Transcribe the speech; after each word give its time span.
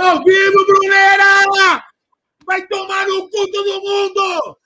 Ao 0.00 0.24
vivo, 0.24 0.66
Brunera! 0.66 1.84
Vai 2.46 2.66
tomar 2.66 3.06
no 3.06 3.28
cu 3.28 3.50
todo 3.52 3.80
mundo! 3.82 4.58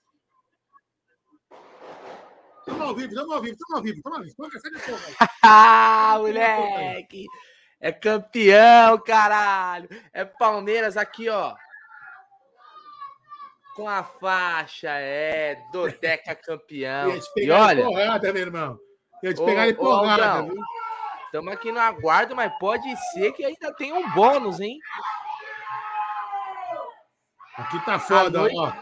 Estamos 2.61 2.81
ao 2.89 2.95
vivo, 2.95 3.09
estamos 3.09 3.33
ao 3.35 3.43
vivo, 3.43 3.57
estamos 3.57 3.77
ao 3.77 3.83
vivo, 3.83 3.97
estamos 3.99 4.19
ao 4.19 4.23
vivo. 4.25 4.61
Sai 4.61 4.71
da 4.71 4.81
porra, 4.81 5.31
Ah, 5.43 6.15
moleque! 6.19 7.27
É 7.81 7.93
campeão, 7.93 8.99
caralho! 8.99 9.89
É 10.13 10.25
Palmeiras 10.25 10.97
aqui, 10.97 11.29
ó. 11.29 11.55
Com 13.77 13.89
a 13.89 14.03
faixa, 14.05 14.89
é. 14.91 15.57
Dodeca 15.73 16.35
campeão. 16.37 17.11
Ia 17.11 17.21
te 17.21 17.27
E 17.27 17.35
pegar 17.35 17.61
olha, 17.67 17.85
porrada, 17.85 18.33
meu 18.33 18.43
irmão. 18.43 18.79
Ia 19.23 19.35
te 19.35 19.43
Ô, 19.43 19.45
pegar 19.45 19.67
de 19.67 19.73
ô, 19.73 19.77
porrada, 19.77 20.27
Aldão. 20.31 20.49
viu? 20.55 20.65
estamos 21.27 21.53
aqui 21.53 21.73
no 21.73 21.81
aguardo, 21.81 22.37
mas 22.37 22.53
pode 22.61 22.87
ser 23.13 23.33
que 23.33 23.45
ainda 23.45 23.75
tem 23.75 23.93
um 23.93 24.09
bônus, 24.15 24.61
hein? 24.61 24.79
Aqui 27.57 27.85
tá 27.85 27.99
foda, 27.99 28.39
noite- 28.41 28.57
ó. 28.59 28.73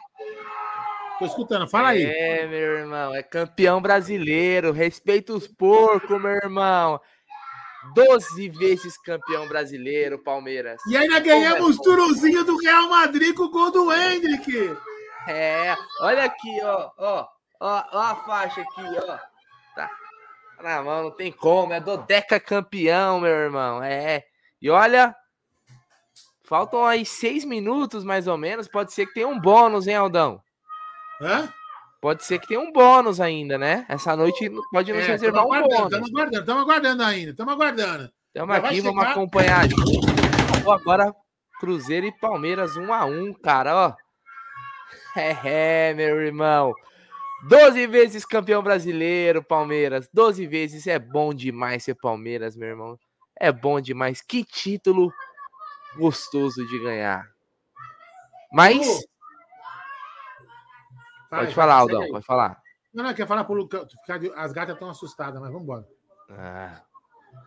Tô 1.19 1.27
escutando, 1.27 1.69
fala 1.69 1.91
aí. 1.91 2.05
É, 2.05 2.47
meu 2.47 2.79
irmão, 2.79 3.15
é 3.15 3.23
campeão 3.23 3.81
brasileiro. 3.81 4.73
Respeita 4.73 5.33
os 5.33 5.47
porcos, 5.47 6.21
meu 6.21 6.33
irmão. 6.33 7.01
12 7.95 8.49
vezes 8.49 8.97
campeão 8.99 9.47
brasileiro, 9.47 10.19
Palmeiras. 10.19 10.81
E 10.89 10.97
ainda 10.97 11.21
ganhamos 11.21 11.77
Como 11.77 11.91
é 11.93 11.97
turuzinho 11.97 12.45
do 12.45 12.57
Real 12.57 12.89
Madrid 12.89 13.35
com 13.37 13.45
o 13.45 13.51
gol 13.51 13.71
do 13.71 13.93
Hendrick. 13.93 14.77
É, 15.29 15.77
olha 16.01 16.25
aqui, 16.25 16.61
ó, 16.63 16.91
ó, 16.99 17.27
ó, 17.61 17.85
ó 17.93 17.99
a 18.01 18.17
faixa 18.17 18.61
aqui, 18.61 18.83
ó. 19.09 19.19
Tá 19.77 19.91
na 20.63 20.83
mão, 20.83 21.05
não 21.05 21.11
tem 21.11 21.31
como, 21.31 21.73
é 21.73 21.81
Dodeca 21.81 22.39
campeão, 22.41 23.21
meu 23.21 23.31
irmão, 23.33 23.83
é. 23.83 24.25
E 24.61 24.71
olha, 24.71 25.15
faltam 26.53 26.85
aí 26.85 27.07
seis 27.07 27.47
minutos 27.47 28.05
mais 28.05 28.27
ou 28.27 28.37
menos, 28.37 28.69
pode 28.69 28.93
ser 28.93 29.07
que 29.07 29.15
tenha 29.15 29.27
um 29.27 29.41
bônus, 29.41 29.87
hein, 29.87 29.95
Aldão? 29.95 30.39
Hã? 31.19 31.51
Pode 31.99 32.25
ser 32.25 32.39
que 32.39 32.47
tenha 32.47 32.61
um 32.61 32.71
bônus 32.71 33.23
ainda, 33.23 33.57
né? 33.57 33.87
Essa 33.89 34.15
noite 34.15 34.51
pode 34.71 34.93
nos 34.93 35.03
É, 35.03 35.13
reservar 35.13 35.47
um 35.47 35.49
bônus. 35.49 35.89
Tamo 35.89 36.07
aguardando, 36.07 36.41
estamos 36.41 36.63
aguardando 36.63 37.03
ainda, 37.05 37.31
estamos 37.31 37.55
aguardando. 37.55 38.11
Estamos 38.27 38.55
aqui, 38.57 38.81
vamos 38.83 39.01
chegar. 39.01 39.13
acompanhar 39.13 39.71
junto. 39.71 40.01
Ó, 40.67 40.73
Agora, 40.73 41.15
Cruzeiro 41.59 42.05
e 42.05 42.13
Palmeiras, 42.13 42.77
um 42.77 42.93
a 42.93 43.07
um, 43.07 43.33
cara, 43.33 43.75
ó. 43.75 43.95
É, 45.17 45.89
é, 45.89 45.95
meu 45.95 46.21
irmão. 46.21 46.75
12 47.49 47.87
vezes 47.87 48.27
campeão 48.27 48.63
brasileiro, 48.63 49.43
Palmeiras. 49.43 50.07
12 50.13 50.47
vezes. 50.47 50.87
É 50.87 50.99
bom 50.99 51.33
demais 51.33 51.85
ser 51.85 51.95
Palmeiras, 51.95 52.55
meu 52.57 52.69
irmão. 52.69 52.99
É 53.41 53.51
bom 53.51 53.81
demais. 53.81 54.21
Que 54.21 54.45
título 54.45 55.11
gostoso 55.97 56.67
de 56.67 56.79
ganhar. 56.79 57.29
Mas, 58.53 59.07
pode 61.31 61.55
falar, 61.55 61.75
Aldão, 61.75 62.09
pode 62.09 62.27
falar. 62.27 62.61
Não, 62.93 63.05
não, 63.05 63.15
quer 63.15 63.27
falar 63.27 63.45
pro 63.45 63.55
Lucão. 63.55 63.87
As 64.37 64.53
gatas 64.53 64.75
estão 64.75 64.91
assustadas, 64.91 65.41
mas 65.41 65.51
vamos 65.51 65.63
embora. 65.63 65.89
Ah, 66.31 66.83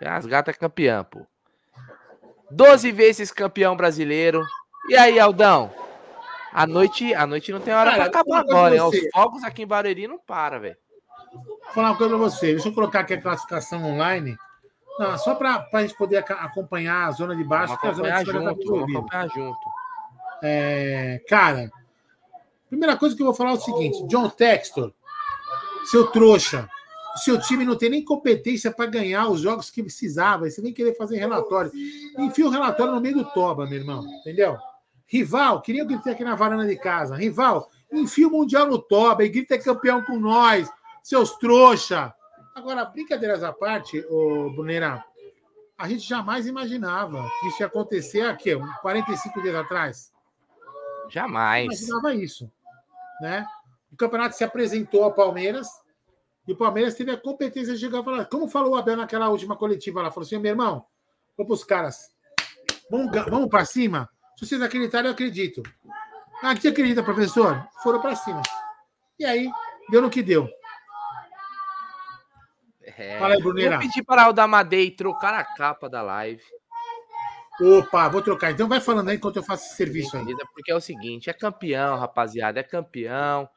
as 0.02 0.26
gatas 0.26 0.56
é 0.56 0.58
campeã, 0.58 1.04
pô. 1.04 1.26
12 2.50 2.92
vezes 2.92 3.32
campeão 3.32 3.76
brasileiro. 3.76 4.44
E 4.88 4.96
aí, 4.96 5.20
Aldão? 5.20 5.74
A 6.52 6.66
noite, 6.66 7.14
a 7.14 7.28
noite 7.28 7.52
não 7.52 7.60
tem 7.60 7.74
hora 7.74 7.94
pra 7.94 8.06
acabar 8.06 8.40
agora, 8.40 8.88
Os 8.88 8.96
fogos 9.14 9.44
aqui 9.44 9.64
em 9.64 9.68
Barueri 9.68 10.08
não 10.08 10.18
para, 10.18 10.58
velho. 10.60 10.78
Vou 11.34 11.74
falar 11.74 11.90
uma 11.92 11.98
coisa 11.98 12.16
pra 12.16 12.24
você. 12.24 12.54
Deixa 12.54 12.70
eu 12.70 12.74
colocar 12.74 13.02
aqui 13.02 13.14
a 13.14 13.22
classificação 13.22 13.84
online. 13.84 14.38
Não, 14.98 15.18
só 15.18 15.36
para 15.36 15.68
a 15.72 15.82
gente 15.82 15.96
poder 15.98 16.18
acompanhar 16.18 17.08
a 17.08 17.12
zona 17.12 17.36
de 17.36 17.44
baixo, 17.44 17.76
Vamos 17.76 17.82
porque 17.82 17.88
a 17.88 17.94
zona 17.94 18.24
de 18.24 18.26
já 18.26 18.34
tá 18.34 18.40
junto, 18.40 18.76
acompanhar 18.76 19.30
junto. 19.30 19.60
É, 20.42 21.22
cara, 21.28 21.72
primeira 22.70 22.96
coisa 22.96 23.16
que 23.16 23.22
eu 23.22 23.26
vou 23.26 23.36
falar 23.36 23.52
é 23.52 23.54
o 23.54 23.60
seguinte: 23.60 24.06
John 24.08 24.30
Textor, 24.30 24.94
seu 25.86 26.08
trouxa, 26.08 26.70
o 27.16 27.20
seu 27.20 27.40
time 27.40 27.66
não 27.66 27.78
tem 27.78 27.90
nem 27.90 28.04
competência 28.04 28.72
para 28.72 28.86
ganhar 28.86 29.28
os 29.30 29.40
jogos 29.40 29.70
que 29.70 29.82
precisava. 29.82 30.50
Você 30.50 30.62
vem 30.62 30.74
querer 30.74 30.96
fazer 30.96 31.18
relatório. 31.18 31.72
Enfia 32.18 32.46
o 32.46 32.50
relatório 32.50 32.94
no 32.94 33.02
meio 33.02 33.16
do 33.16 33.26
toba, 33.26 33.66
meu 33.66 33.80
irmão. 33.80 34.06
Entendeu? 34.20 34.58
Rival, 35.08 35.62
queria 35.62 35.86
gritar 35.86 36.12
aqui 36.12 36.24
na 36.24 36.36
varanda 36.36 36.66
de 36.66 36.76
casa. 36.76 37.16
Rival, 37.16 37.70
enfia 37.92 38.28
o 38.28 38.32
Mundial 38.32 38.68
no 38.68 38.80
toba 38.80 39.24
e 39.24 39.30
grita 39.30 39.56
é 39.56 39.58
campeão 39.58 40.04
com 40.04 40.20
nós, 40.20 40.70
seus 41.02 41.38
trouxa. 41.38 42.14
Agora, 42.56 42.86
brincadeiras 42.86 43.44
à 43.44 43.52
parte, 43.52 44.00
ô 44.10 44.50
Brunera, 44.50 45.04
a 45.78 45.90
gente 45.90 46.08
jamais 46.08 46.48
imaginava 46.48 47.30
que 47.42 47.48
isso 47.50 47.62
ia 47.62 47.68
acontecer 47.68 48.22
aqui, 48.22 48.56
uns 48.56 48.74
45 48.78 49.42
dias 49.42 49.56
atrás 49.56 50.16
Jamais. 51.10 51.66
imaginava 51.66 52.16
isso. 52.16 52.50
Né? 53.22 53.46
O 53.92 53.98
campeonato 53.98 54.36
se 54.36 54.44
apresentou 54.44 55.04
ao 55.04 55.14
Palmeiras 55.14 55.68
e 56.48 56.54
o 56.54 56.56
Palmeiras 56.56 56.96
teve 56.96 57.12
a 57.12 57.18
competência 57.18 57.74
de 57.74 57.80
chegar 57.80 58.00
e 58.00 58.04
falar, 58.04 58.26
como 58.26 58.48
falou 58.48 58.74
o 58.74 58.76
Abel 58.78 58.98
naquela 58.98 59.30
última 59.30 59.56
coletiva 59.58 60.02
lá, 60.02 60.10
falou 60.10 60.26
assim: 60.26 60.38
meu 60.38 60.52
irmão, 60.52 60.86
vamos 61.38 61.48
para 61.48 61.54
os 61.54 61.64
caras, 61.64 62.10
vamos, 62.90 63.12
vamos 63.30 63.50
para 63.50 63.66
cima. 63.66 64.10
Se 64.38 64.46
vocês 64.46 64.62
acreditarem, 64.62 65.08
eu 65.08 65.14
acredito. 65.14 65.62
Ah, 66.42 66.56
que 66.56 66.68
acredita, 66.68 67.04
professor? 67.04 67.68
Foram 67.82 68.02
para 68.02 68.16
cima. 68.16 68.42
E 69.18 69.26
aí, 69.26 69.50
deu 69.90 70.02
no 70.02 70.10
que 70.10 70.22
deu. 70.22 70.50
É. 72.98 73.20
Fala 73.20 73.36
aí, 73.36 73.42
Bruneira. 73.42 73.78
Vou 73.78 73.88
pedir 73.88 74.04
para 74.04 74.30
o 74.30 74.34
Damadei 74.34 74.92
trocar 74.92 75.34
a 75.34 75.44
capa 75.44 75.90
da 75.90 76.02
live. 76.02 76.42
Opa, 77.62 78.10
vou 78.10 78.22
trocar. 78.22 78.52
Então 78.52 78.68
vai 78.68 78.82
falando 78.82 79.10
aí 79.10 79.16
enquanto 79.16 79.38
eu 79.38 79.44
faço 79.44 79.66
esse 79.66 79.76
serviço 79.76 80.18
aí. 80.18 80.26
Porque 80.54 80.72
é 80.72 80.76
o 80.76 80.82
seguinte, 80.82 81.30
é 81.30 81.34
campeão, 81.34 81.98
rapaziada, 81.98 82.60
é 82.60 82.64
campeão. 82.64 83.50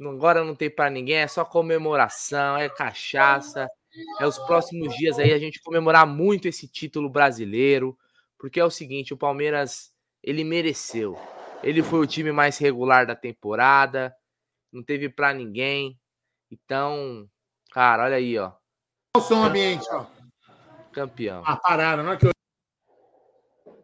Agora 0.00 0.44
não 0.44 0.54
tem 0.54 0.70
pra 0.70 0.88
ninguém, 0.88 1.16
é 1.16 1.26
só 1.26 1.44
comemoração, 1.44 2.56
é 2.56 2.68
cachaça. 2.68 3.68
É 4.20 4.26
os 4.26 4.38
próximos 4.38 4.94
dias 4.96 5.18
aí 5.18 5.32
a 5.32 5.38
gente 5.38 5.60
comemorar 5.62 6.06
muito 6.06 6.46
esse 6.46 6.68
título 6.68 7.08
brasileiro, 7.08 7.98
porque 8.38 8.60
é 8.60 8.64
o 8.64 8.70
seguinte, 8.70 9.12
o 9.12 9.16
Palmeiras, 9.16 9.92
ele 10.22 10.44
mereceu. 10.44 11.18
Ele 11.62 11.82
foi 11.82 11.98
o 11.98 12.06
time 12.06 12.30
mais 12.30 12.58
regular 12.58 13.06
da 13.06 13.16
temporada, 13.16 14.14
não 14.72 14.82
teve 14.82 15.08
pra 15.08 15.34
ninguém. 15.34 15.98
Então, 16.50 17.28
cara, 17.72 18.04
olha 18.04 18.16
aí, 18.16 18.38
ó, 18.38 18.52
o 19.16 19.20
som 19.20 19.44
ambiente, 19.44 19.86
ó. 19.90 20.06
campeão. 20.92 21.42
Ah, 21.46 21.56
pararam. 21.56 22.02
Na 22.02 22.10
hora 22.10 22.18
que 22.18 22.26
eu... 22.26 22.32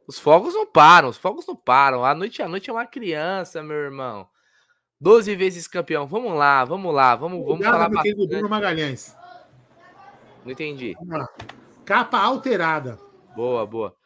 Os 0.06 0.18
fogos 0.18 0.52
não 0.52 0.66
param, 0.66 1.08
os 1.08 1.16
fogos 1.16 1.46
não 1.46 1.56
param. 1.56 2.04
A 2.04 2.14
noite 2.14 2.42
a 2.42 2.48
noite 2.48 2.68
é 2.68 2.72
uma 2.72 2.86
criança, 2.86 3.62
meu 3.62 3.76
irmão. 3.76 4.28
12 5.00 5.34
vezes 5.34 5.66
campeão. 5.66 6.06
Vamos 6.06 6.34
lá, 6.34 6.64
vamos 6.64 6.94
lá, 6.94 7.16
vamos, 7.16 7.38
vamos 7.38 7.54
Obrigado, 7.54 7.72
falar 7.72 7.88
bastante. 7.88 8.26
Bruno 8.26 8.48
Magalhães. 8.48 9.16
Não 10.44 10.52
entendi. 10.52 10.94
Capa 11.84 12.18
alterada. 12.18 12.98
Boa, 13.34 13.66
boa. 13.66 13.96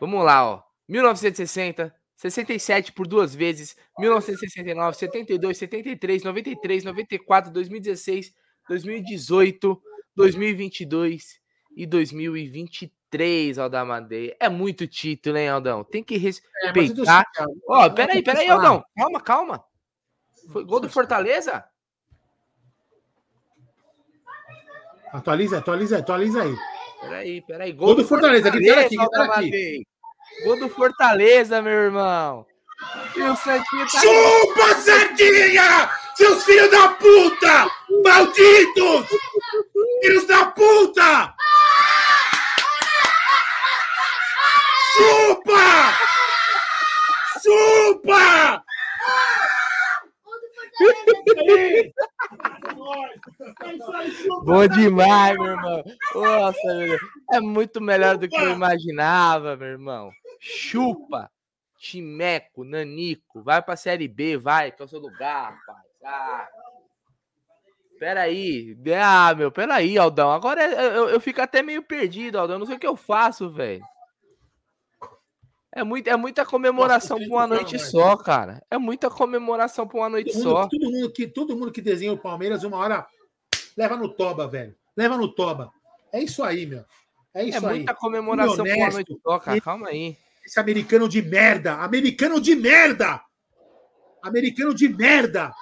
Vamos 0.00 0.24
lá, 0.24 0.48
ó. 0.48 0.62
1960, 0.88 1.94
67 2.16 2.92
por 2.92 3.06
duas 3.06 3.34
vezes, 3.34 3.76
1969, 3.98 4.96
72, 4.96 5.58
73, 5.58 6.22
93, 6.22 6.84
94, 6.84 7.52
2016, 7.52 8.32
2018, 8.68 9.82
2022 10.18 11.40
e 11.76 11.86
2023, 11.86 13.58
Aldamadei. 13.58 14.36
É 14.40 14.48
muito 14.48 14.86
título, 14.86 15.36
hein, 15.38 15.48
Aldão? 15.48 15.84
Tem 15.84 16.02
que 16.02 16.16
É, 16.16 16.18
respeitar. 16.18 17.24
chateado. 17.24 17.52
Ó, 17.68 17.88
peraí, 17.90 18.22
peraí, 18.22 18.48
Falar. 18.48 18.66
Aldão. 18.66 18.84
Calma, 18.96 19.20
calma. 19.20 19.64
Foi 20.52 20.64
gol 20.64 20.80
do 20.80 20.88
Fortaleza? 20.90 21.64
Atualiza, 25.12 25.58
atualiza, 25.58 25.98
atualiza 25.98 26.42
aí. 26.42 26.54
Peraí, 27.00 27.40
peraí. 27.42 27.72
Gol 27.72 27.94
do 27.94 28.04
Fortaleza, 28.04 28.50
gritaram 28.50 28.82
aqui, 28.82 28.96
aqui. 28.98 29.86
Gol 30.44 30.58
do 30.58 30.68
Fortaleza, 30.68 31.62
meu 31.62 31.72
irmão. 31.72 32.44
E 33.16 33.22
o 33.22 33.34
Santinho 33.36 33.86
tá 33.90 34.00
Chupa, 34.00 34.74
Sardinha! 34.80 35.90
Seus 36.14 36.44
filhos 36.44 36.70
da 36.70 36.88
puta! 36.90 37.68
Malditos! 38.04 39.06
Filhos 40.00 40.26
da 40.26 40.46
puta! 40.52 41.34
Chupa! 44.94 45.94
Chupa! 47.42 48.64
Bom 54.44 54.66
demais, 54.68 55.36
meu 55.36 55.46
irmão. 55.46 55.84
Nossa, 56.14 56.74
meu. 56.74 56.98
É 57.32 57.40
muito 57.40 57.80
melhor 57.80 58.16
do 58.16 58.28
que 58.28 58.36
eu 58.36 58.52
imaginava, 58.52 59.56
meu 59.56 59.68
irmão. 59.68 60.10
Chupa, 60.40 61.30
Timeco, 61.78 62.64
Nanico, 62.64 63.42
vai 63.42 63.60
pra 63.62 63.76
Série 63.76 64.08
B, 64.08 64.36
vai, 64.36 64.70
que 64.70 64.80
é 64.80 64.84
o 64.84 64.88
seu 64.88 65.00
lugar, 65.00 65.52
rapaz. 65.52 65.84
Ah. 66.04 66.48
Peraí. 67.98 68.76
Ah, 69.02 69.34
meu, 69.34 69.50
peraí, 69.50 69.98
Aldão. 69.98 70.30
Agora 70.30 70.64
eu, 70.64 70.92
eu, 70.92 71.08
eu 71.10 71.20
fico 71.20 71.40
até 71.40 71.62
meio 71.62 71.82
perdido, 71.82 72.38
Aldão. 72.38 72.56
Eu 72.56 72.60
não 72.60 72.66
sei 72.66 72.76
o 72.76 72.78
que 72.78 72.86
eu 72.86 72.96
faço, 72.96 73.50
velho. 73.50 73.82
É, 75.74 75.84
muito, 75.84 76.08
é 76.08 76.16
muita 76.16 76.44
comemoração 76.44 77.18
por 77.18 77.28
uma 77.28 77.46
noite 77.46 77.78
só, 77.78 78.16
cara. 78.16 78.62
É 78.70 78.78
muita 78.78 79.10
comemoração 79.10 79.86
por 79.86 79.98
uma 79.98 80.08
noite 80.08 80.32
todo 80.32 80.42
só. 80.42 80.60
Mundo, 80.62 80.70
todo, 80.70 80.90
mundo 80.90 81.12
que, 81.12 81.26
todo 81.26 81.56
mundo 81.56 81.72
que 81.72 81.82
desenha 81.82 82.12
o 82.12 82.18
Palmeiras, 82.18 82.64
uma 82.64 82.78
hora 82.78 83.06
leva 83.76 83.96
no 83.96 84.08
toba, 84.08 84.48
velho. 84.48 84.74
Leva 84.96 85.16
no 85.16 85.28
toba. 85.28 85.70
É 86.12 86.22
isso 86.22 86.42
aí, 86.42 86.66
meu. 86.66 86.84
É 87.34 87.44
isso 87.44 87.64
é 87.64 87.70
aí. 87.70 87.76
muita 87.76 87.94
comemoração 87.94 88.64
por 88.64 88.76
uma 88.76 88.90
noite 88.90 89.16
só, 89.22 89.38
cara. 89.38 89.60
Calma 89.60 89.88
aí. 89.88 90.16
Esse 90.44 90.58
americano 90.58 91.08
de 91.08 91.20
merda. 91.20 91.74
Americano 91.74 92.40
de 92.40 92.56
merda. 92.56 93.20
Americano 94.22 94.74
de 94.74 94.88
merda. 94.88 95.52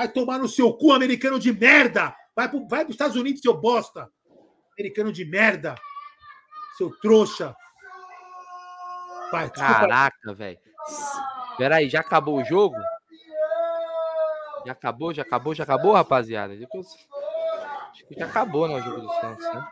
Vai 0.00 0.08
tomar 0.08 0.38
no 0.38 0.48
seu 0.48 0.72
cu, 0.72 0.92
americano 0.92 1.38
de 1.38 1.52
merda. 1.52 2.16
Vai, 2.34 2.48
pro, 2.48 2.66
vai 2.66 2.86
pros 2.86 2.94
Estados 2.94 3.16
Unidos, 3.16 3.42
seu 3.42 3.52
bosta. 3.52 4.08
Americano 4.78 5.12
de 5.12 5.26
merda. 5.26 5.74
Seu 6.78 6.90
trouxa. 7.02 7.54
Pai, 9.30 9.50
Caraca, 9.50 10.32
velho. 10.32 10.58
Peraí, 11.58 11.90
já 11.90 12.00
acabou 12.00 12.40
o 12.40 12.44
jogo? 12.46 12.76
Já 14.64 14.72
acabou, 14.72 15.12
já 15.12 15.20
acabou, 15.20 15.54
já 15.54 15.64
acabou, 15.64 15.92
rapaziada? 15.92 16.54
Acho 16.54 18.06
que 18.06 18.14
já 18.18 18.24
acabou 18.24 18.68
né, 18.68 18.76
o 18.76 18.80
jogo 18.80 19.02
do 19.02 19.12
Santos, 19.20 19.44
né? 19.52 19.68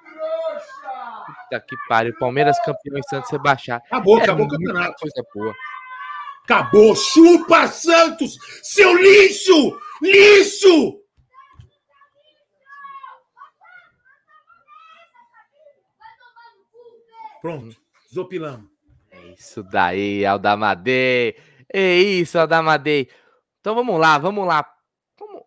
Puta 1.24 1.60
que 1.66 1.76
pariu. 1.88 2.14
Palmeiras 2.18 2.62
campeão 2.62 2.98
e 2.98 3.08
Santos 3.08 3.30
rebaixar. 3.30 3.80
Acabou, 3.86 4.18
é 4.18 4.24
acabou 4.24 4.44
o 4.44 4.48
campeonato. 4.50 4.94
Coisa 5.00 5.24
boa. 5.34 5.54
Acabou. 6.44 6.94
Chupa, 6.94 7.66
Santos! 7.68 8.36
Seu 8.62 8.94
lixo! 8.94 9.87
Lixo! 10.02 11.02
Pronto. 17.40 17.76
Zopilamos. 18.12 18.68
É 19.10 19.28
isso 19.28 19.62
daí, 19.62 20.24
Aldamadei. 20.24 21.36
É 21.72 21.96
isso, 21.96 22.38
Aldamadei. 22.38 23.08
Então 23.60 23.74
vamos 23.74 23.98
lá, 23.98 24.18
vamos 24.18 24.46
lá. 24.46 24.74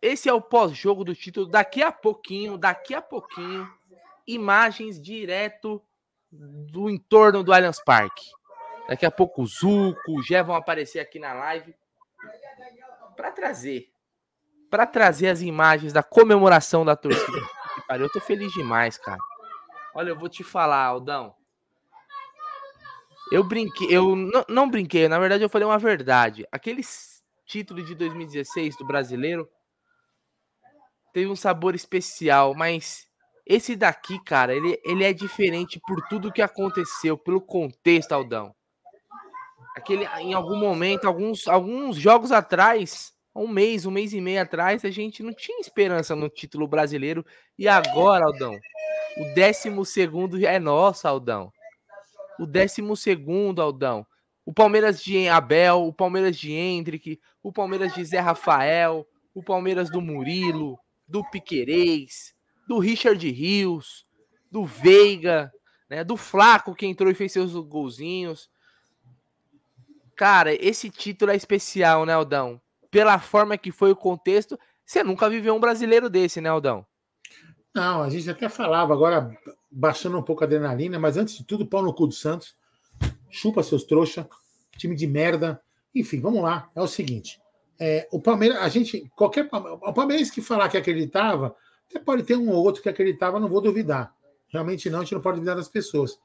Esse 0.01 0.30
é 0.30 0.33
o 0.33 0.42
pós-jogo 0.42 1.04
do 1.04 1.15
título. 1.15 1.45
Daqui 1.45 1.83
a 1.83 1.92
pouquinho, 1.92 2.57
daqui 2.57 2.94
a 2.94 3.01
pouquinho, 3.01 3.71
imagens 4.25 5.00
direto 5.00 5.81
do 6.31 6.89
entorno 6.89 7.44
do 7.44 7.54
Allianz 7.54 7.83
Parque. 7.83 8.25
Daqui 8.88 9.06
a 9.06 9.12
pouco 9.12 9.44
o 9.44 9.47
Zuco, 9.47 10.12
o 10.12 10.24
Gé 10.24 10.42
vão 10.42 10.56
aparecer 10.56 11.00
aqui 11.00 11.19
na 11.19 11.33
live 11.33 11.75
para 13.15 13.31
trazer 13.31 13.90
para 14.71 14.88
trazer 14.88 15.27
as 15.27 15.41
imagens 15.41 15.91
da 15.91 16.01
comemoração 16.01 16.85
da 16.85 16.95
torcida. 16.95 17.38
Eu 17.91 18.09
tô 18.09 18.21
feliz 18.21 18.53
demais, 18.53 18.97
cara. 18.97 19.19
Olha, 19.94 20.12
eu 20.12 20.18
vou 20.18 20.29
te 20.29 20.45
falar, 20.45 20.85
Aldão. 20.85 21.35
Eu 23.29 23.44
brinquei, 23.44 23.88
eu 23.89 24.15
não, 24.15 24.45
não 24.47 24.69
brinquei, 24.69 25.09
na 25.09 25.19
verdade 25.19 25.44
eu 25.44 25.50
falei 25.50 25.68
uma 25.68 25.77
verdade. 25.77 26.47
Aquele 26.51 26.81
título 27.45 27.83
de 27.83 27.94
2016 27.95 28.77
do 28.77 28.88
brasileiro 28.88 29.50
teve 31.12 31.29
um 31.29 31.35
sabor 31.35 31.75
especial, 31.75 32.56
mas 32.56 33.07
esse 33.45 33.75
daqui, 33.75 34.18
cara, 34.23 34.56
ele, 34.56 34.79
ele 34.85 35.03
é 35.03 35.12
diferente 35.12 35.81
por 35.85 36.01
tudo 36.07 36.31
que 36.31 36.41
aconteceu, 36.41 37.18
pelo 37.18 37.41
contexto, 37.41 38.13
Aldão. 38.13 38.56
Aquele, 39.75 40.06
em 40.19 40.33
algum 40.33 40.56
momento, 40.56 41.06
alguns, 41.06 41.47
alguns 41.47 41.97
jogos 41.97 42.31
atrás, 42.31 43.13
um 43.36 43.48
mês, 43.48 43.86
um 43.86 43.92
mês 43.92 44.13
e 44.13 44.19
meio 44.19 44.42
atrás, 44.42 44.83
a 44.83 44.89
gente 44.89 45.24
não 45.24 45.33
tinha 45.33 45.60
esperança 45.60 46.16
no 46.16 46.30
título 46.30 46.68
brasileiro. 46.68 47.25
E 47.57 47.68
agora, 47.68 48.25
Aldão, 48.25 48.60
o 49.18 49.33
décimo 49.33 49.86
segundo 49.86 50.44
é 50.45 50.60
nosso, 50.60 51.07
Aldão. 51.07 51.51
O 52.39 52.45
décimo 52.45 52.95
segundo, 52.95 53.62
Aldão. 53.62 54.06
O 54.45 54.54
Palmeiras 54.54 55.01
de 55.01 55.28
Abel, 55.30 55.86
o 55.86 55.94
Palmeiras 55.94 56.36
de 56.36 56.51
Hendrick, 56.51 57.19
o 57.42 57.54
Palmeiras 57.54 57.94
de 57.94 58.04
Zé 58.04 58.19
Rafael, 58.19 59.07
o 59.33 59.44
Palmeiras 59.44 59.89
do 59.89 60.01
Murilo, 60.01 60.78
do 61.07 61.24
Piquerez, 61.30 62.33
do 62.68 62.80
Richard 62.80 63.30
Rios, 63.30 64.06
do 64.50 64.66
Veiga, 64.66 65.51
né, 65.89 66.04
do 66.04 66.18
Flaco 66.18 66.75
que 66.75 66.86
entrou 66.86 67.12
e 67.12 67.16
fez 67.16 67.31
seus 67.31 67.54
golzinhos. 67.54 68.50
Cara, 70.16 70.54
esse 70.54 70.89
título 70.89 71.31
é 71.31 71.36
especial, 71.36 72.06
né, 72.06 72.13
Aldão? 72.13 72.62
Pela 72.91 73.17
forma 73.17 73.57
que 73.57 73.71
foi 73.71 73.91
o 73.91 73.95
contexto, 73.95 74.59
você 74.85 75.03
nunca 75.03 75.29
viveu 75.29 75.55
um 75.55 75.59
brasileiro 75.59 76.09
desse, 76.09 76.41
né, 76.41 76.49
Aldão? 76.49 76.85
Não, 77.73 78.03
a 78.03 78.09
gente 78.09 78.29
até 78.29 78.49
falava, 78.49 78.93
agora 78.93 79.33
baixando 79.71 80.17
um 80.17 80.21
pouco 80.21 80.43
a 80.43 80.45
adrenalina, 80.45 80.99
mas 80.99 81.15
antes 81.15 81.38
de 81.38 81.45
tudo, 81.45 81.65
pau 81.65 81.81
no 81.81 81.93
cu 81.93 82.07
do 82.07 82.13
Santos. 82.13 82.55
Chupa 83.29 83.63
seus 83.63 83.85
trouxa, 83.85 84.27
time 84.77 84.93
de 84.93 85.07
merda. 85.07 85.61
Enfim, 85.95 86.19
vamos 86.19 86.43
lá. 86.43 86.69
É 86.75 86.81
o 86.81 86.88
seguinte: 86.88 87.41
é, 87.79 88.07
o 88.11 88.21
Palmeiras, 88.21 88.57
a 88.57 88.67
gente, 88.67 89.09
qualquer 89.15 89.49
o 89.51 89.94
Palmeiras 89.94 90.29
que 90.29 90.41
falar 90.41 90.67
que 90.67 90.77
acreditava, 90.77 91.55
até 91.89 91.99
pode 91.99 92.23
ter 92.23 92.35
um 92.35 92.49
ou 92.49 92.63
outro 92.63 92.81
que 92.81 92.89
acreditava, 92.89 93.39
não 93.39 93.47
vou 93.47 93.61
duvidar. 93.61 94.13
Realmente 94.49 94.89
não, 94.89 94.99
a 94.99 95.03
gente 95.03 95.13
não 95.13 95.21
pode 95.21 95.37
duvidar 95.37 95.55
das 95.55 95.69
pessoas. 95.69 96.19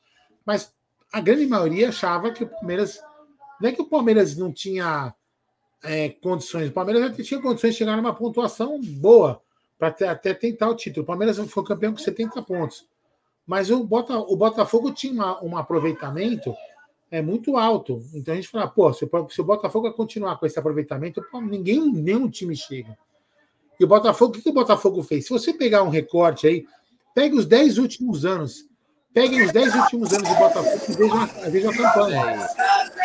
Mas 0.44 0.74
a 1.12 1.20
grande 1.20 1.46
maioria 1.46 1.90
achava 1.90 2.32
que 2.32 2.42
o 2.42 2.48
Palmeiras. 2.48 3.00
Não 3.60 3.68
é 3.68 3.72
que 3.72 3.80
o 3.80 3.88
Palmeiras 3.88 4.36
não 4.36 4.52
tinha 4.52 5.14
é, 5.82 6.08
condições, 6.08 6.68
o 6.68 6.72
Palmeiras 6.72 7.02
até 7.02 7.22
tinha 7.22 7.40
condições 7.40 7.72
de 7.72 7.78
chegar 7.78 7.96
numa 7.96 8.14
pontuação 8.14 8.80
boa 8.80 9.40
para 9.78 9.88
até, 9.88 10.34
tentar 10.34 10.68
o 10.68 10.74
título. 10.74 11.04
O 11.04 11.06
Palmeiras 11.06 11.38
foi 11.50 11.64
campeão 11.64 11.92
com 11.92 11.98
70 11.98 12.42
pontos. 12.42 12.86
Mas 13.46 13.70
o, 13.70 13.84
Bota, 13.84 14.18
o 14.18 14.36
Botafogo 14.36 14.92
tinha 14.92 15.12
uma, 15.12 15.44
um 15.44 15.56
aproveitamento 15.56 16.54
é 17.10 17.22
muito 17.22 17.56
alto. 17.56 18.02
Então 18.14 18.32
a 18.32 18.36
gente 18.36 18.48
fala, 18.48 18.66
pô, 18.66 18.92
se, 18.92 19.08
se 19.30 19.40
o 19.40 19.44
Botafogo 19.44 19.92
continuar 19.92 20.38
com 20.38 20.46
esse 20.46 20.58
aproveitamento, 20.58 21.24
pô, 21.30 21.40
ninguém, 21.40 21.80
nenhum 21.92 22.28
time 22.28 22.56
chega. 22.56 22.96
E 23.78 23.84
o 23.84 23.88
Botafogo, 23.88 24.36
o 24.36 24.42
que, 24.42 24.48
o 24.48 24.52
Botafogo 24.52 25.02
fez? 25.02 25.26
Se 25.26 25.30
você 25.30 25.52
pegar 25.52 25.82
um 25.82 25.88
recorte 25.88 26.46
aí, 26.46 26.66
pegue 27.14 27.36
os 27.36 27.46
10 27.46 27.78
últimos 27.78 28.24
anos. 28.24 28.66
Peguem 29.12 29.42
os 29.44 29.52
10 29.52 29.74
últimos 29.76 30.12
anos 30.12 30.28
do 30.28 30.34
Botafogo 30.34 30.82
e 30.88 30.92
vejam, 30.92 31.50
vejam 31.50 31.70
a 31.70 31.76
campanha. 31.76 32.48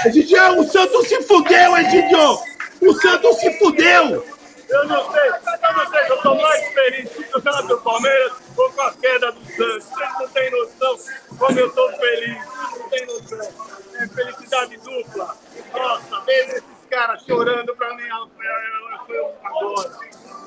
Egidio, 0.05 0.59
o 0.59 0.63
Santos 0.63 1.07
se 1.07 1.21
fudeu, 1.23 1.77
Egidio! 1.77 2.60
O 2.81 2.93
Santos 2.99 3.37
se 3.37 3.59
fudeu! 3.59 4.25
Eu 4.69 4.87
não 4.87 5.11
sei, 5.11 5.29
eu 5.29 5.73
não 5.73 5.91
sei, 5.91 6.09
eu 6.09 6.15
estou 6.15 6.35
mais 6.41 6.73
feliz 6.73 7.09
com 7.31 7.67
do 7.67 7.81
Palmeiras 7.81 8.33
ou 8.55 8.71
com 8.71 8.81
a 8.81 8.93
queda 8.93 9.31
do 9.33 9.45
Santos. 9.45 9.85
Vocês 9.85 10.09
não 10.19 10.27
têm 10.29 10.51
noção 10.51 10.97
como 11.37 11.59
eu 11.59 11.67
estou 11.67 11.91
feliz, 11.93 12.37
vocês 12.45 12.79
não 12.79 12.89
têm 12.89 13.05
noção 13.05 13.71
é 14.01 14.07
felicidade 14.07 14.77
dupla. 14.77 15.37
Nossa, 15.73 16.21
veio 16.21 16.49
esses 16.49 16.80
caras 16.91 17.23
chorando 17.23 17.75
pra 17.75 17.95
mim. 17.95 18.03
Foi 19.07 19.17
agora. 19.43 19.91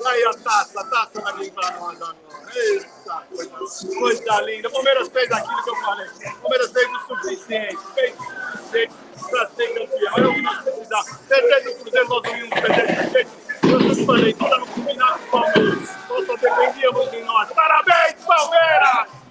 Aí 0.05 0.23
a 0.25 0.33
taça, 0.33 0.79
a 0.79 0.83
taça 0.85 1.21
vai 1.21 1.33
vir 1.37 1.51
pra 1.51 1.71
nós 1.71 2.01
agora. 2.01 2.15
Eita, 2.55 3.23
coisa, 3.35 3.99
coisa 3.99 4.41
linda. 4.41 4.69
O 4.69 4.71
Palmeiras 4.71 5.09
fez 5.09 5.31
aquilo 5.31 5.63
que 5.63 5.69
eu 5.69 5.75
falei. 5.77 6.07
O 6.07 6.41
Palmeiras 6.41 6.71
fez 6.71 6.89
o 6.89 6.99
suficiente. 6.99 7.77
Fez 7.95 8.15
o 8.15 8.51
suficiente 8.51 8.93
pra 9.29 9.47
ser 9.49 9.67
campeão. 9.73 10.17
É 10.17 10.27
o 10.27 10.33
que 10.33 10.41
nós 10.41 10.63
precisamos. 10.63 11.05
Certeza 11.27 11.69
do 11.69 11.79
Cruzeiro 11.81 12.09
nós 12.09 12.23
não 12.23 12.37
íamos 12.37 12.61
perder 12.61 13.27
Eu 13.63 14.05
falei 14.05 14.33
que 14.33 14.43
estava 14.43 14.65
combinado 14.67 15.19
com 15.19 15.25
o 15.25 15.31
Palmeiras. 15.31 15.89
Nós 16.09 16.27
só 16.27 16.35
dependíamos 16.35 17.11
de 17.11 17.21
nós. 17.23 17.49
Parabéns, 17.49 18.23
Palmeiras! 18.23 19.24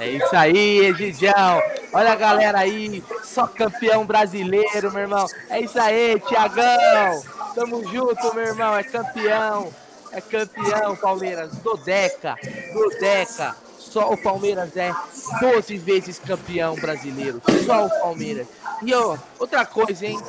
É 0.00 0.08
isso 0.10 0.36
aí, 0.36 0.86
Egidião. 0.86 1.62
Olha 1.92 2.12
a 2.12 2.16
galera 2.16 2.58
aí, 2.58 3.02
só 3.22 3.46
campeão 3.46 4.04
brasileiro, 4.04 4.92
meu 4.92 5.02
irmão. 5.02 5.26
É 5.48 5.60
isso 5.60 5.78
aí, 5.80 6.20
Tiagão. 6.20 7.22
Tamo 7.54 7.82
junto, 7.90 8.34
meu 8.34 8.44
irmão. 8.44 8.76
É 8.76 8.82
campeão. 8.82 9.72
É 10.12 10.20
campeão, 10.20 10.96
Palmeiras. 10.96 11.56
Do 11.58 11.76
Deca. 11.76 12.36
Do 12.72 12.88
Deca. 12.98 13.56
Só 13.96 14.12
o 14.12 14.16
Palmeiras 14.18 14.76
é 14.76 14.94
12 15.40 15.78
vezes 15.78 16.18
campeão 16.18 16.74
brasileiro. 16.74 17.40
Só 17.64 17.86
o 17.86 17.88
Palmeiras. 17.88 18.46
E 18.82 18.92
ó, 18.92 19.16
outra 19.38 19.64
coisa, 19.64 20.04
hein? 20.04 20.20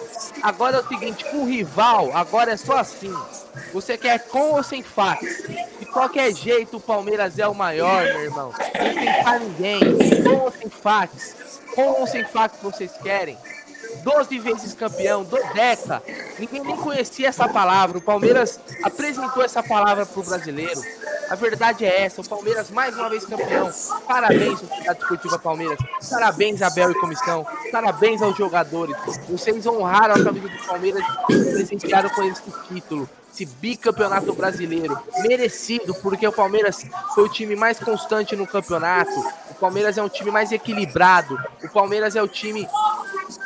Agora 0.41 0.77
é 0.77 0.79
o 0.79 0.87
seguinte, 0.87 1.25
com 1.25 1.39
o 1.39 1.45
rival, 1.45 2.15
agora 2.15 2.53
é 2.53 2.55
só 2.55 2.77
assim. 2.77 3.13
Você 3.73 3.97
quer 3.97 4.19
com 4.29 4.53
ou 4.53 4.63
sem 4.63 4.81
fax? 4.81 5.43
De 5.81 5.85
qualquer 5.87 6.33
jeito, 6.33 6.77
o 6.77 6.79
Palmeiras 6.79 7.37
é 7.37 7.45
o 7.45 7.53
maior, 7.53 8.05
meu 8.05 8.21
irmão. 8.21 8.53
Não 8.53 9.37
tem 9.37 9.49
ninguém. 9.49 10.23
Com 10.23 10.45
ou 10.45 10.51
sem 10.53 10.69
fax? 10.69 11.35
Com 11.75 11.87
ou 11.99 12.07
sem 12.07 12.23
fax 12.23 12.59
vocês 12.61 12.93
querem? 13.03 13.37
12 14.03 14.39
vezes 14.39 14.73
campeão, 14.73 15.23
do 15.23 15.37
Deca. 15.53 16.01
Ninguém 16.39 16.63
nem 16.63 16.77
conhecia 16.77 17.27
essa 17.27 17.47
palavra. 17.47 17.97
O 17.97 18.01
Palmeiras 18.01 18.59
apresentou 18.83 19.43
essa 19.43 19.61
palavra 19.63 20.05
para 20.05 20.19
o 20.19 20.23
brasileiro. 20.23 20.81
A 21.29 21.35
verdade 21.35 21.85
é 21.85 22.03
essa: 22.03 22.21
o 22.21 22.27
Palmeiras 22.27 22.69
mais 22.69 22.95
uma 22.95 23.09
vez 23.09 23.25
campeão. 23.25 23.71
Parabéns, 24.07 24.59
Sociedade 24.59 24.99
Esportiva 24.99 25.39
Palmeiras. 25.39 25.77
Parabéns, 26.09 26.61
Abel 26.61 26.91
e 26.91 26.95
comissão. 26.95 27.45
Parabéns 27.71 28.21
aos 28.21 28.37
jogadores. 28.37 28.95
Vocês 29.29 29.65
honraram 29.65 30.15
a 30.15 30.23
camisa 30.23 30.47
do 30.47 30.65
Palmeiras 30.65 31.03
e 31.29 31.43
presentearam 31.53 32.09
com 32.09 32.23
esse 32.23 32.43
título 32.67 33.09
esse 33.37 33.45
bicampeonato 33.45 34.33
brasileiro 34.33 34.99
merecido, 35.21 35.93
porque 35.95 36.27
o 36.27 36.31
Palmeiras 36.31 36.83
foi 37.13 37.25
o 37.25 37.29
time 37.29 37.55
mais 37.55 37.77
constante 37.79 38.35
no 38.35 38.47
campeonato. 38.47 39.11
O 39.51 39.53
Palmeiras 39.53 39.97
é 39.97 40.01
um 40.01 40.09
time 40.09 40.31
mais 40.31 40.51
equilibrado. 40.51 41.39
O 41.63 41.69
Palmeiras 41.69 42.15
é 42.15 42.21
o 42.21 42.27
time. 42.27 42.67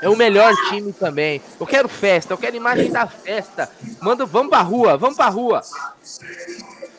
É 0.02 0.10
o 0.10 0.16
melhor 0.16 0.54
time 0.70 0.94
também. 0.94 1.42
Eu 1.60 1.66
quero 1.66 1.88
festa, 1.88 2.34
eu 2.34 2.38
quero 2.38 2.56
imagem 2.56 2.92
da 2.92 3.08
festa. 3.08 3.70
Manda, 4.02 4.26
vamos 4.26 4.50
pra 4.50 4.62
rua, 4.62 4.98
vamos 4.98 5.16
pra 5.16 5.30
rua. 5.30 5.62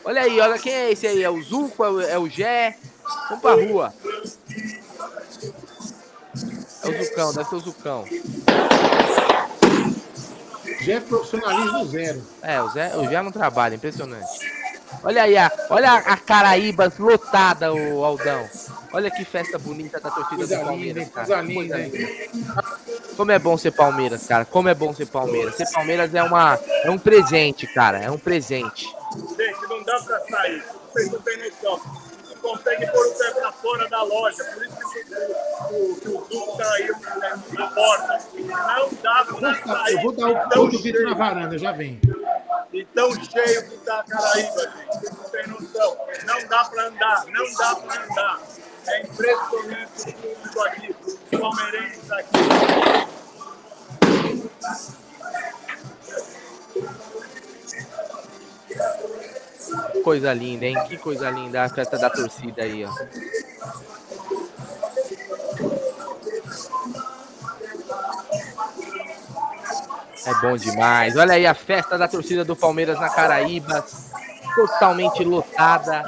Olha 0.05 0.21
aí, 0.21 0.39
olha 0.39 0.59
quem 0.59 0.73
é 0.73 0.91
esse 0.91 1.07
aí. 1.07 1.23
É 1.23 1.29
o 1.29 1.41
Zuco, 1.41 1.83
é 1.83 2.17
o, 2.17 2.27
é 2.27 2.29
Gé. 2.29 2.77
Vamos 3.29 3.41
pra 3.41 3.53
rua. 3.53 3.93
É 6.83 6.89
o 6.89 7.03
Zucão, 7.03 7.33
deve 7.33 7.49
ser 7.49 7.55
o 7.55 7.59
Zucão. 7.59 8.05
Gé 10.81 10.93
é 10.93 10.99
profissionalismo 10.99 11.85
zero. 11.85 12.21
É, 12.41 12.61
o 12.61 12.69
Zé, 12.69 12.97
o 12.97 13.07
Zé 13.07 13.21
não 13.21 13.31
trabalha, 13.31 13.75
impressionante. 13.75 14.62
Olha 15.03 15.23
aí, 15.23 15.37
a, 15.37 15.51
olha 15.69 15.93
a 15.93 16.17
Caraíbas 16.17 16.97
lotada, 16.97 17.73
o 17.73 18.03
Aldão. 18.03 18.47
Olha 18.93 19.09
que 19.09 19.25
festa 19.25 19.57
bonita 19.57 19.99
da 19.99 20.11
torcida 20.11 20.35
Coisa 20.35 20.57
do 20.57 20.65
Palmeiras, 20.65 21.09
cara. 21.09 21.27
coisa 21.27 21.41
linda. 21.41 21.77
Como 23.17 23.31
é 23.31 23.39
bom 23.39 23.57
ser 23.57 23.71
Palmeiras, 23.71 24.27
cara. 24.27 24.45
Como 24.45 24.69
é 24.69 24.73
bom 24.75 24.93
ser 24.93 25.07
Palmeiras. 25.07 25.55
Ser 25.55 25.71
Palmeiras 25.71 26.13
é, 26.13 26.21
uma, 26.23 26.59
é 26.83 26.89
um 26.91 26.97
presente, 26.97 27.65
cara. 27.73 27.99
É 27.99 28.11
um 28.11 28.19
presente. 28.19 28.85
Gente, 29.37 29.67
não 29.67 29.83
dá 29.83 29.99
pra 29.99 30.19
sair. 30.19 30.63
Vocês 30.91 31.11
não 31.11 31.21
têm 31.21 31.37
noção. 31.37 31.81
Não 32.29 32.35
consegue 32.51 32.87
pôr 32.87 33.07
o 33.07 33.11
pé 33.15 33.31
pra 33.31 33.51
fora 33.51 33.89
da 33.89 34.03
loja. 34.03 34.43
Por 34.43 34.63
isso 34.63 34.75
que 34.75 35.75
o, 35.75 35.95
que 35.95 36.07
o 36.09 36.27
Duco 36.29 36.57
tá 36.57 37.17
né, 37.19 37.39
na 37.53 37.67
porta. 37.67 38.19
Não 38.35 39.41
dá 39.41 39.53
pra 39.63 39.75
sair. 39.75 39.93
Eu 39.95 40.01
vou 40.01 40.11
dar 40.11 40.29
o 40.29 40.49
Tão 40.49 40.65
ponto 40.65 40.83
vídeo 40.83 41.01
na 41.01 41.07
cheio, 41.09 41.17
varanda, 41.17 41.57
já 41.57 41.71
vem. 41.71 41.99
E 42.73 42.85
tão 42.85 43.13
cheio 43.13 43.69
que 43.69 43.77
tá 43.77 43.99
a 43.99 44.03
Caraíba, 44.03 44.61
gente. 44.61 45.13
Não 45.15 45.29
têm 45.29 45.47
noção. 45.47 45.97
Não 46.25 46.47
dá 46.47 46.65
pra 46.65 46.87
andar. 46.87 47.25
Não 47.27 47.53
dá 47.53 47.75
pra 47.75 48.03
andar. 48.03 48.41
É 48.87 49.01
impressionante 49.03 50.09
o 50.09 50.13
público 50.13 50.61
aqui. 50.61 50.95
Os 51.05 51.39
palmeirenses 51.39 52.11
aqui. 52.11 52.33
Coisa 60.03 60.33
linda, 60.33 60.65
hein? 60.65 60.75
Que 60.87 60.97
coisa 60.97 61.29
linda 61.29 61.63
a 61.63 61.69
festa 61.69 61.97
da 61.97 62.09
torcida 62.09 62.63
aí, 62.63 62.83
ó. 62.83 62.91
É 70.25 70.33
bom 70.41 70.55
demais. 70.55 71.15
Olha 71.17 71.33
aí 71.33 71.45
a 71.45 71.53
festa 71.53 71.97
da 71.97 72.07
torcida 72.07 72.45
do 72.45 72.55
Palmeiras 72.55 72.99
na 72.99 73.09
Caraíba. 73.09 73.85
Totalmente 74.55 75.23
lotada. 75.23 76.03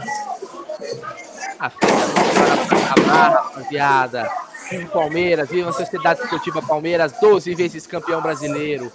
A 1.60 1.70
festa 1.70 2.08
não 2.08 2.66
para 2.68 2.78
acabar, 2.78 3.30
rapaziada. 3.32 4.32
Viva 4.70 4.90
Palmeiras, 4.90 5.50
viva 5.50 5.70
a 5.70 5.74
Sociedade 5.74 6.22
Esportiva 6.24 6.62
Palmeiras, 6.62 7.14
12 7.22 7.54
vezes 7.54 7.86
campeão 7.86 8.22
brasileiro. 8.22 8.92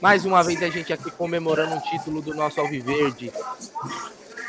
Mais 0.00 0.24
uma 0.24 0.42
vez 0.42 0.60
a 0.62 0.68
gente 0.68 0.92
aqui 0.92 1.10
comemorando 1.12 1.76
um 1.76 1.80
título 1.80 2.20
do 2.20 2.34
nosso 2.34 2.60
Alviverde. 2.60 3.32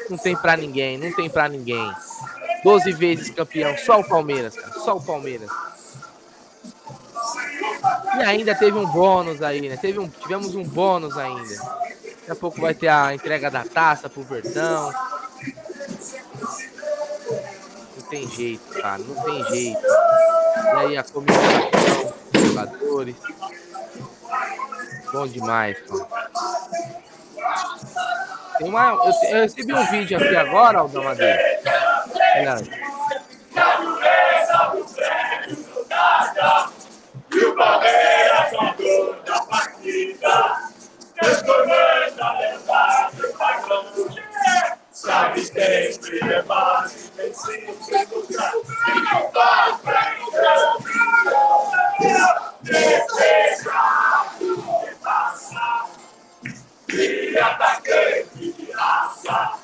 Não 0.10 0.18
tem 0.18 0.36
pra 0.36 0.58
ninguém, 0.58 0.98
não 0.98 1.12
tem 1.14 1.30
pra 1.30 1.48
ninguém. 1.48 1.92
12 2.64 2.92
vezes 2.94 3.30
campeão, 3.30 3.78
só 3.78 4.00
o 4.00 4.04
Palmeiras, 4.04 4.56
cara, 4.56 4.74
só 4.80 4.96
o 4.96 5.02
Palmeiras. 5.02 5.50
E 8.16 8.22
ainda 8.22 8.54
teve 8.54 8.78
um 8.78 8.86
bônus 8.86 9.42
aí, 9.42 9.68
né? 9.68 9.78
Teve 9.78 10.00
um, 10.00 10.08
tivemos 10.08 10.56
um 10.56 10.64
bônus 10.64 11.18
ainda. 11.18 11.56
Daqui 11.56 12.32
a 12.32 12.36
pouco 12.36 12.62
vai 12.62 12.74
ter 12.74 12.88
a 12.88 13.14
entrega 13.14 13.50
da 13.50 13.64
taça 13.64 14.10
pro 14.10 14.24
Verdão. 14.24 14.94
Não 17.96 18.10
tem 18.10 18.28
jeito, 18.30 18.64
cara, 18.80 19.00
não 19.00 19.16
tem 19.24 19.44
jeito. 19.46 19.82
E 19.82 20.78
aí 20.78 20.98
a 20.98 21.04
comemoração 21.04 22.14
dos 22.32 22.42
jogadores. 22.44 23.16
Bom 25.12 25.28
demais, 25.28 25.78
cara. 25.82 26.30
Tem 28.58 28.70
uma, 28.70 28.92
eu, 28.92 29.30
eu 29.30 29.42
recebi 29.42 29.74
um 29.74 29.86
vídeo 29.88 30.18
aqui 30.18 30.36
agora, 30.36 30.80
Aldão 30.80 31.04
Madeira. 31.04 31.40
Olha. 32.38 32.64
E 37.44 37.46
o 37.46 37.56
Palmeiras 37.56 38.52
ganhou 38.52 39.16
da 39.26 39.42
partida, 39.42 40.62
transformando 41.20 42.22
a 42.22 42.40
lembrança 42.40 43.10
do 43.16 43.34
patrão. 43.34 43.86
Sabe 44.94 45.44
sempre 45.44 46.24
levar 46.24 46.86
e 46.86 47.34
sempre 47.34 48.06
buscar. 48.06 48.54
E 48.88 48.92
não 49.02 49.30
faz 49.34 49.76
E 56.94 57.38
atacante 57.38 58.54
de 58.54 58.72
raça, 58.72 59.58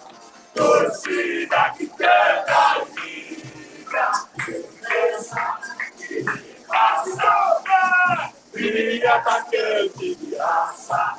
torcida 0.53 1.73
que 1.77 1.87
canta 1.87 2.85
e 3.05 3.29
vibra. 6.69 8.33
E 8.55 9.05
atacante 9.05 10.15
de 10.15 10.35
raça, 10.35 11.17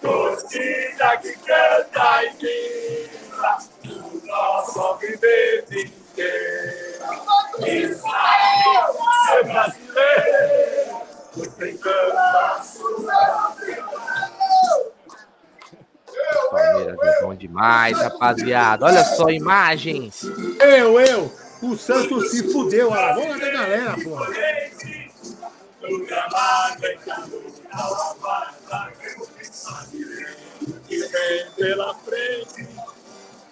torcida 0.00 1.16
que 1.16 1.32
canta 1.38 2.24
e 2.24 2.30
vibra, 2.30 3.58
o 3.86 4.26
nosso 4.26 4.96
vivente 4.98 5.92
inteiro. 5.92 6.98
Israel 7.66 8.96
é 9.32 9.42
brasileiro, 9.42 11.02
você 11.34 11.72
canta 11.74 12.62
Palmeiras 16.50 16.98
é 17.00 17.22
bom 17.22 17.34
demais, 17.34 17.98
rapaziada. 17.98 18.86
Olha 18.86 19.04
só, 19.04 19.28
imagens. 19.28 20.22
Eu, 20.60 21.00
eu. 21.00 21.32
O 21.62 21.76
Santos 21.76 22.30
se 22.30 22.52
fudeu. 22.52 22.90
Vamos 22.90 23.28
lá 23.28 23.36
da 23.36 23.50
galera, 23.50 23.96
porra. 24.02 24.26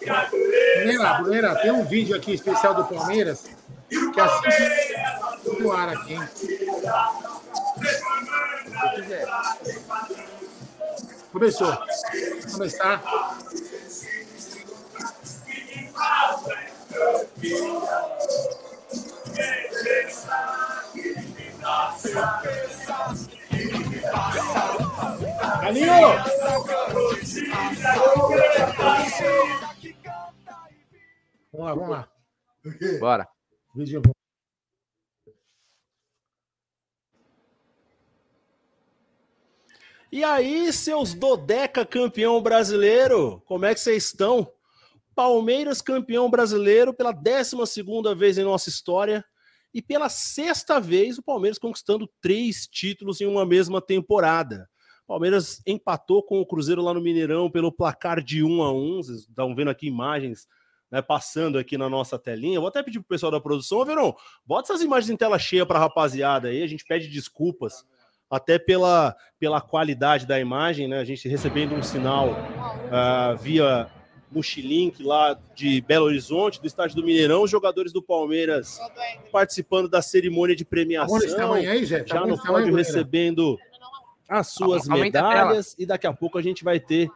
a 0.09 0.25
Brunera, 0.25 1.13
Brunera, 1.21 1.55
tem 1.55 1.71
um 1.71 1.83
vídeo 1.83 2.15
aqui 2.15 2.33
especial 2.33 2.75
do 2.75 2.85
Palmeiras 2.85 3.43
que 3.89 4.19
assim 4.19 5.59
no 5.59 5.71
ar 5.71 5.89
aqui, 5.89 6.13
hein? 6.13 6.29
Começou. 11.31 11.77
Começar. 12.51 13.03
Alinho! 25.61 25.87
Vamos 31.51 31.65
lá, 31.65 31.73
vamos 31.73 31.89
lá. 31.89 32.09
Bora. 32.99 33.27
Vídeo 33.75 34.01
bom. 34.01 34.11
E 40.09 40.23
aí, 40.23 40.71
seus 40.71 41.13
Dodeca 41.13 41.85
campeão 41.85 42.41
brasileiro, 42.41 43.41
como 43.45 43.65
é 43.65 43.73
que 43.73 43.79
vocês 43.81 44.05
estão? 44.05 44.51
Palmeiras 45.17 45.81
campeão 45.81 46.29
brasileiro 46.29 46.93
pela 46.93 47.11
12 47.11 47.55
vez 48.15 48.37
em 48.37 48.43
nossa 48.43 48.69
história 48.69 49.25
e 49.73 49.81
pela 49.81 50.09
sexta 50.09 50.79
vez 50.79 51.17
o 51.17 51.23
Palmeiras 51.23 51.57
conquistando 51.57 52.07
três 52.21 52.67
títulos 52.67 53.19
em 53.19 53.25
uma 53.25 53.43
mesma 53.43 53.81
temporada. 53.81 54.69
Palmeiras 55.07 55.59
empatou 55.65 56.21
com 56.21 56.39
o 56.39 56.45
Cruzeiro 56.45 56.83
lá 56.83 56.93
no 56.93 57.01
Mineirão 57.01 57.49
pelo 57.49 57.71
placar 57.71 58.21
de 58.21 58.43
1 58.43 58.61
a 58.61 58.71
1. 58.71 58.97
Vocês 58.97 59.19
estão 59.21 59.55
vendo 59.55 59.71
aqui 59.71 59.87
imagens 59.87 60.47
né, 60.91 61.01
passando 61.01 61.57
aqui 61.57 61.79
na 61.79 61.89
nossa 61.89 62.19
telinha. 62.19 62.59
Vou 62.59 62.69
até 62.69 62.83
pedir 62.83 62.99
pro 62.99 63.07
pessoal 63.07 63.31
da 63.31 63.41
produção, 63.41 63.79
ô 63.79 63.85
Verão, 63.85 64.15
bota 64.45 64.71
essas 64.71 64.83
imagens 64.83 65.09
em 65.09 65.17
tela 65.17 65.39
cheia 65.39 65.65
para 65.65 65.79
rapaziada 65.79 66.49
aí. 66.49 66.61
A 66.61 66.67
gente 66.67 66.85
pede 66.85 67.07
desculpas 67.07 67.83
até 68.29 68.59
pela, 68.59 69.15
pela 69.39 69.61
qualidade 69.61 70.27
da 70.27 70.39
imagem, 70.39 70.87
né? 70.87 70.99
A 70.99 71.05
gente 71.05 71.27
recebendo 71.27 71.73
um 71.73 71.81
sinal 71.81 72.35
ah, 72.91 73.33
via 73.33 73.89
Mochilink 74.31 75.01
lá 75.01 75.39
de 75.55 75.81
Belo 75.81 76.05
Horizonte, 76.05 76.59
do 76.59 76.67
estádio 76.67 76.95
do 76.95 77.03
Mineirão, 77.03 77.43
os 77.43 77.51
jogadores 77.51 77.93
do 77.93 78.01
Palmeiras 78.01 78.79
participando 79.31 79.87
da 79.87 80.01
cerimônia 80.01 80.55
de 80.55 80.65
premiação, 80.65 81.19
tamanho 81.35 81.69
aí, 81.69 81.85
Zé? 81.85 82.03
Já 82.05 82.25
no 82.25 82.41
pódio 82.41 82.75
recebendo 82.75 83.57
as 84.27 84.47
suas 84.47 84.89
Aumenta 84.89 85.21
medalhas. 85.21 85.75
E 85.77 85.85
daqui 85.85 86.05
a 86.05 86.13
pouco 86.13 86.37
a 86.37 86.41
gente 86.41 86.63
vai 86.63 86.79
ter 86.79 87.09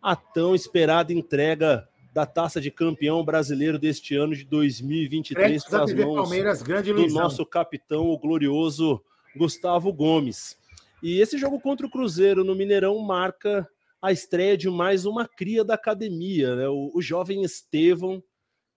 a 0.00 0.14
tão 0.14 0.54
esperada 0.54 1.12
entrega 1.12 1.88
da 2.14 2.24
taça 2.24 2.60
de 2.60 2.70
campeão 2.70 3.24
brasileiro 3.24 3.78
deste 3.78 4.14
ano 4.16 4.34
de 4.34 4.44
2023 4.44 5.64
para 5.64 5.84
as 5.84 5.92
mãos 5.92 6.14
Palmeiras, 6.14 6.62
grande 6.62 6.92
do 6.92 7.06
nosso 7.08 7.44
capitão, 7.44 8.08
o 8.08 8.18
glorioso 8.18 9.02
Gustavo 9.36 9.92
Gomes. 9.92 10.56
E 11.02 11.20
esse 11.20 11.36
jogo 11.36 11.60
contra 11.60 11.86
o 11.86 11.90
Cruzeiro 11.90 12.42
no 12.42 12.54
Mineirão 12.54 12.98
marca 13.00 13.68
a 14.00 14.12
estreia 14.12 14.56
de 14.56 14.68
mais 14.68 15.04
uma 15.04 15.26
cria 15.26 15.64
da 15.64 15.74
academia, 15.74 16.54
né? 16.54 16.68
o, 16.68 16.90
o 16.94 17.02
jovem 17.02 17.42
Estevão, 17.42 18.22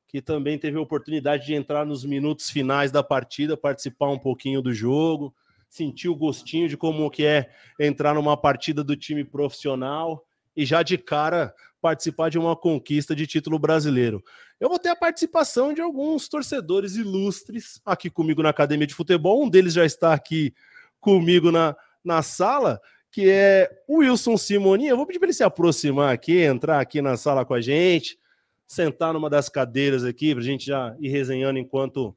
que 0.08 0.22
também 0.22 0.58
teve 0.58 0.78
a 0.78 0.82
oportunidade 0.82 1.46
de 1.46 1.54
entrar 1.54 1.86
nos 1.86 2.04
minutos 2.04 2.50
finais 2.50 2.92
da 2.92 3.04
partida, 3.04 3.56
participar 3.56 4.10
um 4.10 4.18
pouquinho 4.18 4.62
do 4.62 4.74
jogo, 4.74 5.34
sentir 5.70 6.10
o 6.10 6.16
gostinho 6.16 6.68
de 6.68 6.76
como 6.76 7.10
que 7.12 7.24
é 7.24 7.50
entrar 7.80 8.16
numa 8.16 8.36
partida 8.36 8.84
do 8.84 8.96
time 8.96 9.24
profissional 9.24 10.26
e 10.56 10.66
já 10.66 10.82
de 10.82 10.98
cara 10.98 11.54
participar 11.80 12.30
de 12.30 12.38
uma 12.38 12.56
conquista 12.56 13.16
de 13.16 13.26
título 13.28 13.58
brasileiro. 13.60 14.24
Eu 14.60 14.68
vou 14.68 14.80
ter 14.80 14.90
a 14.90 14.96
participação 14.96 15.74
de 15.74 15.82
alguns 15.82 16.28
torcedores 16.28 16.96
ilustres 16.96 17.80
aqui 17.86 18.10
comigo 18.10 18.44
na 18.44 18.50
Academia 18.50 18.88
de 18.88 18.94
Futebol. 18.94 19.44
Um 19.44 19.50
deles 19.50 19.74
já 19.74 19.86
está 19.86 20.14
aqui 20.14 20.54
comigo 21.00 21.52
na, 21.52 21.76
na 22.04 22.22
sala, 22.22 22.82
que 23.12 23.30
é 23.30 23.84
o 23.88 23.98
Wilson 23.98 24.38
Simoninha. 24.38 24.92
Eu 24.92 24.98
vou 24.98 25.06
pedir 25.06 25.20
para 25.20 25.28
ele 25.28 25.34
se 25.34 25.44
aproximar 25.44 26.14
aqui, 26.14 26.38
entrar 26.40 26.80
aqui 26.80 27.02
na 27.02 27.18
sala 27.18 27.46
com 27.46 27.54
a 27.54 27.62
gente, 27.62 28.20
sentar 28.68 29.14
numa 29.14 29.30
das 29.30 29.50
cadeiras 29.50 30.04
aqui, 30.04 30.34
para 30.34 30.42
a 30.42 30.46
gente 30.46 30.66
já 30.66 30.96
ir 31.00 31.10
resenhando 31.10 31.60
enquanto 31.60 32.16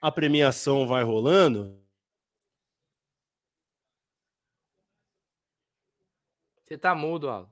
a 0.00 0.10
premiação 0.10 0.86
vai 0.86 1.02
rolando. 1.02 1.78
Você 6.66 6.76
tá 6.76 6.94
mudo, 6.94 7.28
Aldo. 7.28 7.50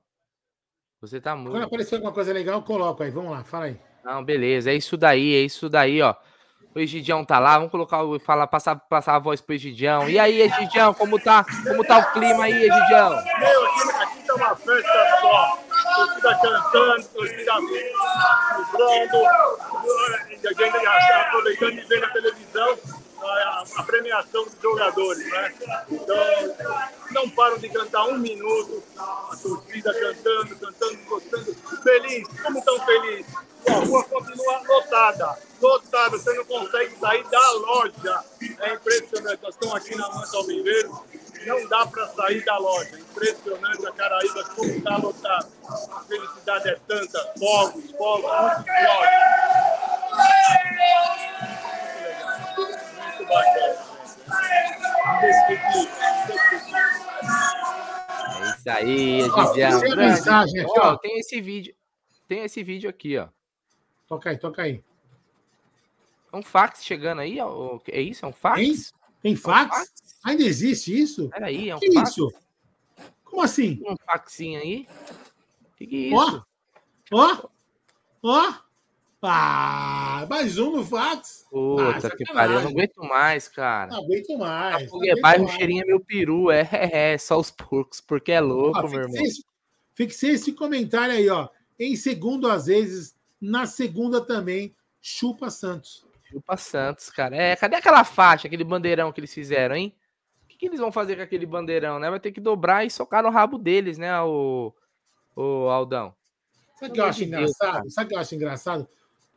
Você 1.01 1.19
tá 1.19 1.35
mudo. 1.35 1.51
Quando 1.51 1.63
aparecer 1.63 1.95
alguma 1.95 2.13
coisa 2.13 2.33
legal, 2.33 2.61
coloco 2.63 3.03
aí. 3.03 3.11
Vamos 3.11 3.31
lá, 3.31 3.43
fala 3.43 3.65
aí. 3.65 3.79
Não, 4.03 4.23
beleza. 4.23 4.71
É 4.71 4.75
isso 4.75 4.95
daí, 4.95 5.35
é 5.35 5.41
isso 5.41 5.69
daí, 5.69 6.01
ó. 6.01 6.15
O 6.77 6.79
Egidião 6.79 7.25
tá 7.25 7.39
lá, 7.39 7.57
vamos 7.57 7.71
colocar 7.71 8.03
o 8.03 8.19
falar, 8.19 8.45
passar, 8.45 8.75
passar 8.75 9.15
a 9.15 9.19
voz 9.19 9.41
pro 9.41 9.55
Egidião. 9.55 10.07
E 10.07 10.19
aí, 10.19 10.41
Egidião, 10.41 10.93
como 10.93 11.19
tá? 11.19 11.43
Como 11.67 11.83
tá 11.83 11.97
o 11.97 12.13
clima 12.13 12.43
aí, 12.43 12.53
Egidião? 12.53 13.09
Meu, 13.09 13.65
aqui, 13.65 13.81
aqui 14.03 14.21
tá 14.27 14.35
uma 14.35 14.55
festa 14.55 15.17
só. 15.19 15.57
Torcida 15.95 16.35
cantando, 16.35 17.03
torcida 17.07 17.53
vibrando, 18.61 19.25
aproveitando 21.25 21.79
e 21.79 21.81
vendo 21.81 22.03
a 22.03 22.09
televisão 22.09 22.77
a, 23.29 23.83
premiação 23.83 24.43
dos 24.43 24.55
jogadores, 24.61 25.29
né? 25.31 25.53
Então, 25.89 26.17
não 27.11 27.29
param 27.29 27.57
de 27.57 27.69
cantar 27.69 28.05
um 28.05 28.17
minuto, 28.17 28.83
a 28.97 29.35
torcida 29.41 29.93
cantando, 29.93 30.55
cantando, 30.55 30.97
gostando, 31.05 31.55
feliz, 31.83 32.27
como 32.41 32.63
tão 32.63 32.79
feliz. 32.85 33.25
A 33.67 33.73
rua 33.85 34.03
continua 34.05 34.61
lotada, 34.65 35.37
lotada, 35.61 36.17
você 36.17 36.33
não 36.33 36.45
consegue 36.45 36.95
sair 36.99 37.23
da 37.27 37.51
loja. 37.51 38.23
É 38.59 38.73
impressionante, 38.73 39.41
nós 39.41 39.53
estamos 39.55 39.75
aqui 39.75 39.95
na 39.95 40.09
Manta 40.09 40.37
Alviveiro, 40.37 41.05
não 41.45 41.67
dá 41.67 41.85
para 41.85 42.07
sair 42.09 42.45
da 42.45 42.57
loja. 42.57 42.97
Impressionante 42.97 43.85
a 43.85 43.91
Caraíba 43.91 44.43
como 44.55 44.69
está 44.69 44.97
lotada. 44.97 45.47
A 45.67 45.99
felicidade 46.07 46.69
é 46.69 46.79
tanta, 46.87 47.33
fogos, 47.37 47.91
fogos, 47.91 48.31
muito 48.31 48.65
forte. 48.65 49.37
É 58.39 58.49
isso 58.49 58.69
aí, 58.69 59.21
Gidião. 59.21 59.79
Tem 59.81 59.95
mensagem 59.95 60.61
aqui, 60.61 60.79
ó. 60.79 60.97
Tem 60.97 61.19
esse 61.19 61.41
vídeo. 61.41 61.75
Tem 62.27 62.43
esse 62.43 62.63
vídeo 62.63 62.89
aqui, 62.89 63.17
ó. 63.17 63.27
Toca 64.07 64.29
aí, 64.29 64.37
toca 64.37 64.61
aí. 64.61 64.83
É 66.31 66.37
um 66.37 66.43
fax 66.43 66.83
chegando 66.83 67.19
aí? 67.19 67.37
É 67.91 68.01
isso? 68.01 68.25
É 68.25 68.27
um 68.27 68.33
fax? 68.33 68.57
Tem, 68.59 68.75
tem 69.21 69.35
fax? 69.35 69.63
É 69.63 69.65
um 69.65 69.79
fax? 69.79 70.19
Ainda 70.23 70.43
existe 70.43 70.99
isso? 70.99 71.29
Peraí, 71.29 71.69
é 71.69 71.75
um 71.75 71.79
que 71.79 71.91
fax? 71.93 72.09
isso? 72.09 72.33
Como 73.23 73.41
assim? 73.41 73.81
Um 73.85 73.95
faxinho 74.05 74.59
aí? 74.59 74.87
Que 75.77 75.87
que 75.87 75.95
é 75.95 76.07
isso? 76.09 76.45
Ó, 77.11 77.23
ó, 77.43 77.49
ó. 78.23 78.66
Ah, 79.29 80.25
mais 80.29 80.57
um 80.57 80.77
no 80.77 80.85
fax. 80.85 81.45
Puta 81.49 82.07
Ah, 82.07 82.15
que 82.15 82.23
pariu, 82.33 82.55
eu 82.55 82.61
não 82.61 82.69
aguento 82.69 83.03
mais, 83.03 83.49
cara. 83.49 83.91
Não 83.91 83.99
aguento 83.99 84.37
mais. 84.37 84.89
Não 84.89 84.97
aguento 84.99 85.21
bairro 85.21 85.43
mais. 85.43 85.55
cheirinho 85.57 85.83
é 85.83 85.85
meu 85.85 85.99
peru, 85.99 86.49
é, 86.49 86.61
é, 86.71 87.13
é, 87.13 87.17
só 87.17 87.37
os 87.37 87.51
porcos, 87.51 87.99
porque 87.99 88.31
é 88.31 88.39
louco, 88.39 88.79
Ó, 88.79 88.87
meu 88.87 89.01
irmão. 89.01 89.21
esse, 89.21 89.43
fixei 89.93 90.31
esse 90.31 90.53
comentário 90.53 91.13
aí, 91.13 91.27
ó. 91.27 91.49
Em 91.77 91.93
segundo, 91.97 92.49
às 92.49 92.67
vezes, 92.67 93.17
na 93.41 93.65
segunda 93.65 94.21
também, 94.21 94.73
chupa 95.01 95.49
Santos. 95.49 96.05
Chupa 96.23 96.55
Santos, 96.55 97.09
cara. 97.09 97.35
É, 97.35 97.53
cadê 97.57 97.75
aquela 97.75 98.05
faixa, 98.05 98.47
aquele 98.47 98.63
bandeirão 98.63 99.11
que 99.11 99.19
eles 99.19 99.33
fizeram, 99.33 99.75
hein? 99.75 99.93
O 100.45 100.47
que, 100.47 100.57
que 100.57 100.65
eles 100.67 100.79
vão 100.79 100.91
fazer 100.91 101.17
com 101.17 101.21
aquele 101.21 101.45
bandeirão, 101.45 101.99
né? 101.99 102.09
Vai 102.09 102.19
ter 102.21 102.31
que 102.31 102.39
dobrar 102.39 102.85
e 102.85 102.89
socar 102.89 103.23
no 103.23 103.29
rabo 103.29 103.57
deles, 103.57 103.97
né, 103.97 104.21
o, 104.21 104.73
o 105.35 105.67
Aldão? 105.67 106.15
Sabe 106.79 106.91
o 106.91 106.93
que 106.93 107.01
eu 107.01 107.05
acho 107.05 107.23
engraçado? 107.25 107.91
Sabe 107.91 108.05
o 108.05 108.09
que 108.09 108.15
eu 108.15 108.19
acho 108.19 108.35
engraçado? 108.35 108.87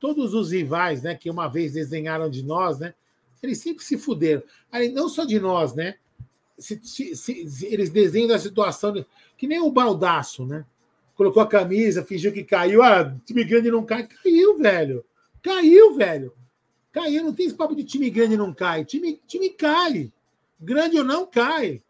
Todos 0.01 0.33
os 0.35 0.51
rivais, 0.51 1.03
né, 1.03 1.15
que 1.15 1.29
uma 1.31 1.47
vez 1.47 1.75
desenharam 1.75 2.29
de 2.31 2.43
nós, 2.43 2.79
né? 2.79 2.95
Eles 3.43 3.59
sempre 3.59 3.85
se 3.85 3.97
fuderam. 3.99 4.43
Aí, 4.73 4.89
não 4.89 5.09
só 5.09 5.25
de 5.25 5.39
nós, 5.39 5.75
né? 5.75 5.97
Se- 6.59 6.81
se- 6.83 7.15
se- 7.17 7.67
eles 7.67 7.91
desenham 7.91 8.29
da 8.29 8.39
situação. 8.39 9.05
que 9.37 9.47
nem 9.47 9.61
o 9.61 9.71
baldaço, 9.71 10.45
né? 10.45 10.67
Colocou 11.15 11.43
a 11.43 11.47
camisa, 11.47 12.05
fingiu 12.05 12.31
que 12.33 12.45
caiu. 12.45 12.83
Ah, 12.83 13.15
time 13.25 13.43
grande 13.45 13.71
não 13.71 13.85
cai. 13.85 14.07
Caiu, 14.07 14.59
velho. 14.59 15.05
Caiu, 15.43 15.95
velho. 15.95 16.33
Caiu. 16.93 17.25
Não 17.25 17.33
tem 17.33 17.47
esse 17.47 17.55
papo 17.55 17.75
de 17.75 17.85
time 17.85 18.11
grande 18.11 18.37
não 18.37 18.53
cai. 18.53 18.85
Time, 18.85 19.19
time 19.27 19.49
cai. 19.51 20.13
Grande 20.61 20.99
ou 20.99 21.05
não 21.05 21.25
cai. 21.27 21.83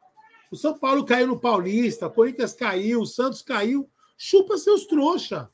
O 0.51 0.57
São 0.57 0.77
Paulo 0.79 1.05
caiu 1.05 1.27
no 1.27 1.39
Paulista, 1.41 2.07
o 2.07 2.11
Corinthians 2.11 2.53
caiu, 2.53 3.01
o 3.01 3.07
Santos 3.07 3.43
caiu. 3.43 3.89
Chupa 4.17 4.57
seus 4.59 4.87
trouxa. 4.87 5.49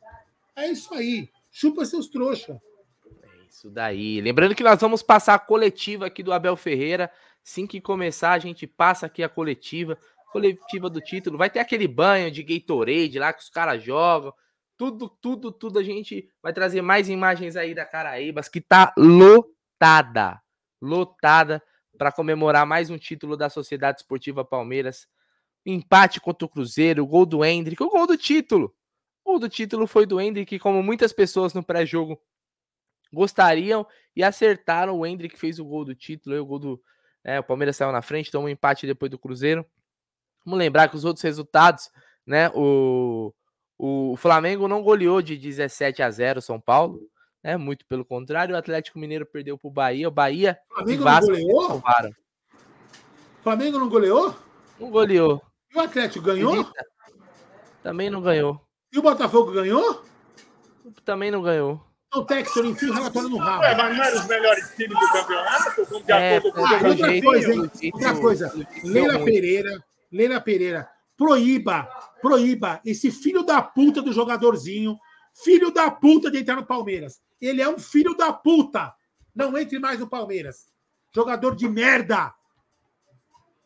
É 0.54 0.70
isso 0.70 0.92
aí. 0.94 1.28
Chupa 1.58 1.86
seus 1.86 2.06
trouxa. 2.06 2.60
É 3.22 3.46
isso 3.48 3.70
daí. 3.70 4.20
Lembrando 4.20 4.54
que 4.54 4.62
nós 4.62 4.78
vamos 4.78 5.02
passar 5.02 5.32
a 5.32 5.38
coletiva 5.38 6.04
aqui 6.04 6.22
do 6.22 6.30
Abel 6.30 6.54
Ferreira. 6.54 7.10
Assim 7.42 7.66
que 7.66 7.80
começar, 7.80 8.32
a 8.32 8.38
gente 8.38 8.66
passa 8.66 9.06
aqui 9.06 9.22
a 9.22 9.28
coletiva. 9.28 9.96
Coletiva 10.30 10.90
do 10.90 11.00
título. 11.00 11.38
Vai 11.38 11.48
ter 11.48 11.60
aquele 11.60 11.88
banho 11.88 12.30
de 12.30 12.42
Gatorade 12.42 13.18
lá 13.18 13.32
que 13.32 13.40
os 13.40 13.48
caras 13.48 13.82
jogam. 13.82 14.34
Tudo, 14.76 15.08
tudo, 15.08 15.50
tudo. 15.50 15.78
A 15.78 15.82
gente 15.82 16.28
vai 16.42 16.52
trazer 16.52 16.82
mais 16.82 17.08
imagens 17.08 17.56
aí 17.56 17.74
da 17.74 17.86
Caraíbas, 17.86 18.50
que 18.50 18.60
tá 18.60 18.92
lotada. 18.94 20.38
Lotada 20.78 21.62
para 21.96 22.12
comemorar 22.12 22.66
mais 22.66 22.90
um 22.90 22.98
título 22.98 23.34
da 23.34 23.48
Sociedade 23.48 24.00
Esportiva 24.00 24.44
Palmeiras. 24.44 25.08
Empate 25.64 26.20
contra 26.20 26.44
o 26.44 26.50
Cruzeiro, 26.50 27.02
o 27.02 27.06
gol 27.06 27.24
do 27.24 27.42
Hendrick, 27.42 27.82
o 27.82 27.88
gol 27.88 28.06
do 28.06 28.18
título. 28.18 28.76
O 29.26 29.32
gol 29.32 29.38
do 29.40 29.48
título 29.48 29.88
foi 29.88 30.06
do 30.06 30.20
Hendrick, 30.20 30.56
como 30.60 30.80
muitas 30.84 31.12
pessoas 31.12 31.52
no 31.52 31.60
pré-jogo 31.60 32.16
gostariam 33.12 33.84
e 34.14 34.22
acertaram. 34.22 34.96
O 34.96 35.04
Hendrick 35.04 35.36
fez 35.36 35.58
o 35.58 35.64
gol 35.64 35.84
do 35.84 35.96
título, 35.96 36.40
o 36.40 36.46
gol 36.46 36.58
do. 36.60 36.82
é, 37.24 37.40
o 37.40 37.42
Palmeiras 37.42 37.76
saiu 37.76 37.90
na 37.90 38.02
frente, 38.02 38.30
tomou 38.30 38.46
um 38.46 38.50
empate 38.50 38.86
depois 38.86 39.10
do 39.10 39.18
Cruzeiro. 39.18 39.66
Vamos 40.44 40.60
lembrar 40.60 40.88
que 40.88 40.94
os 40.94 41.04
outros 41.04 41.24
resultados, 41.24 41.90
né? 42.24 42.50
O, 42.54 43.34
o 43.76 44.14
Flamengo 44.16 44.68
não 44.68 44.80
goleou 44.80 45.20
de 45.20 45.36
17 45.36 46.04
a 46.04 46.10
0 46.10 46.40
São 46.40 46.60
Paulo, 46.60 47.00
né? 47.42 47.56
Muito 47.56 47.84
pelo 47.86 48.04
contrário, 48.04 48.54
o 48.54 48.58
Atlético 48.58 48.96
Mineiro 49.00 49.26
perdeu 49.26 49.58
para 49.58 49.68
o 49.68 49.72
Bahia. 49.72 50.06
O 50.06 50.12
Bahia 50.12 50.56
e 50.70 50.72
Flamengo 50.72 51.04
não 51.04 51.12
Vasco 51.12 51.30
goleou? 51.32 51.66
salvaram. 51.66 52.10
Flamengo 53.42 53.78
não 53.80 53.88
goleou? 53.88 54.36
Não 54.78 54.88
goleou. 54.88 55.42
E 55.74 55.76
o 55.76 55.80
Atlético 55.80 56.24
ganhou? 56.24 56.52
Acredita? 56.52 56.86
Também 57.82 58.08
não 58.08 58.22
ganhou. 58.22 58.65
E 58.96 58.98
o 58.98 59.02
Botafogo 59.02 59.52
ganhou? 59.52 60.02
Também 61.04 61.30
não 61.30 61.42
ganhou. 61.42 61.84
Então, 62.08 62.24
Textor, 62.24 62.64
enfia 62.64 62.88
o 62.90 62.94
relatório 62.94 63.28
no 63.28 63.36
rabo. 63.36 63.60
Ué, 63.60 63.74
mas 63.76 63.94
não 63.94 64.02
eram 64.02 64.20
os 64.20 64.26
melhores 64.26 64.74
times 64.74 64.98
do 64.98 65.12
campeonato? 65.12 65.86
Como 65.86 66.02
de 66.02 66.12
É, 66.12 66.36
acordo 66.38 66.54
com 66.54 66.66
Ah, 66.66 66.80
o 66.82 66.86
outra 66.86 67.22
coisa, 67.22 67.52
hein? 67.52 67.70
Outra 67.92 68.16
coisa. 68.18 68.66
Leila. 68.82 69.22
Pereira, 69.22 69.84
Leila 70.10 70.40
Pereira, 70.40 70.88
proíba, 71.14 71.86
proíba 72.22 72.80
esse 72.86 73.10
filho 73.10 73.42
da 73.42 73.60
puta 73.60 74.00
do 74.00 74.14
jogadorzinho, 74.14 74.96
filho 75.44 75.70
da 75.70 75.90
puta 75.90 76.30
de 76.30 76.38
entrar 76.38 76.56
no 76.56 76.64
Palmeiras. 76.64 77.20
Ele 77.38 77.60
é 77.60 77.68
um 77.68 77.78
filho 77.78 78.16
da 78.16 78.32
puta. 78.32 78.94
Não 79.34 79.58
entre 79.58 79.78
mais 79.78 80.00
no 80.00 80.08
Palmeiras. 80.08 80.72
Jogador 81.14 81.54
de 81.54 81.68
merda. 81.68 82.32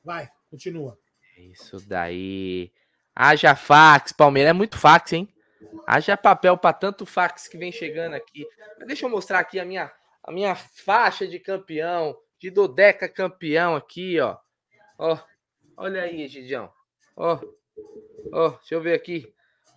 Vai, 0.04 0.28
continua. 0.50 0.98
Isso 1.38 1.78
daí. 1.86 2.72
Haja 3.22 3.54
fax, 3.54 4.12
Palmeiras. 4.12 4.48
É 4.48 4.54
muito 4.54 4.78
fax, 4.78 5.12
hein? 5.12 5.28
Haja 5.87 6.16
papel 6.16 6.56
para 6.56 6.72
tanto 6.72 7.04
fax 7.04 7.48
que 7.48 7.59
vem 7.59 7.70
chegando 7.70 8.14
aqui. 8.14 8.46
Mas 8.78 8.87
deixa 8.87 9.04
eu 9.04 9.11
mostrar 9.11 9.40
aqui 9.40 9.61
a 9.61 9.64
minha, 9.64 9.92
a 10.24 10.33
minha 10.33 10.54
faixa 10.54 11.28
de 11.28 11.38
campeão, 11.38 12.16
de 12.38 12.50
Dodeca 12.50 13.06
campeão 13.11 13.76
aqui, 13.76 14.18
ó. 14.18 14.38
Ó, 14.96 15.18
olha 15.76 16.00
aí, 16.00 16.26
Gidião. 16.28 16.72
Ó, 17.14 17.38
ó, 18.33 18.48
deixa 18.52 18.74
eu 18.74 18.80
ver 18.80 18.94
aqui. 18.94 19.30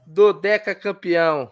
Dodeca 0.07 0.73
campeão. 0.73 1.51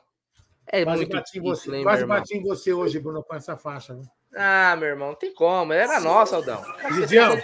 É 0.68 0.86
quase 0.86 0.98
muito 0.98 1.12
bati 1.12 1.32
difícil, 1.34 1.44
você, 1.44 1.76
hein, 1.76 1.84
quase 1.84 2.06
bati 2.06 2.38
em 2.38 2.42
você 2.42 2.72
hoje, 2.72 3.00
Bruno, 3.00 3.22
com 3.22 3.36
essa 3.36 3.58
faixa. 3.58 3.96
Né? 3.96 4.04
Ah, 4.34 4.78
meu 4.78 4.88
irmão, 4.88 5.10
não 5.10 5.16
tem 5.16 5.34
como. 5.34 5.74
Era 5.74 6.00
nossa, 6.00 6.38
Aldão. 6.38 6.64
Gidião, 6.94 7.36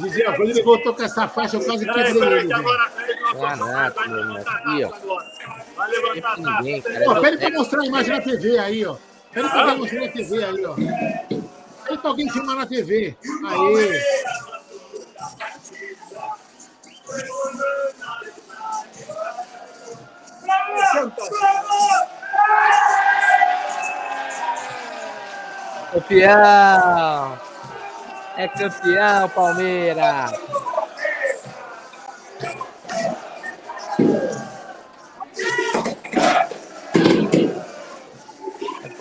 Gidião, 0.00 0.36
quando 0.36 0.50
ele 0.50 0.62
voltou 0.62 0.94
com 0.94 1.02
essa 1.02 1.26
faixa, 1.26 1.56
eu 1.56 1.64
quase 1.64 1.84
quebrei 1.84 2.38
ele. 2.38 2.52
agora 2.52 3.07
ele 3.30 3.38
nós 3.38 3.52
Ah, 3.52 3.56
vamos- 3.56 3.72
nada, 3.74 3.94
vai 3.94 4.08
meu 4.08 4.18
irmão. 4.18 4.34
levantar 4.36 4.52
a 4.52 4.56
Aqui, 4.72 4.84
ó. 4.84 4.88
taça 4.90 5.02
agora. 5.04 5.26
Vai 5.76 5.90
levantar 5.90 6.28
a 6.32 6.34
Tem 6.34 6.44
taça. 6.44 6.58
ninguém, 6.62 6.82
cara. 6.82 7.04
Pô, 7.04 7.20
pede 7.20 7.36
pra 7.38 7.50
mostrar 7.50 7.80
a 7.82 7.86
imagem 7.86 8.16
na 8.16 8.22
TV 8.22 8.58
aí, 8.58 8.86
ó. 8.86 8.96
Pede 9.32 9.48
pra 9.48 9.60
alguém 9.60 9.76
mostrar 9.78 10.00
na 10.00 10.08
TV 10.12 10.44
aí, 10.44 10.64
ó. 10.66 10.74
Pede 10.74 11.98
pra 11.98 12.10
alguém 12.10 12.30
filmar 12.30 12.56
na 12.56 12.66
TV. 12.66 13.16
Aí. 13.46 14.00
Campeão! 26.08 27.38
É 28.36 28.48
campeão, 28.48 29.28
Palmeiras! 29.30 30.30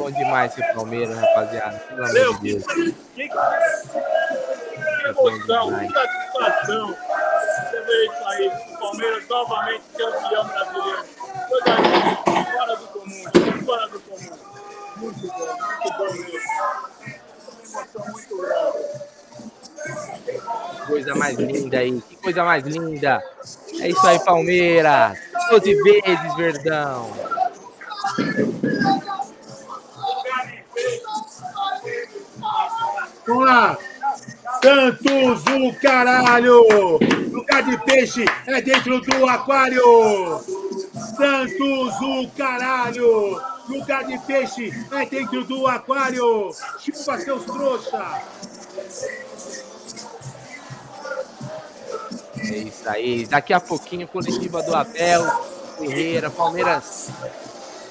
Bom 0.08 0.12
demais 0.12 0.58
esse 0.58 0.74
Palmeiras, 0.74 1.18
rapaziada. 1.18 1.78
Pelo 1.78 2.04
amor 2.04 2.14
Meu, 2.14 2.34
de 2.34 2.40
que, 2.40 2.54
Deus. 2.54 2.66
que, 2.66 3.28
que 3.28 3.38
emoção, 5.08 5.80
que 5.80 5.94
satisfação. 5.94 6.88
Você 6.88 7.82
vê 7.82 8.06
isso 8.06 8.26
aí, 8.26 8.48
o 8.48 8.78
Palmeiras 8.80 9.28
novamente 9.28 9.84
campeão 9.98 10.48
brasileiro. 10.48 11.04
Coisa 11.50 11.76
linda, 11.76 12.16
fora 12.52 12.76
do 12.76 12.88
comum, 12.88 13.24
fora 13.66 13.88
do 13.88 14.00
comum. 14.00 14.38
Muito 14.98 15.28
bom, 15.28 15.36
muito 15.36 15.98
bom 15.98 16.14
mesmo. 16.14 16.40
Uma 17.70 17.82
emoção 17.82 18.06
muito 18.12 18.38
grande. 18.38 19.08
Coisa 20.88 21.16
mais 21.16 21.38
linda 21.38 21.78
aí. 21.80 22.02
Que 22.02 22.16
coisa 22.16 22.44
mais 22.44 22.64
linda. 22.64 23.22
É 23.80 23.90
isso 23.90 24.08
aí, 24.08 24.20
Palmeiras. 24.20 25.20
12 25.50 25.84
vezes, 25.84 26.36
Verdão. 26.36 27.12
Vamos 33.28 33.46
lá. 33.46 33.78
Santos, 34.64 35.44
o 35.54 35.80
caralho! 35.82 36.64
Lugar 37.32 37.62
de 37.64 37.78
peixe 37.84 38.26
é 38.48 38.62
dentro 38.62 39.02
do 39.02 39.28
aquário! 39.28 40.42
Santos, 41.16 42.02
o 42.02 42.30
caralho! 42.38 43.42
Lugar 43.68 44.06
de 44.06 44.18
peixe 44.20 44.72
é 44.92 45.06
dentro 45.06 45.44
do 45.44 45.68
aquário! 45.68 46.52
Chupa 46.80 47.18
seus 47.20 47.44
trouxa! 47.44 48.22
É 52.38 52.58
isso 52.58 52.90
aí. 52.90 53.26
Daqui 53.26 53.54
a 53.54 53.60
pouquinho, 53.60 54.08
coletiva 54.08 54.64
do 54.64 54.74
Abel, 54.74 55.26
Ferreira, 55.78 56.30
Palmeiras 56.30 57.10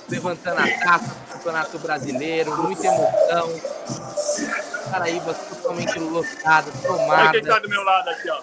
levantando 0.09 0.61
a 0.61 0.79
taça 0.79 1.09
do 1.09 1.33
Campeonato 1.33 1.79
Brasileiro, 1.79 2.62
muita 2.62 2.87
emoção. 2.87 4.15
Paraíba 4.90 5.35
totalmente 5.35 5.99
lotada, 5.99 6.70
Olha 6.70 6.83
tomada. 6.99 7.31
quem 7.33 7.42
tá 7.44 7.59
do 7.59 7.68
meu 7.68 7.83
lado 7.83 8.09
aqui, 8.11 8.31
ó. 8.31 8.40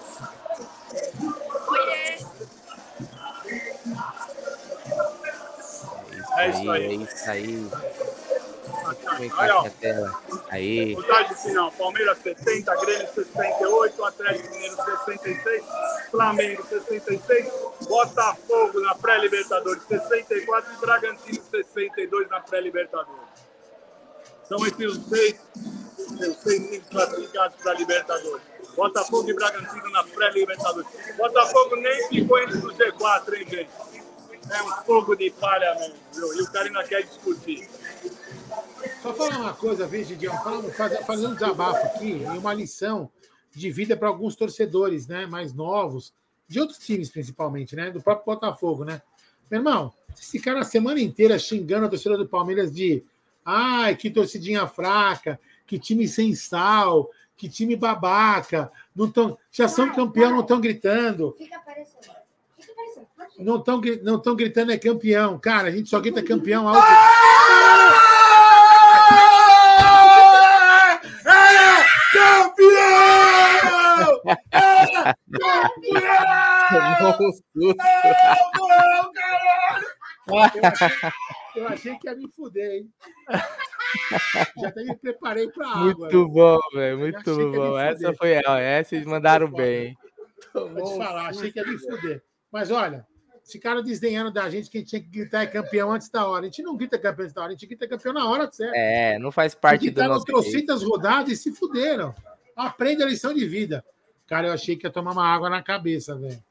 É 6.36 6.44
É 6.46 6.48
isso 6.50 6.60
isso 6.60 6.70
aí, 6.70 6.82
é 6.82 6.88
aí. 6.88 7.02
isso 7.02 7.30
aí. 7.30 7.70
Vem 9.18 9.32
Olha, 9.32 9.48
cá 9.48 9.56
ó. 9.56 9.58
aqui 9.60 9.68
a 9.68 9.70
tela. 9.80 10.20
Aí. 10.50 10.94
Contagem 10.96 11.36
final: 11.36 11.72
Palmeiras 11.72 12.18
70, 12.18 12.76
Grêmio 12.76 13.08
68, 13.14 14.04
Atlético 14.04 14.50
Mineiro 14.54 14.76
66, 14.76 15.64
Flamengo 16.10 16.66
66, 16.68 17.52
Botafogo 17.88 18.80
na 18.80 18.94
pré-Libertadores 18.96 19.82
64 19.88 20.72
e 20.72 20.76
Bragantino 20.78 21.42
62 21.50 22.28
na 22.28 22.40
pré-Libertadores. 22.40 23.20
São 24.48 24.66
esses 24.66 24.86
os 24.98 25.08
seis, 25.08 25.36
os 25.98 26.18
seis 26.18 26.36
times 26.42 26.82
classificados 26.90 27.56
para 27.62 27.72
a 27.72 27.74
Libertadores. 27.74 28.42
Botafogo 28.76 29.30
e 29.30 29.34
Bragantino 29.34 29.90
na 29.90 30.02
pré-Libertadores. 30.04 30.88
Botafogo 31.16 31.76
nem 31.76 32.08
ficou 32.08 32.38
entre 32.40 32.58
os 32.58 32.74
G4, 32.74 33.34
hein, 33.34 33.46
gente? 33.48 33.70
É 34.50 34.62
um 34.62 34.84
fogo 34.84 35.14
de 35.14 35.30
palha 35.30 35.74
viu? 36.12 36.34
E 36.36 36.42
o 36.42 36.52
cara 36.52 36.66
ainda 36.66 36.84
quer 36.84 37.02
discutir. 37.02 37.68
Só 39.02 39.14
falar 39.14 39.38
uma 39.40 39.54
coisa, 39.54 39.88
Gidião? 39.88 40.36
Falando- 40.42 40.70
faz- 40.72 41.06
Fazendo 41.06 41.30
um 41.30 41.34
desabafo 41.34 41.86
aqui 41.86 42.10
e 42.22 42.38
uma 42.38 42.52
lição 42.52 43.10
de 43.50 43.70
vida 43.70 43.96
para 43.96 44.08
alguns 44.08 44.34
torcedores, 44.36 45.06
né? 45.06 45.24
Mais 45.26 45.52
novos, 45.54 46.12
de 46.48 46.60
outros 46.60 46.78
times 46.78 47.08
principalmente, 47.10 47.74
né? 47.76 47.90
Do 47.90 48.02
próprio 48.02 48.34
Botafogo, 48.34 48.84
né? 48.84 49.00
Meu 49.50 49.60
irmão, 49.60 49.92
esse 50.18 50.38
cara 50.40 50.60
a 50.60 50.64
semana 50.64 51.00
inteira 51.00 51.38
xingando 51.38 51.86
a 51.86 51.88
torcida 51.88 52.16
do 52.18 52.26
Palmeiras 52.28 52.72
de 52.72 53.02
ai, 53.44 53.94
que 53.96 54.10
torcidinha 54.10 54.66
fraca, 54.66 55.38
que 55.66 55.78
time 55.78 56.06
sem 56.06 56.34
sal, 56.34 57.10
que 57.36 57.48
time 57.48 57.76
babaca, 57.76 58.70
não 58.94 59.10
tão, 59.10 59.36
já 59.50 59.68
são 59.68 59.92
campeão, 59.92 60.30
não 60.30 60.40
estão 60.40 60.60
gritando, 60.60 61.34
Fica 61.38 61.56
aparecendo. 61.56 62.14
Fica 62.58 62.72
aparecendo. 62.72 63.06
Não 63.38 63.56
estão 63.56 63.80
não 64.02 64.18
tão 64.18 64.36
gritando 64.36 64.72
é 64.72 64.78
campeão. 64.78 65.38
Cara, 65.38 65.68
a 65.68 65.70
gente 65.70 65.88
só 65.88 65.98
grita 66.00 66.22
campeão 66.22 66.68
alto. 66.68 66.86
É 71.26 71.84
campeão! 72.12 72.74
É 74.22 75.14
Tomou 76.68 77.28
um 77.28 77.32
susto. 77.32 77.76
Eu 80.26 80.38
achei, 80.38 80.88
eu 81.56 81.68
achei 81.68 81.96
que 81.98 82.08
ia 82.08 82.14
me 82.14 82.30
fuder, 82.30 82.70
hein? 82.70 82.90
Já 84.60 84.68
até 84.68 84.82
me 84.82 84.96
preparei 84.96 85.48
para 85.48 85.68
água. 85.68 85.94
Muito 86.08 86.28
bom, 86.28 86.58
velho. 86.72 86.98
Muito 86.98 87.52
bom. 87.52 87.78
Essa 87.78 88.12
foi 88.14 88.32
ela. 88.32 88.60
Essa 88.60 88.96
eles 88.96 89.06
mandaram 89.06 89.48
foda. 89.48 89.62
bem. 89.62 89.96
Vou 90.52 90.84
te 90.84 90.96
falar, 90.96 91.28
achei 91.28 91.50
que 91.52 91.58
ia 91.58 91.66
me 91.66 91.78
fuder. 91.78 92.22
Mas 92.50 92.70
olha, 92.70 93.06
esse 93.44 93.58
cara 93.58 93.82
desdenhando 93.82 94.32
da 94.32 94.48
gente 94.48 94.70
que 94.70 94.78
a 94.78 94.80
gente 94.80 94.90
tinha 94.90 95.02
que 95.02 95.08
gritar 95.08 95.42
é 95.42 95.46
campeão 95.46 95.92
antes 95.92 96.08
da 96.08 96.26
hora. 96.26 96.42
A 96.42 96.44
gente 96.44 96.62
não 96.62 96.76
grita 96.76 96.98
campeão 96.98 97.24
antes 97.24 97.34
da 97.34 97.42
hora, 97.42 97.50
a 97.50 97.52
gente 97.52 97.66
grita 97.66 97.86
campeão 97.86 98.12
na 98.12 98.28
hora 98.28 98.50
certa. 98.50 98.76
É, 98.76 99.18
não 99.18 99.30
faz 99.30 99.54
parte 99.54 99.80
do 99.80 99.84
Gritaram 99.84 100.14
nosso. 100.14 100.24
trocentas 100.24 100.82
rodadas 100.82 101.32
e 101.32 101.36
se 101.36 101.52
fuderam. 101.52 102.14
Aprende 102.56 103.02
a 103.02 103.06
lição 103.06 103.34
de 103.34 103.46
vida. 103.46 103.84
Cara, 104.26 104.48
eu 104.48 104.52
achei 104.52 104.76
que 104.76 104.86
ia 104.86 104.90
tomar 104.90 105.12
uma 105.12 105.26
água 105.26 105.50
na 105.50 105.62
cabeça, 105.62 106.16
velho. 106.16 106.42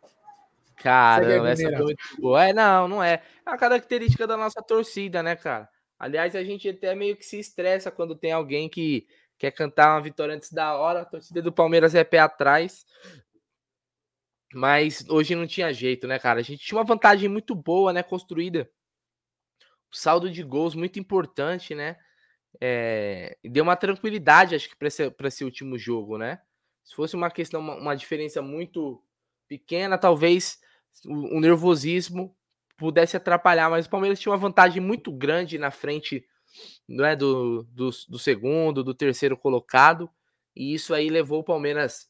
Caramba, 0.84 1.52
essa 1.52 1.70
foi 1.70 1.86
muito 1.86 2.22
boa. 2.22 2.46
É, 2.46 2.54
não, 2.54 2.88
não 2.90 3.02
é. 3.02 3.24
É 3.46 3.50
uma 3.50 3.58
característica 3.58 4.28
da 4.28 4.36
nossa 4.36 4.62
torcida, 4.62 5.24
né, 5.24 5.34
cara? 5.34 5.70
Aliás, 5.98 6.36
a 6.36 6.44
gente 6.44 6.68
até 6.68 6.94
meio 6.94 7.16
que 7.16 7.26
se 7.26 7.40
estressa 7.40 7.90
quando 7.90 8.16
tem 8.18 8.34
alguém 8.34 8.68
que 8.68 9.08
quer 9.38 9.52
cantar 9.52 9.96
uma 9.96 10.02
vitória 10.02 10.36
antes 10.36 10.52
da 10.52 10.76
hora. 10.76 11.02
A 11.02 11.06
torcida 11.06 11.42
do 11.42 11.54
Palmeiras 11.54 11.96
é 11.96 12.04
pé 12.04 12.20
atrás. 12.20 12.86
Mas 14.54 15.08
hoje 15.10 15.34
não 15.36 15.48
tinha 15.48 15.72
jeito, 15.72 16.06
né, 16.06 16.20
cara? 16.20 16.42
A 16.42 16.44
gente 16.44 16.66
tinha 16.66 16.78
uma 16.78 16.84
vantagem 16.84 17.30
muito 17.30 17.56
boa, 17.56 17.94
né, 17.94 18.04
construída. 18.04 18.70
O 19.90 19.96
saldo 19.96 20.30
de 20.30 20.44
gols 20.44 20.76
muito 20.76 21.00
importante, 21.00 21.74
né? 21.74 21.96
É, 22.60 23.38
deu 23.42 23.64
uma 23.64 23.78
tranquilidade, 23.78 24.54
acho 24.54 24.68
que, 24.68 24.76
para 24.76 24.90
esse, 24.90 25.10
pra 25.12 25.30
esse 25.30 25.46
último 25.46 25.78
jogo, 25.78 26.18
né? 26.18 26.42
Se 26.84 26.94
fosse 26.94 27.16
uma 27.16 27.32
questão, 27.32 27.62
uma, 27.62 27.76
uma 27.76 27.96
diferença 27.96 28.42
muito 28.42 29.02
pequena, 29.48 29.98
talvez 29.98 30.60
o, 31.06 31.38
o 31.38 31.40
nervosismo 31.40 32.36
pudesse 32.78 33.16
atrapalhar, 33.16 33.70
mas 33.70 33.86
o 33.86 33.90
Palmeiras 33.90 34.20
tinha 34.20 34.32
uma 34.32 34.38
vantagem 34.38 34.82
muito 34.82 35.12
grande 35.12 35.58
na 35.58 35.72
frente 35.72 36.26
né, 36.88 37.16
do, 37.16 37.64
do, 37.64 37.90
do 38.10 38.20
segundo, 38.20 38.84
do 38.84 38.94
terceiro 38.94 39.38
colocado, 39.38 40.10
e 40.56 40.74
isso 40.74 40.94
aí 40.94 41.10
levou 41.10 41.40
o 41.40 41.44
Palmeiras 41.44 42.08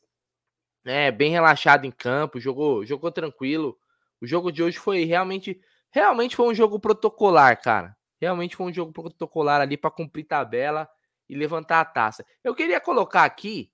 né, 0.84 1.12
bem 1.12 1.32
relaxado 1.32 1.86
em 1.86 1.92
campo, 1.92 2.40
jogou, 2.40 2.86
jogou 2.86 3.12
tranquilo. 3.12 3.78
O 4.20 4.28
jogo 4.28 4.52
de 4.52 4.62
hoje 4.62 4.78
foi 4.78 5.06
realmente, 5.06 5.60
realmente 5.90 6.36
foi 6.36 6.48
um 6.48 6.54
jogo 6.54 6.80
protocolar, 6.80 7.62
cara. 7.62 7.96
Realmente 8.20 8.56
foi 8.56 8.68
um 8.68 8.74
jogo 8.74 8.92
protocolar 8.92 9.62
ali 9.62 9.78
para 9.78 9.92
cumprir 9.92 10.26
tabela 10.26 10.90
e 11.30 11.36
levantar 11.36 11.80
a 11.80 11.86
taça. 11.86 12.26
Eu 12.44 12.54
queria 12.54 12.80
colocar 12.80 13.24
aqui, 13.24 13.72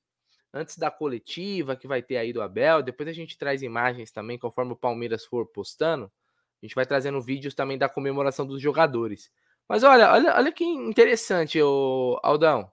antes 0.54 0.78
da 0.78 0.90
coletiva 0.90 1.76
que 1.76 1.88
vai 1.88 2.02
ter 2.02 2.18
aí 2.18 2.34
do 2.34 2.42
Abel, 2.42 2.82
depois 2.82 3.08
a 3.10 3.14
gente 3.14 3.38
traz 3.38 3.62
imagens 3.62 4.12
também, 4.12 4.38
conforme 4.38 4.74
o 4.74 4.76
Palmeiras 4.76 5.26
for 5.26 5.46
postando. 5.48 6.12
A 6.62 6.66
gente 6.66 6.76
vai 6.76 6.86
trazendo 6.86 7.22
vídeos 7.22 7.54
também 7.54 7.78
da 7.78 7.88
comemoração 7.88 8.46
dos 8.46 8.62
jogadores. 8.62 9.32
Mas 9.68 9.84
olha, 9.84 10.12
olha, 10.12 10.36
olha 10.36 10.52
que 10.52 10.64
interessante, 10.64 11.62
ô, 11.62 12.20
Aldão. 12.24 12.72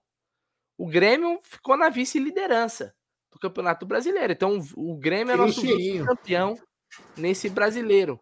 O 0.79 0.87
Grêmio 0.87 1.39
ficou 1.43 1.77
na 1.77 1.89
vice-liderança 1.89 2.95
do 3.31 3.39
Campeonato 3.39 3.87
Brasileiro. 3.87 4.33
Então 4.33 4.59
o 4.75 4.97
Grêmio 4.97 5.33
é 5.33 5.37
nosso 5.37 5.63
campeão 6.05 6.59
nesse 7.17 7.49
brasileiro. 7.49 8.21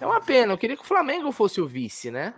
É 0.00 0.06
uma 0.06 0.20
pena, 0.20 0.52
eu 0.52 0.58
queria 0.58 0.76
que 0.76 0.82
o 0.82 0.86
Flamengo 0.86 1.32
fosse 1.32 1.60
o 1.60 1.66
vice, 1.66 2.10
né? 2.10 2.34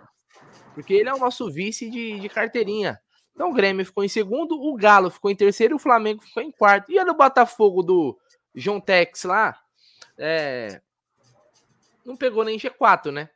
Porque 0.73 0.93
ele 0.93 1.09
é 1.09 1.13
o 1.13 1.19
nosso 1.19 1.51
vice 1.51 1.89
de, 1.89 2.19
de 2.19 2.29
carteirinha. 2.29 2.99
Então 3.39 3.51
o 3.51 3.53
Grêmio 3.53 3.85
ficou 3.85 4.03
em 4.03 4.09
segundo, 4.09 4.61
o 4.61 4.75
Galo 4.75 5.09
ficou 5.09 5.31
em 5.31 5.35
terceiro 5.35 5.73
e 5.73 5.77
o 5.77 5.79
Flamengo 5.79 6.21
ficou 6.21 6.43
em 6.43 6.51
quarto. 6.51 6.91
E 6.91 6.99
a 6.99 7.05
do 7.05 7.13
Botafogo 7.13 7.81
do 7.81 8.19
João 8.53 8.81
Tex 8.81 9.23
lá, 9.23 9.57
é, 10.17 10.81
não 12.05 12.17
pegou 12.17 12.43
nem 12.43 12.59
G4, 12.59 13.11
né? 13.13 13.29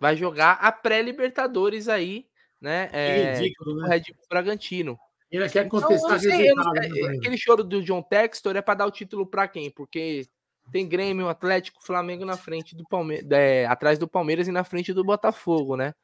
Vai 0.00 0.16
jogar 0.16 0.54
a 0.54 0.72
pré-Libertadores 0.72 1.88
aí, 1.88 2.26
né? 2.60 2.90
É, 2.92 3.34
ridículo, 3.34 3.76
né? 3.76 3.84
o 3.84 3.88
Red 3.90 4.00
Bull 4.00 4.26
Bragantino. 4.28 4.98
Ele 5.30 5.48
quer 5.48 5.66
Então, 5.66 5.80
contestar 5.80 6.18
sei, 6.18 6.30
não 6.52 6.64
resultado. 6.72 6.74
né, 6.74 7.16
aquele 7.16 7.38
choro 7.38 7.62
do 7.62 7.80
John 7.80 8.02
Textor 8.02 8.56
é 8.56 8.60
para 8.60 8.74
dar 8.74 8.86
o 8.86 8.90
título 8.90 9.24
para 9.24 9.46
quem? 9.46 9.70
Porque 9.70 10.26
tem 10.72 10.88
Grêmio, 10.88 11.28
Atlético, 11.28 11.80
Flamengo 11.80 12.24
na 12.24 12.36
frente 12.36 12.74
do 12.74 12.82
Palmeiras, 12.88 13.24
atrás 13.68 14.00
do 14.00 14.08
Palmeiras 14.08 14.48
e 14.48 14.52
na 14.52 14.64
frente 14.64 14.92
do 14.92 15.04
Botafogo, 15.04 15.76
né? 15.76 15.94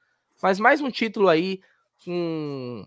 Mas 0.41 0.61
mais 0.61 0.81
um 0.81 0.89
título 0.89 1.29
aí, 1.29 1.61
um 2.07 2.87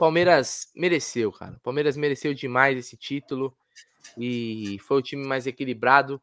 Palmeiras 0.00 0.68
mereceu, 0.74 1.30
cara. 1.30 1.60
Palmeiras 1.62 1.94
mereceu 1.94 2.32
demais 2.32 2.78
esse 2.78 2.96
título 2.96 3.54
e 4.16 4.78
foi 4.80 4.96
o 4.96 5.02
time 5.02 5.26
mais 5.26 5.46
equilibrado. 5.46 6.18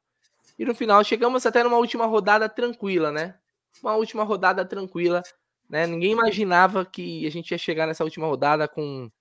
E 0.58 0.66
no 0.66 0.74
final 0.74 1.04
chegamos 1.04 1.46
até 1.46 1.64
numa 1.64 1.78
última 1.78 2.08
rodada 2.08 2.50
tranquila, 2.50 3.12
né? 3.12 3.36
Uma 3.84 3.94
última 3.94 4.24
rodada 4.24 4.66
tranquila, 4.66 5.22
né? 5.70 5.86
Ninguém 5.86 6.12
imaginava 6.12 6.84
que 6.84 7.28
a 7.28 7.30
gente 7.30 7.52
ia 7.52 7.58
chegar 7.60 7.86
nessa 7.86 8.04
última 8.04 8.26
rodada 8.26 8.68
com 8.68 9.12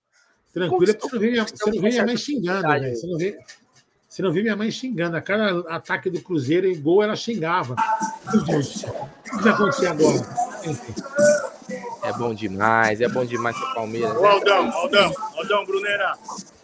Tranquilo, 0.55 0.90
é 0.90 0.95
porque 0.95 1.07
você 1.07 1.14
não 1.14 1.21
vê 1.21 1.31
minha, 1.31 1.45
você 1.45 1.71
não 1.71 1.83
vê 1.83 1.88
minha 1.90 2.07
mãe 2.07 2.16
xingando, 2.16 2.69
velho. 2.69 2.97
Você 2.97 3.07
não 3.07 3.19
vê. 3.19 3.38
Você 4.09 4.23
não 4.23 4.33
viu 4.33 4.42
minha 4.42 4.57
mãe 4.57 4.71
xingando. 4.71 5.19
A 5.19 5.21
cada 5.21 5.59
ataque 5.69 6.09
do 6.09 6.23
Cruzeiro 6.23 6.66
e 6.66 6.75
gol, 6.75 7.03
ela 7.03 7.14
xingava. 7.14 7.77
Meu 8.33 8.42
Deus. 8.42 8.85
O 8.85 9.37
que 9.37 9.42
vai 9.42 9.53
acontecer 9.53 9.88
agora? 9.88 10.16
Enfim. 10.64 10.95
É 12.07 12.12
bom 12.12 12.33
demais, 12.35 13.01
é 13.01 13.09
bom 13.09 13.25
demais 13.25 13.57
ser 13.57 13.75
Palmeiras. 13.75 14.16
Ô, 14.16 14.25
Aldão, 14.27 14.71
Aldão, 14.73 15.12
Aldão, 15.37 15.64
Brunera. 15.64 16.14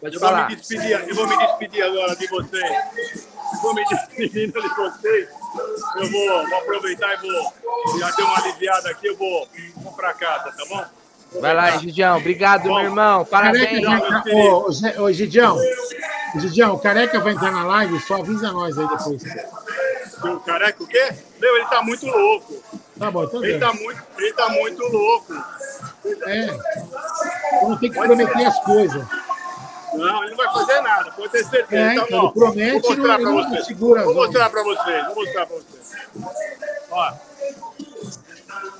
Pode 0.01 0.15
Eu 0.15 0.21
vou, 0.21 0.29
falar. 0.29 0.49
me 0.49 0.57
despedir, 0.57 1.09
eu 1.09 1.15
vou 1.15 1.27
me 1.27 1.37
despedir 1.37 1.83
agora 1.83 2.15
de 2.17 2.27
vocês. 2.29 2.73
Vou 3.61 3.75
me 3.75 3.85
despedindo 3.87 4.61
de 4.63 4.69
vocês. 4.75 5.29
Eu 5.97 6.11
vou, 6.11 6.49
vou 6.49 6.59
aproveitar 6.59 7.15
e 7.15 7.17
vou. 7.29 7.99
Já 7.99 8.11
deu 8.13 8.27
uma 8.27 8.39
aliviada 8.39 8.91
aqui, 8.91 9.07
eu 9.09 9.17
vou, 9.17 9.49
vou 9.77 9.93
pra 9.93 10.13
casa, 10.15 10.53
tá 10.53 10.65
bom? 10.69 10.85
Vai 11.41 11.55
lá, 11.55 11.71
Gidião. 11.79 12.19
Obrigado, 12.19 12.65
meu 12.65 12.79
irmão. 12.81 13.25
Careca 13.25 13.59
Parabéns. 13.59 13.85
vai 13.87 13.97
entrar- 13.99 14.25
Ô, 14.35 14.67
ô, 14.69 15.03
ô, 15.05 15.13
Gidião. 15.13 15.57
Gidião, 16.37 16.75
o 16.75 16.79
Careca 16.79 17.21
vai 17.21 17.33
entrar 17.33 17.51
na 17.53 17.65
live, 17.65 18.01
só 18.01 18.17
avisa 18.17 18.53
nós 18.53 18.79
aí 18.79 18.87
depois. 18.89 19.23
O 20.25 20.41
careca, 20.41 20.83
o 20.83 20.87
quê? 20.87 21.13
Meu, 21.41 21.57
ele 21.57 21.67
tá 21.67 21.83
muito 21.83 22.07
louco. 22.07 22.63
Tá 22.99 23.11
bom, 23.11 23.25
então 23.25 23.43
Ele 23.43 23.59
deu. 23.59 23.61
tá 23.69 23.73
muito, 23.75 24.03
ele 24.19 24.33
tá 24.35 24.49
muito 24.51 24.83
louco. 24.89 25.35
É. 26.27 26.49
Eu 27.63 27.69
não 27.71 27.79
tem 27.79 27.91
que 27.91 27.99
prometer 27.99 28.45
as 28.47 28.59
coisas. 28.61 29.07
Não, 29.95 30.23
ele 30.25 30.31
não 30.31 30.37
vai 30.39 30.53
fazer 30.53 30.81
nada, 30.81 31.13
pode 31.13 31.33
ter 31.33 31.45
certeza. 31.45 31.83
É, 31.83 31.93
então, 31.95 32.07
então, 32.07 32.25
ó, 32.27 32.31
promete 32.31 32.81
vou 32.81 32.97
mostrar 32.97 33.19
não 33.19 33.35
vocês. 33.35 33.67
segura 33.67 34.05
Vou 34.05 34.15
mostrar 34.15 34.51
pra 34.51 34.63
vocês, 34.63 35.07
vou 35.07 35.15
mostrar 35.17 35.47
pra 35.47 35.57
vocês. 35.57 35.97
Ó. 36.91 37.13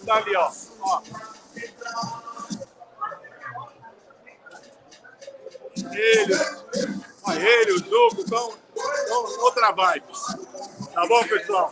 Tá 0.07 0.15
ali, 0.17 0.37
ó. 0.37 0.51
ó. 0.81 1.03
Ele, 5.93 6.35
ó, 7.25 7.33
ele, 7.33 7.73
o 7.73 7.79
Zuco, 7.79 8.21
então, 8.21 8.53
outra 9.41 9.73
vibe. 9.73 10.05
Tá 10.95 11.07
bom, 11.07 11.25
pessoal? 11.25 11.71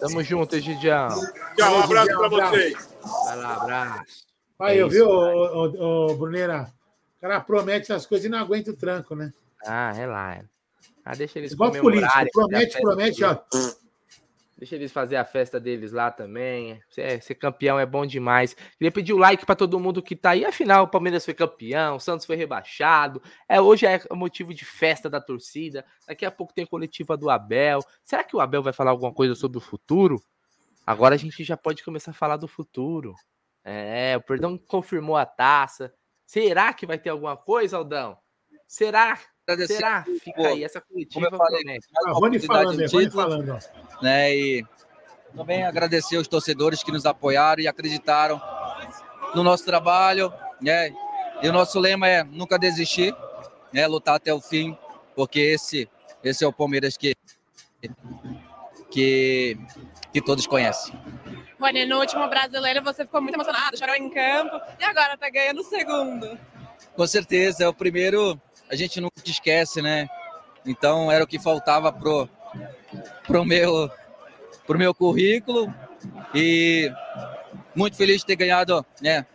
Tamo 0.00 0.22
junto, 0.22 0.58
Gidião. 0.58 1.08
Tchau, 1.56 1.74
um 1.76 1.82
abraço 1.82 2.16
pra 2.16 2.28
vocês. 2.28 2.88
Vai 3.26 3.36
lá, 3.36 3.54
abraço. 3.56 4.24
Aí, 4.60 4.78
É 4.78 4.82
eu 4.82 4.88
isso, 4.88 4.96
vi, 4.96 5.02
ô, 5.02 6.06
ô, 6.10 6.14
Bruneira. 6.14 6.72
O 7.18 7.20
cara 7.20 7.40
promete 7.40 7.92
as 7.92 8.04
coisas 8.06 8.26
e 8.26 8.28
não 8.28 8.38
aguenta 8.38 8.70
o 8.70 8.76
tranco, 8.76 9.14
né? 9.14 9.32
Ah, 9.64 9.92
relaxa. 9.92 10.44
Ah, 11.04 11.14
deixa 11.14 11.38
eles 11.38 11.52
Igual 11.52 11.70
político, 11.72 12.12
promete, 12.32 12.80
promete, 12.80 13.24
ó. 13.24 13.38
Deixa 14.64 14.76
eles 14.76 14.92
fazer 14.92 15.16
a 15.16 15.26
festa 15.26 15.60
deles 15.60 15.92
lá 15.92 16.10
também. 16.10 16.80
Ser, 16.88 17.22
ser 17.22 17.34
campeão 17.34 17.78
é 17.78 17.84
bom 17.84 18.06
demais. 18.06 18.54
Queria 18.78 18.90
pedir 18.90 19.12
o 19.12 19.18
like 19.18 19.44
para 19.44 19.54
todo 19.54 19.78
mundo 19.78 20.02
que 20.02 20.16
tá 20.16 20.30
aí. 20.30 20.42
Afinal, 20.42 20.84
o 20.84 20.88
Palmeiras 20.88 21.22
foi 21.22 21.34
campeão, 21.34 21.96
o 21.96 22.00
Santos 22.00 22.24
foi 22.24 22.34
rebaixado. 22.34 23.22
É, 23.46 23.60
hoje 23.60 23.84
é 23.84 24.00
motivo 24.14 24.54
de 24.54 24.64
festa 24.64 25.10
da 25.10 25.20
torcida. 25.20 25.84
Daqui 26.08 26.24
a 26.24 26.30
pouco 26.30 26.54
tem 26.54 26.64
coletiva 26.64 27.14
do 27.14 27.28
Abel. 27.28 27.80
Será 28.02 28.24
que 28.24 28.34
o 28.34 28.40
Abel 28.40 28.62
vai 28.62 28.72
falar 28.72 28.92
alguma 28.92 29.12
coisa 29.12 29.34
sobre 29.34 29.58
o 29.58 29.60
futuro? 29.60 30.18
Agora 30.86 31.14
a 31.14 31.18
gente 31.18 31.44
já 31.44 31.58
pode 31.58 31.84
começar 31.84 32.12
a 32.12 32.14
falar 32.14 32.38
do 32.38 32.48
futuro. 32.48 33.14
É, 33.62 34.16
o 34.16 34.22
Perdão 34.22 34.56
confirmou 34.56 35.18
a 35.18 35.26
taça. 35.26 35.92
Será 36.24 36.72
que 36.72 36.86
vai 36.86 36.96
ter 36.96 37.10
alguma 37.10 37.36
coisa, 37.36 37.76
Aldão? 37.76 38.16
Será? 38.66 39.18
Agradecer, 39.46 39.76
Será? 39.76 40.04
Fica 40.22 40.36
pô, 40.42 40.46
aí, 40.46 40.64
essa 40.64 40.80
como 40.80 40.92
coletiva 40.94 41.28
eu 41.30 41.36
falei, 41.36 41.62
Ah, 41.68 42.02
uma 42.04 42.12
Rony 42.12 42.36
oportunidade 42.36 42.46
falando, 42.46 42.78
de 42.78 42.86
título, 42.86 43.22
falando, 43.22 43.50
ó. 43.52 44.02
né? 44.02 44.34
E 44.34 44.64
também 45.36 45.64
agradecer 45.64 46.16
os 46.16 46.26
torcedores 46.26 46.82
que 46.82 46.90
nos 46.90 47.04
apoiaram 47.04 47.62
e 47.62 47.68
acreditaram 47.68 48.40
no 49.34 49.42
nosso 49.42 49.64
trabalho, 49.64 50.32
né? 50.62 50.94
E 51.42 51.48
o 51.48 51.52
nosso 51.52 51.78
lema 51.78 52.08
é 52.08 52.24
nunca 52.24 52.58
desistir, 52.58 53.14
né? 53.72 53.86
Lutar 53.86 54.14
até 54.14 54.32
o 54.32 54.40
fim, 54.40 54.76
porque 55.14 55.40
esse 55.40 55.88
esse 56.22 56.42
é 56.42 56.46
o 56.46 56.52
Palmeiras 56.52 56.96
que 56.96 57.14
que 58.90 59.58
que 60.12 60.22
todos 60.22 60.46
conhecem. 60.46 60.98
Rony, 61.60 61.84
no 61.84 61.98
último 61.98 62.26
brasileiro 62.28 62.82
você 62.82 63.04
ficou 63.04 63.20
muito 63.20 63.34
emocionado, 63.34 63.76
chorou 63.76 63.94
em 63.94 64.08
campo 64.08 64.58
e 64.78 64.84
agora 64.84 65.18
tá 65.18 65.28
ganhando 65.28 65.60
o 65.60 65.64
segundo. 65.64 66.38
Com 66.94 67.06
certeza, 67.06 67.64
é 67.64 67.68
o 67.68 67.74
primeiro, 67.74 68.40
a 68.70 68.76
gente 68.76 69.00
nunca 69.00 69.22
esquece, 69.24 69.80
né? 69.82 70.08
Então 70.66 71.10
era 71.10 71.24
o 71.24 71.26
que 71.26 71.38
faltava 71.38 71.92
pro 71.92 72.28
pro 73.26 73.44
meu 73.44 73.90
pro 74.66 74.78
meu 74.78 74.94
currículo 74.94 75.72
e 76.34 76.90
muito 77.74 77.96
feliz 77.96 78.20
de 78.20 78.26
ter 78.26 78.36
ganhado, 78.36 78.84
né, 79.00 79.26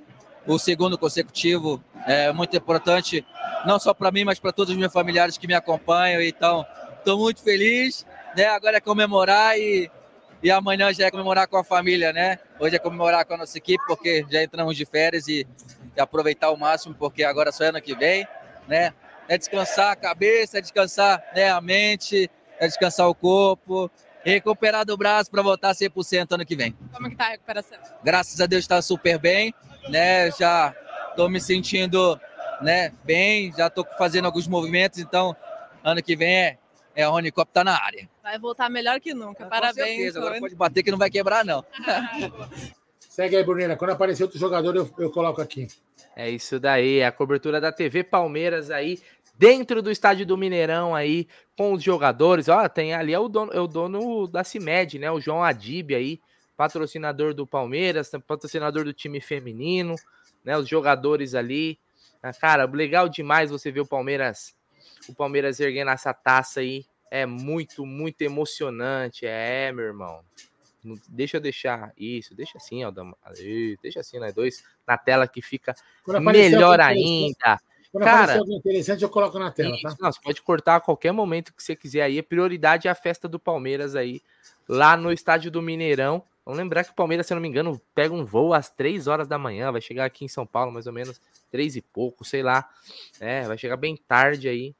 o 0.48 0.58
segundo 0.58 0.98
consecutivo. 0.98 1.84
É 2.08 2.32
muito 2.32 2.56
importante 2.56 3.26
não 3.65 3.78
só 3.78 3.94
para 3.94 4.12
mim, 4.12 4.24
mas 4.24 4.39
para 4.39 4.52
todos 4.52 4.74
os 4.74 4.80
meus 4.80 4.94
familiares 4.94 5.38
que 5.38 5.46
me 5.46 5.54
acompanham. 5.54 6.22
Então, 6.22 6.65
estou 6.98 7.20
muito 7.20 7.44
feliz, 7.44 8.06
né? 8.36 8.46
Agora 8.46 8.78
é 8.78 8.82
comemorar 8.82 9.58
e 9.60 9.92
e 10.42 10.50
amanhã 10.50 10.94
já 10.94 11.08
é 11.08 11.12
comemorar 11.12 11.48
com 11.48 11.58
a 11.58 11.63
família, 11.65 12.13
né? 12.13 12.39
Hoje 12.58 12.78
é 12.78 12.80
comemorar 12.80 13.26
com 13.26 13.34
a 13.34 13.38
nossa 13.38 13.58
equipe, 13.58 13.84
porque 13.86 14.26
já 14.30 14.42
entramos 14.42 14.78
de 14.78 14.86
férias 14.86 15.28
e, 15.28 15.46
e 15.96 16.00
aproveitar 16.00 16.50
o 16.50 16.58
máximo, 16.58 16.96
porque 16.96 17.26
agora 17.26 17.52
só 17.52 17.65
é 17.65 17.68
ano 17.68 17.82
que 17.82 17.94
vem, 17.94 18.26
né? 18.65 18.94
É 19.30 19.38
descansar 19.38 19.92
a 19.92 19.96
cabeça, 19.96 20.58
é 20.58 20.62
descansar 20.62 21.24
né, 21.36 21.50
a 21.50 21.62
mente, 21.62 22.30
é 22.60 22.68
descansar 22.68 23.08
o 23.08 23.13
corpo, 23.13 23.89
recuperar 24.24 24.84
do 24.84 24.98
braço 24.98 25.30
para 25.30 25.42
voltar 25.42 25.72
100% 25.72 26.34
ano 26.34 26.46
que 26.46 26.56
vem. 26.56 26.76
Como 26.92 27.10
que 27.10 27.15
tá 27.15 27.28
a 27.28 27.30
recuperação? 27.30 27.78
Graças 28.04 28.42
a 28.42 28.46
Deus 28.46 28.63
está 28.63 28.82
super 28.82 29.20
bem, 29.20 29.54
né? 29.88 30.32
Já 30.32 30.76
estou 31.10 31.30
me 31.30 31.39
sentindo, 31.39 32.20
né, 32.60 32.92
bem, 33.04 33.54
já 33.56 33.68
estou 33.68 33.86
fazendo 33.98 34.26
alguns 34.26 34.48
movimentos, 34.48 35.00
então 35.00 35.36
ano 35.84 36.02
que 36.02 36.15
vem 36.15 36.36
é, 36.36 36.58
é 36.96 37.04
a 37.04 37.12
Unicop 37.12 37.52
tá 37.54 37.63
na 37.63 37.80
área. 37.80 38.10
Vai 38.24 38.39
voltar 38.39 38.68
melhor 38.68 39.00
que 39.00 39.13
nunca. 39.13 39.44
Com 39.44 39.50
Parabéns. 39.50 39.76
certeza, 39.76 40.20
agora 40.20 40.39
pode 40.39 40.56
bater 40.56 40.84
que 40.84 40.92
não 40.92 40.98
vai 40.98 41.10
quebrar 41.10 41.46
não. 41.46 41.63
Segue 43.10 43.36
aí, 43.36 43.44
Bruneira. 43.44 43.76
Quando 43.76 43.92
aparecer 43.92 44.24
outro 44.24 44.39
jogador, 44.39 44.76
eu, 44.76 44.89
eu 44.98 45.12
coloco 45.12 45.42
aqui. 45.42 45.68
É 46.15 46.30
isso 46.30 46.60
daí, 46.60 47.00
é 47.00 47.06
a 47.06 47.12
cobertura 47.12 47.60
da 47.60 47.72
TV 47.72 48.04
Palmeiras 48.04 48.72
aí, 48.72 49.00
dentro 49.39 49.82
do 49.82 49.89
estádio 49.89 50.25
do 50.25 50.38
Mineirão 50.38 50.93
aí, 50.93 51.25
com 51.58 51.71
os 51.71 51.82
jogadores. 51.82 52.49
Ó, 52.49 52.67
tem 52.67 52.93
ali 52.93 53.13
é 53.13 53.19
o 53.19 53.30
dono, 53.30 53.54
é 53.54 53.60
o 53.60 53.67
dono 53.67 54.28
da 54.28 54.43
CIMED, 54.43 54.99
né? 54.99 55.10
O 55.10 55.21
João 55.21 55.41
Adib 55.41 55.95
aí, 55.95 56.19
patrocinador 56.58 57.34
do 57.34 57.47
Palmeiras, 57.47 58.12
patrocinador 58.28 58.84
do 58.84 58.91
time 58.91 59.21
feminino, 59.21 59.95
né? 60.43 60.58
Os 60.58 60.67
jogadores 60.67 61.34
ali. 61.34 61.80
Ah, 62.21 62.34
Cara, 62.34 62.65
legal 62.65 63.08
demais 63.08 63.49
você 63.49 63.71
ver 63.71 63.80
o 63.80 63.88
Palmeiras, 63.88 64.54
o 65.08 65.15
Palmeiras 65.15 65.62
erguendo 65.62 65.91
essa 65.91 66.13
taça 66.13 66.60
aí. 66.60 66.86
É 67.10 67.25
muito, 67.25 67.86
muito 67.86 68.21
emocionante. 68.21 69.25
É, 69.25 69.71
meu 69.71 69.86
irmão. 69.86 70.19
Deixa 71.08 71.38
eu 71.38 71.41
deixar 71.41 71.91
isso, 71.97 72.36
deixa 72.36 72.58
assim. 72.58 72.84
Aí, 72.84 73.78
Deixa 73.82 74.02
assim, 74.02 74.19
nós 74.19 74.34
dois 74.34 74.63
na 74.86 74.97
tela 74.97 75.28
que 75.28 75.41
fica 75.41 75.73
melhor 76.21 76.80
ainda. 76.80 77.60
Quando 77.91 78.04
Cara, 78.04 78.38
alguém 78.38 78.58
interessante, 78.58 79.04
eu 79.04 79.10
coloco 79.10 79.39
na 79.39 79.52
tela, 79.52 79.75
tá? 79.82 80.12
Você 80.12 80.19
pode 80.21 80.41
cortar 80.41 80.75
a 80.75 80.80
qualquer 80.80 81.12
momento 81.12 81.54
que 81.54 81.63
você 81.63 81.75
quiser 81.75 82.04
aí. 82.04 82.19
A 82.19 82.23
prioridade 82.23 82.88
é 82.88 82.91
a 82.91 82.95
festa 82.95 83.28
do 83.28 83.39
Palmeiras 83.39 83.95
aí, 83.95 84.21
lá 84.67 84.95
no 84.95 85.12
estádio 85.12 85.49
do 85.49 85.62
Mineirão. 85.62 86.23
Vamos 86.45 86.60
lembrar 86.60 86.84
que 86.84 86.91
o 86.91 86.95
Palmeiras, 86.95 87.25
se 87.25 87.34
eu 87.34 87.36
não 87.36 87.41
me 87.41 87.47
engano, 87.47 87.82
pega 87.93 88.13
um 88.13 88.25
voo 88.25 88.54
às 88.54 88.69
3 88.69 89.08
horas 89.08 89.28
da 89.28 89.38
manhã, 89.38 89.71
vai 89.71 89.82
chegar 89.82 90.06
aqui 90.06 90.25
em 90.25 90.28
São 90.28 90.45
Paulo 90.45 90.71
mais 90.71 90.88
ou 90.88 90.93
menos 90.93 91.19
três 91.52 91.75
e 91.75 91.82
pouco, 91.82 92.23
sei 92.23 92.43
lá. 92.43 92.69
É, 93.19 93.43
vai 93.43 93.58
chegar 93.58 93.78
bem 93.78 93.97
tarde 93.97 94.47
aí. 94.47 94.75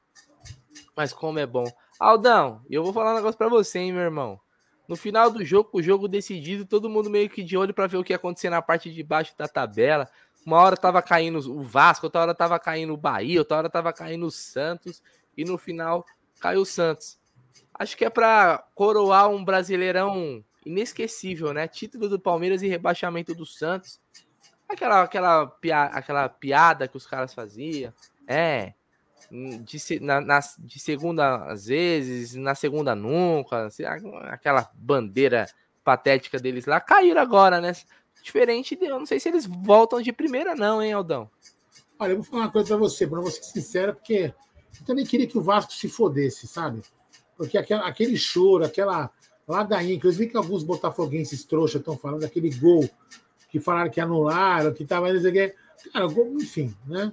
Mas 0.96 1.12
como 1.12 1.38
é 1.38 1.46
bom. 1.46 1.64
Aldão, 1.98 2.62
eu 2.70 2.82
vou 2.82 2.92
falar 2.92 3.12
um 3.12 3.16
negócio 3.16 3.36
pra 3.36 3.48
você, 3.48 3.78
hein, 3.78 3.92
meu 3.92 4.02
irmão. 4.02 4.40
No 4.88 4.96
final 4.96 5.30
do 5.30 5.44
jogo, 5.44 5.70
o 5.72 5.82
jogo 5.82 6.08
decidido, 6.08 6.66
todo 6.66 6.90
mundo 6.90 7.08
meio 7.08 7.28
que 7.28 7.44
de 7.44 7.56
olho 7.56 7.72
para 7.72 7.86
ver 7.86 7.98
o 7.98 8.04
que 8.04 8.12
ia 8.12 8.16
acontecer 8.16 8.50
na 8.50 8.60
parte 8.60 8.92
de 8.92 9.02
baixo 9.02 9.32
da 9.38 9.46
tabela. 9.46 10.08
Uma 10.44 10.58
hora 10.58 10.76
tava 10.76 11.02
caindo 11.02 11.38
o 11.38 11.62
Vasco, 11.62 12.06
outra 12.06 12.22
hora 12.22 12.34
tava 12.34 12.58
caindo 12.58 12.94
o 12.94 12.96
Bahia, 12.96 13.40
outra 13.40 13.58
hora 13.58 13.70
tava 13.70 13.92
caindo 13.92 14.26
o 14.26 14.30
Santos 14.30 15.02
e 15.36 15.44
no 15.44 15.58
final 15.58 16.04
caiu 16.40 16.62
o 16.62 16.66
Santos. 16.66 17.18
Acho 17.74 17.96
que 17.96 18.04
é 18.04 18.10
para 18.10 18.64
coroar 18.74 19.30
um 19.30 19.44
brasileirão 19.44 20.44
inesquecível, 20.64 21.52
né? 21.52 21.66
Título 21.66 22.08
do 22.08 22.18
Palmeiras 22.18 22.62
e 22.62 22.68
rebaixamento 22.68 23.34
do 23.34 23.46
Santos. 23.46 24.00
Aquela, 24.68 25.02
aquela, 25.02 25.46
piada, 25.46 25.96
aquela 25.96 26.28
piada 26.28 26.88
que 26.88 26.96
os 26.96 27.06
caras 27.06 27.34
faziam. 27.34 27.92
É. 28.26 28.74
De, 29.30 30.00
na, 30.00 30.20
na, 30.20 30.40
de 30.58 30.78
segunda 30.78 31.36
às 31.44 31.66
vezes, 31.66 32.34
na 32.34 32.54
segunda 32.54 32.94
nunca. 32.94 33.68
Aquela 34.30 34.70
bandeira 34.74 35.46
patética 35.82 36.38
deles 36.38 36.66
lá. 36.66 36.80
Caíram 36.80 37.20
agora, 37.20 37.60
né? 37.60 37.72
Diferente 38.22 38.76
de. 38.76 38.86
Eu 38.86 38.98
não 38.98 39.06
sei 39.06 39.18
se 39.18 39.28
eles 39.28 39.46
voltam 39.46 40.00
de 40.00 40.12
primeira, 40.12 40.54
não, 40.54 40.82
hein, 40.82 40.92
Aldão? 40.92 41.30
Olha, 41.98 42.12
eu 42.12 42.16
vou 42.16 42.24
falar 42.24 42.44
uma 42.44 42.50
coisa 42.50 42.68
pra 42.68 42.76
você, 42.76 43.06
pra 43.06 43.20
você 43.20 43.42
ser 43.42 43.52
sincero, 43.52 43.94
porque 43.94 44.32
eu 44.80 44.86
também 44.86 45.04
queria 45.04 45.26
que 45.26 45.36
o 45.36 45.42
Vasco 45.42 45.72
se 45.72 45.88
fodesse, 45.88 46.46
sabe? 46.46 46.82
Porque 47.36 47.58
aquela, 47.58 47.86
aquele 47.86 48.16
choro, 48.16 48.64
aquela 48.64 49.10
ladainha, 49.46 49.94
inclusive 49.94 50.30
que 50.30 50.36
alguns 50.36 50.62
botafoguenses 50.62 51.44
trouxa 51.44 51.78
estão 51.78 51.96
falando 51.96 52.20
daquele 52.20 52.50
gol 52.50 52.88
que 53.50 53.58
falaram 53.60 53.90
que 53.90 54.00
anularam, 54.00 54.72
que 54.72 54.84
tava. 54.84 55.08
Cara, 55.92 56.06
enfim, 56.40 56.74
né? 56.86 57.12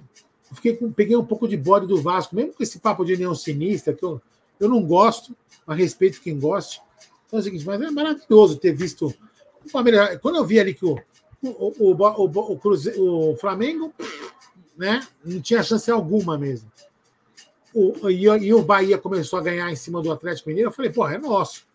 Eu 0.50 0.56
fiquei 0.56 0.76
com, 0.76 0.90
peguei 0.90 1.16
um 1.16 1.24
pouco 1.24 1.46
de 1.46 1.56
bode 1.56 1.86
do 1.86 2.00
Vasco, 2.00 2.34
mesmo 2.34 2.54
com 2.54 2.62
esse 2.62 2.78
papo 2.78 3.04
de 3.04 3.14
união 3.14 3.34
sinistra, 3.34 3.92
que 3.92 4.04
eu, 4.04 4.20
eu 4.58 4.68
não 4.68 4.82
gosto, 4.82 5.36
a 5.66 5.74
respeito 5.74 6.20
quem 6.20 6.38
goste. 6.38 6.80
Então 7.26 7.38
é 7.38 7.40
o 7.40 7.44
seguinte, 7.44 7.66
mas 7.66 7.80
é 7.80 7.90
maravilhoso 7.90 8.56
ter 8.56 8.72
visto 8.72 9.14
o. 9.68 10.18
Quando 10.20 10.36
eu 10.36 10.44
vi 10.44 10.58
ali 10.58 10.74
que 10.74 10.84
o, 10.84 10.98
o, 11.42 11.48
o, 11.78 11.92
o, 11.92 12.58
o, 12.58 13.32
o 13.32 13.36
Flamengo 13.36 13.92
né, 14.76 15.00
não 15.24 15.40
tinha 15.40 15.62
chance 15.62 15.90
alguma 15.90 16.38
mesmo. 16.38 16.70
O, 17.74 18.08
e, 18.08 18.24
e, 18.24 18.54
o 18.54 18.62
Bahia 18.62 18.96
começou 18.96 19.38
a 19.38 19.42
ganhar 19.42 19.70
em 19.70 19.76
cima 19.76 20.00
do 20.00 20.10
Atlético 20.10 20.48
Mineiro, 20.48 20.70
eu 20.70 20.74
falei, 20.74 20.90
porra, 20.90 21.14
é 21.14 21.18
nosso. 21.18 21.66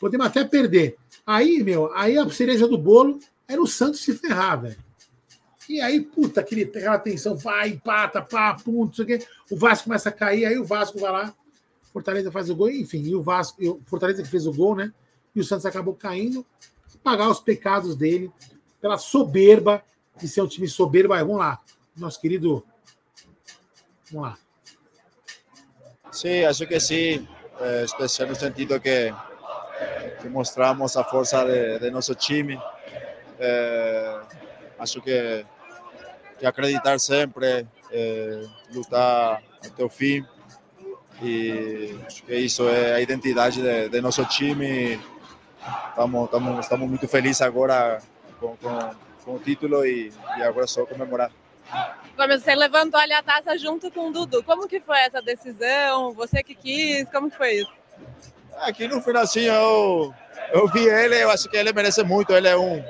Podemos 0.00 0.26
até 0.26 0.44
perder. 0.44 0.96
Aí, 1.26 1.62
meu, 1.62 1.92
aí 1.94 2.16
a 2.16 2.28
cereja 2.30 2.66
do 2.66 2.78
bolo 2.78 3.18
era 3.46 3.60
o 3.60 3.66
Santos 3.66 4.00
se 4.00 4.14
ferrar, 4.14 4.62
velho. 4.62 4.88
E 5.68 5.80
aí, 5.80 6.00
puta, 6.00 6.40
aquele, 6.40 6.62
aquela 6.62 6.98
tensão, 6.98 7.36
vai, 7.36 7.68
empata, 7.70 8.22
pá, 8.22 8.54
pum, 8.54 8.86
não 8.86 8.92
sei 8.92 9.04
o 9.04 9.06
quê. 9.06 9.26
O 9.50 9.56
Vasco 9.56 9.84
começa 9.84 10.08
a 10.08 10.12
cair, 10.12 10.46
aí 10.46 10.58
o 10.58 10.64
Vasco 10.64 10.98
vai 10.98 11.12
lá, 11.12 11.34
Fortaleza 11.92 12.32
faz 12.32 12.48
o 12.48 12.56
gol, 12.56 12.70
enfim, 12.70 13.02
e 13.02 13.14
o 13.14 13.22
Vasco, 13.22 13.62
o 13.62 13.82
Fortaleza 13.84 14.22
que 14.22 14.28
fez 14.28 14.46
o 14.46 14.52
gol, 14.52 14.74
né? 14.74 14.92
E 15.34 15.40
o 15.40 15.44
Santos 15.44 15.66
acabou 15.66 15.94
caindo, 15.94 16.46
pagar 17.02 17.28
os 17.28 17.40
pecados 17.40 17.96
dele, 17.96 18.30
pela 18.80 18.98
soberba 18.98 19.82
de 20.16 20.28
ser 20.28 20.42
um 20.42 20.46
time 20.46 20.68
soberbo. 20.68 21.12
Aí, 21.12 21.22
vamos 21.22 21.38
lá, 21.38 21.58
nosso 21.96 22.20
querido. 22.20 22.64
Vamos 24.10 24.30
lá. 24.30 24.38
Sim, 26.10 26.44
acho 26.44 26.66
que 26.66 26.80
sim, 26.80 27.28
eh, 27.60 27.84
especial 27.84 28.28
no 28.28 28.34
sentido 28.34 28.80
que, 28.80 29.14
que 30.20 30.28
mostramos 30.28 30.96
a 30.96 31.04
força 31.04 31.44
de, 31.44 31.78
de 31.78 31.90
nosso 31.90 32.14
time. 32.14 32.60
Eh, 33.38 34.20
acho 34.78 35.00
que 35.02 35.44
que 36.38 36.46
acreditar 36.46 36.98
sempre, 36.98 37.66
é, 37.90 38.42
lutar 38.72 39.42
até 39.64 39.84
o 39.84 39.88
fim. 39.88 40.24
E 41.20 41.98
acho 42.06 42.22
que 42.22 42.34
isso 42.36 42.68
é 42.68 42.94
a 42.94 43.00
identidade 43.00 43.60
de, 43.60 43.88
de 43.88 44.00
nosso 44.00 44.24
time. 44.26 45.00
Estamos, 46.60 46.88
muito 46.88 47.08
felizes 47.08 47.42
agora 47.42 48.00
com, 48.40 48.56
com, 48.56 48.90
com 49.24 49.34
o 49.34 49.38
título 49.38 49.84
e, 49.84 50.12
e 50.38 50.42
agora 50.42 50.66
só 50.66 50.86
comemorar. 50.86 51.30
Gomes, 52.16 52.42
você 52.42 52.54
levantou 52.54 52.98
ali 52.98 53.12
a 53.12 53.22
taça 53.22 53.56
junto 53.56 53.90
com 53.90 54.08
o 54.08 54.12
Dudu. 54.12 54.42
Como 54.42 54.66
que 54.66 54.80
foi 54.80 54.98
essa 55.00 55.20
decisão? 55.22 56.12
Você 56.14 56.42
que 56.42 56.54
quis? 56.54 57.08
Como 57.10 57.30
que 57.30 57.36
foi 57.36 57.52
isso? 57.56 57.72
Aqui 58.56 58.88
no 58.88 59.00
finalzinho 59.00 59.52
eu, 59.52 60.14
eu 60.52 60.68
vi 60.68 60.88
ele, 60.88 61.22
eu 61.22 61.30
acho 61.30 61.48
que 61.48 61.56
ele 61.56 61.72
merece 61.72 62.02
muito. 62.02 62.32
Ele 62.32 62.48
é 62.48 62.56
um, 62.56 62.82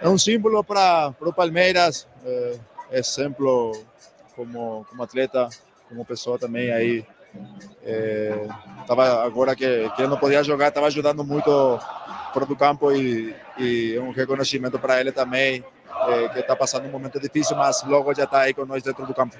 é 0.00 0.08
um 0.08 0.18
símbolo 0.18 0.62
para 0.62 1.14
o 1.20 1.32
Palmeiras, 1.32 2.06
é, 2.24 2.58
exemplo 2.90 3.72
como, 4.34 4.84
como 4.88 5.02
atleta, 5.02 5.48
como 5.88 6.04
pessoa 6.04 6.38
também 6.38 6.70
aí. 6.72 7.06
É, 7.84 8.46
tava 8.86 9.24
agora 9.24 9.56
que, 9.56 9.90
que 9.90 10.02
ele 10.02 10.08
não 10.08 10.18
podia 10.18 10.42
jogar, 10.44 10.68
estava 10.68 10.86
ajudando 10.86 11.24
muito 11.24 11.50
fora 12.32 12.46
do 12.46 12.56
campo 12.56 12.92
e, 12.92 13.34
e 13.58 13.98
um 13.98 14.10
reconhecimento 14.10 14.78
para 14.78 15.00
ele 15.00 15.12
também, 15.12 15.64
é, 16.08 16.28
que 16.28 16.38
está 16.40 16.54
passando 16.54 16.86
um 16.86 16.90
momento 16.90 17.20
difícil, 17.20 17.56
mas 17.56 17.82
logo 17.84 18.14
já 18.14 18.24
está 18.24 18.40
aí 18.40 18.54
com 18.54 18.64
nós 18.64 18.82
dentro 18.82 19.06
do 19.06 19.14
campo. 19.14 19.36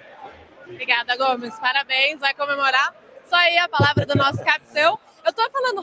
Obrigada, 0.68 1.16
Gomes. 1.16 1.54
Parabéns, 1.58 2.18
vai 2.18 2.34
comemorar. 2.34 2.94
Só 3.28 3.36
aí 3.36 3.58
a 3.58 3.68
palavra 3.68 4.06
do 4.06 4.14
nosso 4.14 4.42
capitão. 4.42 4.98
Eu 5.24 5.30
estou 5.30 5.50
falando 5.50 5.82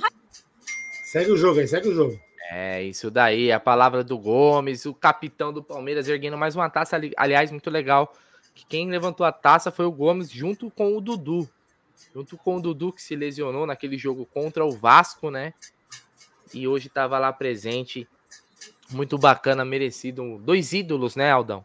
Segue 1.04 1.32
o 1.32 1.38
jogo 1.38 1.60
aí, 1.60 1.68
segue 1.68 1.90
o 1.90 1.96
jogo. 1.96 2.20
É, 2.52 2.84
isso 2.84 3.12
daí, 3.12 3.52
a 3.52 3.60
palavra 3.60 4.04
do 4.04 4.18
Gomes, 4.18 4.86
o 4.86 4.94
capitão 4.94 5.54
do 5.54 5.64
Palmeiras 5.64 6.08
erguendo 6.08 6.38
mais 6.38 6.56
uma 6.56 6.70
taça, 6.70 7.00
aliás, 7.18 7.52
muito 7.52 7.70
legal. 7.70 8.14
Que 8.56 8.66
quem 8.66 8.90
levantou 8.90 9.26
a 9.26 9.32
taça 9.32 9.72
foi 9.72 9.86
o 9.86 9.92
Gomes 9.92 10.30
junto 10.30 10.70
com 10.72 10.98
o 10.98 11.02
Dudu. 11.02 11.50
Junto 12.14 12.38
com 12.38 12.58
o 12.58 12.62
Dudu 12.62 12.92
que 12.94 13.02
se 13.02 13.16
lesionou 13.16 13.66
naquele 13.66 13.98
jogo 13.98 14.26
contra 14.26 14.66
o 14.66 14.72
Vasco, 14.72 15.30
né? 15.30 15.54
E 16.54 16.68
hoje 16.68 16.88
estava 16.88 17.20
lá 17.20 17.32
presente. 17.32 18.08
Muito 18.90 19.18
bacana, 19.18 19.64
merecido. 19.64 20.40
Dois 20.40 20.74
ídolos, 20.74 21.16
né, 21.16 21.32
Aldão? 21.32 21.64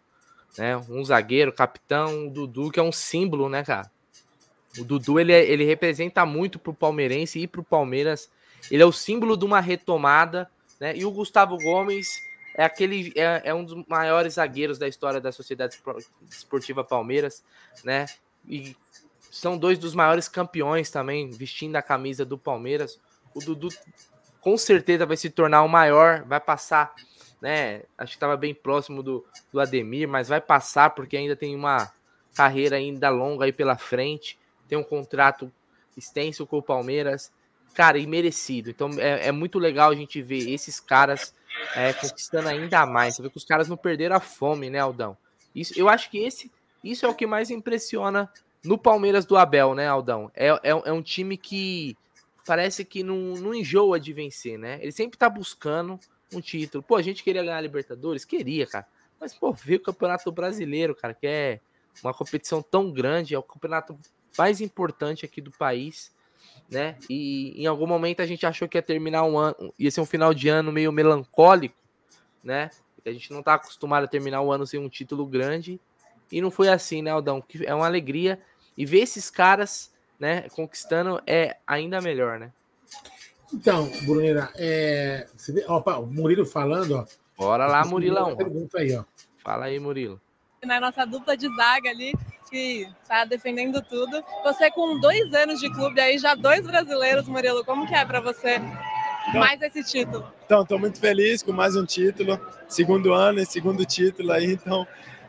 Né? 0.58 0.76
Um 0.76 1.04
zagueiro, 1.04 1.52
capitão, 1.52 2.26
o 2.26 2.30
Dudu, 2.30 2.70
que 2.70 2.78
é 2.78 2.82
um 2.82 2.92
símbolo, 2.92 3.48
né, 3.48 3.64
cara? 3.64 3.90
O 4.78 4.84
Dudu, 4.84 5.18
ele, 5.18 5.32
é, 5.32 5.44
ele 5.44 5.64
representa 5.64 6.26
muito 6.26 6.58
pro 6.58 6.74
palmeirense 6.74 7.38
e 7.38 7.46
pro 7.46 7.62
Palmeiras. 7.62 8.30
Ele 8.70 8.82
é 8.82 8.86
o 8.86 8.92
símbolo 8.92 9.36
de 9.36 9.44
uma 9.44 9.60
retomada 9.60 10.50
né? 10.84 10.96
E 10.96 11.04
o 11.04 11.10
Gustavo 11.10 11.56
Gomes 11.56 12.20
é 12.54 12.64
aquele 12.64 13.12
é, 13.16 13.42
é, 13.44 13.54
um 13.54 13.64
dos 13.64 13.86
maiores 13.86 14.34
zagueiros 14.34 14.78
da 14.78 14.88
história 14.88 15.20
da 15.20 15.32
Sociedade 15.32 15.78
Esportiva 16.30 16.84
Palmeiras, 16.84 17.42
né? 17.82 18.06
E 18.46 18.76
são 19.34 19.58
dois 19.58 19.78
dos 19.78 19.94
maiores 19.94 20.28
campeões 20.28 20.90
também, 20.90 21.30
vestindo 21.30 21.76
a 21.76 21.82
camisa 21.82 22.24
do 22.24 22.38
Palmeiras. 22.38 23.00
O 23.34 23.40
Dudu 23.40 23.68
com 24.40 24.56
certeza 24.56 25.04
vai 25.04 25.16
se 25.16 25.28
tornar 25.28 25.62
o 25.62 25.68
maior, 25.68 26.22
vai 26.24 26.38
passar, 26.38 26.94
né? 27.40 27.82
Acho 27.98 28.12
que 28.12 28.16
estava 28.16 28.36
bem 28.36 28.54
próximo 28.54 29.02
do, 29.02 29.26
do 29.52 29.58
Ademir, 29.58 30.08
mas 30.08 30.28
vai 30.28 30.40
passar 30.40 30.90
porque 30.90 31.16
ainda 31.16 31.34
tem 31.34 31.56
uma 31.56 31.92
carreira 32.34 32.76
ainda 32.76 33.10
longa 33.10 33.44
aí 33.44 33.52
pela 33.52 33.76
frente, 33.76 34.38
tem 34.68 34.78
um 34.78 34.84
contrato 34.84 35.50
extenso 35.96 36.46
com 36.46 36.58
o 36.58 36.62
Palmeiras 36.62 37.32
cara, 37.74 37.98
imerecido. 37.98 38.70
Então 38.70 38.88
é, 38.98 39.26
é 39.28 39.32
muito 39.32 39.58
legal 39.58 39.90
a 39.90 39.94
gente 39.96 40.22
ver 40.22 40.48
esses 40.48 40.78
caras 40.78 41.34
é, 41.74 41.92
conquistando 41.92 42.48
ainda 42.48 42.86
mais. 42.86 43.16
Você 43.16 43.22
vê 43.22 43.30
que 43.30 43.36
os 43.36 43.44
caras 43.44 43.68
não 43.68 43.76
perderam 43.76 44.14
a 44.14 44.20
fome, 44.20 44.70
né, 44.70 44.78
Aldão? 44.78 45.16
Isso, 45.52 45.72
eu 45.76 45.88
acho 45.88 46.08
que 46.08 46.18
esse, 46.18 46.50
isso 46.84 47.04
é 47.04 47.08
o 47.08 47.14
que 47.14 47.26
mais 47.26 47.50
impressiona 47.50 48.30
no 48.64 48.79
Palmeiras 48.79 49.24
do 49.24 49.37
Abel, 49.37 49.74
né, 49.74 49.87
Aldão? 49.87 50.31
É, 50.35 50.48
é, 50.48 50.70
é 50.70 50.92
um 50.92 51.03
time 51.03 51.37
que 51.37 51.96
parece 52.46 52.85
que 52.85 53.03
não, 53.03 53.35
não 53.35 53.55
enjoa 53.55 54.00
de 54.00 54.12
vencer, 54.12 54.59
né? 54.59 54.79
Ele 54.81 54.92
sempre 54.92 55.18
tá 55.18 55.29
buscando 55.29 55.98
um 56.33 56.40
título. 56.40 56.83
Pô, 56.83 56.96
a 56.96 57.03
gente 57.03 57.22
queria 57.22 57.42
ganhar 57.42 57.59
a 57.59 57.61
Libertadores? 57.61 58.24
Queria, 58.24 58.66
cara. 58.66 58.87
Mas, 59.20 59.35
pô, 59.35 59.53
ver 59.53 59.77
o 59.77 59.81
Campeonato 59.81 60.31
Brasileiro, 60.33 60.94
cara, 60.94 61.14
que 61.14 61.27
é 61.27 61.61
uma 62.03 62.12
competição 62.12 62.62
tão 62.62 62.90
grande, 62.90 63.35
é 63.35 63.38
o 63.38 63.42
campeonato 63.42 63.98
mais 64.37 64.61
importante 64.61 65.24
aqui 65.24 65.40
do 65.40 65.53
país 65.53 66.12
né? 66.70 66.96
E 67.09 67.62
em 67.62 67.66
algum 67.66 67.87
momento 67.87 68.20
a 68.20 68.27
gente 68.27 68.46
achou 68.46 68.68
que 68.68 68.79
ia 68.79 68.83
terminar 68.83 69.24
um 69.24 69.38
ano, 69.38 69.72
ia 69.79 69.90
ser 69.90 70.00
um 70.00 70.07
final 70.07 70.33
de 70.33 70.48
ano 70.48 70.72
meio 70.72 70.92
melancólico, 70.92 71.77
né? 72.42 72.71
A 73.04 73.10
gente 73.10 73.33
não 73.33 73.42
tá 73.42 73.54
acostumado 73.54 74.04
a 74.04 74.08
terminar 74.08 74.40
o 74.40 74.50
ano 74.50 74.67
sem 74.67 74.81
um 74.81 74.88
título 74.88 75.27
grande. 75.27 75.79
E 76.33 76.40
não 76.40 76.50
foi 76.50 76.69
assim, 76.69 77.02
né, 77.02 77.10
Aldão? 77.10 77.44
É 77.65 77.75
uma 77.75 77.85
alegria. 77.85 78.40
E 78.77 78.85
ver 78.85 79.00
esses 79.00 79.31
caras, 79.31 79.92
né, 80.18 80.48
conquistando 80.50 81.22
é 81.27 81.56
ainda 81.66 82.00
melhor, 82.00 82.38
né? 82.38 82.52
Então, 83.52 83.88
Bruneira, 84.04 84.50
é... 84.56 85.27
Opa, 85.68 85.98
o 85.98 86.06
Murilo 86.06 86.44
falando, 86.44 86.96
ó. 86.96 87.06
Bora 87.37 87.66
lá, 87.66 87.85
Murilão. 87.85 88.37
Pergunta 88.37 88.79
aí, 88.79 88.96
ó. 88.96 89.04
Fala 89.38 89.66
aí, 89.66 89.79
Murilo. 89.79 90.20
Na 90.64 90.81
nossa 90.81 91.04
dupla 91.04 91.37
de 91.37 91.46
zaga 91.54 91.90
ali, 91.90 92.14
que 92.50 92.88
está 93.02 93.25
defendendo 93.25 93.83
tudo. 93.83 94.25
Você 94.44 94.70
com 94.70 94.98
dois 94.98 95.33
anos 95.35 95.60
de 95.60 95.70
clube 95.72 96.00
aí, 96.00 96.18
já 96.18 96.35
dois 96.35 96.66
brasileiros, 96.66 97.29
Murilo, 97.29 97.64
como 97.64 97.87
que 97.87 97.94
é 97.94 98.04
para 98.04 98.20
você 98.20 98.60
então, 99.29 99.40
mais 99.40 99.60
esse 99.60 99.83
título? 99.83 100.33
Então, 100.46 100.62
estou 100.62 100.79
muito 100.79 100.98
feliz 100.98 101.42
com 101.42 101.52
mais 101.52 101.77
um 101.77 101.85
título, 101.85 102.40
segundo 102.68 103.12
ano 103.12 103.40
e 103.40 103.46
segundo 103.46 103.85
título 103.85 104.33
aí, 104.33 104.52
então 104.52 104.87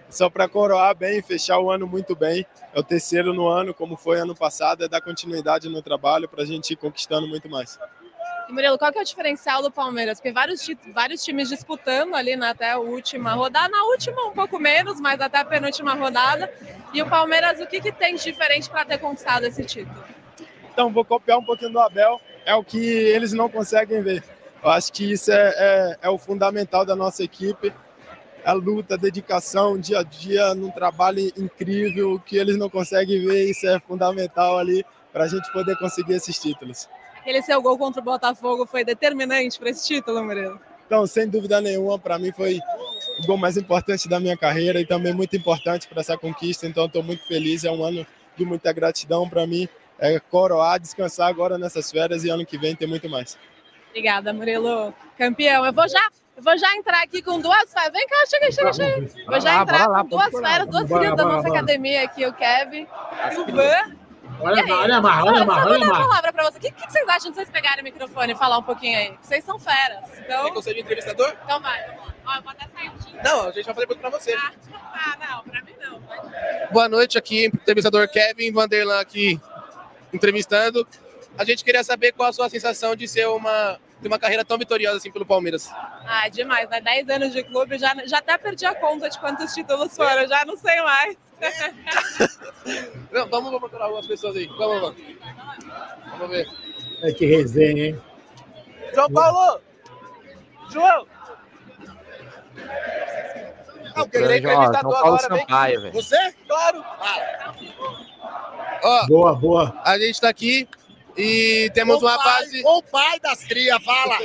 só 0.10 0.30
para 0.30 0.47
coroar 0.47 0.95
bem, 0.95 1.22
fechar 1.22 1.60
o 1.60 1.72
ano 1.72 1.88
muito 1.88 2.16
bem. 2.16 2.45
É 2.74 2.80
o 2.80 2.84
terceiro 2.84 3.34
no 3.34 3.47
ano, 3.47 3.74
como 3.74 3.95
foi 3.95 4.20
ano 4.20 4.36
passado, 4.36 4.84
é 4.84 4.88
dar 4.88 5.01
continuidade 5.01 5.70
no 5.70 5.82
trabalho 5.82 6.28
para 6.28 6.43
a 6.43 6.45
gente 6.45 6.72
ir 6.72 6.76
conquistando 6.76 7.28
muito 7.28 7.49
mais. 7.49 7.80
E 8.47 8.53
Murilo, 8.53 8.78
qual 8.78 8.91
que 8.91 8.99
é 8.99 9.01
o 9.01 9.06
diferencial 9.06 9.62
do 9.64 9.72
Palmeiras? 9.72 10.20
Porque 10.20 10.32
vários, 10.32 10.68
vários 10.93 11.24
times 11.24 11.49
disputando 11.49 12.14
ali 12.14 12.36
na 12.36 12.51
até 12.51 12.72
a 12.72 12.78
última 12.78 13.34
rodada, 13.34 13.70
na 13.70 13.84
última 13.86 14.28
um 14.28 14.32
pouco 14.32 14.60
menos, 14.60 14.99
mas 15.01 15.20
até 15.20 15.39
a 15.39 15.45
penúltima 15.45 15.95
rodada. 15.95 16.53
E 16.93 17.01
o 17.01 17.10
Palmeiras, 17.10 17.60
o 17.60 17.66
que, 17.66 17.82
que 17.82 17.91
tem 17.91 18.16
de 18.16 18.24
diferente 18.24 18.70
para 18.70 18.86
ter 18.86 18.99
conquistado 18.99 19.45
esse 19.45 19.66
título? 19.66 20.03
Então, 20.72 20.91
vou 20.91 21.03
copiar 21.03 21.39
um 21.39 21.43
pouquinho 21.43 21.72
do 21.72 21.80
Abel, 21.80 22.22
é 22.45 22.53
o 22.53 22.64
que 22.64 22.78
eles 22.78 23.34
não 23.34 23.49
conseguem 23.49 24.01
ver. 24.01 24.24
Eu 24.62 24.70
acho 24.70 24.91
que 24.91 25.12
isso 25.12 25.32
é, 25.32 25.53
é, 25.58 25.97
é 26.03 26.10
o 26.10 26.18
fundamental 26.18 26.86
da 26.86 26.95
nossa 26.95 27.24
equipe. 27.24 27.74
A 28.46 28.54
luta, 28.54 28.93
a 28.93 28.98
dedicação, 28.98 29.78
dia 29.78 30.00
a 30.00 30.04
dia, 30.04 30.54
num 30.54 30.70
trabalho 30.70 31.20
incrível, 31.36 32.20
que 32.20 32.38
eles 32.38 32.56
não 32.58 32.70
conseguem 32.70 33.26
ver, 33.26 33.50
isso 33.50 33.68
é 33.68 33.80
fundamental 33.80 34.60
ali 34.60 34.86
para 35.12 35.24
a 35.24 35.28
gente 35.28 35.52
poder 35.52 35.76
conseguir 35.80 36.14
esses 36.14 36.38
títulos. 36.38 36.88
Aquele 37.18 37.41
seu 37.41 37.60
gol 37.60 37.76
contra 37.76 38.00
o 38.00 38.06
Botafogo 38.06 38.68
foi 38.68 38.86
determinante 38.86 39.58
para 39.58 39.72
esse 39.72 39.88
título, 39.88 40.24
Murilo? 40.24 40.62
Então, 40.86 41.08
sem 41.08 41.28
dúvida 41.28 41.60
nenhuma, 41.60 41.98
para 41.98 42.20
mim 42.20 42.32
foi 42.32 42.60
o 43.24 43.26
gol 43.26 43.38
mais 43.38 43.58
importante 43.58 44.08
da 44.08 44.20
minha 44.20 44.38
carreira 44.38 44.80
e 44.80 44.86
também 44.86 45.12
muito 45.12 45.36
importante 45.36 45.88
para 45.88 46.02
essa 46.02 46.16
conquista. 46.16 46.68
Então, 46.68 46.86
estou 46.86 47.02
muito 47.02 47.26
feliz. 47.28 47.64
É 47.64 47.72
um 47.72 47.84
ano 47.84 48.06
de 48.38 48.46
muita 48.46 48.72
gratidão 48.72 49.28
para 49.28 49.48
mim. 49.48 49.68
É 49.98 50.20
coroar, 50.20 50.80
descansar 50.80 51.30
agora 51.30 51.58
nessas 51.58 51.89
férias 51.89 52.24
e 52.24 52.30
ano 52.30 52.46
que 52.46 52.58
vem 52.58 52.76
tem 52.76 52.88
muito 52.88 53.10
mais. 53.10 53.38
Obrigada, 53.89 54.32
Murilo. 54.32 54.93
Campeão. 55.18 55.66
Eu 55.66 55.74
vou 55.74 55.88
já, 55.89 56.12
vou 56.38 56.58
já 56.58 56.76
entrar 56.76 57.04
aqui 57.04 57.22
com 57.22 57.40
duas 57.40 57.72
feras. 57.72 57.92
Vem 57.92 58.08
cá, 58.08 58.16
chega, 58.28 58.52
chega, 58.52 58.74
chega. 58.74 59.26
Vou 59.26 59.40
já 59.40 59.62
entrar 59.62 59.88
lá, 59.88 60.02
com 60.04 60.10
duas 60.10 60.32
feras, 60.32 60.68
duas 60.68 60.88
crias 60.88 61.16
da 61.16 61.24
nossa 61.26 61.48
bora. 61.48 61.60
academia 61.60 62.04
aqui, 62.04 62.26
o 62.26 62.34
Kevin, 62.34 62.88
o 63.38 63.46
Van. 63.52 63.96
Olha, 64.42 64.64
aí? 64.64 64.72
olha 64.72 64.98
a 64.98 65.02
marra, 65.02 65.26
olha 65.26 65.42
a 65.42 65.46
marra, 65.46 65.66
olha 65.66 65.86
a 65.86 65.90
dar 65.90 65.96
a 65.96 66.00
palavra 66.08 66.34
pra 66.34 66.44
vocês. 66.44 66.58
O 66.58 66.60
que, 66.60 66.72
que 66.72 66.92
vocês 66.92 67.08
acham 67.08 67.32
de 67.32 67.38
vocês 67.38 67.50
pegarem 67.50 67.80
o 67.80 67.84
microfone 67.86 68.34
e 68.34 68.36
falar 68.36 68.58
um 68.58 68.64
pouquinho 68.64 68.98
aí? 68.98 69.18
Vocês 69.22 69.44
são 69.46 69.58
feras. 69.58 70.04
Então, 70.20 70.54
Você 70.54 70.74
de 70.74 70.82
entrevistador? 70.82 71.34
então 71.44 71.62
vai. 71.62 71.82
vamos 71.86 72.00
lá. 72.00 72.14
Ó, 72.26 72.36
eu 72.36 72.42
vou 72.42 72.52
até 72.52 72.68
sair 72.68 72.90
um. 72.90 73.24
Não, 73.24 73.48
a 73.48 73.52
gente 73.52 73.66
vai 73.66 73.74
fazer 73.76 73.88
pergunta 73.88 74.10
pra 74.10 74.20
você. 74.20 74.34
Ah, 74.34 74.52
ah, 74.94 75.18
não, 75.20 75.44
pra 75.44 75.62
mim 75.62 75.74
não. 75.80 76.02
Boa 76.72 76.90
noite 76.90 77.18
aqui, 77.18 77.46
entrevistador 77.46 78.10
Kevin 78.10 78.52
Vanderlan 78.52 79.00
aqui 79.00 79.40
entrevistando. 80.12 80.86
A 81.38 81.46
gente 81.46 81.64
queria 81.64 81.84
saber 81.84 82.12
qual 82.12 82.30
a 82.30 82.34
sua 82.34 82.50
sensação 82.50 82.96
de 82.96 83.08
ser 83.08 83.28
uma 83.28 83.80
ter 84.02 84.08
uma 84.08 84.20
carreira 84.20 84.43
tão 84.46 84.58
vitoriosa 84.58 84.98
assim 84.98 85.12
pelo 85.12 85.26
Palmeiras. 85.26 85.70
Ah, 86.06 86.28
demais, 86.30 86.70
né? 86.70 86.82
10 86.82 87.10
anos 87.10 87.34
de 87.34 87.43
clube, 87.43 87.78
já, 87.78 87.93
já 88.06 88.18
até 88.20 88.38
perdi 88.38 88.66
a 88.66 88.76
conta 88.76 89.10
de 89.10 89.20
quantos 89.20 89.54
títulos 89.54 89.96
foram, 89.96 90.28
já 90.28 90.46
não 90.46 90.58
sei 90.58 90.82
mais. 90.82 91.18
Não, 93.12 93.28
vamos 93.30 93.60
procurar 93.60 93.86
algumas 93.86 94.08
pessoas 94.08 94.36
aí. 94.36 94.48
Vamos, 94.58 94.82
vamos. 94.82 95.02
Vamos 96.12 96.30
ver. 96.30 96.48
É 97.02 97.12
que 97.12 97.26
resenha, 97.26 97.88
hein? 97.88 98.02
João 98.93 99.10
Paulo! 99.12 99.62
João! 100.72 101.08
Ah, 103.96 104.04
o 104.04 104.10
que 104.10 104.18
ele 104.18 104.34
é 104.34 104.38
entrevistador 104.38 104.82
João 104.91 104.93
Paulo 105.04 105.16
agora, 105.16 105.30
vem. 105.30 105.39
Sampaio, 105.41 105.82
velho. 105.82 105.93
Você? 105.93 106.34
Claro! 106.48 106.86
Ó, 108.84 109.08
Boa, 109.08 109.36
boa. 109.36 109.82
a 109.84 109.98
gente 109.98 110.22
tá 110.22 110.30
aqui 110.30 110.68
e 111.18 111.72
temos 111.74 112.01
uma 112.01 112.18
base. 112.18 112.61
O 112.66 112.84
pai 112.84 113.20
das 113.20 113.43
crias, 113.43 113.82
fala. 113.84 114.18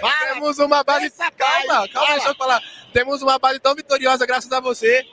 Fala. 0.00 0.34
Temos 0.34 0.58
uma 0.58 0.82
base. 0.82 1.10
Pai, 1.10 1.30
Calma, 1.32 1.88
calma, 1.88 2.12
deixa 2.14 2.28
eu 2.28 2.34
falar. 2.34 2.62
Temos 2.92 3.22
uma 3.22 3.38
base 3.38 3.60
tão 3.60 3.74
vitoriosa 3.74 4.26
graças 4.26 4.50
a 4.50 4.60
você. 4.60 5.06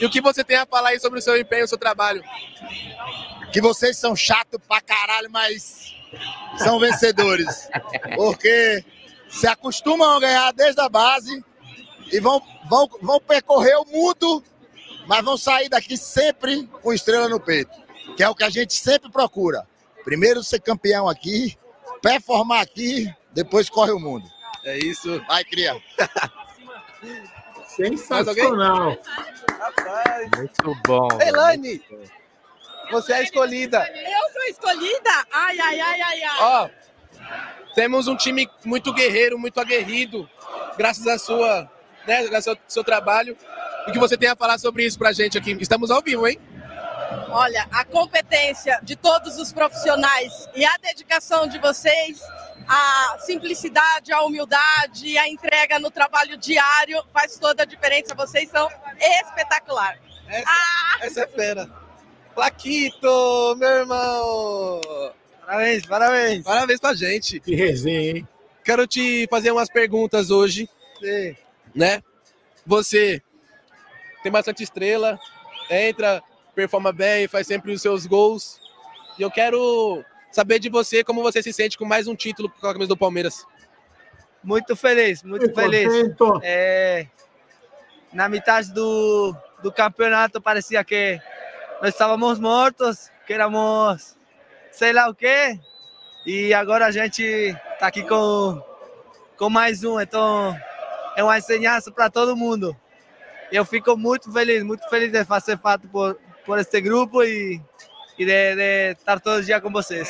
E 0.00 0.04
o 0.04 0.10
que 0.10 0.20
você 0.20 0.42
tem 0.42 0.56
a 0.56 0.66
falar 0.66 0.90
aí 0.90 1.00
sobre 1.00 1.20
o 1.20 1.22
seu 1.22 1.38
empenho, 1.38 1.64
o 1.64 1.68
seu 1.68 1.78
trabalho? 1.78 2.22
Que 3.52 3.60
vocês 3.60 3.96
são 3.96 4.16
chatos 4.16 4.60
pra 4.66 4.80
caralho, 4.80 5.30
mas 5.30 5.94
são 6.58 6.80
vencedores. 6.80 7.68
Porque 8.16 8.84
se 9.28 9.46
acostumam 9.46 10.16
a 10.16 10.20
ganhar 10.20 10.52
desde 10.52 10.80
a 10.80 10.88
base 10.88 11.44
e 12.12 12.20
vão, 12.20 12.42
vão, 12.68 12.88
vão 13.00 13.20
percorrer 13.20 13.76
o 13.76 13.84
mundo, 13.84 14.42
mas 15.06 15.24
vão 15.24 15.36
sair 15.36 15.68
daqui 15.68 15.96
sempre 15.96 16.66
com 16.82 16.92
estrela 16.92 17.28
no 17.28 17.38
peito. 17.38 17.72
Que 18.16 18.22
é 18.22 18.28
o 18.28 18.34
que 18.34 18.44
a 18.44 18.50
gente 18.50 18.74
sempre 18.74 19.10
procura. 19.10 19.66
Primeiro 20.04 20.42
ser 20.42 20.60
campeão 20.60 21.08
aqui, 21.08 21.56
performar 22.02 22.60
aqui, 22.60 23.12
depois 23.32 23.70
corre 23.70 23.92
o 23.92 23.98
mundo. 23.98 24.28
É 24.64 24.78
isso. 24.78 25.22
Vai, 25.26 25.44
cria. 25.44 25.80
Sensacional. 27.68 28.96
Muito 30.36 30.76
bom. 30.86 31.08
Elaine, 31.20 31.82
você 32.90 33.12
é 33.12 33.16
a 33.16 33.22
escolhida. 33.22 33.86
Eu 33.88 34.32
sou 34.32 34.42
escolhida? 34.48 35.10
Ai, 35.32 35.58
ai, 35.58 35.80
ai, 35.80 36.00
ai, 36.00 36.22
ai. 36.22 36.38
Ó, 36.40 36.70
temos 37.74 38.06
um 38.06 38.16
time 38.16 38.48
muito 38.64 38.92
guerreiro, 38.92 39.38
muito 39.38 39.58
aguerrido, 39.58 40.28
graças 40.76 41.06
à 41.06 41.18
sua, 41.18 41.70
né, 42.06 42.26
graças 42.28 42.48
ao 42.48 42.56
seu 42.68 42.84
trabalho. 42.84 43.36
O 43.88 43.92
que 43.92 43.98
você 43.98 44.16
tem 44.16 44.28
a 44.28 44.36
falar 44.36 44.58
sobre 44.58 44.84
isso 44.84 44.98
pra 44.98 45.12
gente 45.12 45.36
aqui? 45.36 45.56
Estamos 45.60 45.90
ao 45.90 46.00
vivo, 46.00 46.26
hein? 46.26 46.38
Olha, 47.30 47.66
a 47.70 47.84
competência 47.84 48.78
de 48.82 48.96
todos 48.96 49.38
os 49.38 49.52
profissionais 49.52 50.48
e 50.54 50.64
a 50.64 50.76
dedicação 50.78 51.46
de 51.46 51.58
vocês, 51.58 52.20
a 52.68 53.16
simplicidade, 53.20 54.12
a 54.12 54.22
humildade, 54.22 55.18
a 55.18 55.28
entrega 55.28 55.78
no 55.78 55.90
trabalho 55.90 56.36
diário 56.36 57.02
faz 57.12 57.38
toda 57.38 57.62
a 57.62 57.66
diferença. 57.66 58.14
Vocês 58.14 58.50
são 58.50 58.68
espetacular. 58.98 59.98
Essa 61.00 61.22
é 61.22 61.26
fera. 61.26 61.68
Plaquito, 62.34 63.54
meu 63.58 63.68
irmão! 63.68 64.80
Parabéns, 65.46 65.86
parabéns. 65.86 66.42
Parabéns 66.42 66.80
pra 66.80 66.94
gente. 66.94 67.38
Que 67.38 67.54
resenha, 67.54 68.18
hein? 68.18 68.28
Quero 68.64 68.86
te 68.86 69.26
fazer 69.28 69.50
umas 69.50 69.68
perguntas 69.68 70.30
hoje, 70.30 70.68
Sim. 70.98 71.36
né? 71.74 72.02
Você 72.66 73.22
tem 74.22 74.32
bastante 74.32 74.62
estrela, 74.62 75.20
entra, 75.70 76.22
performa 76.54 76.92
bem, 76.92 77.28
faz 77.28 77.46
sempre 77.46 77.72
os 77.72 77.82
seus 77.82 78.06
gols. 78.06 78.60
E 79.18 79.22
eu 79.22 79.30
quero 79.30 80.04
saber 80.30 80.58
de 80.58 80.68
você 80.68 81.04
como 81.04 81.22
você 81.22 81.42
se 81.42 81.52
sente 81.52 81.76
com 81.76 81.84
mais 81.84 82.06
um 82.06 82.14
título 82.14 82.50
com 82.60 82.66
a 82.66 82.72
camisa 82.72 82.88
do 82.88 82.96
Palmeiras. 82.96 83.46
Muito 84.42 84.76
feliz, 84.76 85.22
muito 85.22 85.42
Muito 85.42 85.54
feliz. 85.54 85.90
É, 86.42 87.06
na 88.12 88.28
metade 88.28 88.72
do, 88.72 89.34
do 89.62 89.72
campeonato 89.72 90.40
parecia 90.40 90.84
que 90.84 91.20
nós 91.80 91.90
estávamos 91.90 92.38
mortos, 92.38 93.10
que 93.26 93.32
éramos 93.32 94.16
sei 94.70 94.92
lá 94.92 95.08
o 95.08 95.14
quê. 95.14 95.58
E 96.26 96.52
agora 96.54 96.86
a 96.86 96.90
gente 96.90 97.22
está 97.22 97.86
aqui 97.86 98.02
com, 98.02 98.62
com 99.36 99.50
mais 99.50 99.84
um, 99.84 100.00
então 100.00 100.56
é 101.16 101.22
uma 101.22 101.38
ensinança 101.38 101.90
para 101.90 102.10
todo 102.10 102.36
mundo. 102.36 102.76
Eu 103.52 103.64
fico 103.64 103.96
muito 103.96 104.32
feliz, 104.32 104.62
muito 104.62 104.88
feliz 104.88 105.12
de 105.12 105.24
fazer 105.24 105.58
parte 105.58 105.86
por, 105.86 106.18
por 106.44 106.58
este 106.58 106.80
grupo 106.80 107.22
e, 107.22 107.60
e 108.18 108.24
de, 108.24 108.54
de 108.54 108.92
estar 108.92 109.20
todo 109.20 109.44
dia 109.44 109.60
com 109.60 109.70
vocês. 109.70 110.08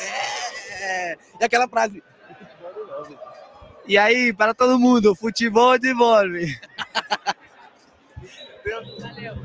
É, 0.81 1.17
e 1.39 1.45
aquela 1.45 1.67
frase. 1.67 2.03
E 3.87 3.97
aí, 3.97 4.33
para 4.33 4.53
todo 4.53 4.79
mundo, 4.79 5.15
futebol 5.15 5.77
devolve. 5.77 6.59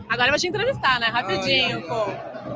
Agora 0.09 0.29
eu 0.29 0.31
vou 0.31 0.39
te 0.39 0.49
entrevistar, 0.49 0.99
né? 0.99 1.07
Rapidinho, 1.07 1.87
pô. 1.87 2.07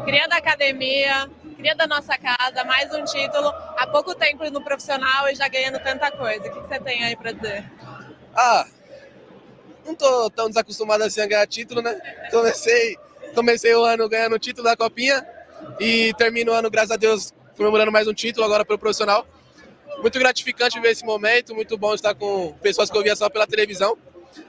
Cria 0.04 0.26
da 0.26 0.36
academia, 0.36 1.30
cria 1.56 1.74
da 1.74 1.86
nossa 1.86 2.16
casa, 2.16 2.64
mais 2.64 2.92
um 2.94 3.04
título. 3.04 3.48
Há 3.76 3.86
pouco 3.86 4.14
tempo 4.14 4.48
no 4.50 4.62
profissional 4.62 5.28
e 5.28 5.34
já 5.34 5.46
ganhando 5.48 5.78
tanta 5.80 6.10
coisa. 6.10 6.48
O 6.48 6.52
que 6.52 6.68
você 6.68 6.80
tem 6.80 7.04
aí 7.04 7.16
pra 7.16 7.32
dizer? 7.32 7.70
Ah, 8.34 8.66
não 9.84 9.94
tô 9.94 10.30
tão 10.30 10.48
desacostumado 10.48 11.04
assim 11.04 11.20
a 11.20 11.26
ganhar 11.26 11.46
título, 11.46 11.82
né? 11.82 11.94
Comecei, 12.30 12.96
comecei 13.34 13.74
o 13.74 13.84
ano 13.84 14.08
ganhando 14.08 14.36
o 14.36 14.38
título 14.38 14.64
da 14.64 14.76
Copinha 14.76 15.26
e 15.80 16.14
termino 16.14 16.52
o 16.52 16.54
ano, 16.54 16.70
graças 16.70 16.92
a 16.92 16.96
Deus, 16.96 17.32
comemorando 17.56 17.92
mais 17.92 18.06
um 18.06 18.14
título 18.14 18.46
agora 18.46 18.64
pelo 18.64 18.78
profissional. 18.78 19.26
Muito 20.00 20.18
gratificante 20.18 20.80
ver 20.80 20.92
esse 20.92 21.04
momento, 21.04 21.54
muito 21.54 21.76
bom 21.76 21.94
estar 21.94 22.14
com 22.14 22.52
pessoas 22.62 22.90
que 22.90 22.96
eu 22.96 23.02
via 23.02 23.16
só 23.16 23.28
pela 23.28 23.46
televisão. 23.46 23.96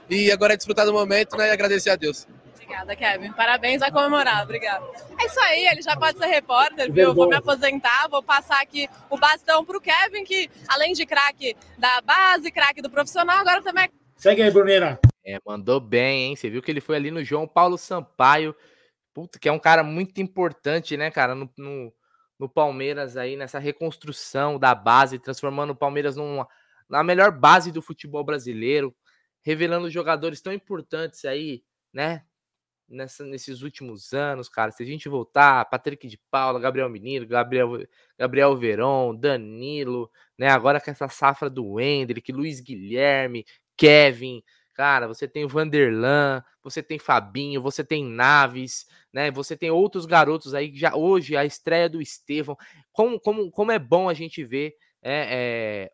E 0.08 0.30
agora 0.30 0.54
é 0.54 0.56
desfrutar 0.56 0.86
do 0.86 0.92
momento 0.92 1.36
né, 1.36 1.48
e 1.48 1.50
agradecer 1.50 1.90
a 1.90 1.96
Deus. 1.96 2.26
Obrigada, 2.54 2.96
Kevin. 2.96 3.32
Parabéns, 3.32 3.78
vai 3.80 3.92
comemorar. 3.92 4.42
Obrigada. 4.42 4.84
É 5.20 5.26
isso 5.26 5.40
aí, 5.40 5.66
ele 5.66 5.82
já 5.82 5.96
pode 5.96 6.18
ser 6.18 6.26
repórter, 6.26 6.92
viu? 6.92 7.14
Vou 7.14 7.28
me 7.28 7.36
aposentar, 7.36 8.08
vou 8.08 8.22
passar 8.22 8.60
aqui 8.60 8.88
o 9.08 9.16
bastão 9.16 9.64
pro 9.64 9.80
Kevin, 9.80 10.24
que 10.24 10.50
além 10.68 10.92
de 10.92 11.06
craque 11.06 11.56
da 11.78 12.00
base, 12.00 12.50
craque 12.50 12.82
do 12.82 12.90
profissional, 12.90 13.38
agora 13.38 13.62
também 13.62 13.84
é 13.84 13.88
Segue 14.16 14.42
aí, 14.42 14.50
Bruneira. 14.50 14.98
É, 15.24 15.38
mandou 15.44 15.78
bem, 15.78 16.28
hein? 16.28 16.36
Você 16.36 16.48
viu 16.48 16.62
que 16.62 16.70
ele 16.70 16.80
foi 16.80 16.96
ali 16.96 17.10
no 17.10 17.22
João 17.22 17.46
Paulo 17.46 17.76
Sampaio. 17.76 18.54
Puta, 19.16 19.38
que 19.38 19.48
é 19.48 19.52
um 19.52 19.58
cara 19.58 19.82
muito 19.82 20.20
importante, 20.20 20.94
né, 20.94 21.10
cara, 21.10 21.34
no, 21.34 21.50
no, 21.56 21.90
no 22.38 22.50
Palmeiras 22.50 23.16
aí, 23.16 23.34
nessa 23.34 23.58
reconstrução 23.58 24.58
da 24.58 24.74
base, 24.74 25.18
transformando 25.18 25.70
o 25.70 25.74
Palmeiras 25.74 26.16
numa, 26.16 26.46
na 26.86 27.02
melhor 27.02 27.32
base 27.32 27.72
do 27.72 27.80
futebol 27.80 28.22
brasileiro, 28.22 28.94
revelando 29.42 29.88
jogadores 29.88 30.42
tão 30.42 30.52
importantes 30.52 31.24
aí, 31.24 31.64
né? 31.90 32.26
nessa, 32.86 33.24
nesses 33.24 33.62
últimos 33.62 34.12
anos, 34.12 34.50
cara. 34.50 34.70
Se 34.70 34.82
a 34.82 34.86
gente 34.86 35.08
voltar, 35.08 35.64
Patrick 35.64 36.06
de 36.06 36.20
Paula, 36.30 36.60
Gabriel 36.60 36.90
Menino, 36.90 37.26
Gabriel, 37.26 37.86
Gabriel 38.18 38.54
Veron, 38.54 39.14
Danilo, 39.14 40.10
né? 40.36 40.50
Agora 40.50 40.78
com 40.78 40.90
essa 40.90 41.08
safra 41.08 41.48
do 41.48 41.80
Hendrick, 41.80 42.30
Luiz 42.32 42.60
Guilherme, 42.60 43.46
Kevin, 43.78 44.42
cara, 44.76 45.08
você 45.08 45.26
tem 45.26 45.44
o 45.44 45.48
Vanderlan, 45.48 46.44
você 46.62 46.82
tem 46.82 46.98
Fabinho, 46.98 47.62
você 47.62 47.82
tem 47.82 48.04
Naves, 48.04 48.86
né? 49.12 49.30
Você 49.30 49.56
tem 49.56 49.70
outros 49.70 50.04
garotos 50.04 50.54
aí 50.54 50.70
que 50.70 50.78
já 50.78 50.94
hoje 50.94 51.36
a 51.36 51.44
estreia 51.44 51.88
do 51.88 52.00
Estevão. 52.00 52.56
Como, 52.92 53.18
como, 53.18 53.50
como 53.50 53.72
é 53.72 53.78
bom 53.78 54.08
a 54.08 54.14
gente 54.14 54.44
ver 54.44 54.76
é, 55.02 55.28
é, 55.30 55.92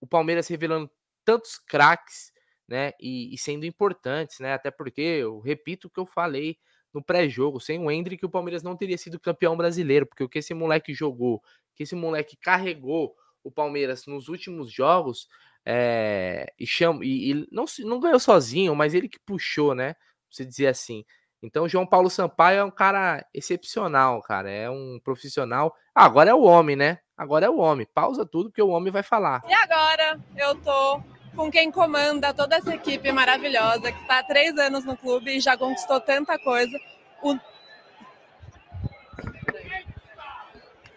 o 0.00 0.06
Palmeiras 0.06 0.46
revelando 0.48 0.90
tantos 1.24 1.58
craques 1.58 2.32
né? 2.72 2.92
E, 2.98 3.34
e, 3.34 3.38
sendo 3.38 3.66
importantes, 3.66 4.40
né? 4.40 4.54
Até 4.54 4.70
porque 4.70 5.02
eu 5.02 5.40
repito 5.40 5.88
o 5.88 5.90
que 5.90 6.00
eu 6.00 6.06
falei 6.06 6.56
no 6.92 7.02
pré-jogo, 7.02 7.60
sem 7.60 7.78
o 7.78 7.90
Hendrick 7.90 8.24
o 8.24 8.30
Palmeiras 8.30 8.62
não 8.62 8.76
teria 8.76 8.96
sido 8.96 9.20
campeão 9.20 9.56
brasileiro, 9.56 10.06
porque 10.06 10.24
o 10.24 10.28
que 10.28 10.38
esse 10.38 10.54
moleque 10.54 10.94
jogou, 10.94 11.42
que 11.74 11.82
esse 11.82 11.94
moleque 11.94 12.34
carregou 12.36 13.14
o 13.44 13.50
Palmeiras 13.50 14.06
nos 14.06 14.28
últimos 14.28 14.72
jogos, 14.72 15.28
é, 15.64 16.52
e, 16.58 16.66
chama, 16.66 17.04
e, 17.04 17.30
e 17.30 17.48
não, 17.50 17.64
não 17.80 18.00
ganhou 18.00 18.18
sozinho, 18.18 18.74
mas 18.74 18.94
ele 18.94 19.08
que 19.08 19.18
puxou, 19.20 19.74
né? 19.74 19.94
Você 20.30 20.44
dizer 20.44 20.68
assim. 20.68 21.04
Então, 21.42 21.68
João 21.68 21.86
Paulo 21.86 22.08
Sampaio 22.08 22.60
é 22.60 22.64
um 22.64 22.70
cara 22.70 23.24
excepcional, 23.34 24.22
cara. 24.22 24.50
É 24.50 24.70
um 24.70 25.00
profissional. 25.02 25.74
Ah, 25.94 26.04
agora 26.04 26.30
é 26.30 26.34
o 26.34 26.42
homem, 26.42 26.76
né? 26.76 26.98
Agora 27.16 27.46
é 27.46 27.50
o 27.50 27.58
homem. 27.58 27.86
Pausa 27.92 28.24
tudo 28.24 28.52
que 28.52 28.62
o 28.62 28.68
homem 28.68 28.92
vai 28.92 29.02
falar. 29.02 29.42
E 29.48 29.52
agora 29.52 30.20
eu 30.36 30.54
tô 30.56 31.02
com 31.34 31.50
quem 31.50 31.70
comanda 31.70 32.32
toda 32.32 32.56
essa 32.56 32.74
equipe 32.74 33.10
maravilhosa, 33.10 33.90
que 33.90 34.00
está 34.02 34.18
há 34.20 34.22
três 34.22 34.56
anos 34.56 34.84
no 34.84 34.96
clube 34.96 35.36
e 35.36 35.40
já 35.40 35.56
conquistou 35.56 36.00
tanta 36.00 36.38
coisa. 36.38 36.78
O, 37.22 37.32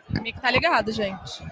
o 0.09 0.22
mic 0.22 0.39
tá 0.39 0.51
ligado, 0.51 0.91
gente. 0.91 1.43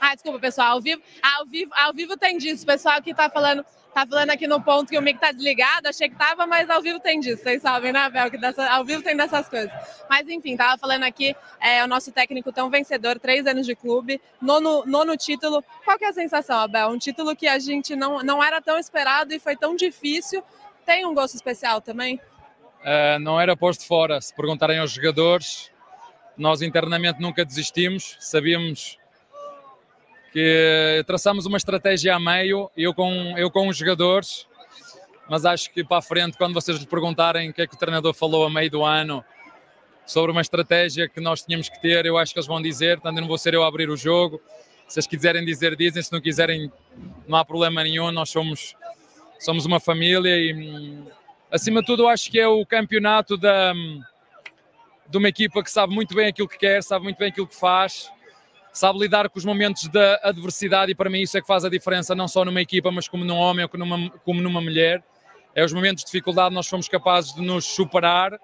Ah, 0.00 0.14
desculpa, 0.14 0.38
pessoal. 0.38 0.72
Ao 0.72 0.80
vivo, 0.80 1.02
ao 1.22 1.46
vivo, 1.46 1.70
ao 1.74 1.92
vivo 1.92 2.16
tem 2.16 2.38
disso. 2.38 2.64
O 2.64 2.66
pessoal 2.66 3.02
que 3.02 3.14
tá 3.14 3.28
falando 3.28 3.64
Tá 3.98 4.06
falando 4.06 4.30
aqui 4.30 4.46
no 4.46 4.62
ponto 4.62 4.90
que 4.90 4.98
o 4.98 5.02
mic 5.02 5.18
tá 5.18 5.32
desligado, 5.32 5.88
achei 5.88 6.08
que 6.08 6.14
tava, 6.14 6.46
mas 6.46 6.70
ao 6.70 6.80
vivo 6.80 7.00
tem 7.00 7.18
disso. 7.18 7.42
Vocês 7.42 7.62
sabem, 7.62 7.92
né, 7.92 8.00
Abel? 8.00 8.30
Que 8.30 8.38
dessa, 8.38 8.70
ao 8.70 8.84
vivo 8.84 9.02
tem 9.02 9.16
dessas 9.16 9.48
coisas. 9.48 9.72
Mas 10.08 10.28
enfim, 10.28 10.56
tava 10.56 10.78
falando 10.78 11.02
aqui, 11.02 11.34
é, 11.60 11.82
o 11.82 11.88
nosso 11.88 12.12
técnico 12.12 12.52
tão 12.52 12.70
vencedor, 12.70 13.18
três 13.18 13.44
anos 13.46 13.66
de 13.66 13.74
clube, 13.74 14.20
nono, 14.40 14.84
nono 14.86 15.16
título. 15.16 15.64
Qual 15.84 15.98
que 15.98 16.04
é 16.04 16.08
a 16.08 16.12
sensação, 16.12 16.60
Abel? 16.60 16.90
Um 16.90 16.98
título 16.98 17.34
que 17.34 17.48
a 17.48 17.58
gente 17.58 17.96
não, 17.96 18.22
não 18.22 18.44
era 18.44 18.60
tão 18.60 18.78
esperado 18.78 19.34
e 19.34 19.40
foi 19.40 19.56
tão 19.56 19.74
difícil. 19.74 20.44
Tem 20.86 21.04
um 21.04 21.12
gosto 21.12 21.34
especial 21.34 21.80
também? 21.80 22.20
Uh, 22.80 23.18
não 23.20 23.40
era 23.40 23.56
posto 23.56 23.84
fora. 23.84 24.20
Se 24.20 24.32
perguntarem 24.32 24.78
aos 24.78 24.92
jogadores, 24.92 25.72
nós 26.36 26.62
internamente 26.62 27.20
nunca 27.20 27.44
desistimos. 27.44 28.16
Sabíamos 28.20 28.96
que 30.32 31.02
traçamos 31.06 31.46
uma 31.46 31.56
estratégia 31.56 32.14
a 32.14 32.20
meio, 32.20 32.70
eu 32.76 32.94
com, 32.94 33.36
eu 33.36 33.50
com 33.50 33.68
os 33.68 33.76
jogadores, 33.76 34.46
mas 35.28 35.44
acho 35.44 35.70
que 35.70 35.84
para 35.84 35.98
a 35.98 36.02
frente, 36.02 36.36
quando 36.36 36.54
vocês 36.54 36.76
lhes 36.78 36.86
perguntarem 36.86 37.50
o 37.50 37.52
que 37.52 37.62
é 37.62 37.66
que 37.66 37.74
o 37.74 37.78
treinador 37.78 38.14
falou 38.14 38.46
a 38.46 38.50
meio 38.50 38.70
do 38.70 38.84
ano 38.84 39.24
sobre 40.06 40.32
uma 40.32 40.40
estratégia 40.40 41.08
que 41.08 41.20
nós 41.20 41.42
tínhamos 41.42 41.68
que 41.68 41.80
ter, 41.80 42.06
eu 42.06 42.16
acho 42.16 42.32
que 42.32 42.38
eles 42.38 42.46
vão 42.46 42.62
dizer, 42.62 42.98
portanto 42.98 43.20
não 43.20 43.28
vou 43.28 43.36
ser 43.36 43.54
eu 43.54 43.62
a 43.62 43.68
abrir 43.68 43.90
o 43.90 43.96
jogo, 43.96 44.40
se 44.86 44.98
eles 44.98 45.06
quiserem 45.06 45.44
dizer, 45.44 45.76
dizem, 45.76 46.02
se 46.02 46.10
não 46.10 46.20
quiserem, 46.20 46.72
não 47.26 47.36
há 47.36 47.44
problema 47.44 47.82
nenhum, 47.82 48.10
nós 48.10 48.30
somos, 48.30 48.74
somos 49.38 49.66
uma 49.66 49.78
família 49.78 50.34
e 50.34 50.98
acima 51.50 51.80
de 51.80 51.86
tudo 51.86 52.08
acho 52.08 52.30
que 52.30 52.38
é 52.38 52.48
o 52.48 52.64
campeonato 52.64 53.36
da, 53.36 53.74
de 55.08 55.16
uma 55.16 55.28
equipa 55.28 55.62
que 55.62 55.70
sabe 55.70 55.94
muito 55.94 56.14
bem 56.14 56.28
aquilo 56.28 56.48
que 56.48 56.58
quer, 56.58 56.82
sabe 56.82 57.04
muito 57.04 57.18
bem 57.18 57.28
aquilo 57.28 57.46
que 57.46 57.56
faz, 57.56 58.10
sabe 58.78 58.98
lidar 59.00 59.28
com 59.28 59.38
os 59.38 59.44
momentos 59.44 59.88
da 59.88 60.20
adversidade 60.22 60.92
e 60.92 60.94
para 60.94 61.10
mim 61.10 61.20
isso 61.22 61.36
é 61.36 61.40
que 61.40 61.46
faz 61.46 61.64
a 61.64 61.68
diferença 61.68 62.14
não 62.14 62.28
só 62.28 62.44
numa 62.44 62.60
equipa, 62.60 62.92
mas 62.92 63.08
como 63.08 63.24
num 63.24 63.36
homem 63.36 63.64
ou 63.64 63.68
como 63.68 63.84
numa, 63.84 64.10
como 64.24 64.40
numa 64.40 64.60
mulher. 64.60 65.02
É 65.52 65.64
os 65.64 65.72
momentos 65.72 66.04
de 66.04 66.06
dificuldade 66.06 66.54
nós 66.54 66.68
fomos 66.68 66.86
capazes 66.86 67.34
de 67.34 67.42
nos 67.42 67.64
superar 67.64 68.38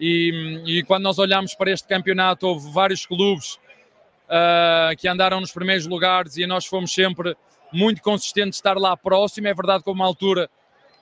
e, 0.00 0.62
e 0.66 0.82
quando 0.84 1.02
nós 1.02 1.18
olhamos 1.18 1.54
para 1.54 1.70
este 1.70 1.86
campeonato 1.86 2.46
houve 2.46 2.72
vários 2.72 3.04
clubes 3.04 3.58
uh, 4.28 4.96
que 4.96 5.06
andaram 5.06 5.38
nos 5.38 5.52
primeiros 5.52 5.86
lugares 5.86 6.38
e 6.38 6.46
nós 6.46 6.64
fomos 6.64 6.90
sempre 6.90 7.36
muito 7.70 8.00
consistentes 8.00 8.58
estar 8.58 8.78
lá 8.78 8.96
próximo. 8.96 9.48
É 9.48 9.54
verdade 9.54 9.84
que 9.84 9.90
uma 9.90 10.06
altura 10.06 10.48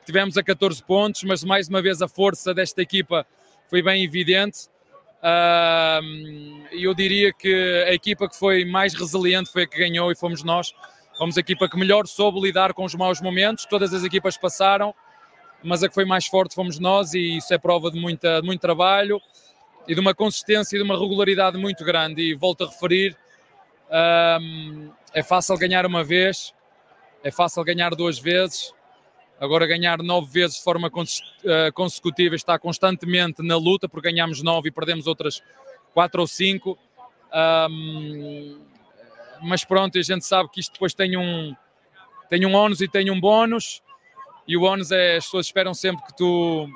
tivemos 0.05 0.37
a 0.37 0.43
14 0.43 0.83
pontos, 0.83 1.23
mas 1.23 1.45
mais 1.45 1.69
uma 1.69 1.81
vez 1.81 2.03
a 2.03 2.09
força 2.09 2.53
desta 2.53 2.83
equipa 2.83 3.25
foi 3.71 3.81
bem 3.81 4.03
evidente 4.03 4.69
e 6.73 6.85
eu 6.85 6.95
diria 6.95 7.33
que 7.33 7.85
a 7.89 7.93
equipa 7.93 8.29
que 8.29 8.37
foi 8.37 8.65
mais 8.65 8.95
resiliente 8.95 9.51
foi 9.51 9.63
a 9.65 9.67
que 9.67 9.79
ganhou 9.79 10.11
e 10.13 10.17
fomos 10.17 10.43
nós. 10.43 10.73
Fomos 11.19 11.37
a 11.37 11.41
equipa 11.41 11.69
que 11.69 11.79
melhor 11.79 12.07
soube 12.07 12.41
lidar 12.41 12.75
com 12.75 12.85
os 12.85 12.95
maus 12.95 13.21
momentos. 13.21 13.65
Todas 13.65 13.95
as 13.95 14.05
equipas 14.05 14.37
passaram, 14.37 14.95
mas 15.63 15.83
a 15.83 15.89
que 15.89 15.95
foi 15.95 16.05
mais 16.05 16.27
forte 16.27 16.55
fomos 16.55 16.79
nós 16.79 17.15
e 17.15 17.39
isso 17.39 17.53
é 17.53 17.59
prova 17.59 17.91
de, 17.91 17.99
muita, 17.99 18.41
de 18.41 18.47
muito 18.47 18.61
trabalho 18.61 19.21
e 19.89 19.95
de 19.95 20.01
uma 20.01 20.15
consistência 20.15 20.77
e 20.77 20.79
de 20.79 20.85
uma 20.85 20.99
regularidade 20.99 21.57
muito 21.57 21.85
grande. 21.85 22.23
E 22.23 22.35
volto 22.35 22.65
a 22.65 22.67
referir: 22.69 23.17
é 25.15 25.23
fácil 25.23 25.57
ganhar 25.57 25.87
uma 25.87 26.05
vez, 26.05 26.55
é 27.25 27.31
fácil 27.31 27.65
ganhar 27.65 27.95
duas 27.95 28.19
vezes, 28.19 28.75
agora 29.41 29.67
ganhar 29.67 30.03
nove 30.03 30.31
vezes 30.31 30.57
de 30.57 30.63
forma 30.63 30.91
eh, 31.45 31.71
consecutiva 31.73 32.35
está 32.35 32.59
constantemente 32.59 33.43
na 33.43 33.57
luta, 33.57 33.89
porque 33.89 34.11
ganhamos 34.11 34.43
nove 34.43 34.69
e 34.69 34.73
perdemos 34.73 35.07
outras 35.07 35.43
quatro 35.93 36.21
ou 36.21 36.27
cinco. 36.27 36.79
Um, 37.71 38.61
mas 39.43 39.65
pronto, 39.65 39.99
a 39.99 40.03
gente 40.03 40.25
sabe 40.25 40.49
que 40.51 40.61
isto 40.61 40.73
depois 40.73 40.95
tem 40.95 41.17
um, 41.17 41.55
tem 42.29 42.47
um 42.47 42.55
ónus 42.55 42.81
e 42.81 42.89
tem 42.89 43.11
um 43.11 43.21
bónus, 43.21 43.83
e 44.49 44.57
o 44.57 44.63
ónus 44.63 44.91
é 44.91 45.17
as 45.17 45.25
pessoas 45.25 45.47
esperam 45.47 45.75
sempre 45.75 46.05
que 46.07 46.17
tu, 46.17 46.69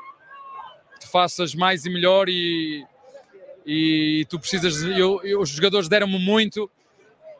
que 0.94 1.00
tu 1.00 1.10
faças 1.10 1.54
mais 1.54 1.86
e 1.86 1.90
melhor 1.90 2.28
e, 2.28 2.84
e 3.64 4.26
tu 4.28 4.38
precisas. 4.38 4.82
Eu, 4.82 5.20
eu, 5.22 5.40
os 5.40 5.50
jogadores 5.50 5.88
deram-me 5.88 6.18
muito 6.18 6.70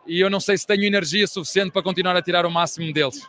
e 0.06 0.20
eu 0.20 0.30
não 0.30 0.40
sei 0.40 0.56
se 0.56 0.66
tenho 0.66 0.84
energia 0.84 1.26
suficiente 1.26 1.72
para 1.72 1.82
continuar 1.82 2.16
a 2.16 2.22
tirar 2.22 2.46
o 2.46 2.50
máximo 2.50 2.92
deles. 2.92 3.28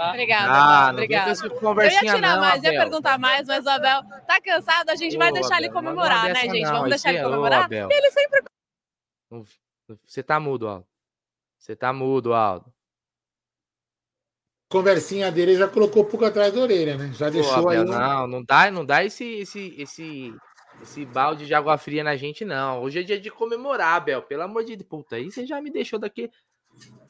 Tá? 0.00 0.08
Obrigada, 0.08 0.50
ah, 0.50 0.90
obrigada. 0.92 1.30
Eu 1.30 1.82
ia 1.82 2.00
tirar 2.00 2.20
não, 2.20 2.40
mais, 2.40 2.58
Abel. 2.60 2.72
ia 2.72 2.80
perguntar 2.80 3.18
mais, 3.18 3.46
mas 3.46 3.66
o 3.66 3.68
Abel 3.68 4.02
tá 4.26 4.40
cansado, 4.40 4.88
a 4.88 4.94
gente 4.96 5.14
Ô, 5.14 5.18
vai 5.18 5.30
deixar 5.30 5.56
Abel, 5.56 5.64
ele 5.66 5.72
comemorar, 5.74 6.24
né, 6.32 6.40
gente? 6.40 6.62
Não, 6.62 6.72
Vamos 6.72 6.88
deixar 6.88 7.10
ele 7.10 7.18
é 7.18 7.22
comemorar. 7.22 7.68
Ô, 7.70 7.88
ele 7.90 8.10
sempre. 8.10 8.42
Você 10.06 10.22
tá 10.22 10.40
mudo, 10.40 10.68
Aldo. 10.68 10.86
Você 11.58 11.76
tá 11.76 11.92
mudo, 11.92 12.32
Aldo. 12.32 12.72
Conversinha 14.70 15.30
dele 15.30 15.54
já 15.56 15.68
colocou 15.68 16.02
um 16.02 16.08
pouco 16.08 16.24
atrás 16.24 16.50
da 16.50 16.60
orelha, 16.62 16.96
né? 16.96 17.12
Já 17.12 17.26
Pô, 17.26 17.32
deixou 17.32 17.68
Abel, 17.68 17.82
aí. 17.82 17.84
Não, 17.84 18.26
não 18.26 18.42
dá, 18.42 18.70
não 18.70 18.86
dá 18.86 19.04
esse, 19.04 19.24
esse, 19.40 19.74
esse, 19.76 20.34
esse 20.80 21.04
balde 21.04 21.46
de 21.46 21.52
água 21.52 21.76
fria 21.76 22.02
na 22.02 22.16
gente, 22.16 22.42
não. 22.42 22.80
Hoje 22.80 23.00
é 23.00 23.02
dia 23.02 23.20
de 23.20 23.30
comemorar, 23.30 23.96
Abel. 23.96 24.22
Pelo 24.22 24.44
amor 24.44 24.64
de 24.64 24.76
Deus. 24.76 24.88
Puta, 24.88 25.16
aí 25.16 25.30
você 25.30 25.44
já 25.44 25.60
me 25.60 25.70
deixou 25.70 25.98
daqui. 25.98 26.30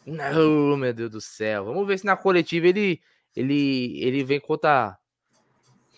Não, 0.07 0.77
meu 0.77 0.93
Deus 0.93 1.11
do 1.11 1.21
céu. 1.21 1.65
Vamos 1.67 1.87
ver 1.87 1.99
se 1.99 2.07
na 2.07 2.17
coletiva 2.17 2.67
ele 2.67 3.01
ele 3.37 4.03
ele 4.03 4.25
vem 4.25 4.41
com 4.41 4.59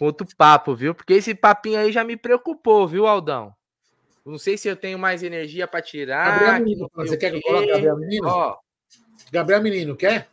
outro 0.00 0.26
papo, 0.36 0.74
viu? 0.74 0.94
Porque 0.94 1.14
esse 1.14 1.34
papinho 1.34 1.78
aí 1.78 1.92
já 1.92 2.04
me 2.04 2.16
preocupou, 2.16 2.86
viu, 2.86 3.06
Aldão? 3.06 3.54
Não 4.24 4.38
sei 4.38 4.56
se 4.56 4.68
eu 4.68 4.76
tenho 4.76 4.98
mais 4.98 5.22
energia 5.22 5.66
para 5.66 5.82
tirar. 5.82 6.38
Gabriel 6.38 6.64
Menino, 6.64 6.90
você 6.94 7.16
quer 7.16 7.30
que 7.30 7.38
eu 7.38 7.42
coloque 7.42 7.66
Gabriel 7.66 7.96
Menino? 7.96 8.28
Ó, 8.28 8.56
Gabriel 9.32 9.62
Menino, 9.62 9.96
quer? 9.96 10.28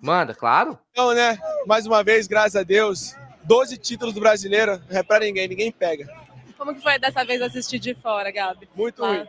Manda, 0.00 0.34
claro. 0.34 0.78
Então, 0.90 1.14
né? 1.14 1.38
Mais 1.66 1.86
uma 1.86 2.02
vez, 2.02 2.26
graças 2.26 2.56
a 2.56 2.62
Deus, 2.62 3.14
12 3.44 3.76
títulos 3.76 4.14
do 4.14 4.20
brasileiro, 4.20 4.80
não 4.90 4.98
é 4.98 5.02
pra 5.02 5.20
ninguém, 5.20 5.46
ninguém 5.46 5.70
pega. 5.70 6.08
Como 6.56 6.74
que 6.74 6.82
foi 6.82 6.98
dessa 6.98 7.24
vez 7.24 7.40
assistir 7.40 7.78
de 7.78 7.94
fora, 7.94 8.30
Gabi? 8.30 8.68
Muito 8.74 9.04
ruim. 9.04 9.26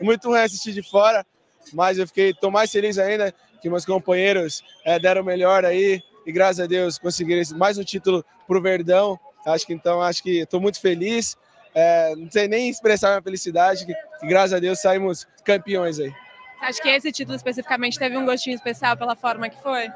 Muito 0.00 0.28
ruim 0.28 0.40
assistir 0.40 0.72
de 0.72 0.82
fora 0.82 1.24
mas 1.72 1.98
eu 1.98 2.06
fiquei 2.06 2.32
tô 2.34 2.50
mais 2.50 2.70
feliz 2.70 2.98
ainda 2.98 3.34
que 3.60 3.70
meus 3.70 3.84
companheiros 3.84 4.62
é, 4.84 4.98
deram 4.98 5.22
o 5.22 5.24
melhor 5.24 5.64
aí 5.64 6.02
e 6.26 6.32
graças 6.32 6.60
a 6.60 6.66
Deus 6.66 6.98
conseguiram 6.98 7.42
mais 7.56 7.78
um 7.78 7.84
título 7.84 8.24
para 8.46 8.58
o 8.58 8.62
Verdão. 8.62 9.18
Acho 9.46 9.66
que 9.66 9.72
então 9.72 10.00
acho 10.00 10.22
que 10.22 10.40
estou 10.40 10.60
muito 10.60 10.80
feliz. 10.80 11.36
É, 11.74 12.14
não 12.16 12.30
sei 12.30 12.48
nem 12.48 12.68
expressar 12.68 13.10
minha 13.10 13.22
felicidade 13.22 13.86
que, 13.86 13.94
que, 13.94 14.26
graças 14.26 14.52
a 14.52 14.58
Deus 14.58 14.80
saímos 14.80 15.26
campeões 15.44 15.98
aí. 15.98 16.12
Acho 16.60 16.80
que 16.82 16.88
esse 16.88 17.10
título 17.10 17.34
especificamente 17.34 17.98
teve 17.98 18.16
um 18.16 18.24
gostinho 18.24 18.54
especial 18.54 18.96
pela 18.96 19.16
forma 19.16 19.48
que 19.48 19.60
foi. 19.62 19.88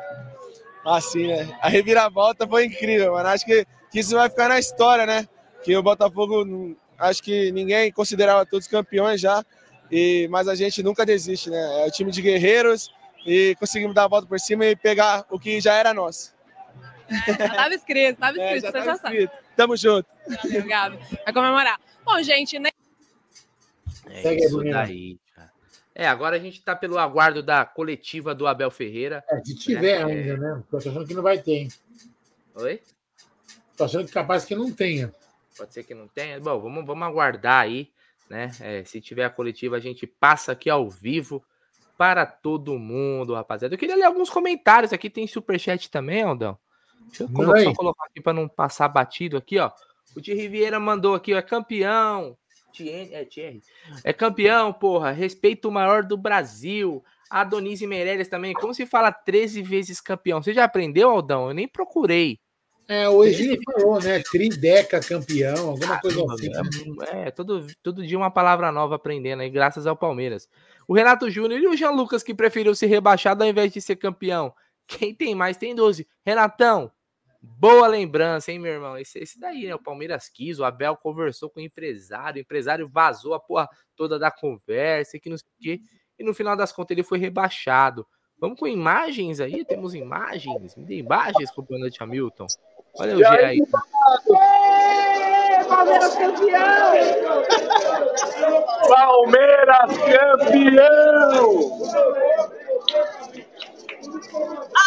Ah, 0.85 1.01
sim, 1.01 1.27
né? 1.27 1.57
A 1.61 1.69
reviravolta 1.69 2.47
foi 2.47 2.64
incrível, 2.64 3.12
mano. 3.12 3.29
Acho 3.29 3.45
que, 3.45 3.67
que 3.91 4.01
isso 4.01 4.14
vai 4.14 4.29
ficar 4.29 4.49
na 4.49 4.59
história, 4.59 5.05
né? 5.05 5.29
Que 5.62 5.77
o 5.77 5.83
Botafogo, 5.83 6.77
acho 6.99 7.23
que 7.23 7.53
ninguém 7.53 7.93
considerava 7.93 8.47
todos 8.47 8.67
campeões 8.67 9.21
já. 9.21 9.45
E, 9.91 10.26
mas 10.30 10.49
a 10.49 10.55
gente 10.55 10.82
nunca 10.82 11.07
desiste, 11.07 11.51
né? 11.51 11.84
É 11.84 11.87
o 11.87 11.91
time 11.91 12.11
de 12.11 12.20
guerreiros 12.20 12.91
e 13.24 13.55
conseguimos 13.59 13.95
dar 13.95 14.05
a 14.05 14.09
volta 14.09 14.26
por 14.26 14.39
cima 14.41 14.66
e 14.66 14.76
pegar 14.76 15.24
o 15.30 15.39
que 15.39 15.61
já 15.61 15.74
era 15.74 15.95
nosso. 15.95 16.34
Já 17.26 17.37
tava 17.37 17.74
escrito, 17.74 18.18
tava 18.18 18.37
É, 18.41 18.57
escrito, 18.57 18.62
já 18.62 18.80
você 18.80 18.84
já 18.87 18.97
sabe. 18.97 19.30
Tamo 19.57 19.76
junto. 19.76 20.09
Gabi. 20.66 20.99
Vai 21.24 21.32
comemorar. 21.32 21.80
Bom, 22.05 22.20
gente, 22.22 22.59
né? 22.59 22.70
É 24.09 24.22
Segue 24.22 24.43
aí, 24.43 24.47
isso 24.47 24.62
daí, 24.64 25.18
cara. 25.34 25.53
É, 25.95 26.07
agora 26.07 26.37
a 26.37 26.39
gente 26.39 26.62
tá 26.62 26.76
pelo 26.76 26.99
aguardo 26.99 27.43
da 27.43 27.64
coletiva 27.64 28.34
do 28.34 28.47
Abel 28.47 28.70
Ferreira. 28.70 29.24
É, 29.28 29.43
se 29.45 29.55
tiver 29.57 30.01
É. 30.01 30.05
ainda, 30.05 30.37
né? 30.37 30.62
Tô 30.70 30.76
achando 30.76 31.07
que 31.07 31.14
não 31.14 31.22
vai 31.22 31.39
ter, 31.39 31.53
hein? 31.53 31.68
Oi? 32.57 32.80
Tô 33.76 33.84
achando 33.84 34.07
que 34.07 34.12
capaz 34.12 34.45
que 34.45 34.55
não 34.55 34.72
tenha. 34.72 35.12
Pode 35.57 35.72
ser 35.72 35.84
que 35.84 35.95
não 35.95 36.07
tenha. 36.09 36.39
Bom, 36.41 36.61
vamos, 36.61 36.84
vamos 36.84 37.07
aguardar 37.07 37.62
aí, 37.62 37.91
né? 38.29 38.51
É, 38.61 38.85
se 38.85 39.01
tiver 39.01 39.24
a 39.24 39.31
coletiva, 39.31 39.77
a 39.77 39.81
gente 39.81 40.07
passa 40.07 40.53
aqui 40.53 40.68
ao 40.70 40.89
vivo 40.91 41.45
para 41.97 42.27
todo 42.27 42.79
mundo, 42.79 43.35
rapaziada. 43.35 43.74
Eu 43.74 43.79
queria 43.79 43.97
ler 43.97 44.05
alguns 44.05 44.29
comentários 44.31 44.93
aqui, 44.93 45.09
tem 45.09 45.27
superchat 45.27 45.91
também, 45.91 46.22
Aldão. 46.22 46.59
Deixa 47.07 47.22
eu 47.24 47.29
Manda 47.29 47.53
colo- 47.53 47.64
só 47.64 47.72
colocar 47.74 48.05
aqui 48.07 48.20
para 48.20 48.33
não 48.33 48.49
passar 48.49 48.89
batido 48.89 49.37
aqui, 49.37 49.59
ó. 49.59 49.70
O 50.14 50.20
Thierry 50.20 50.49
Vieira 50.49 50.79
mandou 50.81 51.14
aqui, 51.14 51.33
ó, 51.35 51.39
é 51.39 51.43
campeão. 51.43 52.37
Thierry, 52.72 53.14
é 53.14 53.24
Thierry. 53.24 53.62
É 54.05 54.12
campeão, 54.12 54.72
porra. 54.72 55.11
Respeito 55.11 55.70
maior 55.70 56.03
do 56.03 56.16
Brasil. 56.16 57.03
A 57.31 57.43
Donise 57.43 57.87
Meirelles 57.87 58.29
também. 58.29 58.53
Como 58.53 58.72
se 58.74 58.87
fala 58.87 59.11
13 59.11 59.62
vezes 59.62 60.01
campeão? 60.01 60.43
Você 60.43 60.53
já 60.53 60.64
aprendeu, 60.64 61.11
Aldão? 61.11 61.49
Eu 61.49 61.55
nem 61.55 61.66
procurei. 61.66 62.39
É, 62.89 63.09
hoje 63.09 63.49
ele 63.49 63.61
falou, 63.64 64.01
né? 64.01 64.22
Trideca 64.22 65.01
campeão, 65.01 65.70
alguma 65.70 66.01
coisa 66.01 66.18
Caramba, 66.18 66.34
assim. 66.34 67.18
É, 67.18 67.30
todo, 67.32 67.66
todo 67.82 68.07
dia 68.07 68.16
uma 68.16 68.30
palavra 68.30 68.70
nova 68.70 68.95
aprendendo 68.95 69.43
aí, 69.43 69.51
graças 69.51 69.87
ao 69.87 69.97
Palmeiras. 69.97 70.49
O 70.87 70.95
Renato 70.95 71.28
Júnior 71.28 71.61
e 71.61 71.66
o 71.66 71.76
Jean 71.76 71.91
Lucas 71.91 72.22
que 72.22 72.32
preferiu 72.32 72.74
ser 72.74 72.87
rebaixado 72.87 73.43
ao 73.43 73.49
invés 73.49 73.72
de 73.72 73.80
ser 73.80 73.97
campeão. 73.97 74.55
Quem 74.87 75.12
tem 75.12 75.34
mais 75.34 75.57
tem 75.57 75.74
12. 75.74 76.07
Renatão, 76.24 76.93
boa 77.43 77.89
lembrança, 77.89 78.53
hein, 78.53 78.61
meu 78.61 78.72
irmão? 78.72 78.97
Esse, 78.97 79.18
esse 79.18 79.39
daí, 79.39 79.66
né? 79.66 79.74
O 79.74 79.82
Palmeiras 79.82 80.28
quis, 80.28 80.61
o 80.61 80.64
Abel 80.64 80.97
conversou 80.97 81.51
com 81.51 81.59
o 81.59 81.62
empresário, 81.62 82.39
o 82.39 82.43
empresário 82.43 82.89
vazou 82.89 83.34
a 83.34 83.41
porra 83.41 83.68
toda 83.97 84.16
da 84.16 84.30
conversa, 84.30 85.18
que 85.18 85.28
não 85.28 85.37
sei 85.37 85.49
o 85.49 85.62
quê. 85.62 85.80
E 86.18 86.22
no 86.22 86.32
final 86.32 86.57
das 86.57 86.72
contas 86.72 86.93
ele 86.93 87.03
foi 87.03 87.18
rebaixado. 87.18 88.07
Vamos 88.39 88.59
com 88.59 88.66
imagens 88.66 89.41
aí? 89.41 89.64
Temos 89.64 89.95
imagens? 89.95 90.76
Me 90.76 90.84
dê 90.84 90.97
imagens, 90.99 91.51
comandante 91.51 92.03
Hamilton. 92.03 92.47
Olha 92.99 93.15
o 93.15 93.19
G 93.19 93.25
aí. 93.27 93.63
Palmeiras 95.69 96.15
campeão! 96.15 96.93
Palmeiras 98.89 99.99
campeão! 99.99 101.43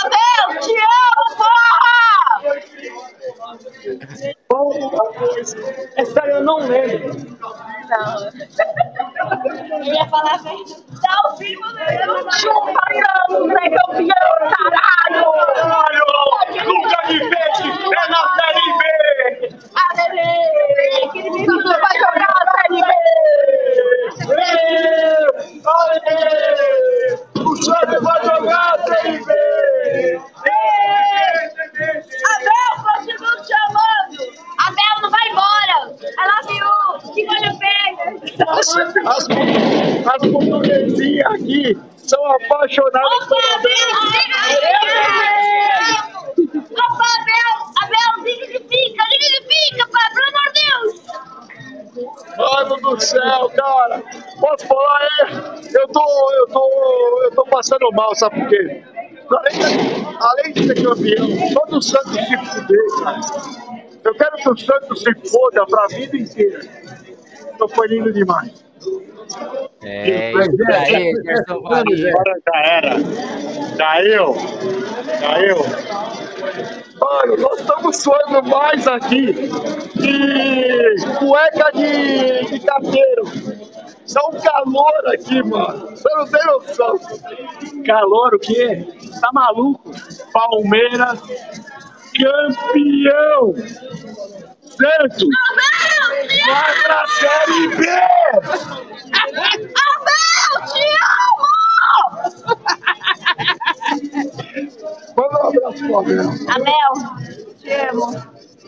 Abel, 0.03 0.59
te 0.61 0.75
amo, 0.79 1.25
porra! 1.37 1.89
Essa 5.97 6.21
eu 6.27 6.43
não 6.43 6.57
lembro. 6.59 7.13
Não. 7.89 8.29
Eu 9.79 9.93
ia 9.93 10.05
falar 10.07 10.41
bem. 10.43 10.63
Dá 11.01 11.21
o 11.25 11.37
filho 11.37 11.73
dele. 11.73 12.31
Chupa, 12.37 12.81
não, 13.29 13.51
é 13.51 13.69
campeão, 13.69 14.29
caralho! 14.55 15.23
Caralho! 15.55 16.05
Nunca 16.65 17.07
me 17.07 17.28
passando 57.89 57.95
mal, 57.95 58.15
sabe 58.15 58.39
por 58.39 58.49
quê? 58.49 58.81
Além 60.19 60.53
de, 60.53 60.67
ser 60.67 60.83
campeão, 60.83 61.27
todo 61.53 61.77
o 61.77 61.81
Santos 61.81 62.13
se 62.13 63.03
cara. 63.03 63.19
Eu 64.03 64.15
quero 64.15 64.37
que 64.37 64.49
o 64.49 64.57
Santos 64.57 65.03
se 65.03 65.13
foda 65.29 65.65
pra 65.67 65.87
vida 65.87 66.17
inteira. 66.17 66.61
Então 67.53 67.67
foi 67.69 67.87
lindo 67.87 68.11
demais. 68.11 68.65
É, 69.83 70.31
isso 70.31 70.63
aí, 70.71 71.13
Gerson 71.23 71.61
Valia. 71.61 72.09
Agora 72.09 72.41
já 72.47 72.59
era. 72.65 72.95
Já 73.77 74.03
eu. 74.03 74.35
Mano, 76.99 77.37
nós 77.37 77.59
estamos 77.59 77.97
suando 77.97 78.43
mais 78.49 78.87
aqui 78.87 79.33
que 79.93 80.95
cueca 81.19 81.71
de, 81.73 82.45
de 82.45 82.59
carteiro. 82.59 83.23
Tá 84.13 84.21
um 84.27 84.39
calor 84.41 85.07
aqui, 85.13 85.43
mano. 85.43 85.89
Você 85.91 86.09
não 86.15 86.25
tem 86.25 86.45
noção. 86.45 86.99
Calor 87.85 88.33
o 88.35 88.39
quê? 88.39 88.87
Tá 89.21 89.29
maluco? 89.33 89.91
Palmeiras 90.33 91.19
campeão. 92.17 93.53
Santos 94.61 95.27
vai 96.47 96.73
pra 96.83 97.07
Série 97.07 97.67
B. 97.75 97.85
Abel, 99.85 100.53
te 100.67 100.85
amo! 101.05 101.47
Manda 105.15 105.35
um 105.35 105.47
abraço 105.47 105.79
pro 105.85 105.99
Abel. 105.99 106.29
Abel, 106.49 106.93
te 107.57 107.71
amo. 107.71 108.05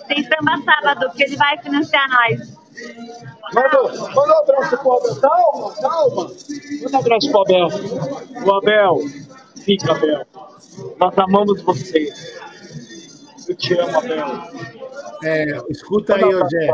Tem 0.08 0.24
samba 0.24 0.58
sábado, 0.66 1.08
porque 1.10 1.24
ele 1.24 1.38
vai 1.38 1.58
financiar 1.60 2.10
nós. 2.10 2.61
Manda, 3.54 3.82
manda 4.16 4.34
um 4.34 4.40
abraço 4.44 4.78
pro 4.78 4.94
Abel. 4.98 5.16
Calma, 5.22 5.74
calma. 5.82 6.32
Manda 6.84 6.98
um 6.98 7.00
abraço 7.00 7.32
pro 7.32 7.42
Abel. 7.42 7.68
O 8.46 8.52
Abel, 8.56 8.98
fica, 9.64 9.92
Abel. 9.92 10.26
Nós 11.00 11.18
amamos 11.18 11.62
você. 11.62 12.12
Eu 13.50 13.56
te 13.56 13.74
amo, 13.80 13.98
Abel. 13.98 14.28
É, 15.24 15.46
escuta 15.70 16.16
aí, 16.16 16.24
ô 16.24 16.50
Gé. 16.50 16.74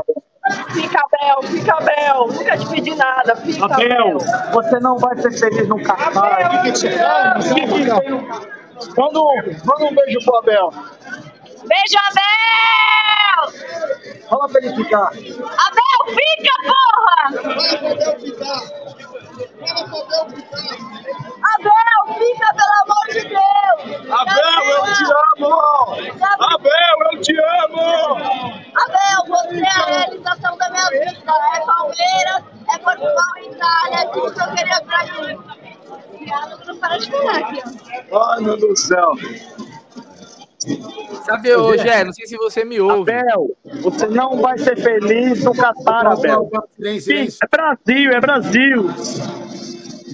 Fica, 0.72 1.02
Abel, 1.02 1.44
fica, 1.52 1.74
Abel. 1.76 2.28
Nunca 2.28 2.58
te 2.58 2.68
pedi 2.70 2.96
nada. 2.96 3.36
Fica, 3.36 3.66
Abel, 3.66 4.18
você 4.54 4.80
não 4.80 4.98
vai 4.98 5.18
ser 5.18 5.32
feliz 5.34 5.68
no 5.68 5.78
no- 5.78 5.84
Manda 8.96 9.20
um, 9.20 9.36
manda 9.66 9.86
um 9.86 9.96
beijo 9.96 10.20
pro 10.24 10.36
Abel. 10.38 10.70
Beijo, 11.66 11.98
Abel! 12.08 13.17
Fala 14.30 14.50
pra 14.50 14.62
ele 14.66 14.76
ficar. 14.76 15.08
Abel, 15.08 16.00
fica, 16.08 16.54
porra! 16.66 17.18
Abel, 21.56 22.16
fica, 22.18 22.48
pelo 22.54 22.76
amor 22.84 23.08
de 23.10 23.22
Deus! 23.30 24.12
Abel, 24.12 24.64
eu 24.70 24.84
te 24.94 25.06
amo! 25.38 25.54
Abel, 26.40 26.98
eu 27.12 27.22
te 27.22 27.36
amo! 27.40 27.88
Abel, 28.76 29.20
você 29.28 29.58
é 29.58 29.70
a 29.70 29.86
realização 29.86 30.58
da 30.58 30.70
minha 30.70 30.90
vida. 30.90 31.34
É 31.56 31.60
Palmeiras, 31.66 32.44
é 32.74 32.78
Portugal 32.80 33.38
e 33.38 33.48
Itália. 33.52 33.98
É 34.00 34.06
tudo 34.08 34.34
que 34.34 34.42
eu 34.42 34.56
queria 34.56 34.82
pra 34.82 35.04
mim. 35.06 35.40
Obrigada 36.14 36.58
não 36.66 36.78
parar 36.78 36.98
de 36.98 37.10
falar 37.12 37.38
aqui. 37.38 37.62
ó. 38.12 38.32
Ai, 38.32 38.42
meu 38.42 38.58
Deus 38.58 38.70
do 38.74 38.88
céu. 38.88 39.14
Sabe, 41.26 41.56
ô 41.56 41.78
Gé, 41.78 42.04
não 42.04 42.14
sei 42.14 42.26
se 42.28 42.38
você 42.38 42.64
me 42.64 42.80
ouve. 42.80 43.12
Abel, 43.12 43.56
você 43.82 44.08
não 44.08 44.38
vai 44.42 44.58
ser 44.58 44.76
feliz 44.78 45.44
no 45.44 45.54
Catar, 45.54 46.08
Abel. 46.08 46.50
Sim, 47.02 47.28
é 47.44 47.48
Brasil, 47.50 48.12
é 48.12 48.20
Brasil. 48.22 48.86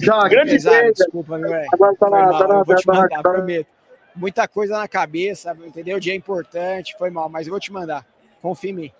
Já, 0.01 0.27
grande 0.27 0.57
beijo. 0.59 0.93
desculpa, 0.93 1.37
meu 1.37 1.49
velho. 1.49 1.67
Agora 1.73 1.95
tá 1.95 2.09
na- 2.09 2.17
mal, 2.17 2.31
tá 2.31 2.47
na- 2.47 2.65
tá 2.65 2.73
na- 2.73 2.93
mandar, 2.93 3.07
tá 3.09 3.15
na- 3.15 3.21
prometo. 3.21 3.67
Muita 4.15 4.47
coisa 4.47 4.77
na 4.77 4.87
cabeça, 4.87 5.57
entendeu? 5.65 5.99
Dia 5.99 6.13
importante, 6.15 6.95
foi 6.97 7.09
mal, 7.09 7.29
mas 7.29 7.47
eu 7.47 7.51
vou 7.51 7.59
te 7.59 7.71
mandar. 7.71 8.05
Confia 8.41 8.69
em 8.69 8.73
mim. 8.73 8.91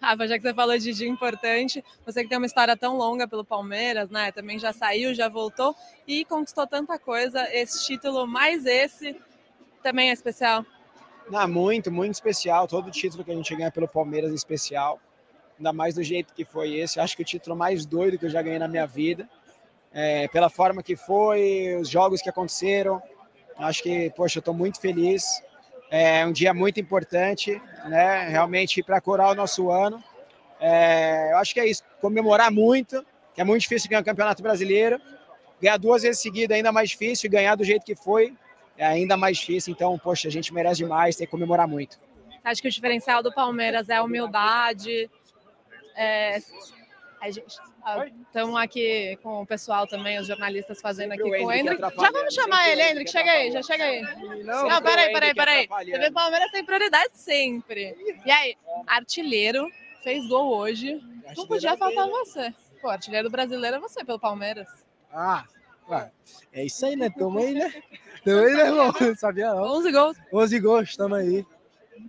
Rafa, 0.00 0.28
já 0.28 0.36
que 0.36 0.42
você 0.42 0.52
falou 0.52 0.76
de 0.78 0.92
dia 0.92 1.08
importante, 1.08 1.82
você 2.04 2.22
que 2.22 2.28
tem 2.28 2.36
uma 2.36 2.46
história 2.46 2.76
tão 2.76 2.96
longa 2.96 3.26
pelo 3.26 3.44
Palmeiras, 3.44 4.10
né? 4.10 4.30
Também 4.32 4.58
já 4.58 4.72
saiu, 4.72 5.14
já 5.14 5.28
voltou 5.28 5.74
e 6.06 6.24
conquistou 6.26 6.66
tanta 6.66 6.98
coisa. 6.98 7.48
Esse 7.50 7.86
título, 7.86 8.26
mais 8.26 8.66
esse, 8.66 9.16
também 9.82 10.10
é 10.10 10.12
especial. 10.12 10.64
Não, 11.30 11.48
muito, 11.48 11.90
muito 11.90 12.14
especial. 12.14 12.66
Todo 12.66 12.90
título 12.90 13.24
que 13.24 13.30
a 13.30 13.34
gente 13.34 13.54
ganha 13.54 13.70
pelo 13.70 13.88
Palmeiras 13.88 14.30
é 14.30 14.34
especial. 14.34 15.00
Ainda 15.56 15.72
mais 15.72 15.94
do 15.94 16.02
jeito 16.02 16.34
que 16.34 16.44
foi 16.44 16.74
esse. 16.74 17.00
Acho 17.00 17.16
que 17.16 17.22
o 17.22 17.24
título 17.24 17.56
mais 17.56 17.86
doido 17.86 18.18
que 18.18 18.26
eu 18.26 18.30
já 18.30 18.42
ganhei 18.42 18.58
na 18.58 18.68
minha 18.68 18.86
vida. 18.86 19.28
É, 19.92 20.28
pela 20.28 20.50
forma 20.50 20.82
que 20.82 20.96
foi, 20.96 21.76
os 21.80 21.88
jogos 21.88 22.20
que 22.20 22.28
aconteceram. 22.28 23.00
Acho 23.56 23.82
que, 23.82 24.10
poxa, 24.10 24.38
eu 24.38 24.40
estou 24.40 24.52
muito 24.54 24.80
feliz. 24.80 25.42
É 25.90 26.26
um 26.26 26.32
dia 26.32 26.52
muito 26.52 26.80
importante, 26.80 27.60
né? 27.86 28.28
Realmente 28.28 28.82
para 28.82 29.00
corar 29.00 29.30
o 29.30 29.34
nosso 29.34 29.70
ano. 29.70 30.02
É, 30.60 31.32
eu 31.32 31.38
acho 31.38 31.54
que 31.54 31.60
é 31.60 31.66
isso, 31.66 31.82
comemorar 32.00 32.50
muito, 32.50 33.04
que 33.34 33.40
é 33.40 33.44
muito 33.44 33.62
difícil 33.62 33.88
ganhar 33.88 34.00
o 34.00 34.04
Campeonato 34.04 34.42
Brasileiro. 34.42 35.00
Ganhar 35.60 35.76
duas 35.78 36.02
vezes 36.02 36.20
seguida 36.20 36.54
é 36.54 36.56
ainda 36.56 36.72
mais 36.72 36.90
difícil, 36.90 37.30
ganhar 37.30 37.54
do 37.54 37.64
jeito 37.64 37.84
que 37.84 37.94
foi 37.94 38.34
é 38.76 38.84
ainda 38.84 39.16
mais 39.16 39.38
difícil. 39.38 39.72
Então, 39.72 39.98
poxa, 39.98 40.28
a 40.28 40.30
gente 40.30 40.52
merece 40.52 40.78
demais, 40.78 41.16
tem 41.16 41.26
que 41.26 41.30
comemorar 41.30 41.68
muito. 41.68 41.98
Acho 42.42 42.60
que 42.60 42.68
o 42.68 42.70
diferencial 42.70 43.22
do 43.22 43.32
Palmeiras 43.32 43.88
é 43.88 43.96
a 43.96 44.02
humildade. 44.02 45.10
É, 45.96 46.38
a 47.20 47.30
gente 47.30 47.58
estamos 48.26 48.56
aqui 48.56 49.18
com 49.22 49.42
o 49.42 49.46
pessoal 49.46 49.86
também, 49.86 50.18
os 50.18 50.26
jornalistas 50.26 50.80
fazendo 50.80 51.12
aqui 51.12 51.22
o 51.22 51.30
com 51.30 51.46
o 51.46 51.52
Hendrick. 51.52 51.80
Já 51.80 52.10
vamos 52.10 52.34
chamar 52.34 52.64
sempre 52.64 52.68
o 52.68 52.72
ele, 52.72 52.90
Hendrick. 52.90 53.10
Chega 53.10 53.30
aí, 53.30 53.50
já 53.52 53.62
chega 53.62 53.84
aí. 53.84 54.02
Não, 54.44 54.68
Não, 54.68 54.82
peraí, 54.82 55.12
peraí, 55.12 55.34
peraí. 55.34 55.68
TV 55.68 56.10
Palmeiras 56.10 56.50
tem 56.50 56.64
prioridade 56.64 57.10
sempre. 57.14 57.94
E 58.24 58.30
aí, 58.30 58.56
artilheiro, 58.86 59.68
fez 60.02 60.26
gol 60.28 60.56
hoje. 60.56 61.00
Não 61.36 61.46
podia 61.46 61.76
faltar 61.76 62.08
você. 62.08 62.54
Pô, 62.80 62.88
artilheiro 62.88 63.30
brasileiro 63.30 63.76
é 63.76 63.80
você 63.80 64.04
pelo 64.04 64.18
Palmeiras. 64.18 64.68
Ah, 65.12 65.44
é 66.52 66.64
isso 66.64 66.86
aí, 66.86 66.96
né? 66.96 67.10
Tamo 67.10 67.38
aí, 67.38 67.54
né? 67.54 67.72
Tamo 68.24 68.40
aí, 68.40 68.54
né, 68.54 68.66
irmão? 68.66 68.92
Sabia 69.16 69.54
não. 69.54 69.62
11 69.78 69.92
gols. 69.92 70.16
11 70.32 70.60
gols, 70.60 70.96
tamo 70.96 71.14
aí. 71.14 71.46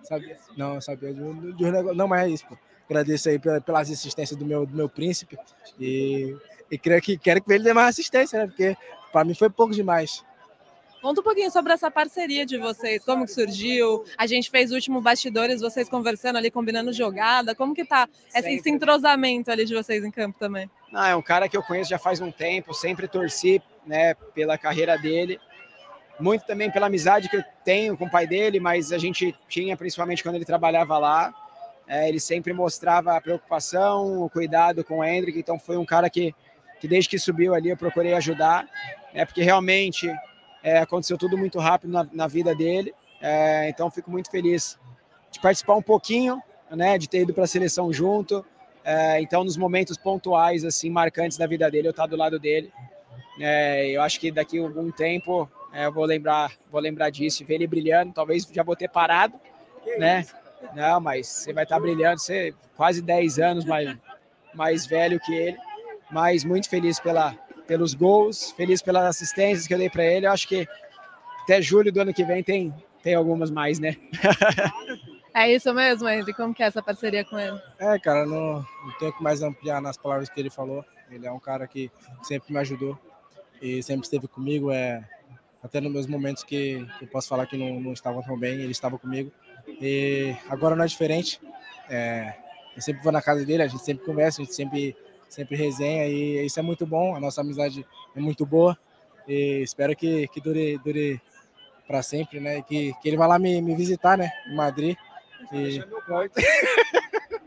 Sabia? 0.04 0.38
Não, 0.58 0.80
sabia 0.80 1.14
de 1.14 1.22
um, 1.22 1.52
de 1.52 1.66
um 1.66 1.72
negócio. 1.72 1.98
Não, 1.98 2.08
mas 2.08 2.26
é 2.26 2.30
isso, 2.30 2.48
pô. 2.48 2.58
Agradeço 2.90 3.30
aí 3.30 3.40
pela, 3.40 3.60
pelas 3.60 3.90
assistências 3.90 4.38
do 4.38 4.46
meu, 4.46 4.66
do 4.66 4.76
meu 4.76 4.88
príncipe. 4.88 5.38
E, 5.80 6.36
e 6.70 6.78
creio 6.78 7.02
que 7.02 7.18
quero 7.18 7.42
que 7.42 7.52
ele 7.52 7.64
dê 7.64 7.74
mais 7.74 7.90
assistência, 7.90 8.40
né? 8.40 8.48
Porque 8.48 8.78
pra 9.12 9.24
mim 9.24 9.34
foi 9.34 9.50
pouco 9.50 9.74
demais. 9.74 10.24
Conta 11.02 11.22
um 11.22 11.24
pouquinho 11.24 11.52
sobre 11.52 11.72
essa 11.72 11.92
parceria 11.92 12.48
de 12.48 12.58
vocês, 12.58 13.04
como 13.06 13.26
que 13.26 13.32
surgiu? 13.32 14.04
A 14.18 14.26
gente 14.26 14.50
fez 14.50 14.72
o 14.72 14.74
último 14.74 15.00
bastidores, 15.00 15.62
vocês 15.62 15.88
conversando 15.88 16.38
ali, 16.38 16.50
combinando 16.50 16.92
jogada. 16.92 17.54
Como 17.54 17.76
que 17.76 17.86
tá 17.86 18.10
esse, 18.34 18.54
esse 18.56 18.72
entrosamento 18.72 19.52
ali 19.52 19.66
de 19.66 19.76
vocês 19.76 20.04
em 20.04 20.10
campo 20.10 20.40
também? 20.40 20.68
Não, 20.96 21.04
é 21.04 21.14
um 21.14 21.22
cara 21.22 21.50
que 21.50 21.58
eu 21.58 21.62
conheço 21.62 21.90
já 21.90 22.00
faz 22.00 22.22
um 22.22 22.32
tempo, 22.32 22.74
sempre 22.74 23.06
torci 23.06 23.62
né, 23.86 24.14
pela 24.34 24.58
carreira 24.58 24.98
dele. 24.98 25.42
Muito 26.18 26.46
também 26.46 26.72
pela 26.72 26.86
amizade 26.86 27.28
que 27.28 27.36
eu 27.36 27.44
tenho 27.66 27.98
com 27.98 28.06
o 28.06 28.10
pai 28.10 28.26
dele, 28.26 28.62
mas 28.62 28.94
a 28.94 28.98
gente 28.98 29.36
tinha, 29.50 29.76
principalmente 29.76 30.24
quando 30.24 30.36
ele 30.36 30.46
trabalhava 30.46 30.98
lá. 30.98 31.36
É, 31.86 32.08
ele 32.08 32.18
sempre 32.18 32.54
mostrava 32.54 33.14
a 33.14 33.20
preocupação, 33.20 34.24
o 34.24 34.30
cuidado 34.30 34.86
com 34.86 35.00
o 35.00 35.04
Hendrick, 35.04 35.38
então 35.38 35.60
foi 35.60 35.76
um 35.76 35.84
cara 35.84 36.10
que, 36.10 36.34
que 36.80 36.88
desde 36.88 37.10
que 37.10 37.20
subiu 37.20 37.54
ali 37.54 37.72
eu 37.72 37.78
procurei 37.78 38.14
ajudar, 38.14 38.66
né, 39.14 39.26
porque 39.26 39.44
realmente 39.44 40.10
é, 40.64 40.78
aconteceu 40.78 41.18
tudo 41.18 41.38
muito 41.38 41.60
rápido 41.60 41.92
na, 41.92 42.08
na 42.12 42.26
vida 42.26 42.56
dele, 42.56 42.96
é, 43.22 43.68
então 43.70 43.92
fico 43.92 44.10
muito 44.10 44.32
feliz 44.32 44.80
de 45.30 45.40
participar 45.42 45.76
um 45.76 45.82
pouquinho, 45.82 46.42
né, 46.72 46.98
de 46.98 47.08
ter 47.08 47.22
ido 47.22 47.34
para 47.34 47.44
a 47.44 47.48
seleção 47.48 47.94
junto, 47.94 48.44
é, 48.86 49.20
então 49.20 49.44
nos 49.44 49.58
momentos 49.58 49.98
pontuais, 49.98 50.64
assim, 50.64 50.90
marcantes 50.90 51.38
da 51.38 51.48
vida 51.48 51.70
dele, 51.70 51.88
eu 51.88 51.92
estar 51.92 52.06
do 52.06 52.16
lado 52.16 52.40
dele, 52.40 52.72
É, 53.40 53.90
eu 53.90 54.02
acho 54.02 54.18
que 54.18 54.32
daqui 54.32 54.58
a 54.58 54.62
algum 54.62 54.90
tempo 54.92 55.50
é, 55.74 55.86
eu 55.88 55.92
vou 55.92 56.06
lembrar, 56.06 56.54
vou 56.72 56.80
lembrar 56.80 57.10
disso, 57.10 57.44
ver 57.44 57.56
ele 57.56 57.68
brilhando, 57.68 58.14
talvez 58.14 58.48
já 58.50 58.64
vou 58.64 58.78
ter 58.78 58.90
parado, 58.90 59.34
né, 59.98 60.26
não, 60.74 61.02
mas 61.02 61.28
você 61.28 61.52
vai 61.52 61.64
estar 61.64 61.80
brilhando, 61.80 62.20
você 62.20 62.50
é 62.50 62.54
quase 62.78 63.02
10 63.02 63.40
anos 63.40 63.66
mais, 63.66 63.98
mais 64.54 64.86
velho 64.86 65.20
que 65.20 65.34
ele, 65.34 65.58
mas 66.10 66.44
muito 66.46 66.70
feliz 66.70 67.00
pela, 67.00 67.34
pelos 67.68 67.94
gols, 67.94 68.52
feliz 68.52 68.82
pelas 68.82 69.04
assistências 69.04 69.68
que 69.68 69.74
eu 69.74 69.78
dei 69.78 69.90
para 69.90 70.06
ele. 70.06 70.26
Eu 70.26 70.32
acho 70.32 70.48
que 70.48 70.68
até 71.44 71.62
julho 71.62 71.92
do 71.92 72.00
ano 72.02 72.14
que 72.14 72.24
vem 72.24 72.44
tem, 72.44 72.74
tem 73.04 73.16
algumas 73.16 73.52
mais, 73.52 73.80
né? 73.80 73.96
É 75.36 75.54
isso 75.54 75.74
mesmo, 75.74 76.08
Henrique? 76.08 76.32
Como 76.32 76.54
que 76.54 76.64
é 76.64 76.68
essa 76.68 76.82
parceria 76.82 77.26
com 77.26 77.38
ele? 77.38 77.62
É, 77.78 78.00
cara, 78.00 78.26
não, 78.26 78.66
não 78.86 78.98
tenho 78.98 79.12
que 79.12 79.22
mais 79.22 79.42
ampliar 79.42 79.82
nas 79.82 79.98
palavras 79.98 80.30
que 80.30 80.40
ele 80.40 80.50
falou. 80.50 80.86
Ele 81.12 81.28
é 81.28 81.32
um 81.32 81.42
cara 81.42 81.68
que 81.68 81.92
sempre 82.24 82.54
me 82.54 82.60
ajudou 82.60 82.98
e 83.62 83.84
sempre 83.84 84.06
esteve 84.06 84.30
comigo. 84.30 84.72
É, 84.72 85.04
até 85.62 85.82
nos 85.82 85.92
meus 85.92 86.08
momentos 86.08 86.42
que, 86.42 86.88
eu 87.02 87.08
posso 87.10 87.28
falar 87.28 87.48
que 87.48 87.58
não, 87.58 87.82
não 87.82 87.92
estavam 87.92 88.24
tão 88.24 88.40
bem, 88.40 88.62
ele 88.62 88.72
estava 88.72 88.98
comigo. 88.98 89.30
E 89.68 90.34
agora 90.48 90.74
não 90.74 90.86
é 90.86 90.88
diferente. 90.88 91.42
É, 91.90 92.34
eu 92.74 92.82
sempre 92.82 93.04
vou 93.04 93.12
na 93.12 93.22
casa 93.22 93.46
dele, 93.46 93.62
a 93.62 93.68
gente 93.68 93.84
sempre 93.84 94.06
conversa, 94.06 94.42
a 94.42 94.46
gente 94.46 94.56
sempre, 94.56 94.96
sempre 95.28 95.58
resenha 95.58 96.08
e 96.08 96.46
isso 96.46 96.58
é 96.58 96.64
muito 96.64 96.86
bom. 96.86 97.14
A 97.14 97.20
nossa 97.20 97.42
amizade 97.42 97.86
é 98.16 98.22
muito 98.22 98.46
boa 98.46 98.78
e 99.28 99.62
espero 99.62 99.98
que, 99.98 100.30
que 100.30 100.40
dure, 100.40 100.78
dure 100.78 101.22
para 101.86 102.02
sempre, 102.02 102.40
né? 102.40 102.62
Que, 102.62 102.94
que 103.02 103.10
ele 103.10 103.18
vá 103.18 103.28
lá 103.28 103.38
me, 103.38 103.62
me 103.62 103.76
visitar, 103.76 104.18
né? 104.18 104.32
Em 104.48 104.56
Madrid. 104.56 104.96
E... 105.52 105.84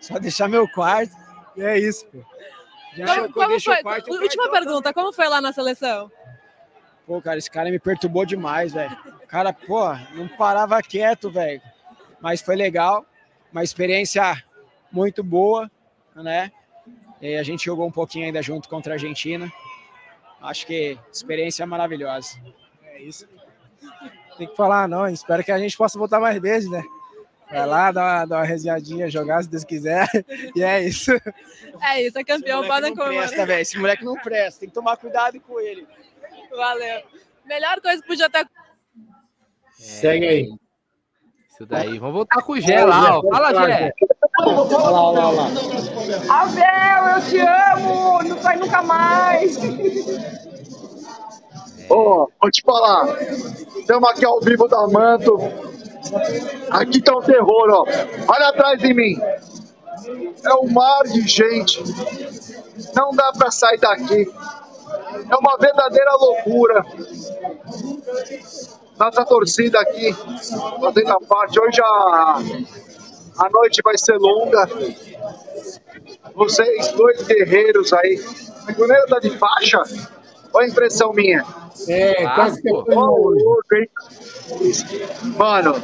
Só 0.00 0.18
deixar 0.18 0.48
meu 0.48 0.68
quarto. 0.68 1.14
E 1.56 1.62
é 1.62 1.78
isso, 1.78 2.06
pô. 2.06 2.18
Já 2.96 3.06
Como, 3.06 3.26
chocou, 3.26 3.42
como 3.44 3.60
foi? 3.60 3.82
quarto, 3.82 4.10
Última 4.12 4.50
pergunta, 4.50 4.92
como 4.92 5.12
foi 5.12 5.28
lá 5.28 5.40
na 5.40 5.52
seleção? 5.52 6.10
Pô, 7.06 7.20
cara, 7.20 7.38
esse 7.38 7.50
cara 7.50 7.70
me 7.70 7.78
perturbou 7.78 8.24
demais, 8.24 8.72
velho. 8.72 8.96
O 9.22 9.26
cara, 9.26 9.52
pô, 9.52 9.92
não 10.14 10.28
parava 10.28 10.82
quieto, 10.82 11.30
velho. 11.30 11.60
Mas 12.20 12.40
foi 12.40 12.56
legal, 12.56 13.04
uma 13.52 13.62
experiência 13.62 14.42
muito 14.90 15.22
boa, 15.22 15.70
né? 16.14 16.50
E 17.20 17.36
a 17.36 17.42
gente 17.42 17.64
jogou 17.64 17.86
um 17.86 17.92
pouquinho 17.92 18.26
ainda 18.26 18.42
junto 18.42 18.68
contra 18.68 18.92
a 18.92 18.96
Argentina. 18.96 19.50
Acho 20.40 20.66
que 20.66 20.98
experiência 21.12 21.66
maravilhosa. 21.66 22.40
É 22.84 23.02
isso. 23.02 23.28
Tem 24.38 24.48
que 24.48 24.56
falar, 24.56 24.88
não. 24.88 25.06
Espero 25.06 25.44
que 25.44 25.52
a 25.52 25.58
gente 25.58 25.76
possa 25.76 25.98
voltar 25.98 26.18
mais 26.18 26.40
vezes, 26.40 26.70
né? 26.70 26.82
Vai 27.50 27.66
lá, 27.66 27.90
dar 27.90 28.02
uma, 28.02 28.24
dar 28.26 28.36
uma 28.36 28.44
resenhadinha, 28.44 29.10
jogar 29.10 29.42
se 29.42 29.48
Deus 29.48 29.64
quiser. 29.64 30.06
E 30.54 30.62
é 30.62 30.82
isso. 30.82 31.12
É 31.82 32.02
isso, 32.02 32.18
é 32.18 32.24
campeão, 32.24 32.60
presta, 32.66 32.94
comemorar. 32.94 33.46
velho. 33.46 33.60
Esse 33.60 33.78
moleque 33.78 34.04
não 34.04 34.14
presta. 34.14 34.60
Tem 34.60 34.68
que 34.68 34.74
tomar 34.74 34.96
cuidado 34.96 35.40
com 35.40 35.60
ele. 35.60 35.86
Valeu. 36.50 37.02
Melhor 37.44 37.80
coisa 37.80 38.00
que 38.02 38.08
podia 38.08 38.28
ter. 38.30 38.46
Segue 39.72 40.26
aí. 40.26 40.48
Isso 41.48 41.66
daí. 41.66 41.98
Vamos 41.98 42.14
voltar 42.14 42.42
com 42.42 42.52
o 42.52 42.60
Gé 42.60 42.84
lá, 42.84 43.18
ó. 43.18 43.22
Fala, 43.30 43.66
Gé. 43.66 43.92
Olha 44.40 44.52
lá, 44.54 44.62
olha 44.62 44.90
lá, 44.90 45.02
olha 45.02 45.28
lá. 45.28 46.42
Abel, 46.42 47.16
eu 47.16 47.28
te 47.28 47.38
amo! 47.38 48.22
Não 48.22 48.42
sai 48.42 48.56
nunca 48.56 48.82
mais! 48.82 49.56
Ô, 51.88 52.30
vou 52.40 52.50
te 52.50 52.62
falar. 52.62 53.20
Estamos 53.78 54.08
aqui 54.08 54.24
ao 54.24 54.40
vivo 54.40 54.68
da 54.68 54.86
Manto. 54.88 55.36
Aqui 56.70 57.02
tá 57.02 57.16
um 57.16 57.22
terror, 57.22 57.68
ó. 57.70 57.84
Olha 58.28 58.48
atrás 58.48 58.78
de 58.78 58.94
mim. 58.94 59.18
É 60.44 60.54
um 60.54 60.70
mar 60.70 61.04
de 61.04 61.26
gente. 61.28 61.82
Não 62.94 63.12
dá 63.12 63.32
pra 63.32 63.50
sair 63.50 63.78
daqui. 63.78 64.26
É 65.30 65.36
uma 65.36 65.56
verdadeira 65.58 66.12
loucura. 66.14 66.84
Nossa 68.98 69.24
torcida 69.24 69.80
aqui, 69.80 70.12
fazendo 70.80 71.12
a 71.12 71.20
parte. 71.20 71.58
Hoje 71.58 71.80
a, 71.82 72.38
a 73.38 73.50
noite 73.50 73.80
vai 73.82 73.96
ser 73.96 74.18
longa. 74.18 74.68
Vocês, 76.34 76.88
dois 76.92 77.22
guerreiros 77.22 77.92
aí. 77.92 78.22
O 78.68 78.72
Bruneiro 78.72 79.06
tá 79.06 79.18
de 79.18 79.30
faixa? 79.38 79.82
Ou 80.52 80.62
é 80.62 80.66
impressão 80.68 81.12
minha? 81.12 81.44
É, 81.88 82.24
quase 82.34 82.60
que 82.62 82.68
hein? 82.68 83.88
Mano, 85.38 85.74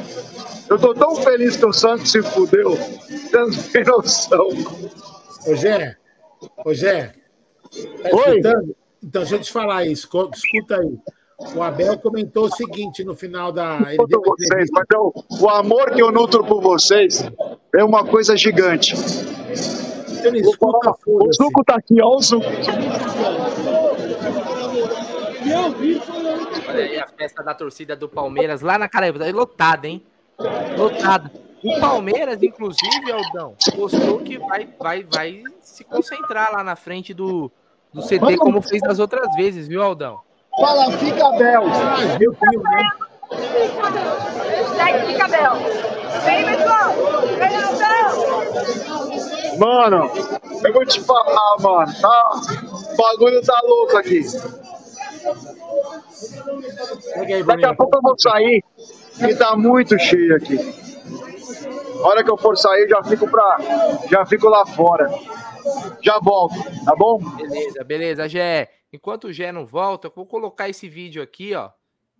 eu 0.69 0.77
tô 0.77 0.93
tão 0.93 1.15
feliz 1.15 1.55
que 1.57 1.65
o 1.65 1.73
Santos 1.73 2.11
se 2.11 2.21
fudeu. 2.21 2.77
Não 3.33 3.49
tem 3.71 3.83
noção. 3.85 4.47
Ô, 5.47 5.55
Gé, 5.55 5.95
ô, 6.65 6.73
Gé, 6.73 7.13
tá 8.03 8.09
Oi? 8.15 8.39
escutando? 8.39 8.75
Então, 9.03 9.21
deixa 9.21 9.35
eu 9.35 9.39
te 9.41 9.51
falar 9.51 9.85
isso, 9.85 10.07
escuta 10.33 10.79
aí. 10.81 10.97
O 11.55 11.61
Abel 11.61 11.97
comentou 11.99 12.45
o 12.45 12.55
seguinte 12.55 13.03
no 13.03 13.15
final 13.15 13.51
da. 13.51 13.77
Ele 13.93 13.97
deu 14.07 14.21
Vocês, 14.25 14.69
mas 14.71 14.85
eu- 14.91 15.13
o 15.39 15.49
amor 15.49 15.91
que 15.91 16.01
eu 16.01 16.11
nutro 16.11 16.43
por 16.43 16.59
vocês 16.61 17.23
é 17.75 17.83
uma 17.83 18.03
coisa 18.03 18.35
gigante. 18.35 18.95
Não 18.95 20.35
escuta, 20.35 20.95
O 21.05 21.31
Zuco 21.31 21.63
tá 21.63 21.75
aqui, 21.75 22.01
ó, 22.01 22.15
o 22.17 22.21
Zuco. 22.21 22.43
Olha 26.77 26.85
aí 26.85 26.99
a 26.99 27.07
festa 27.07 27.43
da 27.43 27.55
torcida 27.55 27.95
do 27.95 28.07
Palmeiras 28.07 28.61
lá 28.61 28.77
na 28.77 28.87
Caraíba. 28.87 29.17
Tá 29.17 29.25
lotada, 29.31 29.87
hein? 29.87 30.05
Lotada. 30.77 31.31
O 31.63 31.79
Palmeiras, 31.79 32.43
inclusive, 32.43 33.11
Aldão, 33.11 33.55
postou 33.75 34.19
que 34.19 34.37
vai, 34.37 34.69
vai, 34.79 35.03
vai 35.03 35.41
se 35.59 35.83
concentrar 35.83 36.51
lá 36.51 36.63
na 36.63 36.75
frente 36.75 37.15
do, 37.15 37.51
do 37.91 38.03
CT, 38.03 38.37
como 38.37 38.61
fez 38.61 38.79
das 38.83 38.99
outras 38.99 39.27
vezes, 39.35 39.67
viu, 39.67 39.81
Aldão? 39.81 40.19
Fala, 40.55 40.91
fica 40.97 41.31
Bel. 41.31 41.63
Segue 44.75 45.07
fica, 45.07 45.25
Abel! 45.25 45.53
Vem, 46.23 46.45
pessoal! 46.45 46.93
Vem! 47.39 47.57
Mano, 49.57 50.11
eu 50.63 50.73
vou 50.73 50.85
te 50.85 51.01
falar, 51.01 51.57
mano. 51.59 51.91
Tá, 51.99 52.31
o 52.93 52.95
bagulho 52.95 53.41
tá 53.41 53.59
louco 53.65 53.97
aqui. 53.97 54.21
Daqui 57.45 57.65
a 57.65 57.75
pouco 57.75 57.97
eu 57.97 58.01
vou 58.01 58.15
sair. 58.17 58.63
que 59.17 59.35
tá 59.35 59.55
muito 59.55 59.97
cheio 59.99 60.35
aqui. 60.35 60.57
A 62.03 62.07
hora 62.07 62.23
que 62.23 62.29
eu 62.29 62.37
for 62.37 62.55
sair, 62.57 62.87
já 62.87 63.03
fico 63.03 63.29
pra, 63.29 63.57
já 64.09 64.25
fico 64.25 64.47
lá 64.47 64.65
fora. 64.65 65.09
Já 66.01 66.19
volto, 66.19 66.55
tá 66.85 66.95
bom? 66.95 67.19
Beleza, 67.19 67.83
beleza, 67.83 68.29
Gé. 68.29 68.69
Enquanto 68.93 69.25
o 69.25 69.33
Gé 69.33 69.51
não 69.51 69.65
volta, 69.65 70.07
eu 70.07 70.13
vou 70.15 70.25
colocar 70.25 70.69
esse 70.69 70.87
vídeo 70.87 71.21
aqui, 71.21 71.53
ó, 71.55 71.71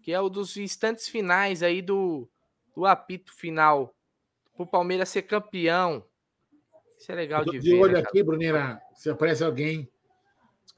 que 0.01 0.11
é 0.11 0.19
o 0.19 0.29
dos 0.29 0.57
instantes 0.57 1.07
finais 1.07 1.63
aí 1.63 1.81
do, 1.81 2.27
do 2.75 2.85
apito 2.85 3.31
final 3.33 3.93
pro 4.55 4.65
Palmeiras 4.65 5.09
ser 5.09 5.21
campeão. 5.21 6.03
Isso 6.97 7.11
é 7.11 7.15
legal 7.15 7.43
Eu 7.45 7.51
de 7.53 7.59
de 7.59 7.69
ver. 7.71 7.79
olho 7.79 7.93
né, 7.93 7.99
aqui, 7.99 8.23
Bruneira. 8.23 8.81
Se 8.95 9.09
aparece 9.09 9.43
alguém. 9.43 9.87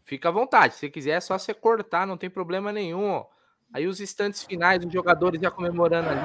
Fica 0.09 0.29
à 0.29 0.31
vontade. 0.31 0.73
Se 0.73 0.89
quiser, 0.89 1.11
é 1.11 1.19
só 1.19 1.37
você 1.37 1.53
cortar, 1.53 2.07
não 2.07 2.17
tem 2.17 2.31
problema 2.31 2.71
nenhum. 2.71 3.23
Aí 3.71 3.85
os 3.85 4.01
instantes 4.01 4.43
finais, 4.43 4.83
os 4.83 4.91
jogadores 4.91 5.39
já 5.39 5.51
comemorando 5.51 6.09
ali. 6.09 6.19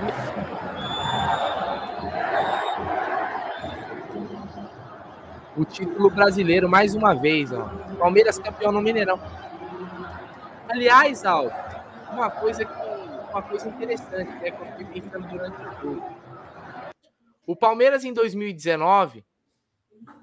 O 5.55 5.67
título 5.67 6.09
brasileiro, 6.09 6.67
mais 6.67 6.95
uma 6.95 7.15
vez, 7.15 7.53
ó. 7.53 7.69
Palmeiras 7.99 8.39
campeão 8.39 8.73
no 8.73 8.81
Mineirão. 8.81 9.21
Aliás, 10.67 11.27
Aldo, 11.27 11.53
uma 12.11 12.31
coisa, 12.31 12.65
que, 12.65 12.73
uma 13.31 13.43
coisa 13.43 13.69
interessante 13.69 14.33
né, 14.33 14.51
que 14.51 14.83
eu 14.83 14.87
pensando 14.87 15.29
durante 15.29 15.61
o 15.61 15.83
jogo. 15.83 16.17
O 17.47 17.55
Palmeiras, 17.55 18.03
em 18.03 18.15
2019, 18.15 19.23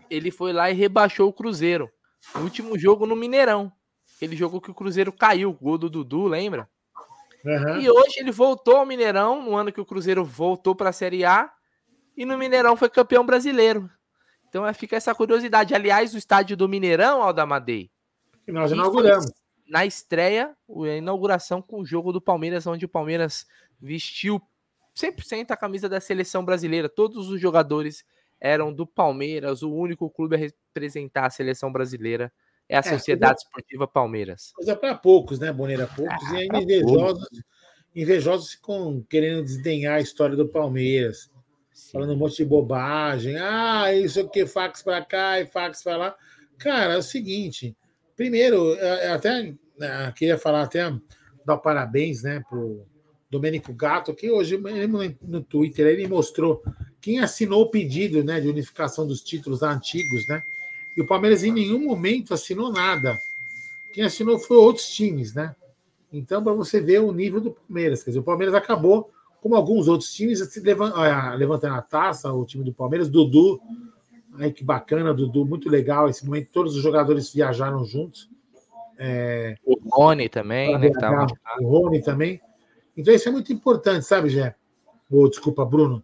ele 0.10 0.32
foi 0.32 0.52
lá 0.52 0.72
e 0.72 0.74
rebaixou 0.74 1.30
o 1.30 1.34
Cruzeiro. 1.34 1.92
No 2.36 2.42
último 2.42 2.78
jogo 2.78 3.06
no 3.06 3.16
Mineirão. 3.16 3.72
Aquele 4.16 4.36
jogo 4.36 4.62
que 4.62 4.70
o 4.70 4.74
Cruzeiro 4.74 5.12
caiu, 5.12 5.54
gol 5.54 5.78
do 5.78 5.90
Dudu, 5.90 6.28
lembra? 6.28 6.70
E 7.82 7.90
hoje 7.90 8.20
ele 8.20 8.32
voltou 8.32 8.78
ao 8.78 8.86
Mineirão, 8.86 9.44
no 9.44 9.56
ano 9.56 9.72
que 9.72 9.82
o 9.82 9.86
Cruzeiro 9.86 10.24
voltou 10.24 10.76
para 10.76 10.90
a 10.90 10.94
Série 10.94 11.26
A, 11.26 11.52
e 12.16 12.24
no 12.24 12.38
Mineirão 12.38 12.76
foi 12.78 12.90
campeão 12.90 13.26
brasileiro. 13.26 13.90
Então 14.48 14.68
é, 14.68 14.74
fica 14.74 14.96
essa 14.96 15.16
curiosidade. 15.16 15.74
Aliás, 15.74 16.14
o 16.14 16.18
estádio 16.18 16.56
do 16.56 16.70
Mineirão, 16.70 17.24
Aldamadei. 17.24 17.90
Que 18.46 18.52
nós 18.52 18.72
inauguramos. 18.72 19.32
Na 19.68 19.86
estreia, 19.86 20.56
a 20.70 20.88
inauguração 20.98 21.62
com 21.62 21.80
o 21.80 21.86
jogo 21.86 22.12
do 22.12 22.22
Palmeiras, 22.22 22.68
onde 22.68 22.84
o 22.84 22.90
Palmeiras 22.90 23.46
vestiu 23.80 24.42
100% 24.94 25.52
a 25.52 25.58
camisa 25.58 25.88
da 25.88 26.02
seleção 26.02 26.44
brasileira. 26.44 26.90
Todos 26.90 27.30
os 27.30 27.40
jogadores 27.40 28.04
eram 28.42 28.74
do 28.74 28.86
Palmeiras. 28.88 29.62
O 29.62 29.72
único 29.72 30.10
clube 30.10 30.36
a 30.36 30.40
representar 30.40 31.28
a 31.28 31.30
seleção 31.30 31.72
brasileira 31.72 32.32
é 32.68 32.76
a 32.76 32.80
É, 32.80 32.84
Sociedade 32.84 33.36
coisa- 33.36 33.46
Esportiva 33.46 33.88
Palmeiras. 33.88 34.52
Coisa 34.56 34.76
para 34.76 34.96
poucos, 34.96 35.40
né, 35.40 35.54
Boneira? 35.54 35.88
Poucos. 35.88 36.32
e 36.32 36.38
ainda 36.38 36.58
invejosos, 36.62 37.28
invejosos 37.96 38.54
ficam 38.54 39.06
querendo 39.10 39.44
desdenhar 39.44 39.96
a 39.98 40.02
história 40.02 40.36
do 40.36 40.48
Palmeiras. 40.48 41.30
Falando 41.92 42.14
um 42.14 42.18
monte 42.18 42.38
de 42.38 42.46
bobagem. 42.46 43.38
Ah, 43.38 43.94
isso 43.94 44.20
aqui, 44.22 44.46
fax 44.46 44.82
para 44.84 45.04
cá 45.04 45.40
e 45.40 45.46
fax 45.46 45.84
para 45.84 45.98
lá. 45.98 46.16
Cara, 46.58 46.94
é 46.94 46.98
o 46.98 47.02
seguinte. 47.04 47.76
Primeiro, 48.16 48.76
é, 48.76 49.06
é 49.06 49.10
até 49.12 49.54
é, 49.82 50.12
queria 50.16 50.38
falar 50.38 50.64
até 50.64 50.94
dar 51.46 51.58
parabéns, 51.58 52.22
né, 52.22 52.44
pro 52.48 52.86
Domênico 53.32 53.74
Gato, 53.74 54.14
que 54.14 54.30
hoje 54.30 54.58
no- 54.58 55.16
no 55.22 55.42
Twitter 55.42 55.88
ele 55.88 56.08
mostrou 56.08 56.62
quem 57.02 57.20
assinou 57.20 57.64
o 57.64 57.70
pedido, 57.70 58.24
né, 58.24 58.40
de 58.40 58.48
unificação 58.48 59.08
dos 59.08 59.22
títulos 59.22 59.64
antigos, 59.64 60.28
né? 60.28 60.44
E 60.96 61.02
o 61.02 61.08
Palmeiras 61.08 61.44
em 61.44 61.52
nenhum 61.52 61.86
momento 61.86 62.34
assinou 62.34 62.72
nada. 62.72 63.18
Quem 63.92 64.04
assinou 64.04 64.38
foi 64.38 64.58
outros 64.58 64.88
times, 64.90 65.34
né? 65.34 65.56
Então, 66.14 66.44
para 66.44 66.54
você 66.54 66.80
ver 66.80 67.00
o 67.00 67.12
nível 67.12 67.42
do 67.42 67.52
Palmeiras. 67.52 68.04
Quer 68.04 68.12
dizer, 68.12 68.20
o 68.20 68.24
Palmeiras 68.24 68.54
acabou, 68.54 69.10
como 69.42 69.56
alguns 69.56 69.88
outros 69.88 70.14
times, 70.14 70.42
ah, 70.94 71.34
levantando 71.34 71.76
a 71.76 71.82
taça, 71.82 72.32
o 72.32 72.46
time 72.46 72.64
do 72.64 72.74
Palmeiras, 72.74 73.10
Dudu. 73.10 73.60
Ai, 74.38 74.52
que 74.52 74.64
bacana, 74.64 75.14
Dudu, 75.14 75.46
muito 75.46 75.70
legal 75.70 76.10
esse 76.10 76.26
momento. 76.26 76.50
Todos 76.52 76.76
os 76.76 76.84
jogadores 76.84 77.34
viajaram 77.34 77.84
juntos. 77.86 78.30
É, 78.98 79.56
O 79.66 79.78
Rony 79.90 80.30
também, 80.30 80.78
né? 80.78 80.90
viajar, 80.90 81.28
o 81.60 81.68
Rony 81.68 82.02
também. 82.02 82.40
Então, 82.96 83.14
isso 83.14 83.28
é 83.28 83.32
muito 83.32 83.52
importante, 83.52 84.06
sabe, 84.06 84.30
Gé? 84.30 84.54
Ô, 85.10 85.28
desculpa, 85.28 85.66
Bruno. 85.66 86.04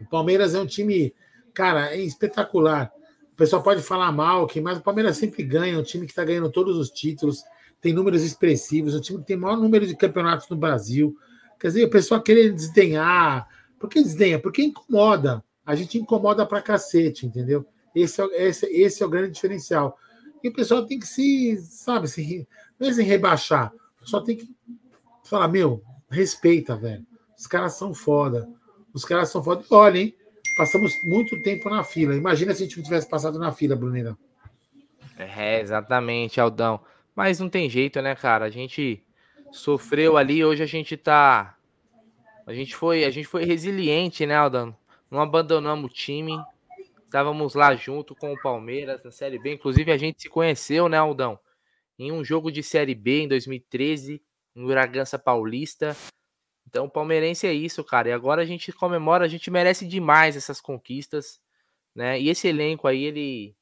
O 0.00 0.06
Palmeiras 0.06 0.54
é 0.54 0.60
um 0.60 0.66
time, 0.66 1.14
cara, 1.54 1.94
é 1.94 2.00
espetacular. 2.00 2.92
O 3.32 3.36
pessoal 3.36 3.62
pode 3.62 3.82
falar 3.82 4.10
mal, 4.12 4.46
que, 4.46 4.60
mas 4.60 4.78
o 4.78 4.82
Palmeiras 4.82 5.16
sempre 5.16 5.42
ganha, 5.42 5.74
é 5.74 5.78
um 5.78 5.82
time 5.82 6.06
que 6.06 6.12
está 6.12 6.24
ganhando 6.24 6.50
todos 6.50 6.76
os 6.76 6.90
títulos, 6.90 7.42
tem 7.80 7.92
números 7.92 8.22
expressivos, 8.22 8.94
é 8.94 8.98
um 8.98 9.00
time 9.00 9.18
que 9.20 9.26
tem 9.26 9.36
o 9.36 9.40
maior 9.40 9.56
número 9.56 9.86
de 9.86 9.96
campeonatos 9.96 10.48
no 10.48 10.56
Brasil. 10.56 11.16
Quer 11.58 11.68
dizer, 11.68 11.84
o 11.84 11.90
pessoal 11.90 12.20
querer 12.22 12.52
desdenhar. 12.52 13.46
Por 13.78 13.88
que 13.88 14.02
desdenha? 14.02 14.38
Porque 14.40 14.62
incomoda. 14.62 15.44
A 15.64 15.74
gente 15.74 15.98
incomoda 15.98 16.44
pra 16.46 16.62
cacete, 16.62 17.26
entendeu? 17.26 17.64
Esse 17.94 18.20
é, 18.20 18.24
o- 18.24 18.32
esse, 18.32 18.66
esse 18.66 19.02
é 19.02 19.06
o 19.06 19.08
grande 19.10 19.32
diferencial. 19.32 19.96
E 20.42 20.48
o 20.48 20.52
pessoal 20.52 20.84
tem 20.86 20.98
que 20.98 21.06
se, 21.06 21.56
sabe, 21.62 22.08
se, 22.08 22.46
é 22.80 23.02
rebaixar. 23.02 23.72
O 23.96 24.00
pessoal 24.00 24.22
tem 24.22 24.36
que 24.36 24.48
falar, 25.24 25.48
meu, 25.48 25.82
respeita, 26.10 26.76
velho. 26.76 27.06
Os 27.36 27.46
caras 27.46 27.74
são 27.74 27.92
foda. 27.92 28.48
Os 28.98 29.04
caras 29.04 29.28
são 29.30 29.42
foda. 29.42 29.64
Olha, 29.70 29.98
hein? 29.98 30.14
Passamos 30.56 31.00
muito 31.04 31.40
tempo 31.40 31.70
na 31.70 31.84
fila. 31.84 32.16
Imagina 32.16 32.52
se 32.52 32.64
a 32.64 32.66
gente 32.66 32.78
não 32.78 32.84
tivesse 32.84 33.08
passado 33.08 33.38
na 33.38 33.52
fila, 33.52 33.76
Brunina. 33.76 34.18
É, 35.16 35.60
exatamente, 35.60 36.40
Aldão. 36.40 36.80
Mas 37.14 37.38
não 37.38 37.48
tem 37.48 37.70
jeito, 37.70 38.02
né, 38.02 38.16
cara? 38.16 38.44
A 38.44 38.50
gente 38.50 39.00
sofreu 39.52 40.16
ali, 40.16 40.44
hoje 40.44 40.64
a 40.64 40.66
gente 40.66 40.96
tá. 40.96 41.56
A 42.44 42.52
gente 42.52 42.74
foi, 42.74 43.04
a 43.04 43.10
gente 43.10 43.28
foi 43.28 43.44
resiliente, 43.44 44.26
né, 44.26 44.34
Aldão? 44.34 44.76
Não 45.08 45.20
abandonamos 45.20 45.88
o 45.88 45.94
time. 45.94 46.36
Estávamos 47.04 47.54
lá 47.54 47.76
junto 47.76 48.16
com 48.16 48.32
o 48.32 48.42
Palmeiras 48.42 49.04
na 49.04 49.12
Série 49.12 49.38
B. 49.38 49.54
Inclusive, 49.54 49.92
a 49.92 49.96
gente 49.96 50.22
se 50.22 50.28
conheceu, 50.28 50.88
né, 50.88 50.98
Aldão? 50.98 51.38
Em 51.96 52.10
um 52.10 52.24
jogo 52.24 52.50
de 52.50 52.64
Série 52.64 52.96
B 52.96 53.22
em 53.22 53.28
2013, 53.28 54.20
no 54.56 54.66
Bragança 54.66 55.16
Paulista. 55.20 55.96
Então, 56.68 56.84
o 56.84 56.90
palmeirense 56.90 57.46
é 57.46 57.52
isso, 57.52 57.82
cara. 57.82 58.10
E 58.10 58.12
agora 58.12 58.42
a 58.42 58.44
gente 58.44 58.70
comemora, 58.72 59.24
a 59.24 59.28
gente 59.28 59.50
merece 59.50 59.86
demais 59.86 60.36
essas 60.36 60.60
conquistas, 60.60 61.40
né? 61.94 62.20
E 62.20 62.28
esse 62.28 62.46
elenco 62.46 62.86
aí, 62.86 63.04
ele 63.04 63.56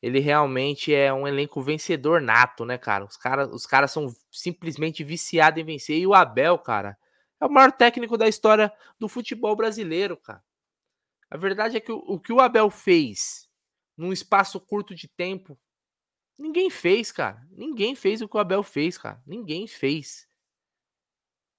ele 0.00 0.18
realmente 0.18 0.92
é 0.94 1.12
um 1.12 1.28
elenco 1.28 1.62
vencedor 1.62 2.20
nato, 2.20 2.64
né, 2.64 2.78
cara? 2.78 3.04
Os 3.04 3.16
caras 3.16 3.48
os 3.52 3.66
caras 3.66 3.90
são 3.90 4.08
simplesmente 4.30 5.02
viciados 5.04 5.60
em 5.60 5.64
vencer. 5.64 5.98
E 5.98 6.06
o 6.06 6.14
Abel, 6.14 6.58
cara, 6.58 6.96
é 7.40 7.46
o 7.46 7.50
maior 7.50 7.72
técnico 7.72 8.16
da 8.16 8.28
história 8.28 8.72
do 9.00 9.08
futebol 9.08 9.56
brasileiro, 9.56 10.16
cara. 10.16 10.42
A 11.30 11.36
verdade 11.36 11.76
é 11.76 11.80
que 11.80 11.90
o, 11.90 11.98
o 12.06 12.20
que 12.20 12.32
o 12.32 12.40
Abel 12.40 12.70
fez 12.70 13.48
num 13.96 14.12
espaço 14.12 14.60
curto 14.60 14.94
de 14.94 15.08
tempo, 15.08 15.58
ninguém 16.38 16.70
fez, 16.70 17.10
cara. 17.10 17.44
Ninguém 17.50 17.96
fez 17.96 18.22
o 18.22 18.28
que 18.28 18.36
o 18.36 18.40
Abel 18.40 18.62
fez, 18.62 18.96
cara. 18.96 19.20
Ninguém 19.26 19.66
fez. 19.66 20.28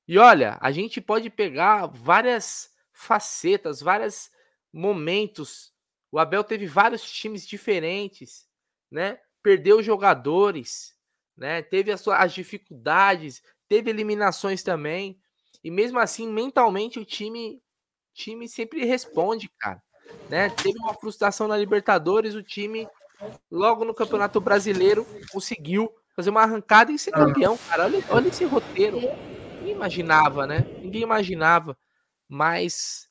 E 0.07 0.17
olha, 0.17 0.57
a 0.61 0.71
gente 0.71 0.99
pode 0.99 1.29
pegar 1.29 1.87
várias 1.87 2.69
facetas, 2.91 3.81
vários 3.81 4.29
momentos. 4.71 5.73
O 6.11 6.19
Abel 6.19 6.43
teve 6.43 6.65
vários 6.65 7.03
times 7.09 7.47
diferentes, 7.47 8.47
né? 8.91 9.19
Perdeu 9.41 9.81
jogadores, 9.81 10.93
né? 11.37 11.61
Teve 11.61 11.91
as, 11.91 12.01
suas, 12.01 12.19
as 12.19 12.33
dificuldades, 12.33 13.41
teve 13.67 13.89
eliminações 13.89 14.61
também. 14.61 15.19
E 15.63 15.71
mesmo 15.71 15.99
assim, 15.99 16.27
mentalmente, 16.27 16.99
o 16.99 17.05
time, 17.05 17.61
time 18.13 18.47
sempre 18.49 18.85
responde, 18.85 19.49
cara. 19.59 19.81
Né? 20.29 20.49
Teve 20.49 20.77
uma 20.79 20.93
frustração 20.93 21.47
na 21.47 21.57
Libertadores, 21.57 22.35
o 22.35 22.43
time, 22.43 22.87
logo 23.49 23.85
no 23.85 23.93
Campeonato 23.93 24.41
Brasileiro, 24.41 25.07
conseguiu 25.31 25.89
fazer 26.15 26.29
uma 26.29 26.43
arrancada 26.43 26.91
e 26.91 26.99
ser 26.99 27.11
campeão, 27.11 27.57
cara. 27.69 27.85
Olha, 27.85 28.03
olha 28.09 28.27
esse 28.27 28.43
roteiro. 28.45 28.99
Ninguém 29.63 29.75
imaginava, 29.75 30.45
né? 30.45 30.65
Ninguém 30.81 31.01
imaginava. 31.03 31.77
Mas, 32.27 33.07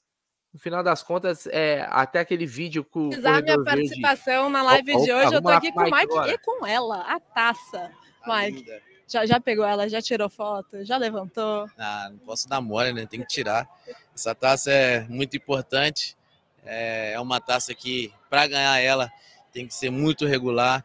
no 0.53 0.61
final 0.61 0.82
das 0.82 1.03
contas, 1.03 1.46
é, 1.46 1.86
até 1.90 2.20
aquele 2.20 2.44
vídeo 2.44 2.84
com 2.84 3.07
o 3.07 3.09
Precisar 3.09 3.40
minha 3.42 3.55
Corredor 3.57 3.64
Verde- 3.64 3.80
participação 3.88 4.50
na 4.50 4.62
live 4.62 4.92
Opa, 4.94 5.05
de 5.05 5.12
hoje. 5.12 5.34
Eu 5.34 5.42
tô 5.42 5.48
aqui 5.48 5.72
com 5.72 5.80
o 5.80 5.84
Mike 5.84 5.96
Mike 5.96 6.12
agora. 6.12 6.30
e 6.32 6.38
com 6.38 6.66
ela, 6.66 7.00
a 7.11 7.18
taça. 7.18 7.90
Mike, 8.26 8.66
já, 9.09 9.24
já 9.24 9.40
pegou 9.40 9.64
ela, 9.64 9.88
já 9.88 10.03
tirou 10.03 10.28
foto, 10.28 10.84
já 10.84 10.98
levantou. 10.98 11.66
Ah, 11.78 12.09
não 12.11 12.18
posso 12.18 12.46
dar 12.46 12.61
mole, 12.61 12.92
né? 12.92 13.07
Tem 13.07 13.20
que 13.20 13.26
tirar. 13.26 13.66
Essa 14.14 14.34
taça 14.34 14.70
é 14.70 15.00
muito 15.09 15.34
importante. 15.36 16.16
É 16.64 17.12
é 17.14 17.20
uma 17.20 17.40
taça 17.40 17.74
que, 17.74 18.12
para 18.28 18.46
ganhar 18.46 18.78
ela, 18.78 19.11
tem 19.53 19.66
que 19.66 19.74
ser 19.74 19.88
muito 19.90 20.26
regular. 20.26 20.84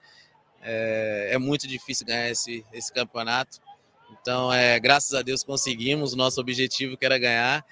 É, 0.62 1.30
é 1.34 1.38
muito 1.38 1.68
difícil 1.68 2.06
ganhar 2.06 2.30
esse, 2.30 2.66
esse 2.72 2.92
campeonato. 2.94 3.60
Então, 4.28 4.52
é, 4.52 4.78
graças 4.78 5.14
a 5.14 5.22
Deus 5.22 5.42
conseguimos 5.42 6.12
o 6.12 6.18
nosso 6.18 6.42
objetivo, 6.42 6.98
que 6.98 7.06
era 7.06 7.18
ganhar. 7.18 7.66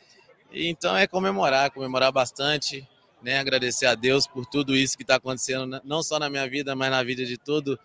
E, 0.49 0.69
então, 0.69 0.95
é 0.95 1.05
comemorar, 1.05 1.69
comemorar 1.69 2.13
bastante, 2.13 2.87
né? 3.21 3.39
agradecer 3.39 3.87
a 3.87 3.93
Deus 3.93 4.25
por 4.25 4.45
tudo 4.45 4.73
isso 4.73 4.95
que 4.95 5.03
está 5.03 5.15
acontecendo, 5.15 5.81
não 5.83 6.01
só 6.01 6.17
na 6.17 6.29
minha 6.29 6.47
vida, 6.49 6.73
mas 6.73 6.89
na 6.89 7.03
vida 7.03 7.25
de 7.25 7.37
todo 7.37 7.77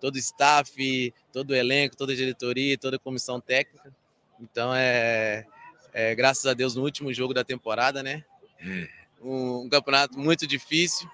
todo 0.00 0.14
o 0.14 0.18
staff, 0.18 1.12
todo 1.30 1.50
o 1.50 1.54
elenco, 1.54 1.94
toda 1.94 2.14
a 2.14 2.16
diretoria, 2.16 2.78
toda 2.78 2.96
a 2.96 2.98
comissão 2.98 3.38
técnica. 3.38 3.94
Então 4.40 4.74
é, 4.74 5.44
É, 5.92 6.14
graças 6.14 6.46
a 6.46 6.54
Deus, 6.54 6.74
no 6.74 6.82
último 6.82 7.12
jogo 7.12 7.34
da 7.34 7.44
temporada, 7.44 8.02
né? 8.02 8.24
Um, 9.20 9.64
um 9.64 9.68
campeonato 9.68 10.18
muito 10.18 10.46
difícil, 10.46 11.06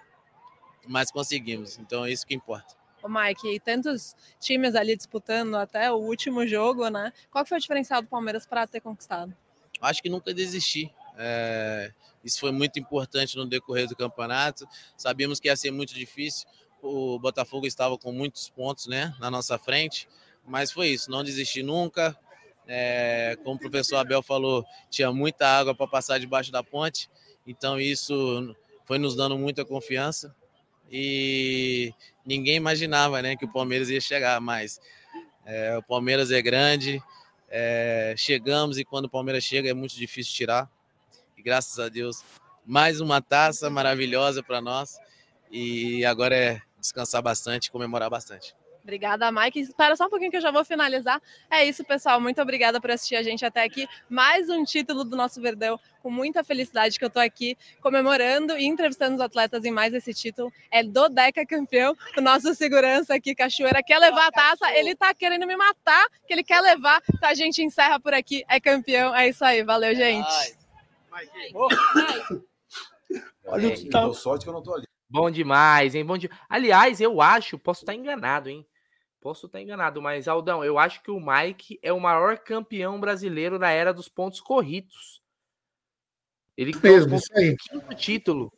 mas 0.86 1.10
conseguimos. 1.10 1.78
Então 1.78 2.04
é 2.04 2.12
isso 2.12 2.24
que 2.24 2.34
importa. 2.34 2.76
Ô 3.02 3.08
Mike, 3.08 3.48
e 3.48 3.58
tantos 3.58 4.14
times 4.38 4.76
ali 4.76 4.96
disputando 4.96 5.56
até 5.56 5.90
o 5.90 5.96
último 5.96 6.46
jogo, 6.46 6.88
né? 6.88 7.12
Qual 7.32 7.44
foi 7.44 7.58
o 7.58 7.60
diferencial 7.60 8.00
do 8.00 8.06
Palmeiras 8.06 8.46
para 8.46 8.64
ter 8.66 8.80
conquistado? 8.80 9.34
Acho 9.80 10.00
que 10.00 10.08
nunca 10.08 10.32
desisti. 10.32 10.94
É, 11.18 11.92
isso 12.22 12.38
foi 12.38 12.52
muito 12.52 12.78
importante 12.78 13.36
no 13.36 13.44
decorrer 13.44 13.88
do 13.88 13.96
campeonato. 13.96 14.64
Sabíamos 14.96 15.40
que 15.40 15.48
ia 15.48 15.56
ser 15.56 15.72
muito 15.72 15.92
difícil. 15.92 16.48
O 16.80 17.18
Botafogo 17.18 17.66
estava 17.66 17.98
com 17.98 18.12
muitos 18.12 18.48
pontos 18.48 18.86
né, 18.86 19.12
na 19.18 19.28
nossa 19.30 19.58
frente, 19.58 20.08
mas 20.46 20.70
foi 20.70 20.88
isso. 20.88 21.10
Não 21.10 21.24
desistir 21.24 21.64
nunca. 21.64 22.16
É, 22.68 23.36
como 23.42 23.56
o 23.56 23.58
professor 23.58 23.96
Abel 23.96 24.22
falou, 24.22 24.64
tinha 24.88 25.12
muita 25.12 25.44
água 25.48 25.74
para 25.74 25.88
passar 25.88 26.20
debaixo 26.20 26.52
da 26.52 26.62
ponte. 26.62 27.10
Então 27.44 27.80
isso 27.80 28.54
foi 28.84 28.98
nos 28.98 29.16
dando 29.16 29.36
muita 29.36 29.64
confiança 29.64 30.32
e 30.92 31.94
ninguém 32.24 32.56
imaginava 32.56 33.22
né, 33.22 33.34
que 33.34 33.46
o 33.46 33.52
Palmeiras 33.52 33.88
ia 33.88 34.00
chegar, 34.00 34.38
mas 34.42 34.78
é, 35.46 35.76
o 35.78 35.82
Palmeiras 35.82 36.30
é 36.30 36.42
grande, 36.42 37.02
é, 37.48 38.14
chegamos 38.16 38.76
e 38.76 38.84
quando 38.84 39.06
o 39.06 39.10
Palmeiras 39.10 39.42
chega 39.42 39.70
é 39.70 39.74
muito 39.74 39.96
difícil 39.96 40.34
tirar. 40.34 40.70
E 41.36 41.42
graças 41.42 41.78
a 41.78 41.88
Deus, 41.88 42.22
mais 42.66 43.00
uma 43.00 43.22
taça 43.22 43.70
maravilhosa 43.70 44.42
para 44.42 44.60
nós 44.60 44.98
e 45.50 46.04
agora 46.04 46.36
é 46.36 46.60
descansar 46.78 47.22
bastante, 47.22 47.70
comemorar 47.70 48.10
bastante. 48.10 48.54
Obrigada, 48.82 49.30
Mike. 49.30 49.60
Espera 49.60 49.94
só 49.94 50.06
um 50.06 50.10
pouquinho 50.10 50.30
que 50.30 50.36
eu 50.36 50.40
já 50.40 50.50
vou 50.50 50.64
finalizar. 50.64 51.22
É 51.48 51.64
isso, 51.64 51.84
pessoal. 51.84 52.20
Muito 52.20 52.42
obrigada 52.42 52.80
por 52.80 52.90
assistir 52.90 53.14
a 53.14 53.22
gente 53.22 53.44
até 53.44 53.62
aqui. 53.62 53.86
Mais 54.08 54.48
um 54.48 54.64
título 54.64 55.04
do 55.04 55.16
nosso 55.16 55.40
Verdão. 55.40 55.78
Com 56.02 56.10
muita 56.10 56.42
felicidade 56.42 56.98
que 56.98 57.04
eu 57.04 57.10
tô 57.10 57.20
aqui 57.20 57.56
comemorando 57.80 58.58
e 58.58 58.64
entrevistando 58.64 59.14
os 59.14 59.20
atletas 59.20 59.64
em 59.64 59.70
mais 59.70 59.94
esse 59.94 60.12
título. 60.12 60.52
É 60.70 60.82
do 60.82 61.08
Deca 61.08 61.46
campeão. 61.46 61.96
O 62.16 62.20
nosso 62.20 62.52
segurança 62.56 63.14
aqui, 63.14 63.36
Cachoeira, 63.36 63.82
quer 63.84 63.98
levar 63.98 64.26
a 64.26 64.32
taça. 64.32 64.72
Ele 64.72 64.96
tá 64.96 65.14
querendo 65.14 65.46
me 65.46 65.54
matar, 65.54 66.06
que 66.26 66.32
ele 66.32 66.42
quer 66.42 66.60
levar. 66.60 67.00
Então 67.14 67.28
a 67.28 67.34
gente 67.34 67.62
encerra 67.62 68.00
por 68.00 68.12
aqui. 68.12 68.44
É 68.48 68.58
campeão. 68.58 69.14
É 69.14 69.28
isso 69.28 69.44
aí. 69.44 69.62
Valeu, 69.62 69.94
gente. 69.94 70.56
Olha 73.46 73.68
o 73.68 73.72
que 73.72 74.14
sorte 74.14 74.44
que 74.44 74.48
eu 74.48 74.54
não 74.54 74.62
tô 74.62 74.74
ali. 74.74 74.86
Bom 75.08 75.30
demais, 75.30 75.94
hein? 75.94 76.04
Bom 76.06 76.16
de... 76.16 76.30
Aliás, 76.48 76.98
eu 76.98 77.20
acho, 77.20 77.58
posso 77.58 77.82
estar 77.82 77.94
enganado, 77.94 78.48
hein? 78.48 78.66
Posso 79.22 79.46
estar 79.46 79.60
enganado, 79.60 80.02
mas 80.02 80.26
Aldão, 80.26 80.64
eu 80.64 80.80
acho 80.80 81.00
que 81.00 81.10
o 81.12 81.20
Mike 81.20 81.78
é 81.80 81.92
o 81.92 82.00
maior 82.00 82.38
campeão 82.38 82.98
brasileiro 82.98 83.56
da 83.56 83.70
era 83.70 83.94
dos 83.94 84.08
pontos 84.08 84.40
corridos. 84.40 85.22
Ele 86.56 86.76
mesmo, 86.82 87.14
isso 87.14 87.32
aí. 87.36 87.56
quinto 87.56 87.94
título. 87.94 88.52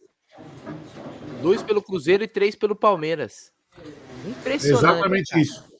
Dois 1.42 1.62
pelo 1.62 1.82
Cruzeiro 1.82 2.24
e 2.24 2.28
três 2.28 2.56
pelo 2.56 2.74
Palmeiras. 2.74 3.52
Impressionante. 4.26 4.84
Exatamente 4.86 5.30
cara. 5.32 5.42
isso. 5.42 5.70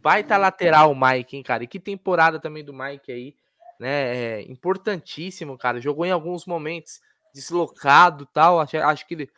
Baita 0.00 0.36
lateral 0.36 0.92
o 0.92 0.94
Mike, 0.94 1.36
hein, 1.36 1.42
cara? 1.42 1.64
E 1.64 1.66
que 1.66 1.80
temporada 1.80 2.38
também 2.38 2.64
do 2.64 2.72
Mike 2.72 3.10
aí, 3.10 3.34
né? 3.80 4.14
É 4.14 4.42
importantíssimo, 4.42 5.58
cara. 5.58 5.80
Jogou 5.80 6.06
em 6.06 6.12
alguns 6.12 6.46
momentos 6.46 7.00
deslocado 7.34 8.24
tal. 8.26 8.60
Acho, 8.60 8.76
acho 8.76 9.04
que 9.04 9.14
ele, 9.14 9.30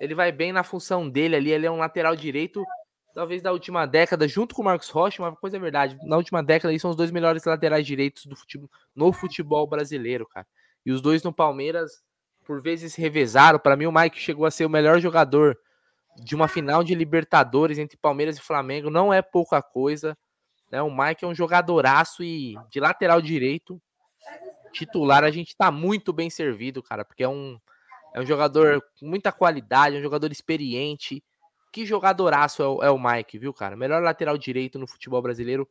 ele 0.00 0.16
vai 0.16 0.32
bem 0.32 0.52
na 0.52 0.64
função 0.64 1.08
dele 1.08 1.36
ali. 1.36 1.52
Ele 1.52 1.66
é 1.66 1.70
um 1.70 1.78
lateral 1.78 2.16
direito 2.16 2.64
talvez 3.14 3.42
da 3.42 3.52
última 3.52 3.86
década, 3.86 4.26
junto 4.26 4.54
com 4.54 4.62
o 4.62 4.64
Marcos 4.64 4.88
Rocha, 4.88 5.22
uma 5.22 5.34
coisa 5.36 5.56
é 5.56 5.60
verdade. 5.60 5.98
Na 6.02 6.16
última 6.16 6.42
década, 6.42 6.72
eles 6.72 6.82
são 6.82 6.90
os 6.90 6.96
dois 6.96 7.10
melhores 7.10 7.44
laterais 7.44 7.86
direitos 7.86 8.26
do 8.26 8.36
futebol, 8.36 8.70
no 8.94 9.12
futebol 9.12 9.66
brasileiro, 9.66 10.26
cara. 10.26 10.46
E 10.84 10.92
os 10.92 11.00
dois 11.00 11.22
no 11.22 11.32
Palmeiras, 11.32 12.02
por 12.44 12.60
vezes, 12.60 12.94
se 12.94 13.00
revezaram. 13.00 13.58
Para 13.58 13.76
mim, 13.76 13.86
o 13.86 13.92
Mike 13.92 14.18
chegou 14.18 14.46
a 14.46 14.50
ser 14.50 14.66
o 14.66 14.70
melhor 14.70 15.00
jogador 15.00 15.58
de 16.16 16.34
uma 16.34 16.48
final 16.48 16.82
de 16.82 16.94
Libertadores 16.94 17.78
entre 17.78 17.96
Palmeiras 17.96 18.36
e 18.36 18.42
Flamengo. 18.42 18.90
Não 18.90 19.12
é 19.12 19.22
pouca 19.22 19.62
coisa. 19.62 20.16
Né? 20.70 20.82
O 20.82 20.90
Mike 20.90 21.24
é 21.24 21.28
um 21.28 21.34
jogadoraço 21.34 22.24
e 22.24 22.56
de 22.70 22.80
lateral 22.80 23.20
direito, 23.20 23.80
titular, 24.72 25.22
a 25.22 25.30
gente 25.30 25.54
tá 25.54 25.70
muito 25.70 26.12
bem 26.12 26.30
servido, 26.30 26.82
cara, 26.82 27.04
porque 27.04 27.22
é 27.22 27.28
um, 27.28 27.58
é 28.14 28.20
um 28.20 28.26
jogador 28.26 28.82
com 28.98 29.06
muita 29.06 29.30
qualidade, 29.30 29.96
é 29.96 29.98
um 29.98 30.02
jogador 30.02 30.32
experiente 30.32 31.22
que 31.72 31.86
jogadoraço 31.86 32.62
é 32.62 32.68
o, 32.68 32.82
é 32.84 32.90
o 32.90 32.98
Mike, 32.98 33.38
viu, 33.38 33.52
cara? 33.54 33.74
Melhor 33.74 34.02
lateral 34.02 34.36
direito 34.36 34.78
no 34.78 34.86
futebol 34.86 35.22
brasileiro, 35.22 35.66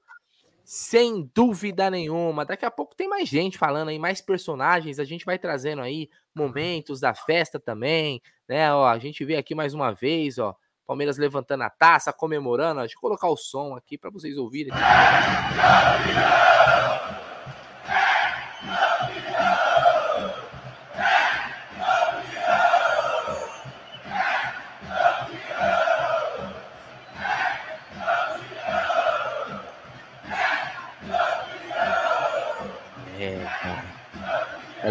sem 0.65 1.29
dúvida 1.33 1.89
nenhuma. 1.91 2.43
Daqui 2.43 2.65
a 2.65 2.71
pouco 2.71 2.95
tem 2.95 3.07
mais 3.07 3.29
gente 3.29 3.57
falando 3.57 3.89
aí, 3.89 3.99
mais 3.99 4.19
personagens. 4.19 4.99
A 4.99 5.03
gente 5.03 5.23
vai 5.23 5.37
trazendo 5.37 5.81
aí 5.81 6.09
momentos 6.33 6.99
da 6.99 7.13
festa 7.13 7.59
também, 7.59 8.21
né? 8.47 8.73
Ó, 8.73 8.87
a 8.87 8.97
gente 8.97 9.23
vê 9.23 9.35
aqui 9.35 9.53
mais 9.53 9.73
uma 9.73 9.91
vez, 9.91 10.39
ó. 10.39 10.55
Palmeiras 10.87 11.17
levantando 11.17 11.63
a 11.63 11.69
taça, 11.69 12.11
comemorando. 12.11 12.81
Deixa 12.81 12.95
eu 12.95 12.99
colocar 12.99 13.29
o 13.29 13.37
som 13.37 13.75
aqui 13.75 13.97
para 13.97 14.09
vocês 14.09 14.37
ouvirem. 14.37 14.73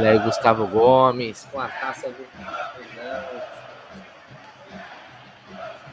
Olha 0.00 0.12
aí, 0.12 0.18
Gustavo 0.18 0.66
Gomes, 0.66 1.44
com 1.52 1.60
a 1.60 1.68
taça 1.68 2.08
do. 2.08 2.26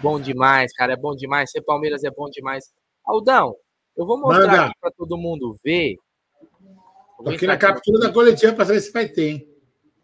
Bom 0.02 0.18
demais, 0.18 0.72
cara, 0.72 0.94
é 0.94 0.96
bom 0.96 1.14
demais. 1.14 1.52
Ser 1.52 1.62
Palmeiras 1.62 2.06
é 2.06 2.10
bom 2.10 2.30
demais. 2.30 2.74
Aldão, 3.04 3.54
eu 3.98 4.06
vou 4.06 4.18
mostrar 4.18 4.48
Manda. 4.48 4.66
aqui 4.68 4.80
para 4.80 4.92
todo 4.92 5.18
mundo 5.18 5.58
ver. 5.62 5.98
Tô 7.22 7.30
aqui 7.32 7.46
na 7.46 7.58
captura 7.58 8.00
da 8.00 8.14
coletiva 8.14 8.54
para 8.54 8.66
saber 8.68 8.80
se 8.80 8.94
vai 8.94 9.10
ter, 9.10 9.30
hein? 9.30 9.54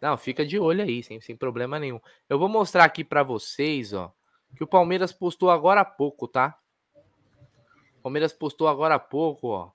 Não, 0.02 0.18
fica 0.18 0.44
de 0.44 0.58
olho 0.58 0.82
aí, 0.84 1.02
sem, 1.02 1.18
sem 1.22 1.34
problema 1.34 1.78
nenhum. 1.78 1.98
Eu 2.28 2.38
vou 2.38 2.48
mostrar 2.48 2.84
aqui 2.84 3.02
para 3.02 3.22
vocês, 3.22 3.94
ó, 3.94 4.12
que 4.54 4.62
o 4.62 4.66
Palmeiras 4.66 5.14
postou 5.14 5.48
agora 5.48 5.80
há 5.80 5.84
pouco, 5.84 6.28
tá? 6.28 6.58
O 8.00 8.02
Palmeiras 8.02 8.34
postou 8.34 8.68
agora 8.68 8.96
há 8.96 8.98
pouco, 8.98 9.48
ó. 9.48 9.70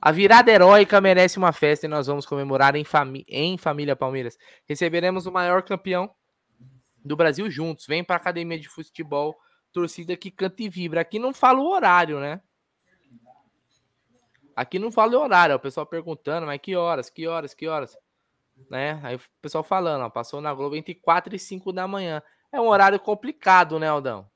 A 0.00 0.12
virada 0.12 0.50
heróica 0.50 1.00
merece 1.00 1.38
uma 1.38 1.52
festa 1.52 1.86
e 1.86 1.88
nós 1.88 2.06
vamos 2.06 2.26
comemorar 2.26 2.76
em, 2.76 2.84
fami 2.84 3.24
em 3.28 3.56
família 3.56 3.96
Palmeiras. 3.96 4.36
Receberemos 4.66 5.26
o 5.26 5.32
maior 5.32 5.62
campeão 5.62 6.14
do 7.04 7.16
Brasil 7.16 7.50
juntos. 7.50 7.86
Vem 7.86 8.02
para 8.02 8.16
a 8.16 8.18
academia 8.18 8.58
de 8.58 8.68
futebol, 8.68 9.36
torcida 9.72 10.16
que 10.16 10.30
canta 10.30 10.62
e 10.62 10.68
vibra. 10.68 11.00
Aqui 11.00 11.18
não 11.18 11.32
fala 11.32 11.60
o 11.60 11.68
horário, 11.68 12.20
né? 12.20 12.40
Aqui 14.56 14.78
não 14.78 14.92
fala 14.92 15.16
o 15.16 15.20
horário, 15.20 15.56
o 15.56 15.60
pessoal 15.60 15.84
perguntando, 15.84 16.46
mas 16.46 16.60
que 16.60 16.76
horas, 16.76 17.10
que 17.10 17.26
horas, 17.26 17.54
que 17.54 17.66
horas? 17.66 17.98
Né? 18.70 19.00
Aí 19.02 19.16
o 19.16 19.20
pessoal 19.42 19.64
falando, 19.64 20.02
ó, 20.02 20.10
passou 20.10 20.40
na 20.40 20.54
Globo 20.54 20.76
entre 20.76 20.94
4 20.94 21.34
e 21.34 21.38
5 21.38 21.72
da 21.72 21.88
manhã. 21.88 22.22
É 22.52 22.60
um 22.60 22.68
horário 22.68 23.00
complicado, 23.00 23.80
né, 23.80 23.88
Aldão? 23.88 24.30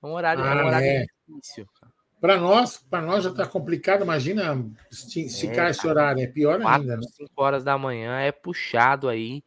É 0.00 0.06
um 0.06 0.12
horário, 0.12 0.44
ah, 0.44 0.46
é 0.46 0.62
um 0.62 0.66
horário 0.66 0.86
é. 0.86 1.06
difícil. 1.26 1.66
Cara. 1.80 1.95
Para 2.20 2.38
nós, 2.38 2.78
para 2.78 3.02
nós 3.02 3.24
já 3.24 3.30
está 3.30 3.46
complicado. 3.46 4.02
Imagina 4.02 4.64
esticar 4.90 5.66
é, 5.66 5.70
esse 5.70 5.86
horário, 5.86 6.22
é 6.22 6.26
pior 6.26 6.60
quatro, 6.60 6.82
ainda. 6.82 6.96
Né? 6.96 7.02
5 7.02 7.30
horas 7.36 7.62
da 7.62 7.76
manhã 7.76 8.18
é 8.20 8.32
puxado 8.32 9.08
aí 9.08 9.44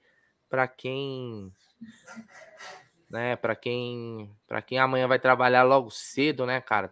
para 0.50 0.68
quem, 0.68 1.52
né? 3.10 3.36
Para 3.36 3.56
quem, 3.56 4.32
para 4.48 4.62
quem 4.62 4.78
amanhã 4.78 5.08
vai 5.08 5.20
trabalhar 5.20 5.64
logo 5.64 5.90
cedo, 5.90 6.46
né, 6.46 6.62
cara? 6.62 6.92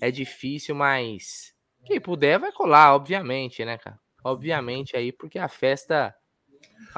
É 0.00 0.10
difícil, 0.10 0.74
mas 0.74 1.54
quem 1.84 2.00
puder 2.00 2.38
vai 2.38 2.52
colar, 2.52 2.94
obviamente, 2.94 3.64
né, 3.64 3.76
cara? 3.76 3.98
Obviamente 4.22 4.96
aí, 4.96 5.12
porque 5.12 5.38
a 5.38 5.48
festa 5.48 6.14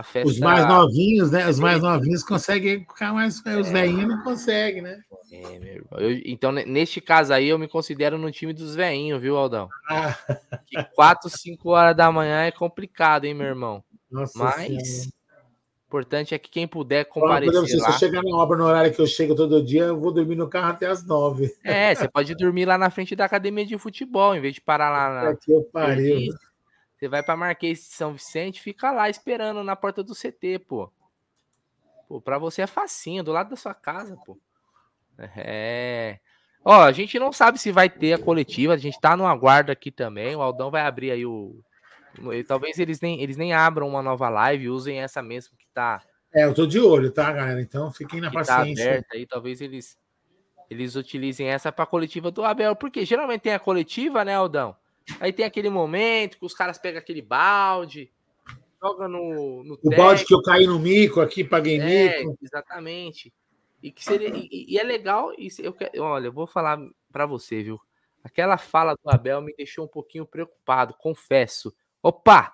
Festa... 0.03 0.29
Os 0.29 0.39
mais 0.39 0.67
novinhos, 0.67 1.31
né? 1.31 1.49
Os 1.49 1.59
mais 1.59 1.81
novinhos 1.81 2.23
conseguem 2.23 2.81
ficar 2.81 3.13
mais. 3.13 3.43
Os 3.61 3.71
velhinhos 3.71 4.09
não 4.09 4.23
conseguem, 4.23 4.83
né? 4.83 5.01
É, 5.33 5.59
meu 5.59 5.75
irmão. 5.75 6.01
Eu, 6.01 6.21
então, 6.25 6.53
neste 6.53 7.01
caso 7.01 7.33
aí, 7.33 7.49
eu 7.49 7.59
me 7.59 7.69
considero 7.69 8.19
no 8.19 8.31
time 8.31 8.53
dos 8.53 8.75
velhinhos, 8.75 9.21
viu, 9.21 9.37
Aldão? 9.37 9.69
Ah. 9.89 10.17
Que 10.67 10.83
4, 10.95 11.31
5 11.31 11.69
horas 11.71 11.97
da 11.97 12.11
manhã 12.13 12.43
é 12.43 12.51
complicado, 12.51 13.25
hein, 13.25 13.35
meu 13.35 13.47
irmão? 13.47 13.83
Nossa 14.11 14.39
Mas. 14.39 15.07
O 15.07 15.89
importante 15.89 16.35
é 16.35 16.39
que 16.39 16.51
quem 16.51 16.67
puder 16.67 17.05
comparecer 17.05 17.55
Olha, 17.55 17.61
lá... 17.61 17.67
Se 17.67 17.77
eu 17.77 17.93
chegar 17.93 18.23
na 18.23 18.37
obra 18.37 18.59
no 18.59 18.65
horário 18.65 18.93
que 18.93 19.01
eu 19.01 19.07
chego 19.07 19.37
todo 19.37 19.65
dia, 19.65 19.85
eu 19.85 19.99
vou 19.99 20.13
dormir 20.13 20.35
no 20.35 20.49
carro 20.49 20.71
até 20.71 20.89
as 20.89 21.07
nove. 21.07 21.55
É, 21.63 21.95
você 21.95 22.09
pode 22.09 22.35
dormir 22.35 22.65
lá 22.65 22.77
na 22.77 22.91
frente 22.91 23.15
da 23.15 23.25
academia 23.25 23.65
de 23.65 23.79
futebol, 23.79 24.35
em 24.35 24.41
vez 24.41 24.55
de 24.55 24.61
parar 24.61 24.91
lá 24.91 25.23
na... 25.23 25.31
Aqui 25.31 25.53
eu 25.53 25.63
parei. 25.73 26.29
Você 26.97 27.09
vai 27.09 27.23
para 27.23 27.37
Marquês 27.37 27.79
de 27.79 27.85
São 27.95 28.15
Vicente, 28.15 28.61
fica 28.61 28.91
lá 28.91 29.09
esperando 29.11 29.63
na 29.63 29.77
porta 29.77 30.03
do 30.03 30.15
CT, 30.15 30.61
pô. 30.67 30.91
Pô, 32.09 32.21
pra 32.21 32.39
você 32.39 32.63
é 32.63 32.67
facinho, 32.67 33.23
do 33.23 33.33
lado 33.33 33.51
da 33.51 33.57
sua 33.57 33.75
casa, 33.75 34.17
pô. 34.25 34.39
É. 35.37 36.19
Ó, 36.65 36.83
a 36.83 36.93
gente 36.93 37.19
não 37.19 37.33
sabe 37.33 37.59
se 37.59 37.71
vai 37.71 37.89
ter 37.89 38.13
a 38.15 38.19
coletiva, 38.19 38.75
a 38.75 38.79
gente 38.79 39.01
tá 39.01 39.17
no 39.17 39.27
aguardo 39.27 39.71
aqui 39.71 39.91
também. 39.91 40.35
O 40.35 40.43
Aldão 40.43 40.71
vai 40.71 40.83
abrir 40.83 41.11
aí 41.11 41.25
o, 41.25 41.63
Talvez 42.47 42.79
eles 42.79 43.01
nem, 43.01 43.21
eles 43.23 43.37
nem 43.37 43.53
abram 43.53 43.89
uma 43.89 44.03
nova 44.03 44.29
live, 44.29 44.71
usem 44.71 45.01
essa 45.01 45.23
mesmo 45.23 45.57
que 45.57 45.67
tá, 45.73 46.03
É, 46.33 46.45
eu 46.45 46.55
tô 46.55 46.67
de 46.67 46.81
olho, 46.81 47.11
tá, 47.11 47.33
galera? 47.33 47.61
Então 47.61 47.93
fiquem 47.93 48.21
na 48.21 48.31
tá 48.31 48.41
paciência. 48.41 48.85
aberta 48.85 49.17
aí. 49.17 49.27
Talvez 49.27 49.61
eles, 49.61 49.99
eles 50.71 50.97
utilizem 50.97 51.49
essa 51.49 51.71
pra 51.71 51.87
coletiva 51.87 52.31
do 52.31 52.45
Abel. 52.45 52.75
Porque 52.75 53.05
geralmente 53.05 53.43
tem 53.43 53.53
a 53.55 53.59
coletiva, 53.59 54.25
né, 54.25 54.35
Aldão? 54.35 54.77
Aí 55.21 55.33
tem 55.33 55.45
aquele 55.45 55.71
momento 55.71 56.39
que 56.39 56.45
os 56.45 56.55
caras 56.55 56.79
pegam 56.79 56.99
aquele 56.99 57.23
balde, 57.23 58.11
joga 58.83 59.07
no, 59.09 59.63
no 59.65 59.79
o 59.83 59.91
balde 59.97 60.25
que 60.25 60.35
eu 60.35 60.43
caí 60.43 60.67
no 60.67 60.79
mico 60.79 61.21
aqui, 61.21 61.45
paguei 61.45 61.81
É, 61.81 62.19
mico. 62.21 62.37
exatamente. 62.43 63.33
E 63.83 63.93
que 63.93 64.03
seria, 64.05 64.29
e, 64.35 64.49
e 64.69 64.79
é 64.79 64.83
legal, 64.83 65.33
e 65.39 65.51
se- 65.51 65.65
eu, 65.65 65.73
que- 65.73 65.91
olha, 66.01 66.27
eu 66.27 66.33
vou 66.33 66.47
falar 66.47 66.79
pra 67.13 67.25
você, 67.27 67.63
viu? 67.63 67.81
Aquela 68.25 68.59
fala 68.59 68.95
do 68.95 69.09
Abel 69.11 69.41
me 69.41 69.55
deixou 69.55 69.85
um 69.85 69.89
pouquinho 69.89 70.27
preocupado, 70.27 70.95
confesso. 70.99 71.73
Opa! 72.03 72.53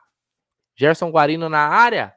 Gerson 0.77 1.11
Guarino 1.11 1.49
na 1.49 1.67
área? 1.69 2.15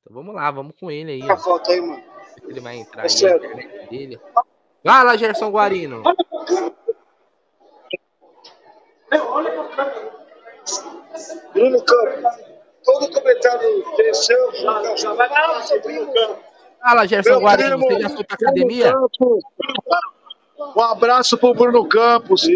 Então 0.00 0.14
vamos 0.14 0.34
lá, 0.34 0.50
vamos 0.50 0.74
com 0.78 0.90
ele 0.90 1.12
aí. 1.12 1.22
ó. 1.30 1.34
Volta 1.36 1.72
aí, 1.72 1.80
mano. 1.80 2.02
Ele 2.46 2.60
vai 2.60 2.76
entrar 2.76 3.02
É 3.02 3.04
aí, 3.04 3.10
sério. 3.10 3.40
na 3.40 3.62
internet 3.62 3.90
dele. 3.90 4.20
Fala, 4.84 5.16
Gerson 5.18 5.50
Guarino. 5.50 6.02
Bruno 11.52 11.82
Campos. 11.84 12.50
Todo 12.84 13.12
comentário 13.12 13.84
tem 13.96 14.14
seu. 14.14 14.52
Já 14.96 15.12
vai 15.14 15.28
lá, 15.28 15.62
seu 15.62 15.80
Bruno 15.82 16.06
Campos. 16.12 16.36
Fala, 16.82 17.06
Gerson 17.06 17.40
Guarino. 17.40 17.78
Você 17.78 18.00
já 18.00 18.08
foi 18.08 18.24
pra 18.24 18.36
academia? 18.40 18.92
Campos. 18.92 19.42
Um 20.76 20.82
abraço 20.82 21.38
pro 21.38 21.54
Bruno 21.54 21.88
Campos, 21.88 22.46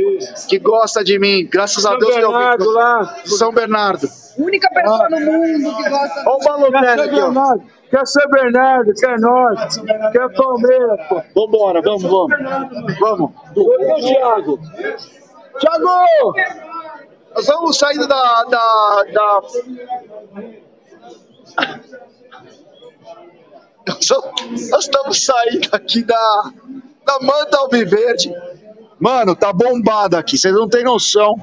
que 0.49 0.59
gosta 0.59 1.03
de 1.03 1.19
mim. 1.19 1.47
Graças 1.51 1.85
a 1.87 1.91
São 1.91 1.99
Deus. 1.99 2.15
que 2.15 2.21
eu 2.21 2.29
vi- 2.29 2.35
Bernardo 2.39 2.71
lá. 2.71 3.17
São 3.27 3.53
Bernardo. 3.53 4.07
Única 4.39 4.69
pessoa 4.71 5.09
no 5.11 5.21
mundo 5.21 5.77
que 5.77 5.89
gosta. 5.91 6.25
Olha 6.27 6.37
o 6.37 6.39
Balotelli 6.71 7.01
aqui, 7.03 7.21
ó. 7.21 7.57
Quer 7.91 8.07
ser 8.07 8.29
Bernardo, 8.29 8.93
quer 8.95 9.21
nós, 9.21 9.77
quer 10.13 10.33
Palmeiras, 10.35 11.01
pô. 11.09 11.23
Vambora, 11.35 11.81
vamos, 11.81 12.03
vamos. 12.03 12.99
Vamos. 12.99 13.31
Ô, 13.57 13.95
Thiago. 14.01 14.59
Thiago! 15.59 16.35
Nós 17.35 17.47
vamos 17.47 17.79
saindo 17.79 18.07
da. 18.07 18.45
da, 18.45 19.05
da... 19.13 19.41
Nós, 23.87 24.09
vamos- 24.09 24.71
nós 24.71 24.85
estamos 24.85 25.25
saindo 25.25 25.69
aqui 25.73 26.03
da, 26.03 26.51
da 27.05 27.19
Manta 27.21 27.59
Alviverde. 27.59 28.33
Mano, 28.99 29.37
tá 29.37 29.53
bombado 29.53 30.17
aqui, 30.17 30.39
vocês 30.39 30.55
não 30.55 30.69
têm 30.69 30.85
noção. 30.85 31.35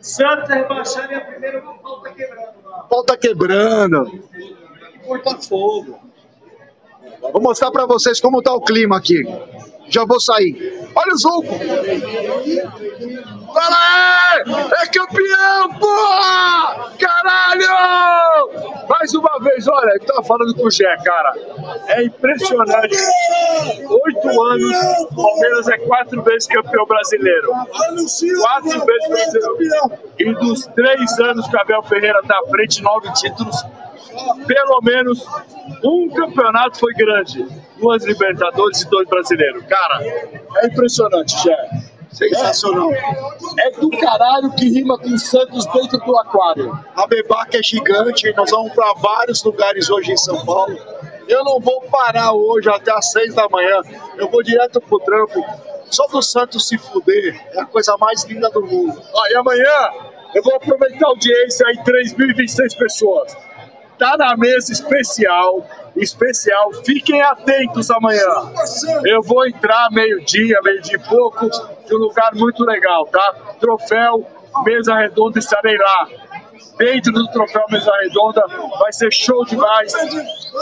Santa 0.00 0.54
rebaixando 0.54 1.12
e 1.12 1.14
a 1.14 1.20
primeira 1.20 1.60
pau 1.62 2.00
tá 2.02 2.10
quebrando. 2.12 2.88
Pau 2.88 3.04
tá 3.04 3.16
quebrando. 3.16 4.24
Corta 5.06 5.36
fogo. 5.42 6.00
Vou 7.32 7.40
mostrar 7.42 7.70
pra 7.70 7.86
vocês 7.86 8.20
como 8.20 8.42
tá 8.42 8.52
o 8.54 8.60
clima 8.60 8.96
aqui. 8.96 9.22
Já 9.88 10.04
vou 10.04 10.20
sair. 10.20 10.88
Olha 10.94 11.12
o 11.12 11.18
Zuco! 11.18 11.58
Fala 13.52 13.76
aí! 13.76 14.42
É 14.82 14.86
campeão, 14.86 15.68
porra! 15.78 16.90
Caralho! 16.98 18.50
Mais 18.88 19.14
uma 19.14 19.38
vez, 19.40 19.66
olha, 19.68 19.90
eu 19.94 20.06
tava 20.06 20.22
falando 20.24 20.54
com 20.54 20.66
o 20.66 20.70
Gé, 20.70 20.96
cara. 21.04 21.34
É 21.88 22.02
impressionante. 22.04 22.96
Oito 23.88 24.42
anos, 24.42 24.76
o 25.10 25.14
Palmeiras 25.14 25.68
é 25.68 25.78
quatro 25.78 26.22
vezes 26.22 26.46
campeão 26.48 26.86
brasileiro. 26.86 27.50
Quatro 27.50 28.84
vezes 28.84 29.08
brasileiro. 29.08 29.92
E 30.18 30.34
dos 30.34 30.66
três 30.66 31.18
anos 31.20 31.46
que 31.48 31.56
o 31.56 31.60
Abel 31.60 31.82
Ferreira 31.84 32.20
tá 32.26 32.40
à 32.44 32.50
frente, 32.50 32.82
nove 32.82 33.12
títulos, 33.14 33.56
pelo 34.46 34.80
menos 34.82 35.24
um 35.84 36.08
campeonato 36.10 36.78
foi 36.78 36.92
grande. 36.94 37.46
Duas 37.78 38.04
Libertadores 38.04 38.82
e 38.82 38.90
dois 38.90 39.08
brasileiros. 39.08 39.64
Cara, 39.66 40.02
é 40.02 40.66
impressionante, 40.66 41.36
Gé. 41.42 41.96
Sensacional. 42.10 42.90
É 43.58 43.70
do 43.72 43.90
caralho 43.90 44.50
que 44.52 44.70
rima 44.70 44.98
com 44.98 45.18
Santos 45.18 45.66
dentro 45.66 45.98
do 45.98 46.18
aquário. 46.18 46.72
A 46.94 47.06
Bebac 47.06 47.54
é 47.54 47.62
gigante, 47.62 48.32
nós 48.34 48.50
vamos 48.50 48.72
para 48.72 48.94
vários 48.94 49.44
lugares 49.44 49.90
hoje 49.90 50.12
em 50.12 50.16
São 50.16 50.42
Paulo. 50.46 50.74
Eu 51.28 51.44
não 51.44 51.60
vou 51.60 51.82
parar 51.82 52.32
hoje 52.32 52.70
até 52.70 52.90
às 52.92 53.10
seis 53.12 53.34
da 53.34 53.46
manhã, 53.50 53.82
eu 54.16 54.30
vou 54.30 54.42
direto 54.42 54.80
pro 54.80 54.98
trampo. 55.00 55.44
Só 55.90 56.06
do 56.06 56.22
Santos 56.22 56.68
se 56.68 56.78
fuder 56.78 57.38
é 57.52 57.60
a 57.60 57.66
coisa 57.66 57.96
mais 57.98 58.24
linda 58.24 58.48
do 58.48 58.62
mundo. 58.62 59.00
Ó, 59.12 59.26
e 59.28 59.36
amanhã 59.36 59.90
eu 60.34 60.42
vou 60.42 60.54
aproveitar 60.54 61.06
a 61.06 61.10
audiência 61.10 61.66
aí, 61.66 61.76
3.026 61.78 62.78
pessoas. 62.78 63.36
Tá 63.98 64.16
na 64.18 64.36
mesa 64.36 64.72
especial, 64.72 65.66
especial. 65.96 66.72
Fiquem 66.84 67.22
atentos 67.22 67.90
amanhã. 67.90 68.52
Eu 69.04 69.22
vou 69.22 69.46
entrar 69.46 69.88
meio-dia, 69.90 70.60
meio-dia 70.62 70.96
e 70.96 71.08
pouco, 71.08 71.48
de 71.48 71.94
um 71.94 71.98
lugar 71.98 72.34
muito 72.34 72.62
legal, 72.64 73.06
tá? 73.06 73.54
Troféu 73.58 74.26
Mesa 74.64 74.94
Redonda, 74.94 75.38
estarei 75.38 75.76
lá. 75.76 76.08
Dentro 76.76 77.12
do 77.12 77.26
troféu 77.28 77.64
Mesa 77.70 77.90
Redonda 78.02 78.44
vai 78.78 78.92
ser 78.92 79.10
show 79.10 79.44
demais. 79.46 79.92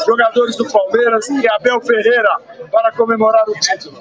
Jogadores 0.07 0.57
do 0.57 0.71
Palmeiras 0.71 1.29
e 1.29 1.49
Abel 1.49 1.81
Ferreira 1.81 2.39
para 2.71 2.93
comemorar 2.93 3.45
o 3.49 3.55
título. 3.55 3.99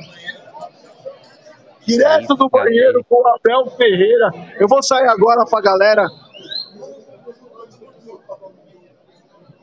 Direto 1.86 2.36
do 2.36 2.47
banheiro 2.49 3.03
com 3.09 3.15
o 3.15 3.27
Abel 3.27 3.75
Ferreira. 3.75 4.31
Eu 4.59 4.67
vou 4.67 4.81
sair 4.84 5.07
agora 5.07 5.43
pra 5.49 5.59
galera. 5.59 6.07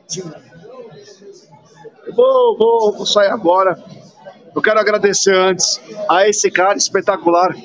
vou, 2.13 2.57
vou, 2.57 2.93
vou 2.93 3.05
sair 3.05 3.29
agora. 3.29 3.81
Eu 4.53 4.61
quero 4.61 4.79
agradecer 4.79 5.33
antes 5.33 5.79
a 6.09 6.27
esse 6.27 6.51
cara 6.51 6.77
espetacular. 6.77 7.55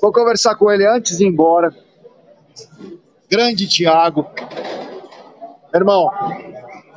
Vou 0.00 0.12
conversar 0.12 0.54
com 0.56 0.70
ele 0.70 0.86
antes 0.86 1.18
de 1.18 1.24
ir 1.24 1.28
embora. 1.28 1.74
Grande 3.28 3.68
Thiago. 3.68 4.26
Irmão. 5.74 6.10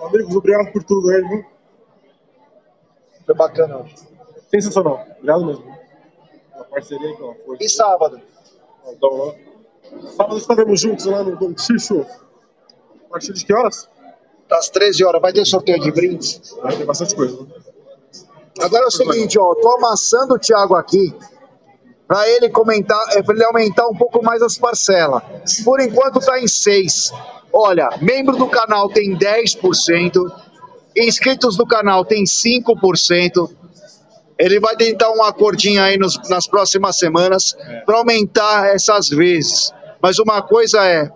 Amigos, 0.02 0.36
obrigado 0.36 0.72
por 0.72 0.84
tudo 0.84 1.10
aí, 1.10 1.22
viu? 1.28 1.46
Foi 3.26 3.36
bacana. 3.36 3.86
Sensacional. 4.50 5.06
Obrigado 5.18 5.46
mesmo. 5.46 5.78
A 6.54 6.64
parceria 6.64 7.16
com 7.18 7.32
a 7.32 7.36
força. 7.36 7.64
E 7.64 7.70
sábado? 7.70 8.22
Então. 8.88 9.36
Sábado 10.16 10.38
estaremos 10.38 10.80
juntos 10.80 11.06
lá 11.06 11.24
no 11.24 11.36
Dom 11.36 11.58
Xixo. 11.58 12.06
A 13.06 13.10
partir 13.10 13.34
de 13.34 13.44
que 13.44 13.54
horas? 13.54 13.90
Das 14.50 14.70
13 14.70 15.04
horas. 15.06 15.22
Vai 15.22 15.32
ter 15.32 15.46
sorteio 15.46 15.80
de 15.80 15.92
brindes? 15.92 16.42
Vai 16.62 16.76
ter 16.76 16.86
bastante 16.86 17.16
coisa. 17.16 17.38
né? 17.40 17.48
Agora 18.62 18.84
é 18.84 18.88
o 18.88 18.92
seguinte, 18.92 19.40
ó, 19.40 19.54
tô 19.56 19.78
amassando 19.78 20.34
o 20.34 20.40
Thiago 20.40 20.76
aqui 20.76 21.14
para 22.08 22.28
ele 22.28 22.50
comentar, 22.50 23.00
é, 23.16 23.22
para 23.22 23.36
ele 23.36 23.46
aumentar 23.46 23.88
um 23.88 23.96
pouco 23.96 24.24
mais 24.24 24.42
as 24.42 24.58
parcelas. 24.58 25.22
Por 25.64 25.80
enquanto 25.80 26.20
tá 26.20 26.40
em 26.40 26.48
6. 26.48 27.14
Olha, 27.54 27.88
membro 28.02 28.36
do 28.36 28.48
canal 28.48 28.90
tem 28.90 29.16
10%, 29.18 30.14
inscritos 30.98 31.56
do 31.56 31.66
canal 31.66 32.04
tem 32.04 32.24
5%. 32.26 33.50
Ele 34.38 34.60
vai 34.60 34.76
tentar 34.76 35.12
um 35.12 35.24
acordinho 35.24 35.82
aí 35.82 35.98
nos- 35.98 36.18
nas 36.30 36.48
próximas 36.48 36.98
semanas 36.98 37.56
para 37.86 37.98
aumentar 37.98 38.68
essas 38.74 39.10
vezes. 39.10 39.72
Mas 40.02 40.18
uma 40.18 40.42
coisa 40.42 40.84
é, 40.86 41.12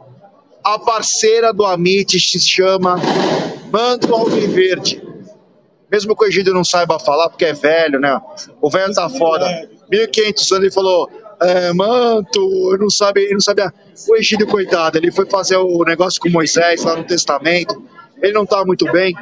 a 0.64 0.80
parceira 0.80 1.52
do 1.52 1.66
Amit 1.66 2.20
se 2.20 2.40
chama 2.40 2.96
Manto 3.72 4.14
Alviverde. 4.14 5.02
Mesmo 5.92 6.16
que 6.16 6.24
o 6.24 6.28
Egídio 6.28 6.54
não 6.54 6.64
saiba 6.64 6.98
falar, 6.98 7.30
porque 7.30 7.46
é 7.46 7.54
velho, 7.54 8.00
né? 8.00 8.20
O 8.62 8.70
velho 8.70 8.94
tá 8.94 9.10
foda. 9.10 9.46
1500 9.92 10.52
anos 10.52 10.64
ele 10.64 10.72
falou, 10.72 11.10
é, 11.40 11.74
manto, 11.74 12.40
eu 12.40 12.78
não 12.78 12.88
ele 13.16 13.34
não 13.34 13.40
sabia. 13.40 13.74
O 14.10 14.16
Egídio, 14.16 14.48
coitado, 14.48 14.98
ele 14.98 15.12
foi 15.12 15.26
fazer 15.26 15.58
o 15.58 15.84
negócio 15.84 16.20
com 16.20 16.30
Moisés 16.30 16.84
lá 16.84 16.96
no 16.96 17.04
Testamento. 17.04 17.84
Ele 18.22 18.32
não 18.32 18.46
tá 18.46 18.64
muito 18.66 18.90
bem, 18.92 19.14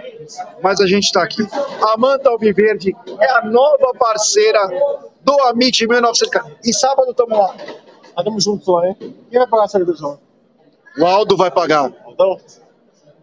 mas 0.62 0.80
a 0.80 0.86
gente 0.86 1.12
tá 1.12 1.24
aqui. 1.24 1.46
A 1.82 1.98
Manta 1.98 2.30
Alviverde 2.30 2.96
é 3.20 3.32
a 3.32 3.44
nova 3.44 3.92
parceira 3.98 4.60
do 5.24 5.42
Amit 5.48 5.88
1900. 5.88 6.52
E 6.64 6.72
sábado 6.72 7.14
tamo 7.14 7.36
lá. 7.36 7.56
Estamos 8.18 8.44
juntos 8.44 8.68
lá, 8.68 8.88
hein? 8.88 8.96
Quem 9.30 9.40
vai 9.40 9.48
pagar 9.48 9.64
a 9.64 9.68
cerveja? 9.68 10.20
O 10.98 11.06
Aldo 11.06 11.38
vai 11.38 11.52
pagar. 11.52 11.92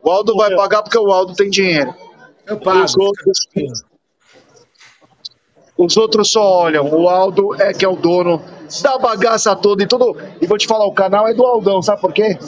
O 0.03 0.11
Aldo 0.11 0.35
vai 0.37 0.55
pagar 0.55 0.83
porque 0.83 0.99
o 0.99 1.13
Aldo 1.13 1.35
tem 1.35 1.51
dinheiro. 1.51 1.95
Eu 2.47 2.59
pago. 2.59 2.85
Os 2.85 2.97
outros, 2.97 3.49
os 5.77 5.97
outros 5.97 6.31
só 6.31 6.43
olham. 6.63 6.89
O 6.89 7.09
Aldo 7.09 7.55
é 7.61 7.73
que 7.73 7.85
é 7.85 7.89
o 7.89 7.97
dono 7.97 8.43
da 8.83 8.99
bagaça 8.99 9.55
toda 9.55 9.83
e 9.83 9.87
tudo. 9.87 10.17
E 10.41 10.47
vou 10.47 10.59
te 10.59 10.67
falar, 10.67 10.87
o 10.87 10.93
canal 10.93 11.29
é 11.29 11.35
do 11.35 11.45
Aldão, 11.45 11.83
sabe 11.83 12.01
por 12.01 12.13
quê? 12.13 12.39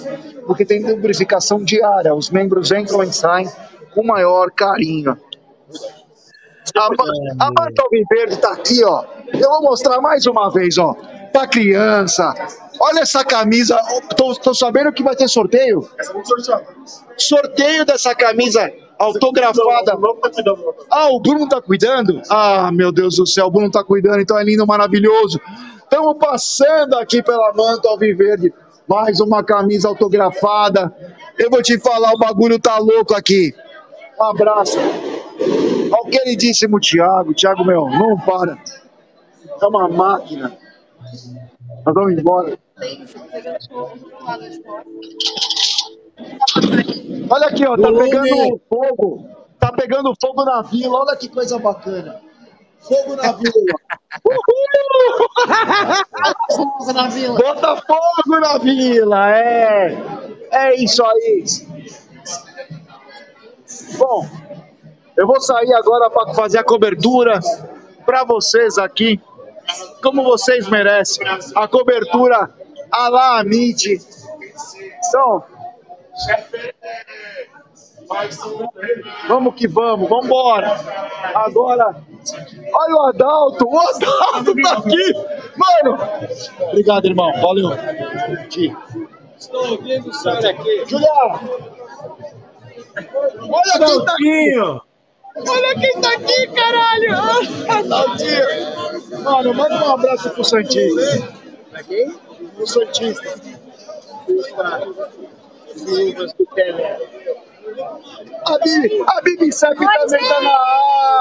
Porque 0.47 0.65
tem 0.65 0.85
lubrificação 0.85 1.63
diária. 1.63 2.15
Os 2.15 2.31
membros 2.31 2.73
entram 2.73 3.03
e 3.03 3.13
saem 3.13 3.49
com 3.95 4.01
o 4.01 4.07
maior 4.07 4.51
carinho. 4.51 5.17
A, 6.77 6.87
a 6.87 7.51
Marta 7.53 7.83
Alviverde 7.83 8.37
tá 8.37 8.53
aqui, 8.53 8.83
ó. 8.85 9.05
Eu 9.33 9.49
vou 9.49 9.63
mostrar 9.63 10.01
mais 10.01 10.27
uma 10.27 10.51
vez, 10.51 10.79
ó. 10.79 10.97
Pra 11.33 11.47
criança. 11.47 12.35
Olha 12.79 13.01
essa 13.01 13.25
camisa. 13.25 13.79
Tô 14.17 14.55
sabendo 14.55 14.93
que 14.93 15.03
vai 15.03 15.15
ter 15.15 15.29
sorteio. 15.29 15.89
Sorteio 17.17 17.85
dessa 17.85 18.15
camisa 18.15 18.73
autografada. 18.99 19.99
Ah, 20.91 21.09
o 21.11 21.21
Bruno 21.21 21.49
tá 21.49 21.61
cuidando? 21.61 22.21
Ah, 22.29 22.71
meu 22.73 22.93
Deus 22.93 23.17
do 23.17 23.27
céu, 23.27 23.47
o 23.47 23.51
Bruno 23.51 23.71
tá 23.71 23.83
cuidando, 23.83 24.21
então 24.21 24.39
é 24.39 24.45
lindo, 24.45 24.67
maravilhoso. 24.67 25.41
Estamos 25.83 26.17
passando 26.19 26.95
aqui 26.97 27.23
pela 27.23 27.53
Manta 27.55 27.89
Alviverde. 27.89 28.53
Mais 28.87 29.21
uma 29.21 29.43
camisa 29.43 29.89
autografada. 29.89 30.95
Eu 31.39 31.49
vou 31.49 31.63
te 31.63 31.79
falar, 31.79 32.13
o 32.13 32.19
bagulho 32.19 32.59
tá 32.59 32.77
louco 32.79 33.15
aqui. 33.15 33.55
Um 34.19 34.25
abraço. 34.25 34.79
Ao 35.93 36.05
queridíssimo 36.07 36.79
Thiago. 36.81 37.33
Thiago, 37.33 37.65
meu, 37.65 37.89
não 37.89 38.19
para. 38.19 38.59
É 39.63 39.67
uma 39.67 39.89
máquina. 39.89 40.57
Nós 41.85 41.95
vamos 41.95 42.13
embora. 42.13 42.59
Olha 47.31 47.47
aqui, 47.47 47.67
ó, 47.67 47.77
tá 47.77 47.93
pegando 47.93 48.61
fogo. 48.69 49.29
Tá 49.59 49.73
pegando 49.73 50.15
fogo 50.21 50.45
na 50.45 50.63
vila. 50.63 50.99
Olha 50.99 51.17
que 51.17 51.29
coisa 51.29 51.59
bacana. 51.59 52.21
Fogo 52.81 53.17
na 53.17 53.33
vila. 53.33 53.53
Fogo 56.57 56.93
na 56.93 57.09
vila. 57.09 57.39
Bota 57.39 57.77
fogo 57.77 58.41
na 58.41 58.59
vila, 58.59 59.37
é. 59.37 59.97
É 60.51 60.75
isso 60.77 61.05
aí. 61.05 61.45
Bom, 63.99 64.27
eu 65.17 65.27
vou 65.27 65.41
sair 65.41 65.73
agora 65.75 66.11
para 66.11 66.35
fazer 66.35 66.59
a 66.59 66.65
cobertura 66.65 67.39
para 68.07 68.25
vocês 68.25 68.79
aqui, 68.79 69.21
como 70.03 70.23
vocês 70.23 70.69
merecem. 70.69 71.27
A 71.55 71.69
cobertura 71.69 72.51
a 72.91 73.09
la 73.09 73.41
Amit. 73.41 74.01
Então, 75.09 75.45
vamos 79.29 79.55
que 79.55 79.69
vamos, 79.69 80.09
vamos 80.09 80.27
embora. 80.27 80.79
Agora, 81.35 81.97
olha 82.73 82.95
o 82.95 83.07
Adalto, 83.07 83.67
o 83.67 83.79
Adalto 83.79 84.55
tá 84.63 84.73
aqui. 84.73 85.13
Mano, 85.57 85.99
obrigado, 86.69 87.07
irmão. 87.07 87.33
Valeu. 87.41 87.71
Estou 89.39 89.71
ouvindo 89.71 90.11
o 90.11 90.13
senhor 90.13 90.45
aqui. 90.47 90.85
Julião, 90.87 91.41
olha 93.41 93.87
quem 93.87 94.05
tá 94.05 94.13
aqui. 94.13 94.90
Olha 95.49 95.75
quem 95.81 96.01
tá 96.01 96.09
aqui, 96.15 96.47
caralho. 96.49 97.17
Adaltinho. 97.69 99.23
Mano, 99.23 99.55
manda 99.55 99.85
um 99.87 99.93
abraço 99.93 100.31
pro 100.31 100.45
Santista. 100.45 101.29
Pra 101.71 101.83
quem? 101.83 102.13
Pro 102.57 102.67
Santista. 102.67 103.35
Luvas 105.77 106.33
do 106.35 106.47
Pelé. 106.55 106.99
A 108.47 108.59
Bibi, 108.59 109.05
a 109.07 109.21
Bibi 109.23 109.53
Sep 109.53 109.77
também 109.77 110.29
tá 110.29 110.41
na 110.41 110.51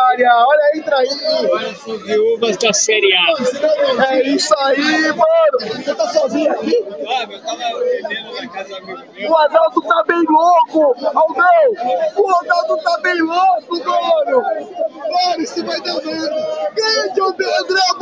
área. 0.09 0.45
Olha, 0.47 0.77
entra 0.77 0.97
aí. 0.97 1.07
As 1.07 1.83
viúvas 2.03 2.57
da 2.57 2.73
Série 2.73 3.13
A. 3.13 4.05
É 4.11 4.23
isso 4.29 4.53
aí, 4.57 5.07
mano. 5.09 5.75
Você 5.75 5.93
tá 5.93 6.07
sozinho 6.07 6.51
aqui? 6.51 6.83
Ah, 7.07 7.27
eu 7.29 7.41
tava 7.41 7.79
bebendo 7.79 8.33
na 8.33 8.47
casa 8.49 8.69
do 8.69 8.75
amigo 8.77 9.03
meu. 9.13 9.31
O 9.31 9.37
Adalto 9.37 9.81
tá 9.81 10.03
bem 10.07 10.23
louco! 10.27 10.95
Aldão! 11.17 12.15
O 12.17 12.35
Adalto 12.35 12.77
tá 12.83 12.99
bem 13.01 13.21
louco, 13.21 13.79
mano! 13.85 14.41
Mano, 14.41 15.41
isso 15.41 15.63
vai 15.63 15.79
dar 15.81 16.01
merda! 16.01 16.71
Grande 16.73 17.21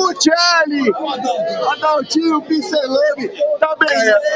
Bocelli! 0.07 0.91
Adaltinho 1.71 2.41
Pincelame 2.41 3.29
tá 3.59 3.75
bem 3.75 3.89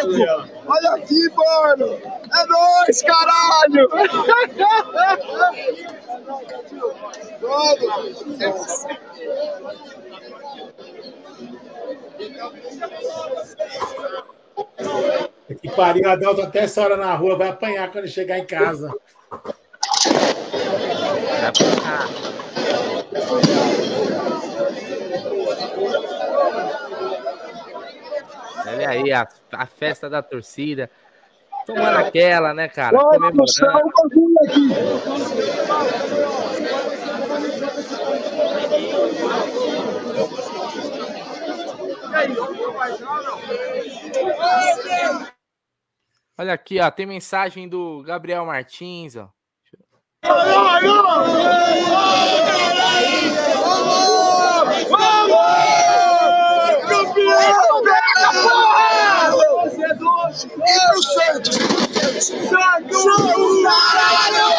louco! 0.03 0.49
Olha 0.67 0.91
aqui, 0.95 1.29
mano! 1.29 1.99
É 2.33 2.45
nóis, 2.45 3.01
caralho! 3.01 3.89
Que 15.61 15.69
pariu, 15.75 16.09
Adalto 16.09 16.41
até 16.41 16.59
essa 16.59 16.81
hora 16.81 16.97
na 16.97 17.13
rua, 17.15 17.37
vai 17.37 17.49
apanhar 17.49 17.91
quando 17.91 18.07
chegar 18.07 18.39
em 18.39 18.45
casa. 18.45 18.91
Olha 28.67 28.89
aí, 28.89 29.11
a, 29.11 29.27
a 29.51 29.65
festa 29.65 30.09
da 30.09 30.21
torcida. 30.21 30.89
Tomando 31.65 31.97
aquela, 31.97 32.53
né, 32.53 32.67
cara? 32.67 32.97
Olha 32.97 33.31
céu 33.47 33.67
Comemorando. 33.71 34.51
Olha 46.37 46.53
aqui, 46.53 46.79
ó. 46.79 46.89
Tem 46.89 47.05
mensagem 47.05 47.67
do 47.69 48.01
Gabriel 48.03 48.45
Martins, 48.45 49.15
ó. 49.15 49.29
Campeão! 56.87 57.83
Pega, 57.83 58.29
porra! 58.41 58.81
E 60.43 60.79
pro 60.89 61.01
Santos? 61.03 61.55
Santos, 62.21 63.05
caralho! 63.63 64.49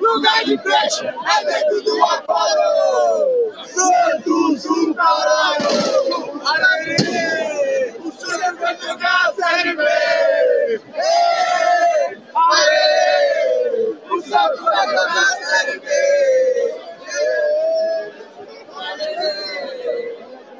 Lugar 0.00 0.44
de 0.44 0.56
peixe 0.58 1.06
é 1.06 1.44
dentro 1.44 1.82
do 1.82 2.04
Apolo! 2.04 3.52
Santos, 3.66 4.64
o 4.66 4.94
caralho! 4.94 5.68
Aê! 6.46 7.94
O 8.04 8.12
Santos 8.12 8.58
vai 8.60 8.76
jogar 8.80 9.20
a 9.28 9.32
Série 9.34 9.74
B! 9.76 9.82
Aê! 12.34 13.94
O 14.10 14.22
Santos 14.22 14.60
vai 14.60 14.86
jogar 14.86 15.22
a 15.22 15.24
Série 15.26 15.78
B! 15.80 15.86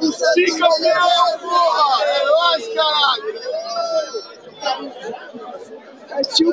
O 0.01 0.13
Santos 0.13 0.59
campeão, 0.59 1.39
porra! 1.39 2.05
É 2.05 2.25
nóis, 2.25 2.67
caralho! 2.75 3.29
É 6.11 6.23
tio 6.23 6.51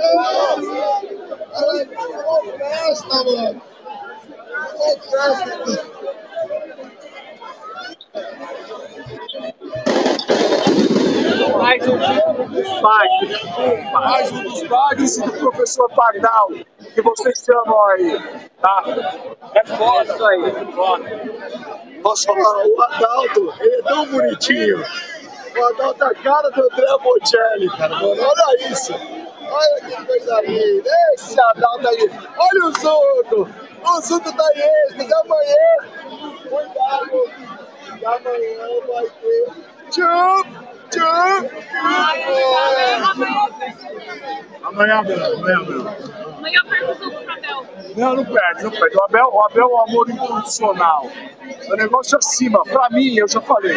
Ô, 1.56 2.40
festa, 2.58 3.16
mano! 3.24 3.62
Ô, 4.76 5.00
festa! 5.00 6.02
Mais 11.58 11.88
um 11.88 11.98
dos 11.98 12.82
bagres. 12.82 13.42
Mais 13.94 14.32
um 14.32 14.44
dos 14.44 14.64
e 15.18 15.22
do 15.24 15.32
professor 15.34 15.90
Pardal, 15.96 16.50
que 16.94 17.02
vocês 17.02 17.44
chamam 17.46 17.86
aí. 17.88 18.50
Tá? 18.62 18.84
É 19.56 19.66
foda 19.66 20.14
isso 20.14 20.26
aí. 20.26 20.46
É 20.46 20.66
foda. 20.72 22.02
Posso 22.02 22.26
falar, 22.26 22.66
o 22.66 22.82
Adalto, 22.84 23.54
ele 23.60 23.76
é 23.76 23.82
tão 23.84 24.06
bonitinho. 24.08 24.84
O 25.58 25.66
Adalto 25.66 26.04
é 26.04 26.08
a 26.08 26.16
cara 26.16 26.50
do 26.50 26.64
André 26.64 26.98
Bocelli, 27.04 27.70
cara. 27.78 27.96
Mano, 27.96 28.22
olha 28.22 28.72
isso. 28.72 28.94
Olha 28.94 29.82
que 29.82 30.06
coisa 30.06 30.42
linda. 30.42 30.90
Esse 31.14 31.40
Adalto 31.40 31.88
aí. 31.88 32.12
Olha 32.38 32.66
o 32.66 32.72
Zuto. 32.80 33.50
O 33.84 34.02
Zuto 34.02 34.34
tá 34.34 34.50
em 34.56 34.98
êxtase. 34.98 35.14
Amanhã, 35.14 36.40
cuidado. 36.50 37.32
Amanhã 38.06 38.68
vai 38.88 39.06
ter. 39.22 39.52
Tchau. 39.92 40.71
Amanhã 44.64 45.02
mesmo, 45.04 45.26
amanhã 45.26 45.60
mesmo. 45.60 45.90
Amanhã 46.38 46.60
eu 46.82 46.96
tudo 46.96 47.12
pro 47.12 47.32
Abel. 47.32 47.66
Não, 47.96 48.16
não 48.16 48.26
perde, 48.26 48.64
não 48.64 48.72
perde. 48.72 48.98
O 48.98 49.04
Abel, 49.04 49.30
o 49.32 49.46
Abel 49.46 49.64
é 49.64 49.74
um 49.74 49.82
amor 49.82 50.10
incondicional. 50.10 51.08
O 51.70 51.76
negócio 51.76 52.16
é 52.16 52.18
acima. 52.18 52.64
Pra 52.64 52.90
mim, 52.90 53.16
eu 53.18 53.28
já 53.28 53.42
falei. 53.42 53.76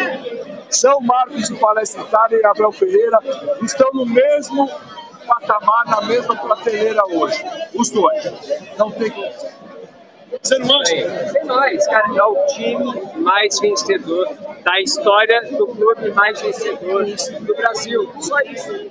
São 0.69 0.99
Marcos 1.01 1.49
do 1.49 1.57
Palestra 1.57 2.01
Itália 2.01 2.39
e 2.41 2.45
Abel 2.45 2.71
Ferreira 2.71 3.19
estão 3.61 3.89
no 3.93 4.05
mesmo 4.05 4.69
patamar, 5.27 5.85
na 5.85 6.01
mesma 6.01 6.35
prateleira 6.35 7.01
hoje. 7.07 7.43
Os 7.73 7.89
dois. 7.89 8.23
Não 8.77 8.91
tem 8.91 9.09
como. 9.09 9.64
Você 10.41 10.57
não 10.59 10.81
acha? 10.81 11.29
Sem 11.29 11.45
nós, 11.45 11.87
cara. 11.87 12.07
É 12.17 12.23
o 12.23 12.45
time 12.47 13.01
mais 13.21 13.59
vencedor 13.59 14.27
da 14.63 14.81
história 14.81 15.41
do 15.51 15.67
clube 15.67 16.11
mais 16.11 16.41
vencedor 16.41 17.05
do 17.05 17.55
Brasil. 17.55 18.11
Só 18.19 18.39
isso. 18.41 18.89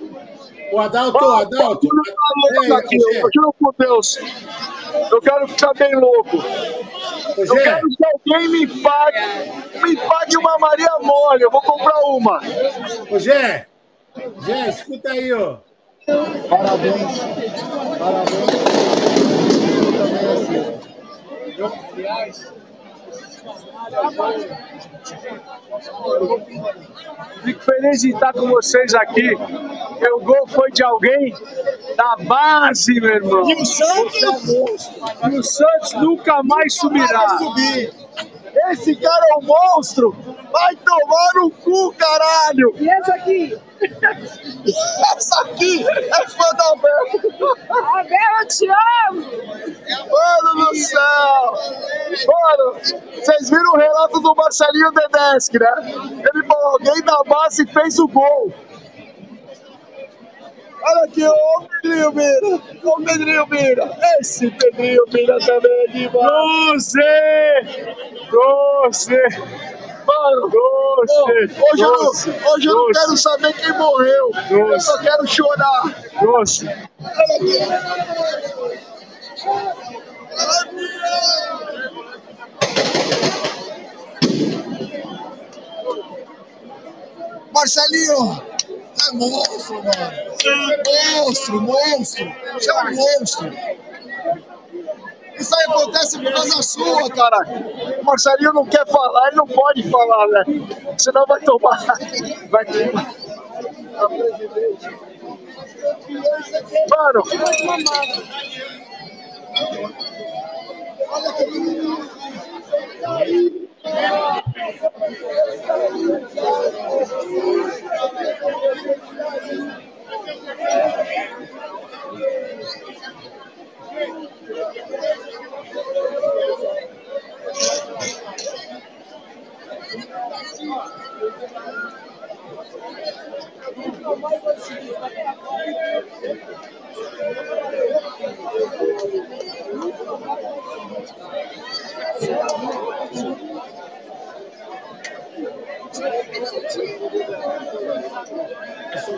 O 0.72 0.80
Adalto, 0.80 1.18
Ah, 1.24 1.40
Adalto. 1.42 1.86
eu 1.86 2.62
Ei, 2.64 2.72
aqui, 2.72 2.96
Rogério. 2.96 3.20
eu 3.26 3.30
juro 3.34 3.54
por 3.60 3.74
Deus. 3.78 4.18
Eu 5.10 5.20
quero 5.20 5.46
ficar 5.48 5.72
bem 5.74 5.94
louco. 5.94 6.36
Eu 7.36 7.46
Rogério. 7.46 7.62
quero 7.98 8.18
que 8.24 8.34
alguém 8.34 8.48
me 8.48 8.66
pague, 8.82 9.18
me 9.82 9.96
pague 9.96 10.36
uma 10.36 10.58
Maria 10.58 10.98
Mole. 11.02 11.42
Eu 11.42 11.50
vou 11.50 11.62
comprar 11.62 11.98
uma. 12.06 12.40
Ô, 13.10 13.18
Gé, 13.18 13.66
Gé, 14.46 14.68
escuta 14.70 15.10
aí, 15.10 15.32
ó. 15.32 15.58
Parabéns. 16.48 17.20
Fico 27.44 27.60
feliz 27.60 28.00
de 28.00 28.10
estar 28.10 28.32
com 28.32 28.48
vocês 28.48 28.94
aqui. 28.94 29.34
O 29.34 30.20
gol 30.20 30.46
foi 30.48 30.70
de 30.72 30.82
alguém 30.82 31.34
da 31.96 32.16
base, 32.24 33.00
meu 33.00 33.10
irmão. 33.10 33.48
E 33.48 33.54
o 33.54 33.64
Santos? 33.64 34.90
E 35.30 35.38
o 35.38 35.42
Santos 35.42 35.92
nunca 35.94 36.42
mais 36.42 36.74
subirá. 36.74 37.38
Esse 38.70 38.96
cara 38.96 39.26
é 39.32 39.38
um 39.38 39.42
monstro! 39.42 40.12
Vai 40.52 40.76
tomar 40.76 41.30
no 41.34 41.50
cu, 41.50 41.92
caralho! 41.94 42.72
E 42.76 42.88
esse 42.88 43.10
aqui? 43.12 43.58
Essa 45.16 45.42
aqui 45.42 45.84
é 45.86 46.28
fã 46.28 46.50
da 46.56 46.72
Abel! 46.72 47.06
Abel, 47.98 48.18
eu 48.40 48.48
te 48.48 48.66
amo! 48.68 49.20
Mano 50.10 50.66
do 50.66 50.74
céu! 50.76 51.54
Mano, 52.26 52.74
vocês 53.14 53.50
viram 53.50 53.72
o 53.74 53.76
relato 53.76 54.20
do 54.20 54.34
Marcelinho 54.34 54.92
Dedeschi, 54.92 55.58
né? 55.58 56.22
Ele 56.32 56.46
falou, 56.46 56.72
alguém 56.72 57.02
da 57.02 57.22
base 57.26 57.66
fez 57.66 57.98
o 57.98 58.08
gol. 58.08 58.52
Olha 60.86 61.04
aqui, 61.04 61.26
ô 61.26 61.66
Pedrinho 61.82 62.12
Mira! 62.12 62.60
Ô 62.84 62.96
Pedrinho 63.02 63.46
Mira! 63.48 63.98
Esse 64.20 64.50
Pedrinho 64.50 65.02
Mira 65.12 65.38
também 65.40 65.72
é 65.72 65.86
demais! 65.88 66.92
Doze! 66.92 67.00
Doze! 68.30 69.73
Mano, 70.06 70.50
Doze! 70.50 71.60
hoje 71.72 71.82
eu, 71.82 71.90
não, 71.90 72.52
hoje 72.52 72.66
eu 72.68 72.74
não 72.74 72.92
quero 72.92 73.16
saber 73.16 73.52
quem 73.54 73.72
morreu. 73.72 74.30
Eu 74.50 74.80
só 74.80 74.98
quero 74.98 75.26
chorar. 75.26 75.82
Aqui. 75.84 77.58
Marcelinho, 87.52 88.42
é 88.68 89.12
monstro, 89.12 89.74
mano. 89.76 90.34
É 90.44 91.20
monstro, 91.20 91.60
monstro. 91.60 92.34
Você 92.54 92.70
é 92.70 92.74
um 92.74 92.94
monstro. 92.96 93.52
Isso 95.38 95.54
aí 95.56 95.64
acontece 95.64 96.18
por 96.18 96.32
causa 96.32 96.62
sua, 96.62 97.10
cara. 97.10 97.38
O 98.00 98.04
Marcelinho 98.04 98.52
não 98.52 98.66
quer 98.66 98.86
falar, 98.86 99.28
ele 99.28 99.36
não 99.36 99.46
pode 99.46 99.88
falar, 99.90 100.26
né? 100.28 100.44
Senão 100.98 101.24
vai 101.26 101.40
tomar. 101.40 101.78
Vai 102.50 102.64
tomar. 102.64 103.14
Mano, 106.90 107.22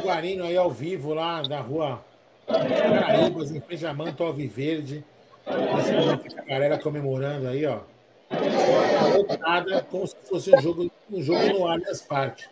Guarino 0.02 0.44
aí 0.44 0.56
ao 0.56 0.70
vivo 0.70 1.12
lá 1.14 1.42
da 1.42 1.60
rua 1.60 2.00
Caraíbas, 2.47 3.51
em 3.51 3.60
frente 3.60 3.86
a 3.86 3.94
Manto 3.94 4.23
Alviverde. 4.23 5.05
A 5.47 6.44
galera 6.44 6.78
comemorando 6.78 7.48
aí, 7.48 7.66
ó. 7.66 7.81
Lotada, 9.16 9.82
como 9.90 10.06
se 10.06 10.16
fosse 10.28 10.55
um 10.55 10.60
jogo, 10.60 10.90
um 11.10 11.23
jogo 11.23 11.47
no 11.47 11.68
Allianz 11.68 12.02
Parque. 12.02 12.44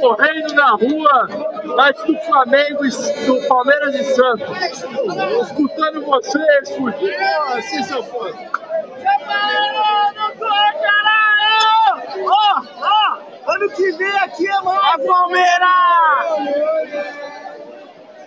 Correndo 0.00 0.54
na 0.54 0.70
rua, 0.70 1.28
mas 1.76 1.96
do 2.04 2.16
Flamengo 2.20 2.84
e 2.84 2.90
do 3.26 3.48
Palmeiras 3.48 3.94
e 3.94 4.04
Santos. 4.14 4.48
Escutando 5.42 6.00
vocês, 6.02 6.70
fugindo. 6.70 7.14
Assim, 7.54 7.82
seu 7.82 8.02
fã. 8.04 8.30
Ó, 12.30 12.62
ó, 12.80 13.52
ano 13.52 13.68
que 13.70 13.90
vem 13.92 14.16
aqui 14.18 14.46
é 14.46 14.60
mais. 14.60 15.00
É 15.00 15.06
Palmeiras! 15.06 15.68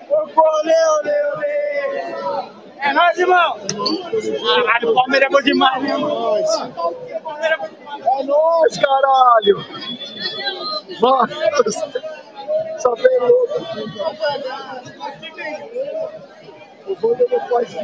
Olê, 0.09 0.75
olê, 0.99 1.17
olê. 1.35 1.53
É 2.79 2.91
nóis, 2.93 3.17
irmão! 3.17 3.57
Caralho, 4.55 4.91
o 4.91 4.93
Palmeiras 4.93 5.27
é 5.27 5.31
bom 5.31 5.41
demais, 5.41 5.81
né, 5.81 5.89
irmão? 5.91 6.35
É 6.37 8.23
nóis, 8.23 8.77
caralho! 8.77 9.65
Mano, 10.99 11.33
só 12.79 12.93
tem 12.95 13.19
louco 13.19 13.57
aqui. 13.57 13.83
O 16.85 16.95
Banda 16.97 17.25
não 17.31 17.39
faz 17.47 17.69
isso. 17.69 17.83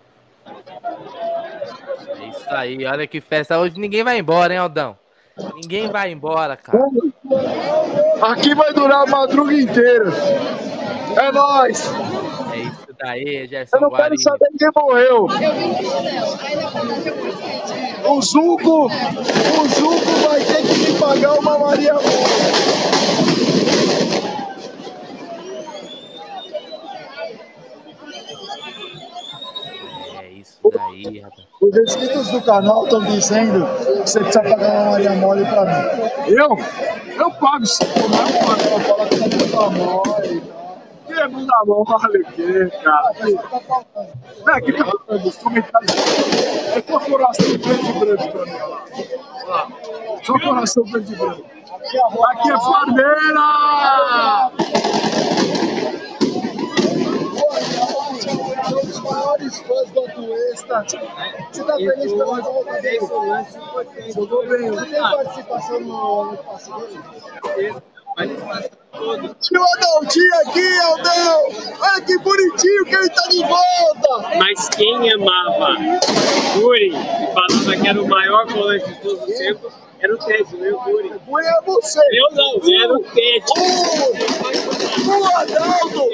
aí, 2.51 2.85
olha 2.85 3.07
que 3.07 3.21
festa. 3.21 3.57
Hoje 3.59 3.79
ninguém 3.79 4.03
vai 4.03 4.17
embora, 4.17 4.53
hein, 4.53 4.59
Aldão? 4.59 4.97
Ninguém 5.55 5.89
vai 5.89 6.11
embora, 6.11 6.57
cara. 6.57 6.83
Aqui 8.21 8.53
vai 8.53 8.73
durar 8.73 9.03
a 9.03 9.05
madruga 9.05 9.53
inteira. 9.53 10.11
É 11.17 11.31
nóis! 11.31 11.91
É 12.53 12.57
isso 12.57 12.87
daí, 12.99 13.47
Gerson. 13.47 13.77
Eu 13.77 13.81
não 13.81 13.91
quero 13.91 14.21
saber 14.21 14.47
quem 14.57 14.69
morreu. 14.75 15.27
O 18.05 18.21
Zuco, 18.21 18.85
o 18.87 19.67
Zuco 19.69 20.11
vai 20.27 20.43
ter 20.43 20.61
que 20.61 20.91
me 20.91 20.99
pagar 20.99 21.33
uma 21.33 21.57
Maria 21.59 21.93
É 30.19 30.29
isso 30.29 30.59
daí, 30.71 31.19
rapaz. 31.19 31.50
Os 31.61 31.77
inscritos 31.77 32.29
do 32.31 32.41
canal 32.41 32.85
estão 32.85 33.03
dizendo 33.03 33.67
que 34.03 34.09
você 34.09 34.19
precisa 34.19 34.41
pagar 34.41 34.71
uma 34.71 34.91
Maria 34.93 35.11
Mole 35.11 35.45
pra 35.45 35.65
mim. 35.65 36.33
Eu? 36.33 36.57
Eu 37.19 37.31
pago 37.33 37.65
sim, 37.67 37.83
eu 37.97 38.09
pago. 38.09 38.31
Eu 38.71 38.79
falo 38.79 39.07
que 39.07 39.51
tá 39.51 39.69
bunda 39.69 39.69
mole. 39.69 40.43
Que 41.05 41.13
é 41.13 41.27
bunda 41.27 41.53
mole 41.67 42.21
o 42.21 42.25
quê, 42.31 42.71
cara? 42.83 43.13
Não, 44.43 44.53
aqui 44.55 44.73
tá 44.73 44.85
os 45.23 45.37
comentários. 45.37 45.95
É 46.75 46.81
só 46.81 46.99
coração 46.99 47.45
verde 47.45 47.89
e 47.89 47.93
branco 47.93 48.31
pra 48.31 48.45
mim, 48.45 48.57
lá. 49.47 49.67
Só 50.23 50.39
coração 50.39 50.83
verde 50.85 51.13
e 51.13 51.15
branco. 51.15 51.45
Aqui 52.31 52.51
é 52.51 52.59
Farmeira! 52.59 53.47
Um 58.71 58.85
dos 58.85 58.99
maiores 59.31 59.59
fãs 59.61 59.91
do 59.91 60.05
Atuesta. 60.05 60.85
Você 61.51 61.63
tá 61.63 61.75
feliz 61.75 62.13
pela 62.13 62.41
volta 62.41 62.81
dele? 62.81 62.99
Jogou 64.13 64.47
bem. 64.47 64.69
Você 64.69 64.85
tem 64.87 65.01
participação 65.01 65.79
no 65.79 66.31
no 66.31 66.37
passe 66.37 66.71
dele? 67.55 67.75
E 68.19 69.57
o 69.57 69.63
Adaltinho 69.63 70.35
aqui, 70.45 70.79
Aldão! 70.79 71.43
Olha 71.79 72.01
que 72.01 72.17
bonitinho 72.19 72.85
que 72.85 72.95
ele 72.95 73.09
tá 73.09 73.21
de 73.29 73.39
volta! 73.39 74.37
Mas 74.37 74.67
quem 74.69 75.13
amava 75.13 75.77
Guri 76.55 76.89
e 76.89 77.33
falava 77.33 77.81
que 77.81 77.87
era 77.87 78.01
o 78.01 78.07
maior 78.07 78.47
volante 78.47 78.85
de 78.85 79.01
todos 79.01 79.27
os 79.27 79.37
tempos 79.37 79.73
era 80.01 80.15
o 80.15 80.17
Ted, 80.17 80.57
não 80.57 80.65
era 80.65 80.75
o 80.75 80.79
Guri. 80.79 81.09
Guri 81.27 81.45
é 81.45 81.61
você! 81.63 81.99
Eu 82.11 82.35
não, 82.35 82.53
era 82.83 82.93
o 82.93 83.03
Ted. 83.03 83.45
O 85.07 85.25
Adalto 85.37 86.09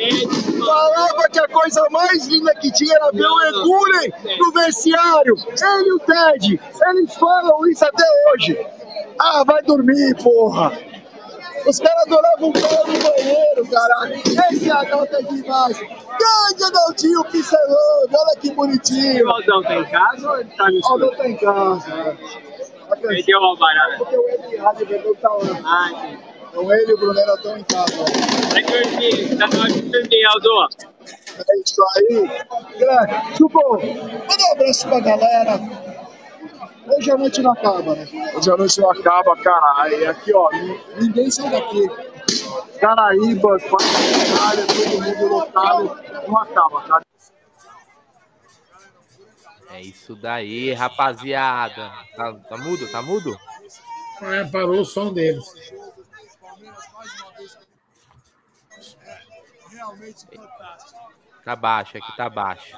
falava 0.65 1.29
que 1.29 1.39
a 1.39 1.47
coisa 1.47 1.87
mais 1.89 2.27
linda 2.27 2.53
que 2.55 2.71
tinha 2.71 2.93
era 2.95 3.11
ver 3.11 3.25
o 3.25 3.41
Eguren 3.45 4.11
no 4.39 4.51
vestiário. 4.51 5.35
Ele 5.37 5.89
e 5.89 5.93
o 5.93 5.99
Ted, 5.99 6.59
eles 6.89 7.13
falam 7.15 7.67
isso 7.67 7.85
até 7.85 8.03
hoje. 8.33 8.59
Ah, 9.19 9.43
vai 9.45 9.63
dormir, 9.63 10.15
porra! 10.21 10.77
Os 11.65 11.79
caras 11.79 12.03
adoravam 12.03 12.49
o 12.49 12.53
pau 12.53 12.87
no 12.87 12.99
banheiro, 12.99 13.67
caralho. 13.69 14.15
Esse 14.51 14.69
Adalto 14.69 15.15
é 15.15 15.21
demais. 15.21 15.77
Grande 15.77 16.63
Adaltinho 16.65 17.23
pincelando, 17.25 18.09
olha 18.13 18.39
que 18.39 18.51
bonitinho. 18.51 19.25
O 19.25 19.31
Aldão 19.31 19.63
tá 19.63 19.75
em 19.75 19.85
casa 19.85 20.29
ou 20.29 20.39
ele 20.39 20.49
tá 20.55 20.69
no 20.69 20.79
O 20.79 20.85
Aldão 20.91 21.15
tá 21.15 21.27
em 21.27 21.37
casa. 21.37 22.17
Ele 23.09 23.23
deu 23.23 23.39
uma. 23.39 23.57
Porque 23.97 24.17
o 24.17 24.29
Eli 24.29 25.15
tá. 25.21 25.29
Ah. 25.65 25.89
Então 26.49 26.73
ele 26.73 26.91
e 26.91 26.93
o 26.93 26.97
Brunero 26.97 27.33
estão 27.35 27.57
em 27.57 27.63
casa. 27.63 28.05
Vai 28.51 28.63
dormir, 28.63 29.37
tá 29.37 29.47
na 29.47 29.59
hora 29.59 29.71
de 29.71 29.81
dormir, 29.81 30.25
Aldo. 30.25 30.67
É 31.37 31.59
isso 31.63 31.83
aí. 31.95 32.79
Grande. 32.79 33.37
Chupou. 33.37 33.79
Manda 33.79 34.43
um 34.49 34.51
abraço 34.53 34.87
pra 34.87 34.99
galera. 35.01 35.59
Hoje 36.87 37.11
a 37.11 37.17
noite 37.17 37.41
não 37.41 37.51
acaba, 37.51 37.95
né? 37.95 38.07
Hoje 38.33 38.51
a 38.51 38.57
noite 38.57 38.79
não 38.79 38.91
acaba, 38.91 39.35
cara. 39.37 39.81
Aí 39.83 40.05
aqui, 40.07 40.33
ó, 40.33 40.49
Ninguém 40.99 41.29
sai 41.29 41.49
daqui. 41.51 41.87
Caraíba, 42.79 43.57
Paraná, 43.69 44.65
todo 44.67 45.01
mundo 45.01 45.27
lotado. 45.27 45.99
Não 46.27 46.37
acaba, 46.39 46.81
cara. 46.81 47.01
É 49.77 49.81
isso 49.81 50.15
daí, 50.15 50.73
rapaziada. 50.73 51.91
Tá, 52.15 52.33
tá 52.33 52.57
mudo? 52.57 52.91
Tá 52.91 52.99
mudo? 52.99 53.39
É, 54.23 54.43
parou 54.45 54.81
o 54.81 54.85
som 54.85 55.13
deles. 55.13 55.45
Tá 61.45 61.55
baixo, 61.55 61.95
aqui 61.95 62.17
tá 62.17 62.27
baixo. 62.27 62.75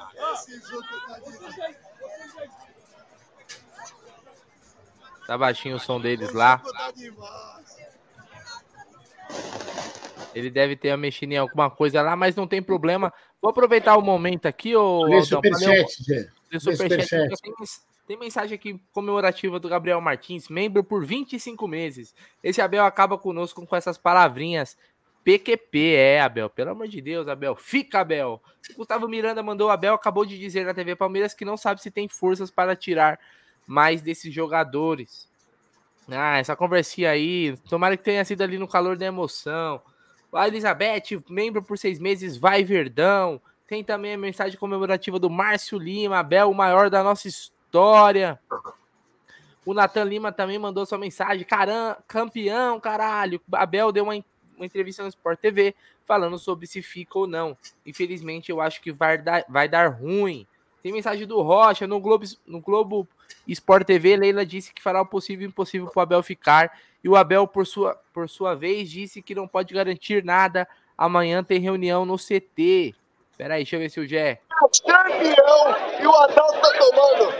Tá 5.26 5.38
baixinho 5.38 5.76
o 5.76 5.80
som 5.80 5.98
deles 5.98 6.34
lá. 6.34 6.62
Ele 10.34 10.50
deve 10.50 10.76
ter 10.76 10.94
mexido 10.98 11.32
em 11.32 11.38
alguma 11.38 11.70
coisa 11.70 12.02
lá, 12.02 12.14
mas 12.14 12.36
não 12.36 12.46
tem 12.46 12.62
problema. 12.62 13.10
Vou 13.40 13.50
aproveitar 13.50 13.96
o 13.96 14.02
momento 14.02 14.44
aqui, 14.44 14.76
ô 14.76 15.04
Aldão, 15.04 15.22
superchat, 15.24 16.04
Zé. 16.04 16.39
Lê 16.50 16.58
superchat. 16.58 17.06
superchat. 17.06 17.42
Tem, 17.42 17.54
tem 18.06 18.18
mensagem 18.18 18.54
aqui 18.54 18.80
comemorativa 18.92 19.60
do 19.60 19.68
Gabriel 19.68 20.00
Martins, 20.00 20.48
membro 20.48 20.82
por 20.82 21.04
25 21.04 21.68
meses. 21.68 22.14
Esse 22.42 22.60
Abel 22.60 22.84
acaba 22.84 23.16
conosco 23.16 23.64
com 23.64 23.76
essas 23.76 23.96
palavrinhas. 23.96 24.76
PQP, 25.22 25.94
é, 25.94 26.20
Abel. 26.20 26.48
Pelo 26.50 26.70
amor 26.70 26.88
de 26.88 27.00
Deus, 27.00 27.28
Abel. 27.28 27.54
Fica, 27.54 28.00
Abel. 28.00 28.42
Gustavo 28.76 29.06
Miranda 29.06 29.42
mandou 29.42 29.68
o 29.68 29.70
Abel, 29.70 29.94
acabou 29.94 30.24
de 30.24 30.38
dizer 30.38 30.64
na 30.64 30.74
TV 30.74 30.96
Palmeiras 30.96 31.34
que 31.34 31.44
não 31.44 31.56
sabe 31.56 31.80
se 31.82 31.90
tem 31.90 32.08
forças 32.08 32.50
para 32.50 32.74
tirar 32.74 33.18
mais 33.66 34.02
desses 34.02 34.32
jogadores. 34.32 35.28
Ah, 36.10 36.38
essa 36.38 36.56
conversinha 36.56 37.10
aí, 37.10 37.56
tomara 37.68 37.96
que 37.96 38.02
tenha 38.02 38.24
sido 38.24 38.42
ali 38.42 38.58
no 38.58 38.66
calor 38.66 38.96
da 38.96 39.06
emoção. 39.06 39.80
A 40.32 40.48
Elizabeth, 40.48 41.22
membro 41.28 41.62
por 41.62 41.78
seis 41.78 41.98
meses, 41.98 42.36
vai 42.36 42.64
Verdão. 42.64 43.40
Tem 43.70 43.84
também 43.84 44.14
a 44.14 44.18
mensagem 44.18 44.58
comemorativa 44.58 45.16
do 45.16 45.30
Márcio 45.30 45.78
Lima, 45.78 46.18
Abel, 46.18 46.50
o 46.50 46.54
maior 46.54 46.90
da 46.90 47.04
nossa 47.04 47.28
história. 47.28 48.36
O 49.64 49.72
Nathan 49.72 50.02
Lima 50.02 50.32
também 50.32 50.58
mandou 50.58 50.84
sua 50.84 50.98
mensagem. 50.98 51.44
Caramba, 51.44 52.02
campeão, 52.08 52.80
caralho. 52.80 53.40
Abel 53.52 53.92
deu 53.92 54.02
uma, 54.02 54.24
uma 54.56 54.66
entrevista 54.66 55.04
no 55.04 55.08
Sport 55.08 55.38
TV 55.38 55.72
falando 56.04 56.36
sobre 56.36 56.66
se 56.66 56.82
fica 56.82 57.16
ou 57.16 57.28
não. 57.28 57.56
Infelizmente, 57.86 58.50
eu 58.50 58.60
acho 58.60 58.82
que 58.82 58.90
vai 58.90 59.16
dar, 59.16 59.44
vai 59.48 59.68
dar 59.68 59.86
ruim. 59.86 60.48
Tem 60.82 60.92
mensagem 60.92 61.24
do 61.24 61.40
Rocha 61.40 61.86
no 61.86 62.00
Globo, 62.00 62.24
no 62.44 62.60
Globo 62.60 63.06
Sport 63.46 63.86
TV. 63.86 64.16
Leila 64.16 64.44
disse 64.44 64.74
que 64.74 64.82
fará 64.82 65.00
o 65.00 65.06
possível 65.06 65.46
e 65.46 65.48
impossível 65.48 65.86
para 65.86 66.00
o 66.00 66.02
Abel 66.02 66.24
ficar. 66.24 66.76
E 67.04 67.08
o 67.08 67.14
Abel, 67.14 67.46
por 67.46 67.64
sua, 67.64 67.94
por 68.12 68.28
sua 68.28 68.56
vez, 68.56 68.90
disse 68.90 69.22
que 69.22 69.32
não 69.32 69.46
pode 69.46 69.72
garantir 69.72 70.24
nada. 70.24 70.66
Amanhã 70.98 71.44
tem 71.44 71.60
reunião 71.60 72.04
no 72.04 72.16
CT. 72.16 72.96
Peraí, 73.40 73.60
deixa 73.60 73.76
eu 73.76 73.80
ver 73.80 73.88
se 73.88 73.98
o 73.98 74.06
Gé. 74.06 74.38
Campeão 74.86 75.74
e 75.98 76.06
o 76.06 76.14
Adalto 76.14 76.60
tá 76.60 76.72
tomando 76.78 77.32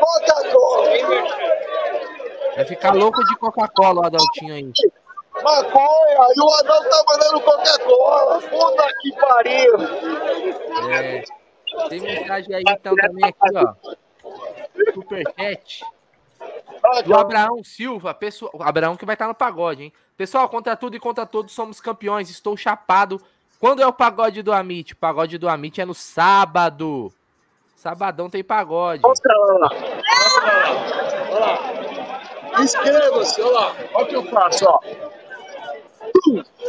Coca-Cola. 0.00 0.88
Vai 2.54 2.64
ficar 2.64 2.94
louco 2.94 3.22
de 3.22 3.36
Coca-Cola, 3.36 4.00
o 4.00 4.06
Adaltinho 4.06 4.54
aí. 4.54 4.72
Maconha 5.42 6.26
e 6.34 6.40
o 6.40 6.54
Adalto 6.54 6.88
tá 6.88 7.04
mandando 7.06 7.40
Coca-Cola. 7.42 8.40
Puta 8.40 8.88
que 9.02 9.12
pariu. 9.12 9.74
É. 10.90 11.22
Tem 11.90 12.00
mensagem 12.00 12.54
aí 12.54 12.64
então 12.70 12.94
também 12.96 13.24
aqui, 13.26 13.58
ó. 13.58 13.74
Superchat. 14.94 15.84
Do 17.04 17.14
Abraão 17.14 17.62
Silva, 17.62 18.14
pessoal. 18.14 18.52
Abraão 18.60 18.96
que 18.96 19.04
vai 19.04 19.14
estar 19.14 19.28
no 19.28 19.34
pagode, 19.34 19.82
hein? 19.82 19.92
Pessoal, 20.16 20.48
contra 20.48 20.74
tudo 20.76 20.96
e 20.96 21.00
contra 21.00 21.26
todos 21.26 21.52
somos 21.52 21.78
campeões. 21.78 22.30
Estou 22.30 22.56
chapado. 22.56 23.20
Quando 23.58 23.82
é 23.82 23.86
o 23.86 23.92
pagode 23.92 24.42
do 24.42 24.52
Amit? 24.52 24.92
O 24.92 24.96
pagode 24.96 25.38
do 25.38 25.48
Amit 25.48 25.80
é 25.80 25.84
no 25.84 25.94
sábado. 25.94 27.12
Sabadão 27.74 28.28
tem 28.28 28.42
pagode. 28.42 29.02
Mostra 29.02 29.34
lá. 29.36 29.70
Olha 31.30 31.38
lá. 31.38 32.62
Inscreva-se, 32.62 33.40
olha 33.42 33.52
lá. 33.52 33.76
Olha 33.94 34.04
o 34.04 34.08
que 34.08 34.16
eu 34.16 34.24
faço, 34.24 34.64
ó. 34.66 34.80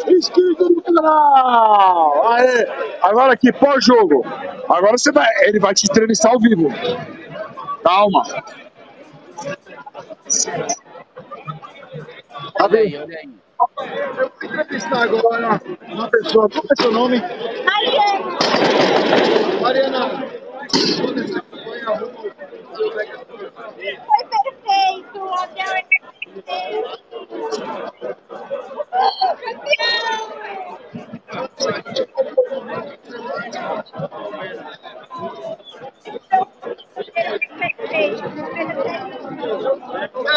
Inscrito 0.08 0.70
no 0.70 0.82
canal! 0.82 2.32
Aê! 2.34 2.68
Agora 3.02 3.34
aqui, 3.34 3.52
pós-jogo. 3.52 4.24
Agora 4.70 4.98
você 4.98 5.12
vai. 5.12 5.28
Ele 5.44 5.60
vai 5.60 5.74
te 5.74 5.86
entrevistar 5.90 6.30
ao 6.30 6.40
vivo. 6.40 6.70
Calma. 7.84 8.24
Olha 12.62 12.80
aí, 12.80 12.98
olha 12.98 13.18
aí. 13.18 13.47
Eu 13.60 14.32
vou 14.40 14.44
entrevistar 14.44 15.04
agora 15.04 15.62
uma 15.88 16.10
pessoa. 16.10 16.48
Qual 16.50 16.64
é 16.70 16.76
seu 16.82 16.92
nome? 16.92 17.20
Mariana. 17.66 18.38
Mariana. 19.62 20.10
Foi 22.76 24.24
perfeito, 24.30 25.18
o 25.20 25.34
Abel 25.34 25.74
é 25.74 25.84
perfeito. 26.44 26.98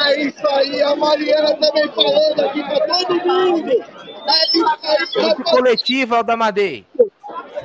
É 0.07 0.21
isso 0.23 0.49
aí, 0.49 0.83
a 0.83 0.97
Mariana 0.97 1.57
também 1.57 1.89
falando 1.93 2.41
aqui 2.41 2.63
pra 2.63 2.87
todo 2.87 3.15
mundo. 3.27 3.71
É 3.71 4.57
isso 4.57 4.67
aí, 4.67 4.99
Grupo 5.13 5.39
rapaz. 5.39 5.51
coletivo 5.51 6.15
Aldamadei. 6.15 6.85
Eu 6.99 7.11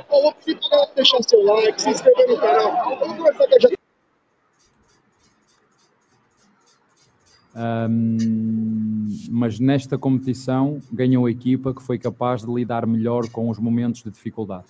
vou 0.10 0.34
pedir 0.34 0.60
pra 0.60 0.70
galera 0.70 0.91
deixar 0.95 1.24
seu 1.24 1.44
like, 1.44 1.82
se 1.82 1.90
inscrever 1.90 2.28
no 2.28 2.38
canal. 2.38 2.72
Vamos 2.99 3.18
conversar 3.18 3.48
com 3.48 3.56
a 3.56 3.85
Ahm, 7.56 8.18
mas 9.32 9.60
nesta 9.60 9.98
competição 9.98 10.80
ganhou 10.91 11.26
a 11.26 11.32
equipa 11.32 11.73
que 11.73 11.82
foi 11.82 11.98
capaz 11.98 12.41
de 12.41 12.53
lidar 12.53 12.86
melhor 12.86 13.30
com 13.30 13.49
os 13.49 13.57
momentos 13.57 14.03
de 14.03 14.11
dificuldade. 14.11 14.65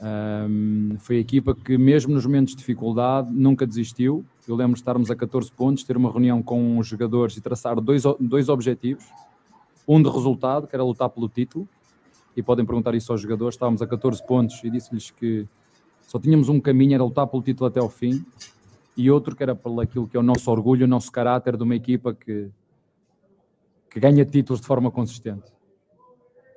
Um, 0.00 0.96
foi 0.98 1.16
a 1.16 1.20
equipa 1.20 1.54
que, 1.54 1.76
mesmo 1.76 2.14
nos 2.14 2.24
momentos 2.24 2.52
de 2.52 2.58
dificuldade, 2.58 3.32
nunca 3.32 3.66
desistiu. 3.66 4.24
Eu 4.46 4.54
lembro 4.54 4.74
de 4.74 4.80
estarmos 4.80 5.10
a 5.10 5.16
14 5.16 5.50
pontos, 5.50 5.82
ter 5.82 5.96
uma 5.96 6.10
reunião 6.10 6.42
com 6.42 6.78
os 6.78 6.86
jogadores 6.86 7.36
e 7.36 7.40
traçar 7.40 7.80
dois, 7.80 8.04
dois 8.20 8.48
objetivos. 8.48 9.04
Um 9.88 10.02
de 10.02 10.08
resultado, 10.10 10.66
que 10.66 10.76
era 10.76 10.84
lutar 10.84 11.08
pelo 11.08 11.28
título, 11.28 11.66
e 12.36 12.42
podem 12.42 12.64
perguntar 12.64 12.94
isso 12.94 13.10
aos 13.10 13.20
jogadores. 13.20 13.54
Estávamos 13.54 13.80
a 13.80 13.86
14 13.86 14.24
pontos 14.24 14.62
e 14.62 14.70
disse-lhes 14.70 15.10
que 15.10 15.46
só 16.06 16.18
tínhamos 16.18 16.48
um 16.48 16.60
caminho, 16.60 16.94
era 16.94 17.02
lutar 17.02 17.26
pelo 17.26 17.42
título 17.42 17.66
até 17.66 17.80
ao 17.80 17.88
fim, 17.88 18.24
e 18.98 19.10
outro 19.10 19.36
que 19.36 19.42
era 19.42 19.54
pelo 19.54 19.80
aquilo 19.80 20.08
que 20.08 20.16
é 20.16 20.20
o 20.20 20.22
nosso 20.22 20.50
orgulho, 20.50 20.84
o 20.84 20.88
nosso 20.88 21.10
caráter 21.12 21.56
de 21.56 21.62
uma 21.62 21.76
equipa 21.76 22.12
que, 22.12 22.50
que 23.88 24.00
ganha 24.00 24.24
títulos 24.24 24.60
de 24.60 24.66
forma 24.66 24.90
consistente. 24.90 25.52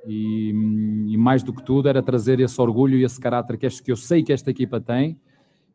E, 0.07 0.49
e, 0.49 1.17
mais 1.17 1.43
do 1.43 1.53
que 1.53 1.63
tudo 1.63 1.87
era 1.87 2.01
trazer 2.01 2.39
esse 2.39 2.59
orgulho 2.59 2.97
e 2.97 3.03
esse 3.03 3.19
caráter 3.19 3.55
que, 3.55 3.67
este, 3.67 3.83
que 3.83 3.91
eu 3.91 3.95
sei 3.95 4.23
que 4.23 4.33
esta 4.33 4.49
equipa 4.49 4.81
tem 4.81 5.19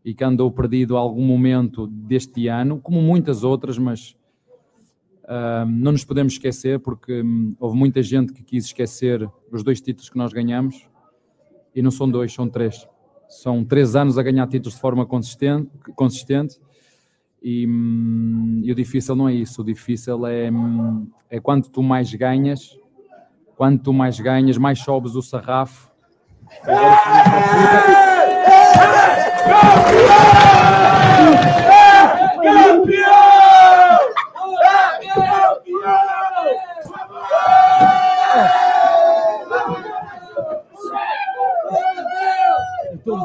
e 0.05 0.13
que 0.13 0.25
andou 0.25 0.51
perdido 0.51 0.97
algum 0.97 1.25
momento 1.25 1.87
deste 1.87 2.49
ano, 2.49 2.81
como 2.81 3.01
muitas 3.01 3.45
outras, 3.45 3.79
mas 3.79 4.17
uh, 5.23 5.65
não 5.69 5.93
nos 5.93 6.05
podemos 6.05 6.33
esquecer 6.33 6.81
porque 6.81 7.23
um, 7.23 7.55
houve 7.61 7.77
muita 7.77 8.03
gente 8.03 8.33
que 8.33 8.43
quis 8.43 8.65
esquecer 8.65 9.31
os 9.53 9.63
dois 9.63 9.81
títulos 9.81 10.11
que 10.11 10.19
nós 10.19 10.33
ganhamos 10.33 10.89
e 11.73 11.81
não 11.81 11.93
são 11.93 12.11
dois, 12.11 12.33
são 12.33 12.49
três. 12.49 12.89
São 13.29 13.65
três 13.65 13.97
anos 13.97 14.19
a 14.19 14.23
ganhar 14.23 14.47
títulos 14.47 14.75
de 14.75 14.81
forma 14.81 15.05
consistente, 15.05 15.71
consistente 15.95 16.61
e, 17.43 17.67
hum, 17.67 18.61
e 18.65 18.73
o 18.73 18.75
difícil 18.75 19.15
não 19.15 19.29
é 19.29 19.35
isso, 19.35 19.63
o 19.63 19.65
difícil 19.65 20.27
é, 20.27 20.51
hum, 20.51 21.07
é 21.29 21.41
quanto 21.41 21.71
tu 21.71 21.83
mais 21.83 22.13
ganhas 22.13 22.77
Quanto 23.57 23.91
mais 23.91 24.21
ganhas, 24.21 24.59
mais 24.59 24.81
sobes 24.81 25.15
o 25.15 25.23
sarrafo. 25.23 25.91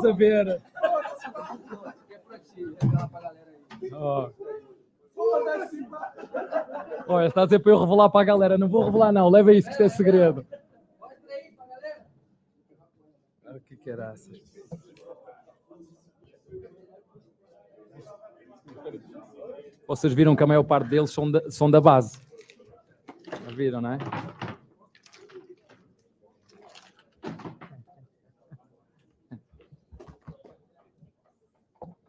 Estamos 0.02 0.06
a 0.06 0.12
ver. 0.14 0.62
Oh. 3.94 4.30
Olha, 7.08 7.28
está 7.28 7.44
a 7.44 7.46
dizer 7.46 7.60
para 7.60 7.72
eu 7.72 7.80
revelar 7.80 8.10
para 8.10 8.22
a 8.22 8.24
galera. 8.24 8.58
Não 8.58 8.68
vou 8.68 8.84
revelar, 8.84 9.12
não. 9.12 9.30
Leva 9.30 9.54
isso, 9.54 9.68
que 9.68 9.74
isto 9.74 9.84
é 9.84 9.90
segredo. 9.90 10.46
Ah, 13.46 13.60
que 13.68 13.76
caraças. 13.78 14.42
Vocês 19.88 20.14
viram 20.14 20.36
que 20.36 20.44
a 20.44 20.48
maior 20.48 20.64
parte 20.64 20.90
deles 20.90 21.12
são 21.12 21.30
da, 21.30 21.52
são 21.52 21.70
da 21.70 21.80
base. 21.80 22.20
Viram, 23.56 23.82
não 23.82 23.94
é? 23.94 23.98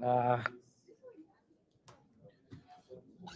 Ah. 0.04 0.42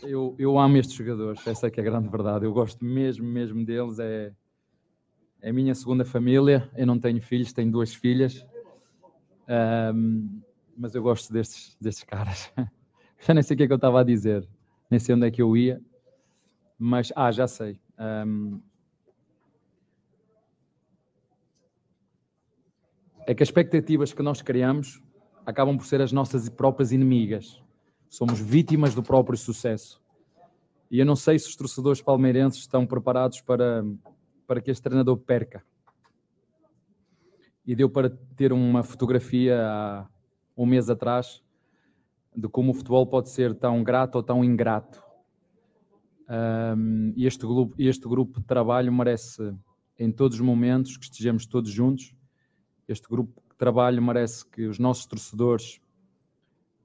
Eu, 0.03 0.35
eu 0.37 0.59
amo 0.59 0.77
estes 0.77 0.97
jogadores, 0.97 1.47
essa 1.47 1.69
é 1.69 1.71
que 1.71 1.81
é 1.81 1.83
a 1.83 1.87
grande 1.87 2.09
verdade. 2.09 2.45
Eu 2.45 2.53
gosto 2.53 2.85
mesmo, 2.85 3.25
mesmo 3.25 3.65
deles. 3.65 4.01
É, 4.01 4.33
é 5.41 5.51
a 5.51 5.53
minha 5.53 5.75
segunda 5.77 6.05
família. 6.05 6.69
Eu 6.75 6.87
não 6.87 6.99
tenho 6.99 7.23
filhos, 7.23 7.53
tenho 7.53 7.71
duas 7.71 7.95
filhas. 7.95 8.45
Um, 9.95 10.43
mas 10.77 10.95
eu 10.95 11.03
gosto 11.03 11.33
destes, 11.33 11.77
destes 11.81 12.03
caras. 12.03 12.53
Já 13.21 13.33
nem 13.33 13.45
sei 13.45 13.55
o 13.55 13.59
que 13.59 13.63
é 13.63 13.67
que 13.69 13.73
eu 13.73 13.77
estava 13.77 14.01
a 14.01 14.05
dizer, 14.05 14.47
nem 14.91 14.99
sei 14.99 15.15
onde 15.15 15.27
é 15.27 15.31
que 15.31 15.41
eu 15.41 15.57
ia. 15.57 15.81
Mas, 16.79 17.11
ah, 17.17 17.33
já 17.33 17.47
sei. 17.47 17.81
Um, 17.99 18.61
é 23.27 23.35
que 23.35 23.43
as 23.43 23.49
expectativas 23.49 24.13
que 24.13 24.23
nós 24.23 24.43
criamos 24.43 25.01
acabam 25.47 25.79
por 25.79 25.87
ser 25.87 26.03
as 26.03 26.13
nossas 26.13 26.49
próprias 26.49 26.93
inimigas 26.93 27.65
somos 28.09 28.41
vítimas 28.41 28.95
do 28.95 29.03
próprio 29.03 29.37
sucesso. 29.37 30.01
E 30.91 30.99
eu 30.99 31.07
não 31.07 31.17
sei 31.17 31.39
se 31.39 31.49
os 31.49 31.57
torcedores 31.57 32.01
palmeirenses 32.01 32.61
estão 32.61 32.87
preparados 32.87 33.41
para, 33.41 33.85
para 34.47 34.61
que 34.61 34.71
este 34.71 34.83
treinador 34.83 35.19
perca. 35.19 35.65
E 37.67 37.75
deu 37.75 37.91
para 37.91 38.11
ter 38.37 38.53
uma 38.53 38.83
fotografia 38.83 39.61
há 39.61 40.09
um 40.57 40.65
mês 40.65 40.89
atrás 40.89 41.43
de 42.35 42.49
como 42.49 42.71
o 42.71 42.75
futebol 42.75 43.07
pode 43.07 43.31
ser 43.31 43.55
tão 43.55 43.83
grato 43.83 44.17
ou 44.17 44.23
tão 44.23 44.45
ingrato. 44.45 45.03
Um, 46.29 47.13
e 47.17 47.27
este 47.27 47.47
grupo, 47.47 47.75
este 47.79 48.09
grupo 48.09 48.41
de 48.41 48.47
trabalho 48.47 48.93
merece, 48.93 49.55
em 49.99 50.13
todos 50.13 50.37
os 50.37 50.45
momentos, 50.45 50.97
que 50.97 51.05
estejamos 51.05 51.47
todos 51.47 51.71
juntos. 51.71 52.15
Este 52.87 53.09
grupo 53.09 53.43
trabalho 53.57 54.03
merece 54.03 54.47
que 54.47 54.67
os 54.67 54.79
nossos 54.79 55.07
torcedores 55.07 55.81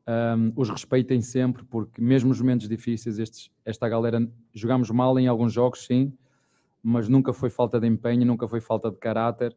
um, 0.08 0.52
os 0.56 0.70
respeitem 0.70 1.22
sempre, 1.22 1.64
porque 1.64 2.02
mesmo 2.02 2.30
nos 2.30 2.42
momentos 2.42 2.68
difíceis, 2.68 3.20
estes, 3.20 3.52
esta 3.64 3.88
galera 3.88 4.20
jogamos 4.54 4.90
mal 4.90 5.18
em 5.20 5.28
alguns 5.28 5.54
jogos, 5.54 5.86
sim, 5.86 6.14
mas 6.84 7.08
nunca 7.08 7.34
foi 7.34 7.50
falta 7.50 7.80
de 7.80 7.88
empenho, 7.88 8.26
nunca 8.26 8.48
foi 8.48 8.60
falta 8.60 8.90
de 8.90 8.98
caráter, 8.98 9.56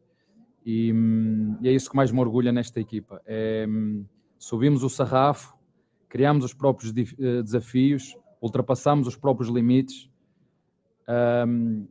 e, 0.65 0.91
hum, 0.93 1.57
e 1.61 1.69
é 1.69 1.71
isso 1.71 1.89
que 1.89 1.95
mais 1.95 2.11
me 2.11 2.19
orgulha 2.19 2.51
nesta 2.51 2.79
equipa. 2.79 3.21
É, 3.25 3.65
hum, 3.67 4.05
subimos 4.37 4.83
o 4.83 4.89
sarrafo, 4.89 5.55
criamos 6.09 6.45
os 6.45 6.53
próprios 6.53 6.93
eh, 6.95 7.41
desafios, 7.43 8.15
ultrapassamos 8.41 9.07
os 9.07 9.15
próprios 9.15 9.49
limites. 9.49 10.09
Um, 11.47 11.87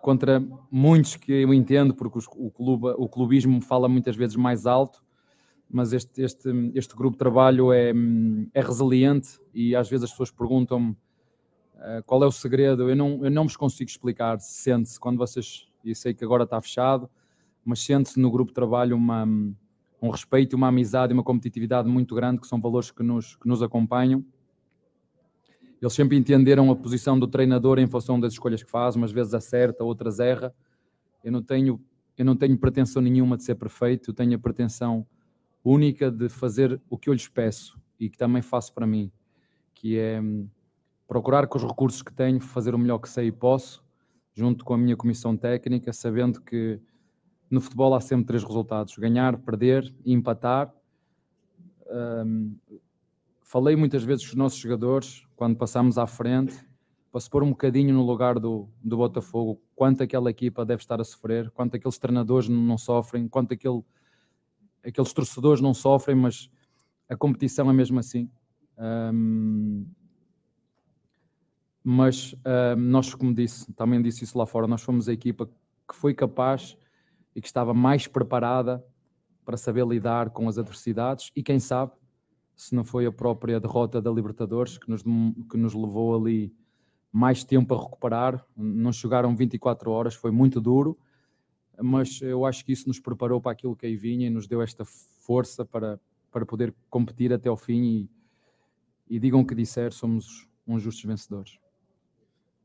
contra 0.00 0.42
muitos 0.70 1.16
que 1.16 1.32
eu 1.32 1.52
entendo, 1.54 1.94
porque 1.94 2.18
o, 2.36 2.50
clube, 2.50 2.88
o 2.96 3.08
clubismo 3.08 3.60
fala 3.60 3.88
muitas 3.88 4.16
vezes 4.16 4.36
mais 4.36 4.66
alto, 4.66 5.02
mas 5.68 5.92
este, 5.92 6.22
este, 6.22 6.48
este 6.74 6.96
grupo 6.96 7.12
de 7.12 7.18
trabalho 7.18 7.72
é, 7.72 7.92
é 8.52 8.60
resiliente 8.60 9.38
e 9.54 9.76
às 9.76 9.88
vezes 9.88 10.04
as 10.04 10.10
pessoas 10.10 10.30
perguntam-me 10.30 10.90
uh, 10.90 12.02
qual 12.06 12.24
é 12.24 12.26
o 12.26 12.32
segredo. 12.32 12.88
Eu 12.88 12.96
não, 12.96 13.24
eu 13.24 13.30
não 13.30 13.44
vos 13.44 13.56
consigo 13.56 13.88
explicar. 13.88 14.38
Sente-se 14.40 14.98
quando 14.98 15.18
vocês, 15.18 15.68
e 15.84 15.94
sei 15.94 16.12
que 16.12 16.24
agora 16.24 16.42
está 16.42 16.60
fechado, 16.60 17.08
mas 17.64 17.80
sente-se 17.80 18.18
no 18.18 18.30
grupo 18.30 18.50
de 18.50 18.54
trabalho 18.54 18.96
uma, 18.96 19.24
um 20.02 20.10
respeito, 20.10 20.56
uma 20.56 20.68
amizade 20.68 21.12
e 21.12 21.14
uma 21.14 21.22
competitividade 21.22 21.88
muito 21.88 22.14
grande, 22.14 22.40
que 22.40 22.46
são 22.46 22.60
valores 22.60 22.90
que 22.90 23.02
nos, 23.02 23.36
que 23.36 23.46
nos 23.46 23.62
acompanham. 23.62 24.24
Eles 25.80 25.94
sempre 25.94 26.16
entenderam 26.16 26.70
a 26.70 26.76
posição 26.76 27.18
do 27.18 27.26
treinador 27.26 27.78
em 27.78 27.86
função 27.86 28.20
das 28.20 28.34
escolhas 28.34 28.62
que 28.62 28.70
faz, 28.70 28.96
umas 28.96 29.12
vezes 29.12 29.32
acerta, 29.32 29.82
outras 29.82 30.20
erra. 30.20 30.54
Eu 31.24 31.32
não 31.32 31.42
tenho, 31.42 31.80
eu 32.18 32.24
não 32.24 32.36
tenho 32.36 32.56
pretensão 32.58 33.00
nenhuma 33.00 33.36
de 33.36 33.44
ser 33.44 33.54
perfeito, 33.54 34.10
eu 34.10 34.14
tenho 34.14 34.36
a 34.36 34.38
pretensão 34.38 35.06
única 35.64 36.10
de 36.10 36.28
fazer 36.28 36.80
o 36.88 36.98
que 36.98 37.08
eu 37.08 37.14
lhes 37.14 37.28
peço 37.28 37.80
e 37.98 38.10
que 38.10 38.18
também 38.18 38.42
faço 38.42 38.74
para 38.74 38.86
mim, 38.86 39.10
que 39.74 39.98
é 39.98 40.20
hum, 40.20 40.48
procurar 41.08 41.46
com 41.46 41.58
os 41.58 41.64
recursos 41.64 42.02
que 42.02 42.12
tenho 42.12 42.40
fazer 42.40 42.74
o 42.74 42.78
melhor 42.78 42.98
que 42.98 43.08
sei 43.08 43.28
e 43.28 43.32
posso, 43.32 43.82
junto 44.34 44.64
com 44.64 44.74
a 44.74 44.78
minha 44.78 44.96
comissão 44.96 45.36
técnica, 45.36 45.92
sabendo 45.92 46.40
que 46.40 46.80
no 47.50 47.60
futebol 47.60 47.94
há 47.94 48.00
sempre 48.00 48.26
três 48.26 48.44
resultados: 48.44 48.96
ganhar, 48.96 49.38
perder 49.38 49.92
e 50.04 50.12
empatar. 50.12 50.72
Um, 51.90 52.54
falei 53.50 53.74
muitas 53.74 54.04
vezes 54.04 54.24
com 54.24 54.30
os 54.30 54.36
nossos 54.36 54.60
jogadores, 54.60 55.26
quando 55.34 55.56
passamos 55.56 55.98
à 55.98 56.06
frente, 56.06 56.54
para 57.10 57.20
se 57.20 57.28
pôr 57.28 57.42
um 57.42 57.50
bocadinho 57.50 57.92
no 57.92 58.06
lugar 58.06 58.38
do, 58.38 58.68
do 58.80 58.96
Botafogo, 58.96 59.60
quanto 59.74 60.04
aquela 60.04 60.30
equipa 60.30 60.64
deve 60.64 60.82
estar 60.82 61.00
a 61.00 61.04
sofrer, 61.04 61.50
quanto 61.50 61.74
aqueles 61.74 61.98
treinadores 61.98 62.48
não 62.48 62.78
sofrem, 62.78 63.26
quanto 63.26 63.52
aquele 63.52 63.82
aqueles 64.86 65.12
torcedores 65.12 65.60
não 65.60 65.74
sofrem, 65.74 66.14
mas 66.14 66.48
a 67.08 67.16
competição 67.16 67.68
é 67.68 67.72
mesmo 67.72 67.98
assim. 67.98 68.30
Um, 68.78 69.84
mas 71.82 72.36
um, 72.76 72.80
nós, 72.80 73.12
como 73.16 73.34
disse, 73.34 73.72
também 73.72 74.00
disse 74.00 74.22
isso 74.22 74.38
lá 74.38 74.46
fora, 74.46 74.68
nós 74.68 74.82
fomos 74.82 75.08
a 75.08 75.12
equipa 75.12 75.50
que 75.88 75.96
foi 75.96 76.14
capaz 76.14 76.78
e 77.34 77.40
que 77.40 77.48
estava 77.48 77.74
mais 77.74 78.06
preparada 78.06 78.82
para 79.44 79.56
saber 79.56 79.84
lidar 79.84 80.30
com 80.30 80.48
as 80.48 80.56
adversidades 80.56 81.32
e 81.34 81.42
quem 81.42 81.58
sabe 81.58 81.92
se 82.60 82.74
não 82.74 82.84
foi 82.84 83.06
a 83.06 83.10
própria 83.10 83.58
derrota 83.58 84.02
da 84.02 84.10
Libertadores 84.10 84.76
que 84.76 84.90
nos, 84.90 85.02
que 85.02 85.56
nos 85.56 85.72
levou 85.72 86.14
ali 86.14 86.54
mais 87.10 87.42
tempo 87.42 87.74
a 87.74 87.82
recuperar, 87.82 88.46
não 88.54 88.92
chegaram 88.92 89.34
24 89.34 89.90
horas, 89.90 90.14
foi 90.14 90.30
muito 90.30 90.60
duro, 90.60 90.98
mas 91.80 92.20
eu 92.20 92.44
acho 92.44 92.62
que 92.62 92.70
isso 92.70 92.86
nos 92.86 93.00
preparou 93.00 93.40
para 93.40 93.52
aquilo 93.52 93.74
que 93.74 93.86
aí 93.86 93.96
vinha 93.96 94.26
e 94.26 94.30
nos 94.30 94.46
deu 94.46 94.60
esta 94.60 94.84
força 94.84 95.64
para, 95.64 95.98
para 96.30 96.44
poder 96.44 96.74
competir 96.90 97.32
até 97.32 97.48
ao 97.48 97.56
fim 97.56 97.82
e, 97.82 98.10
e 99.08 99.18
digam 99.18 99.40
o 99.40 99.46
que 99.46 99.54
disser, 99.54 99.90
somos 99.90 100.46
uns 100.66 100.82
justos 100.82 101.04
vencedores. 101.06 101.58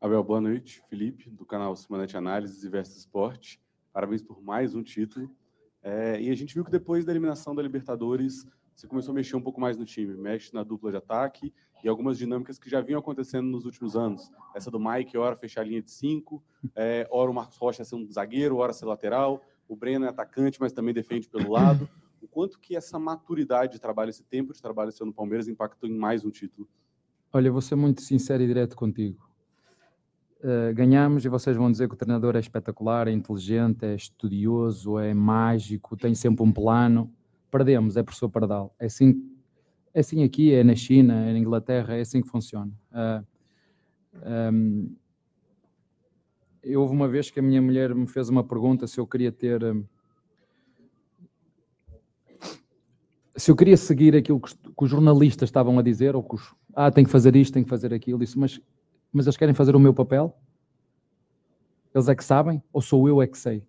Abel, 0.01 0.21
boa 0.25 0.41
noite. 0.41 0.83
Felipe, 0.89 1.29
do 1.29 1.45
canal 1.45 1.73
Semanete 1.73 2.17
Análises 2.17 2.65
e 2.65 2.69
Versus 2.69 2.97
Esporte. 2.97 3.61
Parabéns 3.93 4.21
por 4.21 4.43
mais 4.43 4.75
um 4.75 4.83
título. 4.83 5.33
É, 5.81 6.21
e 6.21 6.29
a 6.29 6.35
gente 6.35 6.53
viu 6.53 6.65
que 6.65 6.71
depois 6.71 7.05
da 7.05 7.13
eliminação 7.13 7.55
da 7.55 7.63
Libertadores, 7.63 8.45
você 8.75 8.87
começou 8.87 9.13
a 9.13 9.15
mexer 9.15 9.37
um 9.37 9.41
pouco 9.41 9.59
mais 9.59 9.77
no 9.77 9.85
time, 9.85 10.13
mexe 10.15 10.53
na 10.53 10.61
dupla 10.61 10.91
de 10.91 10.97
ataque 10.97 11.53
e 11.81 11.87
algumas 11.87 12.17
dinâmicas 12.17 12.59
que 12.59 12.69
já 12.69 12.81
vinham 12.81 12.99
acontecendo 12.99 13.47
nos 13.47 13.65
últimos 13.65 13.95
anos. 13.95 14.29
Essa 14.53 14.69
do 14.69 14.79
Mike, 14.79 15.17
hora 15.17 15.35
fechar 15.35 15.61
a 15.61 15.63
linha 15.63 15.81
de 15.81 15.89
cinco, 15.89 16.43
é, 16.75 17.07
hora 17.09 17.31
o 17.31 17.33
Marcos 17.33 17.57
Rocha 17.57 17.85
ser 17.85 17.95
um 17.95 18.11
zagueiro, 18.11 18.57
hora 18.57 18.73
ser 18.73 18.85
lateral, 18.85 19.41
o 19.67 19.75
Breno 19.75 20.05
é 20.05 20.09
atacante, 20.09 20.59
mas 20.59 20.73
também 20.73 20.93
defende 20.93 21.29
pelo 21.29 21.51
lado. 21.51 21.89
O 22.21 22.27
quanto 22.27 22.59
que 22.59 22.75
essa 22.75 22.97
maturidade 22.97 23.73
de 23.73 23.79
trabalho, 23.79 24.09
esse 24.09 24.23
tempo 24.23 24.51
de 24.51 24.59
trabalho 24.59 24.91
seu 24.91 25.05
no 25.05 25.13
Palmeiras 25.13 25.47
impactou 25.47 25.87
em 25.87 25.95
mais 25.95 26.25
um 26.25 26.31
título? 26.31 26.67
Olha, 27.31 27.51
vou 27.51 27.61
ser 27.61 27.75
muito 27.75 28.01
sincero 28.01 28.41
e 28.41 28.47
direto 28.47 28.75
contigo. 28.75 29.29
Uh, 30.39 30.73
ganhamos 30.73 31.23
e 31.23 31.29
vocês 31.29 31.55
vão 31.55 31.71
dizer 31.71 31.87
que 31.87 31.93
o 31.93 31.97
treinador 31.97 32.35
é 32.35 32.39
espetacular, 32.39 33.07
é 33.07 33.11
inteligente, 33.11 33.85
é 33.85 33.93
estudioso, 33.93 34.97
é 34.97 35.13
mágico, 35.13 35.95
tem 35.95 36.15
sempre 36.15 36.43
um 36.43 36.51
plano. 36.51 37.13
Perdemos, 37.55 37.95
é 37.95 38.03
professor 38.03 38.27
Pardal. 38.27 38.75
É 38.77 38.87
assim, 38.87 39.31
é 39.93 40.01
assim 40.01 40.23
aqui, 40.25 40.53
é 40.53 40.61
na 40.61 40.75
China, 40.75 41.25
é 41.25 41.31
na 41.31 41.39
Inglaterra, 41.39 41.95
é 41.95 42.01
assim 42.01 42.21
que 42.21 42.27
funciona. 42.27 42.69
Uh, 42.91 43.25
um, 44.53 44.95
eu, 46.61 46.81
houve 46.81 46.93
uma 46.93 47.07
vez 47.07 47.31
que 47.31 47.39
a 47.39 47.41
minha 47.41 47.61
mulher 47.61 47.95
me 47.95 48.07
fez 48.07 48.27
uma 48.27 48.43
pergunta 48.43 48.87
se 48.87 48.99
eu 48.99 49.07
queria 49.07 49.31
ter. 49.31 49.61
Se 53.37 53.49
eu 53.49 53.55
queria 53.55 53.77
seguir 53.77 54.17
aquilo 54.17 54.41
que, 54.41 54.53
que 54.53 54.83
os 54.83 54.89
jornalistas 54.89 55.47
estavam 55.47 55.79
a 55.79 55.81
dizer, 55.81 56.13
ou 56.13 56.23
que 56.23 56.35
os, 56.35 56.53
ah, 56.73 56.91
tem 56.91 57.05
que 57.05 57.09
fazer 57.09 57.37
isto, 57.37 57.53
tem 57.53 57.63
que 57.63 57.69
fazer 57.69 57.93
aquilo, 57.93 58.19
disse, 58.19 58.37
mas, 58.37 58.59
mas 59.13 59.27
eles 59.27 59.37
querem 59.37 59.55
fazer 59.55 59.77
o 59.77 59.79
meu 59.79 59.93
papel? 59.93 60.37
Eles 61.93 62.09
é 62.09 62.15
que 62.15 62.23
sabem? 62.25 62.61
Ou 62.73 62.81
sou 62.81 63.07
eu 63.07 63.21
é 63.21 63.27
que 63.27 63.37
sei? 63.37 63.65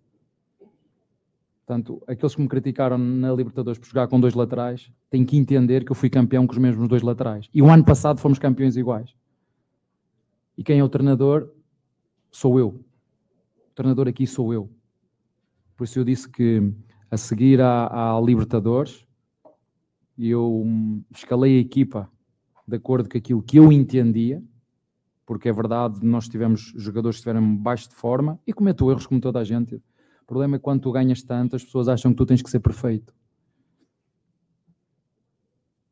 Portanto, 1.67 2.01
aqueles 2.07 2.33
que 2.33 2.41
me 2.41 2.47
criticaram 2.47 2.97
na 2.97 3.31
Libertadores 3.33 3.77
por 3.77 3.87
jogar 3.87 4.07
com 4.07 4.19
dois 4.19 4.33
laterais 4.33 4.89
têm 5.09 5.23
que 5.23 5.37
entender 5.37 5.83
que 5.83 5.91
eu 5.91 5.95
fui 5.95 6.09
campeão 6.09 6.47
com 6.47 6.53
os 6.53 6.57
mesmos 6.57 6.87
dois 6.87 7.03
laterais. 7.03 7.47
E 7.53 7.61
o 7.61 7.69
ano 7.69 7.83
passado 7.83 8.19
fomos 8.19 8.39
campeões 8.39 8.77
iguais. 8.77 9.13
E 10.57 10.63
quem 10.63 10.79
é 10.79 10.83
o 10.83 10.89
treinador? 10.89 11.51
Sou 12.31 12.57
eu 12.57 12.83
treinador 13.77 14.07
aqui 14.07 14.25
sou 14.25 14.51
eu. 14.51 14.71
Por 15.75 15.83
isso 15.83 15.99
eu 15.99 16.03
disse 16.03 16.27
que 16.27 16.73
a 17.11 17.15
seguir 17.15 17.61
à, 17.61 18.15
à 18.17 18.19
Libertadores, 18.19 19.05
eu 20.17 20.65
escalei 21.15 21.57
a 21.57 21.61
equipa 21.61 22.11
de 22.67 22.75
acordo 22.75 23.07
com 23.07 23.17
aquilo 23.17 23.43
que 23.43 23.57
eu 23.57 23.71
entendia, 23.71 24.43
porque 25.27 25.47
é 25.47 25.53
verdade, 25.53 26.03
nós 26.03 26.27
tivemos 26.27 26.73
jogadores 26.75 27.17
que 27.17 27.19
estiveram 27.19 27.55
baixo 27.55 27.87
de 27.87 27.93
forma 27.93 28.39
e 28.47 28.51
cometo 28.51 28.89
erros 28.89 29.05
como 29.05 29.21
toda 29.21 29.39
a 29.39 29.43
gente. 29.43 29.79
O 30.27 30.33
problema 30.35 30.57
é 30.57 30.59
que 30.59 30.63
quando 30.63 30.81
tu 30.81 30.91
ganhas 30.91 31.23
tanto, 31.23 31.55
as 31.55 31.63
pessoas 31.63 31.87
acham 31.87 32.11
que 32.11 32.17
tu 32.17 32.25
tens 32.25 32.41
que 32.41 32.49
ser 32.49 32.59
perfeito. 32.59 33.15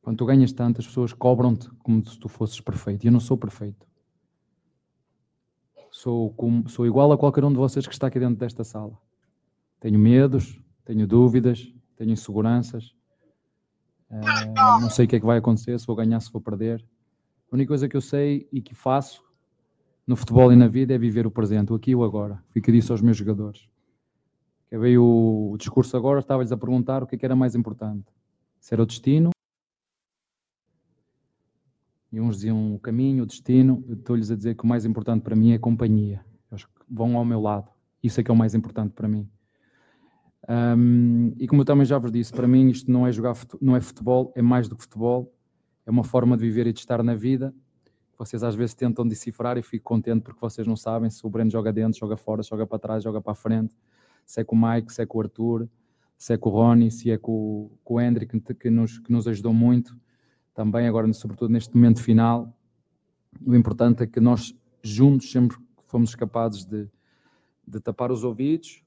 Quando 0.02 0.18
tu 0.18 0.26
ganhas 0.26 0.52
tanto, 0.52 0.82
as 0.82 0.86
pessoas 0.86 1.14
cobram-te 1.14 1.70
como 1.80 2.06
se 2.06 2.20
tu 2.20 2.28
fosses 2.28 2.60
perfeito. 2.60 3.06
E 3.06 3.08
eu 3.08 3.14
não 3.14 3.22
sou 3.22 3.38
perfeito. 3.38 3.88
Sou, 5.90 6.34
como, 6.34 6.68
sou 6.68 6.86
igual 6.86 7.14
a 7.14 7.18
qualquer 7.18 7.46
um 7.46 7.50
de 7.50 7.56
vocês 7.56 7.88
que 7.88 7.94
está 7.94 8.08
aqui 8.08 8.20
dentro 8.20 8.36
desta 8.36 8.66
sala. 8.66 8.98
Tenho 9.80 9.98
medos, 9.98 10.62
tenho 10.84 11.08
dúvidas, 11.08 11.74
tenho 11.96 12.12
inseguranças. 12.12 12.94
Uh, 14.12 14.82
não 14.82 14.90
sei 14.90 15.06
o 15.06 15.08
que 15.08 15.16
é 15.16 15.20
que 15.22 15.26
vai 15.26 15.38
acontecer, 15.38 15.80
se 15.80 15.88
vou 15.88 15.96
ganhar, 15.96 16.20
se 16.20 16.30
vou 16.30 16.42
perder. 16.42 16.86
A 17.50 17.56
única 17.56 17.70
coisa 17.70 17.88
que 17.88 17.96
eu 17.96 18.02
sei 18.02 18.50
e 18.52 18.62
que 18.62 18.76
faço 18.76 19.24
no 20.06 20.18
futebol 20.18 20.52
e 20.52 20.58
na 20.58 20.68
vida 20.68 20.94
é 20.94 20.98
viver 20.98 21.26
o 21.26 21.32
presente, 21.32 21.72
o 21.72 21.76
aqui 21.76 21.92
e 21.92 21.96
o 21.96 22.04
agora. 22.04 22.44
Fica 22.50 22.70
disso 22.70 22.92
aos 22.92 23.02
meus 23.02 23.16
jogadores. 23.16 23.74
Que 24.76 24.80
veio 24.80 25.06
o, 25.06 25.56
discurso 25.58 25.96
agora, 25.96 26.20
estava-lhes 26.20 26.52
a 26.52 26.58
perguntar 26.58 27.02
o 27.02 27.08
que, 27.08 27.16
é 27.16 27.18
que 27.18 27.24
era 27.24 27.34
mais 27.34 27.56
importante. 27.56 28.12
Se 28.60 28.74
era 28.74 28.84
o 28.84 28.86
destino 28.86 29.30
e 32.12 32.20
uns 32.20 32.36
diziam 32.36 32.76
o 32.76 32.80
caminho, 32.80 33.24
o 33.24 33.26
destino. 33.26 33.86
Eu 33.88 33.94
estou-lhes 33.94 34.30
a 34.32 34.36
dizer 34.36 34.54
que 34.54 34.66
o 34.66 34.68
mais 34.68 34.84
importante 34.84 35.22
para 35.22 35.34
mim 35.34 35.54
é 35.54 35.56
a 35.56 35.60
companhia. 35.60 36.26
Eles 36.52 36.68
vão 36.92 37.16
ao 37.16 37.24
meu 37.24 37.40
lado. 37.40 37.70
Isso 38.04 38.20
é 38.20 38.24
que 38.26 38.30
é 38.30 38.34
o 38.34 38.36
mais 38.36 38.54
importante 38.54 38.92
para 38.92 39.08
mim. 39.08 39.30
Um, 40.50 41.34
e 41.40 41.48
como 41.48 41.62
eu 41.62 41.66
também 41.66 41.86
já 41.86 41.98
vos 41.98 42.12
disse, 42.12 42.34
para 42.34 42.46
mim 42.46 42.68
isto 42.68 42.92
não 42.92 43.08
é 43.08 43.14
jogar 43.14 43.34
não 43.62 43.78
é 43.78 43.80
futebol, 43.80 44.34
é 44.36 44.42
mais 44.42 44.68
do 44.68 44.76
que 44.76 44.82
futebol. 44.82 45.34
É 45.86 45.90
uma 45.90 46.04
forma 46.04 46.36
de 46.36 46.44
viver 46.44 46.68
e 46.68 46.74
de 46.74 46.80
estar 46.80 47.02
na 47.02 47.16
vida. 47.16 47.56
Vocês 48.18 48.44
às 48.44 48.56
vezes 48.56 48.76
tentam 48.76 49.08
decifrar 49.08 49.58
e 49.58 49.64
fico 49.64 49.86
contente 49.86 50.22
porque 50.22 50.42
vocês 50.42 50.68
não 50.68 50.76
sabem 50.76 51.10
se 51.10 51.26
o 51.26 51.30
Breno 51.30 51.50
joga 51.50 51.72
dentro, 51.72 51.98
joga 51.98 52.18
fora, 52.18 52.44
joga 52.44 52.68
para 52.68 52.78
trás, 52.78 53.02
joga 53.02 53.22
para 53.22 53.32
a 53.32 53.36
frente. 53.36 53.74
Se 54.26 54.42
é 54.42 54.44
com 54.44 54.56
o 54.56 54.60
Mike, 54.60 54.92
se 54.92 55.02
é 55.02 55.06
com 55.06 55.18
o 55.18 55.22
Arthur, 55.22 55.70
se 56.18 56.34
é 56.34 56.38
com 56.38 56.50
o 56.50 56.54
Rony, 56.54 56.92
se 56.92 57.12
é 57.12 57.18
com, 57.18 57.70
com 57.84 57.96
o 57.96 58.02
Hendrick, 58.02 58.40
que 58.56 58.70
nos, 58.70 59.00
que 59.00 59.12
nos 59.12 59.28
ajudou 59.28 59.54
muito 59.54 59.96
também 60.54 60.88
agora, 60.88 61.12
sobretudo 61.14 61.52
neste 61.52 61.76
momento 61.76 62.02
final, 62.02 62.58
o 63.46 63.54
importante 63.54 64.04
é 64.04 64.08
que 64.08 64.22
nós 64.22 64.56
juntos 64.82 65.30
sempre 65.30 65.58
fomos 65.84 66.16
capazes 66.16 66.64
de, 66.64 66.88
de 67.68 67.80
tapar 67.80 68.12
os 68.12 68.24
ouvidos, 68.24 68.82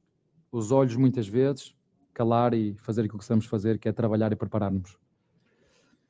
os 0.50 0.72
olhos 0.72 0.96
muitas 0.96 1.28
vezes, 1.28 1.74
calar 2.14 2.54
e 2.54 2.74
fazer 2.78 3.02
aquilo 3.02 3.18
que 3.18 3.32
a 3.32 3.40
fazer, 3.40 3.78
que 3.78 3.88
é 3.88 3.92
trabalhar 3.92 4.32
e 4.32 4.36
preparar-nos. 4.36 4.98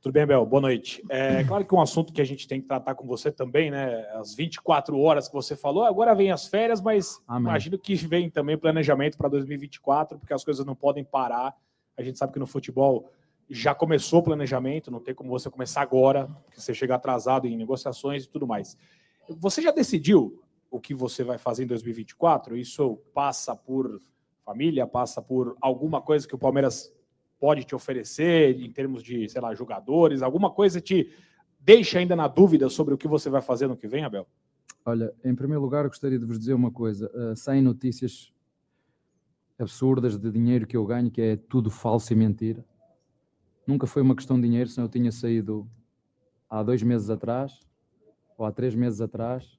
Tudo 0.01 0.13
bem, 0.13 0.25
Bel? 0.25 0.47
Boa 0.47 0.61
noite. 0.61 1.03
É 1.09 1.43
claro 1.43 1.65
que 1.65 1.75
um 1.75 1.81
assunto 1.81 2.13
que 2.13 2.21
a 2.21 2.25
gente 2.25 2.47
tem 2.47 2.61
que 2.61 2.69
tratar 2.69 2.95
com 2.95 3.05
você 3.05 3.33
também, 3.33 3.69
né? 3.69 4.09
As 4.13 4.33
24 4.33 4.97
horas 4.97 5.27
que 5.27 5.35
você 5.35 5.57
falou, 5.57 5.83
agora 5.83 6.15
vem 6.15 6.31
as 6.31 6.47
férias, 6.47 6.81
mas 6.81 7.21
Amém. 7.27 7.51
imagino 7.51 7.77
que 7.77 7.97
vem 7.97 8.31
também 8.31 8.57
planejamento 8.57 9.19
para 9.19 9.29
2024, 9.29 10.17
porque 10.17 10.33
as 10.33 10.45
coisas 10.45 10.65
não 10.65 10.77
podem 10.77 11.03
parar. 11.03 11.53
A 11.97 12.03
gente 12.03 12.17
sabe 12.17 12.33
que 12.33 12.39
no 12.39 12.47
futebol 12.47 13.11
já 13.51 13.75
começou 13.75 14.21
o 14.21 14.23
planejamento, 14.23 14.89
não 14.89 15.01
tem 15.01 15.15
como 15.15 15.31
você 15.31 15.51
começar 15.51 15.81
agora, 15.81 16.29
porque 16.45 16.61
você 16.61 16.73
chega 16.73 16.95
atrasado 16.95 17.49
em 17.49 17.57
negociações 17.57 18.25
e 18.25 18.29
tudo 18.29 18.47
mais. 18.47 18.77
Você 19.29 19.61
já 19.61 19.73
decidiu 19.73 20.41
o 20.71 20.79
que 20.79 20.95
você 20.95 21.25
vai 21.25 21.39
fazer 21.39 21.65
em 21.65 21.67
2024? 21.67 22.57
Isso 22.57 23.01
passa 23.13 23.57
por 23.57 24.01
família, 24.45 24.87
passa 24.87 25.21
por 25.21 25.57
alguma 25.61 26.01
coisa 26.01 26.27
que 26.27 26.37
o 26.37 26.39
Palmeiras 26.39 26.95
pode 27.39 27.65
te 27.65 27.75
oferecer 27.75 28.61
em 28.61 28.71
termos 28.71 29.03
de, 29.03 29.29
sei 29.29 29.41
lá, 29.41 29.55
jogadores, 29.55 30.23
alguma 30.23 30.51
coisa 30.51 30.81
te 30.81 31.11
deixa 31.61 31.99
ainda 31.99 32.17
na 32.17 32.29
dúvida 32.29 32.69
sobre 32.69 32.95
o 32.95 32.99
que 32.99 33.09
você 33.09 33.31
vai 33.31 33.43
fazer 33.43 33.67
no 33.67 33.77
que 33.77 33.87
vem, 33.87 34.05
Abel? 34.05 34.27
Olha, 34.85 35.13
em 35.25 35.35
primeiro 35.35 35.61
lugar, 35.63 35.87
gostaria 35.87 36.19
de 36.19 36.25
vos 36.25 36.39
dizer 36.39 36.55
uma 36.55 36.71
coisa. 36.71 37.11
Uh, 37.15 37.63
notícias 37.63 38.33
absurdas 39.59 40.17
de 40.17 40.31
dinheiro 40.31 40.67
que 40.67 40.77
eu 40.77 40.87
ganho, 40.87 41.11
que 41.11 41.21
é 41.21 41.37
tudo 41.37 41.71
falso 41.71 42.13
e 42.13 42.17
mentira 42.17 42.65
nunca 43.69 43.87
foi 43.87 44.01
uma 44.01 44.17
questão 44.17 44.41
de 44.41 44.49
dinheiro, 44.49 44.71
senão 44.71 44.87
eu 44.87 44.91
tinha 44.91 45.13
saído 45.13 45.69
há 46.49 46.63
dois 46.63 46.83
meses 46.83 47.11
atrás, 47.11 47.61
ou 48.39 48.47
há 48.47 48.51
três 48.51 48.75
meses 48.75 48.99
atrás. 49.03 49.59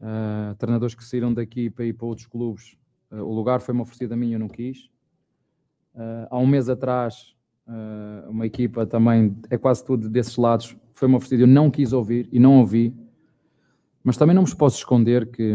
Uh, 0.00 0.54
treinadores 0.56 0.94
que 0.94 1.04
saíram 1.04 1.32
daqui 1.32 1.70
para 1.70 1.84
ir 1.84 1.92
para 1.92 2.06
outros 2.06 2.26
clubes, 2.26 2.76
uh, 3.12 3.22
o 3.22 3.32
lugar 3.32 3.60
foi-me 3.60 3.80
oferecido 3.80 4.12
a 4.12 4.16
mim, 4.16 4.32
eu 4.32 4.40
não 4.40 4.48
quis. 4.48 4.90
Uh, 5.96 6.28
há 6.30 6.38
um 6.38 6.46
mês 6.46 6.68
atrás, 6.68 7.34
uma 8.28 8.46
equipa 8.46 8.86
também, 8.86 9.36
é 9.50 9.58
quase 9.58 9.84
tudo 9.84 10.08
desses 10.08 10.36
lados, 10.36 10.76
foi-me 10.94 11.16
oferecido, 11.16 11.40
eu 11.40 11.46
não 11.48 11.68
quis 11.68 11.92
ouvir 11.92 12.28
e 12.30 12.38
não 12.38 12.58
ouvi. 12.58 12.94
Mas 14.04 14.16
também 14.16 14.36
não 14.36 14.44
me 14.44 14.54
posso 14.54 14.76
esconder 14.76 15.28
que, 15.32 15.52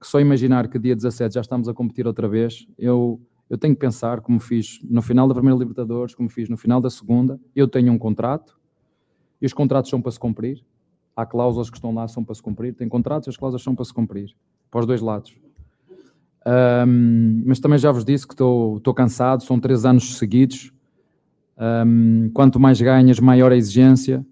que 0.00 0.06
só 0.06 0.18
imaginar 0.18 0.66
que 0.66 0.80
dia 0.80 0.96
17 0.96 1.34
já 1.36 1.40
estamos 1.40 1.68
a 1.68 1.74
competir 1.74 2.08
outra 2.08 2.26
vez, 2.26 2.66
eu 2.76 3.20
eu 3.52 3.58
tenho 3.58 3.74
que 3.74 3.80
pensar, 3.80 4.22
como 4.22 4.40
fiz 4.40 4.80
no 4.82 5.02
final 5.02 5.28
da 5.28 5.34
primeira 5.34 5.58
Libertadores, 5.58 6.14
como 6.14 6.26
fiz 6.30 6.48
no 6.48 6.56
final 6.56 6.80
da 6.80 6.88
segunda, 6.88 7.38
eu 7.54 7.68
tenho 7.68 7.92
um 7.92 7.98
contrato, 7.98 8.58
e 9.42 9.44
os 9.44 9.52
contratos 9.52 9.90
são 9.90 10.00
para 10.00 10.10
se 10.10 10.18
cumprir, 10.18 10.64
há 11.14 11.26
cláusulas 11.26 11.68
que 11.68 11.76
estão 11.76 11.92
lá 11.92 12.08
são 12.08 12.24
para 12.24 12.34
se 12.34 12.40
cumprir, 12.40 12.74
tem 12.74 12.88
contratos 12.88 13.28
as 13.28 13.36
cláusulas 13.36 13.62
são 13.62 13.74
para 13.74 13.84
se 13.84 13.92
cumprir, 13.92 14.34
para 14.70 14.80
os 14.80 14.86
dois 14.86 15.02
lados. 15.02 15.36
Um, 16.46 17.42
mas 17.46 17.60
também 17.60 17.78
já 17.78 17.92
vos 17.92 18.04
disse 18.04 18.26
que 18.26 18.34
estou, 18.34 18.94
cansado, 18.94 19.42
são 19.42 19.58
três 19.60 19.84
anos 19.84 20.16
seguidos. 20.16 20.72
Um, 21.58 22.30
quanto 22.34 22.58
mais 22.58 22.80
ganhas, 22.80 23.20
maior 23.20 23.52
a 23.52 23.56
exigência. 23.56 24.24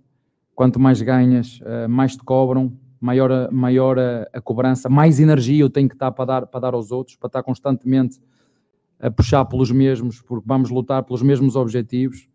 Quanto 0.55 0.79
mais 0.79 1.01
ganhas, 1.01 1.61
uh, 1.61 1.89
mais 1.89 2.17
te 2.17 2.23
cobram, 2.23 2.73
maior, 3.01 3.33
a, 3.33 3.51
maior 3.51 3.99
a, 3.99 4.29
a, 4.33 4.41
cobrança, 4.43 4.91
mais 4.91 5.19
energia 5.19 5.63
eu 5.63 5.71
tenho 5.71 5.89
que 5.89 5.95
estar 5.95 6.11
para 6.11 6.25
dar, 6.27 6.47
para 6.47 6.61
dar 6.61 6.75
aos 6.75 6.93
outros, 6.93 7.17
para 7.17 7.29
estar 7.29 7.43
constantemente 7.43 8.21
a 8.99 9.11
puxar 9.11 9.45
pelos 9.47 9.71
mesmos, 9.71 10.21
porque 10.21 10.45
vamos 10.47 10.69
lutar 10.69 11.03
pelos 11.03 11.23
mesmos 11.23 11.57
objetivos. 11.57 12.29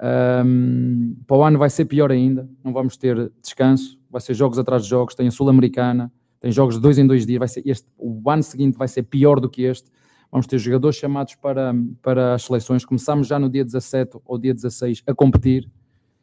Um, 0.00 1.16
para 1.26 1.36
o 1.36 1.42
ano 1.42 1.58
vai 1.58 1.70
ser 1.70 1.86
pior 1.86 2.12
ainda, 2.12 2.48
não 2.62 2.72
vamos 2.72 2.96
ter 2.96 3.32
descanso, 3.42 3.98
vai 4.08 4.20
ser 4.20 4.34
jogos 4.34 4.58
atrás 4.58 4.84
de 4.84 4.88
jogos, 4.90 5.14
tem 5.14 5.26
a 5.26 5.30
Sul-Americana, 5.30 6.12
tem 6.46 6.52
jogos 6.52 6.76
de 6.76 6.80
dois 6.80 6.96
em 6.96 7.04
dois 7.04 7.26
dias, 7.26 7.40
vai 7.40 7.48
ser 7.48 7.60
este, 7.66 7.88
o 7.98 8.30
ano 8.30 8.40
seguinte 8.40 8.78
vai 8.78 8.86
ser 8.86 9.02
pior 9.02 9.40
do 9.40 9.50
que 9.50 9.62
este. 9.62 9.90
Vamos 10.30 10.46
ter 10.46 10.58
jogadores 10.60 10.96
chamados 10.96 11.34
para, 11.34 11.74
para 12.00 12.34
as 12.34 12.44
seleções. 12.44 12.84
Começamos 12.84 13.26
já 13.26 13.36
no 13.36 13.50
dia 13.50 13.64
17 13.64 14.18
ou 14.24 14.38
dia 14.38 14.54
16 14.54 15.02
a 15.08 15.12
competir. 15.12 15.68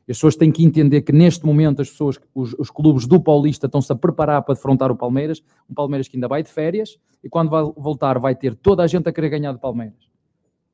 As 0.07 0.15
pessoas 0.15 0.37
têm 0.37 0.49
que 0.49 0.63
entender 0.63 1.01
que 1.01 1.11
neste 1.11 1.45
momento 1.45 1.81
as 1.81 1.89
pessoas, 1.89 2.17
os, 2.33 2.55
os 2.57 2.71
clubes 2.71 3.05
do 3.05 3.19
Paulista 3.19 3.65
estão-se 3.65 3.91
a 3.91 3.97
preparar 3.97 4.41
para 4.43 4.53
defrontar 4.53 4.89
o 4.93 4.95
Palmeiras, 4.95 5.43
um 5.69 5.73
Palmeiras 5.73 6.07
que 6.07 6.15
ainda 6.15 6.29
vai 6.29 6.41
de 6.41 6.49
férias 6.49 6.97
e 7.21 7.27
quando 7.27 7.49
vai 7.49 7.61
voltar 7.75 8.17
vai 8.17 8.33
ter 8.33 8.55
toda 8.55 8.81
a 8.81 8.87
gente 8.87 9.09
a 9.09 9.11
querer 9.11 9.27
ganhar 9.27 9.51
do 9.51 9.59
Palmeiras. 9.59 10.09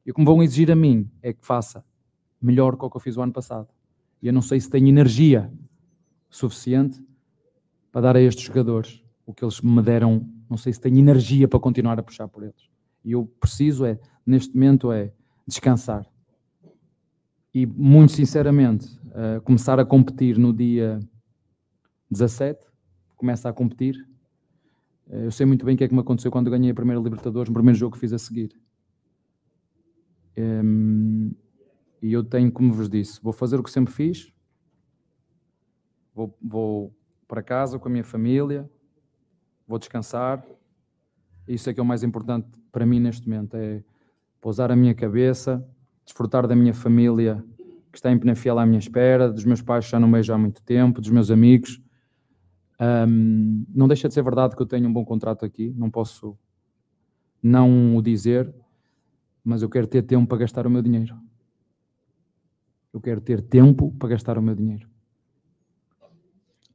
E 0.06 0.12
o 0.12 0.14
que 0.14 0.24
vão 0.24 0.44
exigir 0.44 0.70
a 0.72 0.76
mim 0.76 1.10
é 1.24 1.34
que 1.34 1.44
faça 1.44 1.84
melhor 2.40 2.78
que 2.78 2.86
o 2.86 2.90
que 2.90 2.98
eu 2.98 3.02
fiz 3.02 3.18
o 3.18 3.22
ano 3.24 3.34
passado. 3.34 3.68
E 4.22 4.28
eu 4.28 4.34
não 4.34 4.44
sei 4.44 4.60
se 4.60 4.70
tenho 4.70 4.88
energia 4.88 5.52
suficiente 6.30 7.04
para 7.92 8.02
dar 8.02 8.16
a 8.16 8.22
estes 8.22 8.46
jogadores 8.46 9.09
o 9.30 9.34
que 9.34 9.46
eles 9.46 9.62
me 9.62 9.80
deram. 9.84 10.28
Não 10.50 10.58
sei 10.58 10.74
se 10.74 10.82
tenho 10.82 10.98
energia 10.98 11.48
para 11.48 11.60
continuar 11.60 12.00
a 12.00 12.04
puxar 12.04 12.28
por 12.28 12.42
eles. 12.42 12.68
E 13.06 13.12
eu 13.12 13.32
preciso 13.40 13.86
é, 13.86 14.00
neste 14.26 14.56
momento, 14.56 14.92
é 14.92 15.14
descansar. 15.46 16.04
E 17.54 17.64
muito 17.64 18.14
sinceramente, 18.14 18.88
uh, 19.10 19.40
começar 19.44 19.80
a 19.80 19.86
competir 19.86 20.36
no 20.40 20.52
dia 20.52 21.00
17, 22.10 22.60
começa 23.16 23.48
a 23.48 23.54
competir. 23.54 23.96
Uh, 25.06 25.26
eu 25.26 25.32
sei 25.32 25.46
muito 25.46 25.64
bem 25.64 25.76
o 25.76 25.78
que 25.78 25.84
é 25.84 25.88
que 25.88 25.94
me 25.94 26.02
aconteceu 26.02 26.32
quando 26.32 26.50
ganhei 26.50 26.72
a 26.72 26.76
primeira 26.76 27.00
Libertadores, 27.00 27.50
no 27.50 27.54
primeiro 27.54 27.78
jogo 27.78 27.94
que 27.94 28.00
fiz 28.00 28.12
a 28.12 28.18
seguir. 28.18 28.50
Um, 30.36 31.36
e 32.02 32.12
eu 32.12 32.24
tenho, 32.24 32.52
como 32.52 32.74
vos 32.74 32.90
disse, 32.90 33.22
vou 33.22 33.34
fazer 33.34 33.60
o 33.60 33.64
que 33.64 33.70
sempre 33.70 33.94
fiz, 33.94 34.34
vou, 36.16 36.36
vou 36.42 36.96
para 37.28 37.44
casa 37.44 37.78
com 37.78 37.88
a 37.88 37.92
minha 37.92 38.04
família, 38.04 38.68
vou 39.70 39.78
descansar. 39.78 40.44
Isso 41.48 41.70
é 41.70 41.74
que 41.74 41.80
é 41.80 41.84
o 41.84 41.86
mais 41.86 42.04
importante 42.04 42.48
para 42.72 42.86
mim 42.86 43.00
neste 43.00 43.30
momento, 43.30 43.56
é 43.56 43.84
pousar 44.41 44.72
a 44.72 44.76
minha 44.76 44.96
cabeça, 44.96 45.64
desfrutar 46.04 46.48
da 46.48 46.56
minha 46.56 46.74
família 46.74 47.44
que 47.91 47.98
está 47.98 48.12
em 48.12 48.18
Penafiel 48.18 48.58
à 48.60 48.66
minha 48.66 48.80
espera, 48.80 49.32
dos 49.32 49.46
meus 49.46 49.62
pais 49.62 49.86
que 49.86 49.91
já 49.91 50.00
não 50.00 50.12
vejo 50.12 50.34
há 50.34 50.38
muito 50.38 50.62
tempo, 50.64 51.02
dos 51.02 51.10
meus 51.10 51.32
amigos. 51.32 51.82
Um, 52.80 53.66
não 53.74 53.88
deixa 53.88 54.08
de 54.08 54.14
ser 54.14 54.24
verdade 54.24 54.56
que 54.56 54.62
eu 54.62 54.66
tenho 54.66 54.88
um 54.88 54.94
bom 54.94 55.04
contrato 55.04 55.44
aqui, 55.44 55.74
não 55.76 55.90
posso 55.90 56.38
não 57.41 57.96
o 57.96 58.02
dizer, 58.02 58.54
mas 59.44 59.62
eu 59.62 59.70
quero 59.70 59.88
ter 59.88 60.04
tempo 60.04 60.28
para 60.28 60.40
gastar 60.40 60.68
o 60.68 60.70
meu 60.70 60.82
dinheiro. 60.82 61.16
Eu 62.94 63.02
quero 63.02 63.22
ter 63.22 63.41
tempo 63.41 63.91
para 63.98 64.10
gastar 64.10 64.38
o 64.38 64.41
meu 64.41 64.56
dinheiro. 64.56 64.88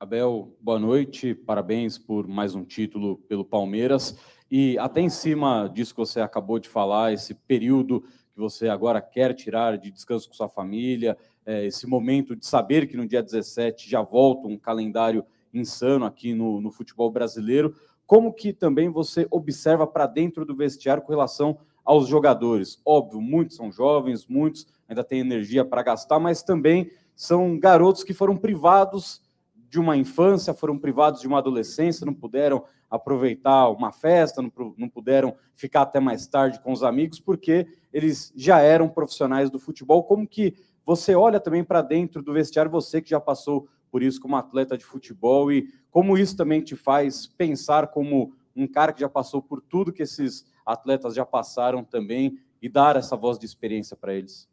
Abel, 0.04 0.54
boa 0.60 0.78
noite, 0.78 1.34
parabéns 1.34 1.96
por 1.96 2.28
mais 2.28 2.54
um 2.54 2.62
título 2.62 3.16
pelo 3.26 3.42
Palmeiras. 3.42 4.14
E 4.50 4.78
até 4.78 5.00
em 5.00 5.08
cima 5.08 5.66
disso 5.66 5.94
que 5.94 5.98
você 5.98 6.20
acabou 6.20 6.58
de 6.58 6.68
falar, 6.68 7.14
esse 7.14 7.32
período 7.32 8.02
que 8.34 8.38
você 8.38 8.68
agora 8.68 9.00
quer 9.00 9.32
tirar 9.32 9.78
de 9.78 9.90
descanso 9.90 10.28
com 10.28 10.34
sua 10.34 10.46
família, 10.46 11.16
é, 11.46 11.64
esse 11.64 11.86
momento 11.86 12.36
de 12.36 12.44
saber 12.44 12.86
que 12.86 12.98
no 12.98 13.08
dia 13.08 13.22
17 13.22 13.88
já 13.88 14.02
volta 14.02 14.46
um 14.46 14.58
calendário 14.58 15.24
insano 15.54 16.04
aqui 16.04 16.34
no, 16.34 16.60
no 16.60 16.70
futebol 16.70 17.10
brasileiro, 17.10 17.74
como 18.06 18.30
que 18.34 18.52
também 18.52 18.90
você 18.90 19.26
observa 19.30 19.86
para 19.86 20.06
dentro 20.06 20.44
do 20.44 20.54
vestiário 20.54 21.02
com 21.02 21.12
relação 21.12 21.56
aos 21.82 22.06
jogadores? 22.08 22.78
Óbvio, 22.84 23.22
muitos 23.22 23.56
são 23.56 23.72
jovens, 23.72 24.26
muitos 24.26 24.66
ainda 24.86 25.02
têm 25.02 25.20
energia 25.20 25.64
para 25.64 25.82
gastar, 25.82 26.20
mas 26.20 26.42
também 26.42 26.90
são 27.16 27.58
garotos 27.58 28.04
que 28.04 28.12
foram 28.12 28.36
privados 28.36 29.23
de 29.68 29.78
uma 29.78 29.96
infância, 29.96 30.54
foram 30.54 30.78
privados 30.78 31.20
de 31.20 31.26
uma 31.26 31.38
adolescência, 31.38 32.06
não 32.06 32.14
puderam 32.14 32.64
aproveitar 32.90 33.68
uma 33.70 33.90
festa, 33.90 34.40
não, 34.40 34.88
puderam 34.88 35.34
ficar 35.54 35.82
até 35.82 35.98
mais 35.98 36.26
tarde 36.26 36.60
com 36.60 36.72
os 36.72 36.82
amigos, 36.82 37.18
porque 37.18 37.66
eles 37.92 38.32
já 38.36 38.60
eram 38.60 38.88
profissionais 38.88 39.50
do 39.50 39.58
futebol. 39.58 40.04
Como 40.04 40.28
que 40.28 40.54
você 40.86 41.14
olha 41.14 41.40
também 41.40 41.64
para 41.64 41.82
dentro 41.82 42.22
do 42.22 42.32
vestiário, 42.32 42.70
você 42.70 43.02
que 43.02 43.10
já 43.10 43.20
passou 43.20 43.68
por 43.90 44.02
isso 44.02 44.20
como 44.20 44.36
atleta 44.36 44.76
de 44.76 44.84
futebol, 44.84 45.50
e 45.52 45.68
como 45.90 46.18
isso 46.18 46.36
também 46.36 46.60
te 46.60 46.76
faz 46.76 47.26
pensar 47.26 47.88
como 47.88 48.32
um 48.54 48.66
cara 48.66 48.92
que 48.92 49.00
já 49.00 49.08
passou 49.08 49.42
por 49.42 49.60
tudo 49.60 49.92
que 49.92 50.02
esses 50.02 50.44
atletas 50.64 51.14
já 51.14 51.24
passaram 51.24 51.82
também 51.82 52.38
e 52.60 52.68
dar 52.68 52.96
essa 52.96 53.16
voz 53.16 53.38
de 53.38 53.46
experiência 53.46 53.96
para 53.96 54.14
eles? 54.14 54.48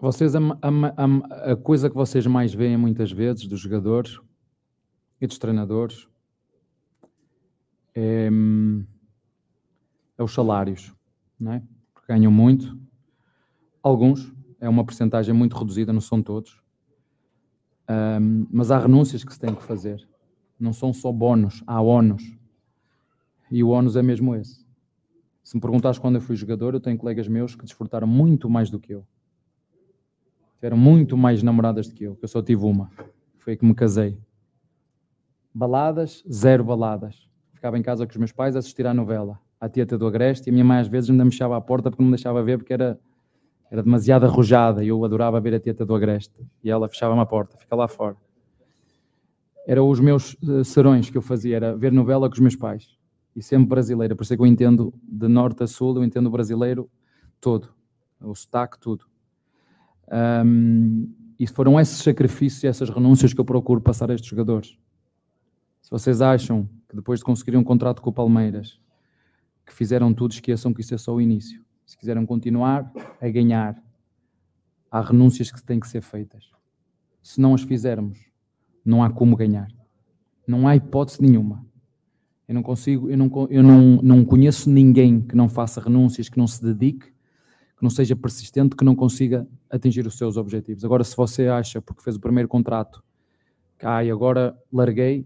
Vocês, 0.00 0.36
a, 0.36 0.38
a, 0.38 1.52
a, 1.52 1.56
coisa 1.56 1.90
que 1.90 1.96
vocês 1.96 2.24
mais 2.24 2.54
veem 2.54 2.76
muitas 2.76 3.10
vezes 3.10 3.48
dos 3.48 3.58
jogadores 3.58 4.16
e 5.20 5.26
dos 5.26 5.38
treinadores 5.38 6.06
é, 7.96 8.28
é 10.16 10.22
os 10.22 10.32
salários, 10.32 10.94
não 11.38 11.54
é? 11.54 11.62
Ganham 12.08 12.30
muito. 12.30 12.78
Alguns, 13.82 14.32
é 14.60 14.68
uma 14.68 14.84
porcentagem 14.84 15.34
muito 15.34 15.56
reduzida, 15.56 15.92
não 15.92 16.00
são 16.00 16.22
todos. 16.22 16.62
Um, 17.90 18.46
mas 18.52 18.70
há 18.70 18.78
renúncias 18.78 19.24
que 19.24 19.32
se 19.32 19.40
têm 19.40 19.52
que 19.52 19.64
fazer. 19.64 20.08
Não 20.60 20.72
são 20.72 20.92
só 20.92 21.10
bónus, 21.10 21.60
há 21.66 21.82
ónus. 21.82 22.22
E 23.50 23.64
o 23.64 23.70
ónus 23.70 23.96
é 23.96 24.02
mesmo 24.02 24.36
esse. 24.36 24.64
Se 25.42 25.56
me 25.56 25.60
perguntares 25.60 25.98
quando 25.98 26.14
eu 26.14 26.20
fui 26.20 26.36
jogador, 26.36 26.74
eu 26.74 26.80
tenho 26.80 26.96
colegas 26.96 27.26
meus 27.26 27.56
que 27.56 27.64
desfrutaram 27.64 28.06
muito 28.06 28.48
mais 28.48 28.70
do 28.70 28.78
que 28.78 28.94
eu 28.94 29.04
tiveram 30.58 30.76
muito 30.76 31.16
mais 31.16 31.42
namoradas 31.42 31.88
do 31.88 31.94
que 31.94 32.04
eu, 32.04 32.16
que 32.16 32.24
eu 32.24 32.28
só 32.28 32.42
tive 32.42 32.64
uma. 32.64 32.90
Foi 33.38 33.56
que 33.56 33.64
me 33.64 33.74
casei. 33.74 34.18
Baladas, 35.54 36.24
zero 36.30 36.64
baladas. 36.64 37.28
Ficava 37.54 37.78
em 37.78 37.82
casa 37.82 38.04
com 38.06 38.10
os 38.10 38.16
meus 38.16 38.32
pais 38.32 38.56
a 38.56 38.58
assistir 38.58 38.86
à 38.86 38.92
novela, 38.92 39.38
à 39.60 39.68
Tieta 39.68 39.96
do 39.96 40.06
Agreste, 40.06 40.48
e 40.48 40.50
a 40.50 40.52
minha 40.52 40.64
mãe 40.64 40.78
às 40.78 40.88
vezes 40.88 41.10
ainda 41.10 41.24
me 41.24 41.30
fechava 41.30 41.56
à 41.56 41.60
porta 41.60 41.90
porque 41.90 42.02
não 42.02 42.10
me 42.10 42.16
deixava 42.16 42.42
ver, 42.42 42.58
porque 42.58 42.72
era, 42.72 42.98
era 43.70 43.82
demasiado 43.82 44.26
arrojada 44.26 44.84
e 44.84 44.88
eu 44.88 45.04
adorava 45.04 45.40
ver 45.40 45.54
a 45.54 45.60
Tieta 45.60 45.86
do 45.86 45.94
Agreste. 45.94 46.44
E 46.62 46.70
ela 46.70 46.88
fechava-me 46.88 47.20
a 47.20 47.26
porta, 47.26 47.56
fica 47.56 47.74
lá 47.74 47.86
fora. 47.86 48.16
Eram 49.66 49.88
os 49.88 50.00
meus 50.00 50.34
uh, 50.42 50.64
serões 50.64 51.08
que 51.08 51.16
eu 51.16 51.22
fazia, 51.22 51.56
era 51.56 51.76
ver 51.76 51.92
novela 51.92 52.28
com 52.28 52.34
os 52.34 52.40
meus 52.40 52.56
pais. 52.56 52.96
E 53.34 53.42
sempre 53.42 53.68
brasileira, 53.68 54.16
por 54.16 54.24
isso 54.24 54.34
é 54.34 54.36
que 54.36 54.42
eu 54.42 54.46
entendo 54.46 54.92
de 55.02 55.28
norte 55.28 55.62
a 55.62 55.66
sul, 55.68 55.96
eu 55.96 56.04
entendo 56.04 56.26
o 56.26 56.30
brasileiro 56.30 56.90
todo, 57.40 57.68
o 58.20 58.34
sotaque, 58.34 58.78
tudo. 58.80 59.07
Um, 60.10 61.12
e 61.38 61.46
foram 61.46 61.78
esses 61.78 62.02
sacrifícios 62.02 62.64
e 62.64 62.66
essas 62.66 62.90
renúncias 62.90 63.32
que 63.32 63.40
eu 63.40 63.44
procuro 63.44 63.80
passar 63.80 64.10
a 64.10 64.14
estes 64.14 64.28
jogadores. 64.28 64.76
Se 65.80 65.90
vocês 65.90 66.20
acham 66.20 66.68
que 66.88 66.96
depois 66.96 67.20
de 67.20 67.24
conseguir 67.24 67.56
um 67.56 67.62
contrato 67.62 68.02
com 68.02 68.10
o 68.10 68.12
Palmeiras, 68.12 68.80
que 69.64 69.72
fizeram 69.72 70.12
tudo, 70.12 70.32
esqueçam 70.32 70.72
que 70.72 70.80
isso 70.80 70.94
é 70.94 70.98
só 70.98 71.14
o 71.14 71.20
início. 71.20 71.62
Se 71.86 71.96
quiserem 71.96 72.24
continuar 72.26 72.90
a 73.20 73.28
ganhar, 73.28 73.80
há 74.90 75.00
renúncias 75.00 75.50
que 75.50 75.62
têm 75.62 75.78
que 75.78 75.88
ser 75.88 76.00
feitas. 76.00 76.50
Se 77.22 77.40
não 77.40 77.54
as 77.54 77.62
fizermos, 77.62 78.18
não 78.84 79.02
há 79.02 79.10
como 79.10 79.36
ganhar. 79.36 79.68
Não 80.46 80.66
há 80.66 80.74
hipótese 80.74 81.22
nenhuma. 81.22 81.64
Eu 82.48 82.54
não 82.54 82.62
consigo, 82.62 83.10
eu 83.10 83.16
não, 83.16 83.30
eu 83.50 83.62
não, 83.62 83.80
não 84.02 84.24
conheço 84.24 84.70
ninguém 84.70 85.20
que 85.20 85.36
não 85.36 85.48
faça 85.48 85.80
renúncias, 85.80 86.28
que 86.28 86.38
não 86.38 86.46
se 86.46 86.64
dedique 86.64 87.12
que 87.78 87.82
não 87.84 87.90
seja 87.90 88.16
persistente, 88.16 88.74
que 88.74 88.84
não 88.84 88.96
consiga 88.96 89.46
atingir 89.70 90.04
os 90.04 90.18
seus 90.18 90.36
objetivos. 90.36 90.84
Agora, 90.84 91.04
se 91.04 91.16
você 91.16 91.46
acha, 91.46 91.80
porque 91.80 92.02
fez 92.02 92.16
o 92.16 92.20
primeiro 92.20 92.48
contrato, 92.48 93.02
que 93.78 93.86
ah, 93.86 93.98
agora 93.98 94.58
larguei, 94.72 95.24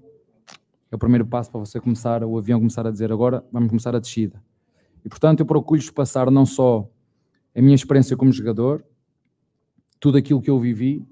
é 0.91 0.95
o 0.95 0.99
primeiro 0.99 1.27
passo 1.27 1.51
para 1.51 1.61
você 1.61 1.81
começar, 1.81 2.23
o 2.23 2.37
avião 2.37 2.59
começar 2.59 2.87
a 2.87 2.91
dizer 2.91 3.11
agora 3.11 3.43
vamos 3.51 3.71
começar 3.71 3.97
a 3.97 3.99
descida. 3.99 4.43
E 5.03 5.09
portanto 5.09 5.41
eu 5.41 5.47
procuro-lhes 5.47 5.89
passar 5.89 6.31
não 6.31 6.45
só 6.45 6.87
a 7.57 7.63
minha 7.63 7.75
experiência 7.75 8.15
como 8.17 8.31
jogador, 8.31 8.85
tudo 9.99 10.19
aquilo 10.19 10.43
que 10.43 10.51
eu 10.51 10.61
vivi 10.61 11.07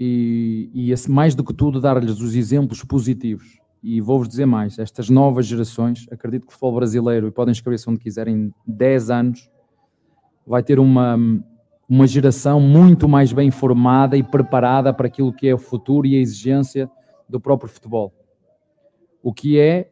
e, 0.00 0.70
e 0.72 1.10
mais 1.10 1.34
do 1.34 1.44
que 1.44 1.52
tudo 1.52 1.80
dar-lhes 1.80 2.18
os 2.20 2.34
exemplos 2.34 2.82
positivos. 2.82 3.58
E 3.82 4.00
vou-vos 4.00 4.26
dizer 4.26 4.46
mais, 4.46 4.78
estas 4.78 5.10
novas 5.10 5.44
gerações, 5.44 6.06
acredito 6.10 6.46
que 6.46 6.48
o 6.48 6.52
futebol 6.52 6.76
brasileiro, 6.76 7.28
e 7.28 7.30
podem 7.30 7.52
escrever-se 7.52 7.90
onde 7.90 8.00
quiserem, 8.00 8.50
10 8.66 9.10
anos, 9.10 9.50
vai 10.46 10.62
ter 10.62 10.78
uma, 10.78 11.18
uma 11.88 12.06
geração 12.06 12.60
muito 12.60 13.08
mais 13.08 13.32
bem 13.32 13.50
formada 13.50 14.16
e 14.16 14.22
preparada 14.22 14.92
para 14.92 15.06
aquilo 15.06 15.32
que 15.32 15.46
é 15.46 15.54
o 15.54 15.58
futuro 15.58 16.06
e 16.06 16.16
a 16.16 16.20
exigência 16.20 16.90
do 17.28 17.40
próprio 17.40 17.68
futebol. 17.68 18.12
O 19.22 19.32
que 19.32 19.58
é 19.58 19.90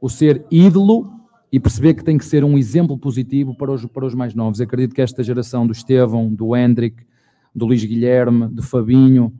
o 0.00 0.08
ser 0.08 0.44
ídolo 0.50 1.10
e 1.50 1.58
perceber 1.58 1.94
que 1.94 2.04
tem 2.04 2.18
que 2.18 2.24
ser 2.24 2.44
um 2.44 2.58
exemplo 2.58 2.98
positivo 2.98 3.56
para 3.56 3.70
os, 3.70 3.86
para 3.86 4.04
os 4.04 4.14
mais 4.14 4.34
novos. 4.34 4.58
Eu 4.58 4.66
acredito 4.66 4.94
que 4.94 5.00
esta 5.00 5.22
geração 5.22 5.66
do 5.66 5.72
Estevão, 5.72 6.34
do 6.34 6.56
Hendrick, 6.56 7.06
do 7.54 7.66
Luís 7.66 7.84
Guilherme, 7.84 8.48
do 8.48 8.62
Fabinho, 8.62 9.32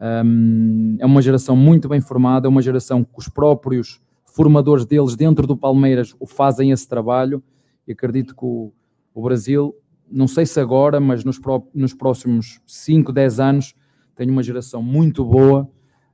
um, 0.00 0.96
é 0.98 1.06
uma 1.06 1.22
geração 1.22 1.56
muito 1.56 1.88
bem 1.88 2.00
formada, 2.00 2.46
é 2.46 2.50
uma 2.50 2.60
geração 2.60 3.04
que 3.04 3.16
os 3.16 3.28
próprios 3.28 4.02
formadores 4.24 4.84
deles 4.84 5.14
dentro 5.14 5.46
do 5.46 5.56
Palmeiras 5.56 6.14
o 6.18 6.26
fazem 6.26 6.72
esse 6.72 6.88
trabalho 6.88 7.42
e 7.86 7.92
acredito 7.92 8.34
que 8.34 8.44
o, 8.44 8.72
o 9.14 9.22
Brasil 9.22 9.74
não 10.10 10.26
sei 10.28 10.46
se 10.46 10.60
agora, 10.60 11.00
mas 11.00 11.24
nos, 11.24 11.38
pró 11.38 11.62
nos 11.74 11.94
próximos 11.94 12.60
5, 12.66 13.12
10 13.12 13.40
anos, 13.40 13.74
tenho 14.14 14.30
uma 14.32 14.42
geração 14.42 14.82
muito 14.82 15.24
boa, 15.24 15.68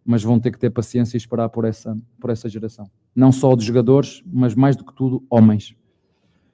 mas 0.04 0.22
vão 0.22 0.38
ter 0.40 0.50
que 0.50 0.58
ter 0.58 0.70
paciência 0.70 1.16
e 1.16 1.18
esperar 1.18 1.48
por 1.48 1.64
essa, 1.64 1.94
por 2.20 2.30
essa 2.30 2.48
geração. 2.48 2.90
Não 3.14 3.30
só 3.32 3.54
de 3.54 3.64
jogadores, 3.64 4.22
mas 4.26 4.54
mais 4.54 4.76
do 4.76 4.84
que 4.84 4.94
tudo, 4.94 5.22
homens. 5.28 5.74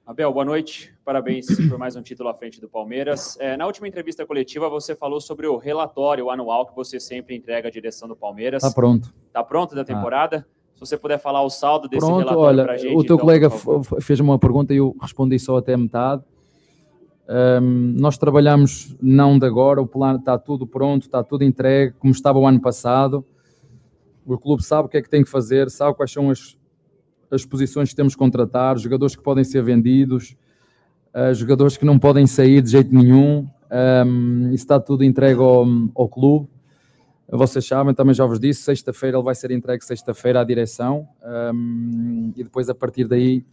Abel, 0.05 0.31
boa 0.31 0.45
noite. 0.45 0.93
Parabéns 1.03 1.45
por 1.69 1.77
mais 1.77 1.95
um 1.95 2.01
título 2.01 2.29
à 2.29 2.33
frente 2.33 2.59
do 2.61 2.69
Palmeiras. 2.69 3.37
É, 3.39 3.57
na 3.57 3.65
última 3.65 3.87
entrevista 3.87 4.25
coletiva, 4.25 4.69
você 4.69 4.95
falou 4.95 5.19
sobre 5.19 5.47
o 5.47 5.57
relatório 5.57 6.29
anual 6.29 6.65
que 6.65 6.75
você 6.75 6.99
sempre 6.99 7.35
entrega 7.35 7.67
à 7.67 7.71
direção 7.71 8.07
do 8.07 8.15
Palmeiras. 8.15 8.63
Está 8.63 8.73
pronto. 8.73 9.13
Está 9.27 9.43
pronto 9.43 9.75
da 9.75 9.83
temporada? 9.83 10.47
Se 10.73 10.79
você 10.81 10.95
puder 10.97 11.17
falar 11.17 11.41
o 11.41 11.49
saldo 11.49 11.87
desse 11.89 12.05
Pronto, 12.05 12.19
relatório 12.19 12.63
para 12.63 12.73
a 12.73 12.77
gente. 12.77 12.91
o 12.95 13.03
teu 13.03 13.15
então, 13.15 13.17
colega 13.17 13.49
por 13.49 13.57
favor. 13.57 13.79
f- 13.83 13.95
f- 13.95 14.01
fez 14.05 14.19
uma 14.19 14.37
pergunta 14.37 14.73
e 14.73 14.77
eu 14.77 14.95
respondi 15.01 15.39
só 15.39 15.57
até 15.57 15.75
metade. 15.75 16.23
Ahm, 17.29 17.93
nós 17.99 18.17
trabalhamos 18.17 18.95
não 19.01 19.37
de 19.37 19.45
agora, 19.45 19.81
o 19.81 19.87
plano 19.87 20.19
está 20.19 20.37
tudo 20.37 20.65
pronto, 20.65 21.03
está 21.03 21.21
tudo 21.23 21.43
entregue, 21.43 21.93
como 21.99 22.13
estava 22.13 22.39
o 22.39 22.47
ano 22.47 22.61
passado. 22.61 23.25
O 24.25 24.37
clube 24.37 24.63
sabe 24.63 24.87
o 24.87 24.89
que 24.89 24.97
é 24.97 25.01
que 25.01 25.09
tem 25.09 25.23
que 25.23 25.29
fazer, 25.29 25.69
sabe 25.69 25.95
quais 25.95 26.11
são 26.11 26.29
as, 26.29 26.57
as 27.29 27.45
posições 27.45 27.89
que 27.89 27.95
temos 27.95 28.13
que 28.13 28.19
contratar, 28.19 28.77
jogadores 28.77 29.15
que 29.15 29.23
podem 29.23 29.43
ser 29.43 29.61
vendidos, 29.61 30.35
ah, 31.13 31.33
jogadores 31.33 31.75
que 31.75 31.85
não 31.85 31.99
podem 31.99 32.25
sair 32.25 32.61
de 32.61 32.71
jeito 32.71 32.93
nenhum. 32.93 33.47
Ahm, 33.69 34.53
isso 34.53 34.63
está 34.63 34.79
tudo 34.79 35.03
entregue 35.03 35.41
ao, 35.41 35.65
ao 35.95 36.07
clube. 36.07 36.47
Vocês 37.29 37.65
sabem, 37.65 37.93
também 37.93 38.13
já 38.13 38.25
vos 38.25 38.39
disse, 38.39 38.61
sexta-feira 38.61 39.17
ele 39.17 39.23
vai 39.23 39.35
ser 39.35 39.51
entregue 39.51 39.83
sexta-feira 39.83 40.39
à 40.39 40.43
direção 40.45 41.09
ahm, 41.21 42.31
e 42.37 42.43
depois 42.43 42.69
a 42.69 42.75
partir 42.75 43.05
daí 43.05 43.45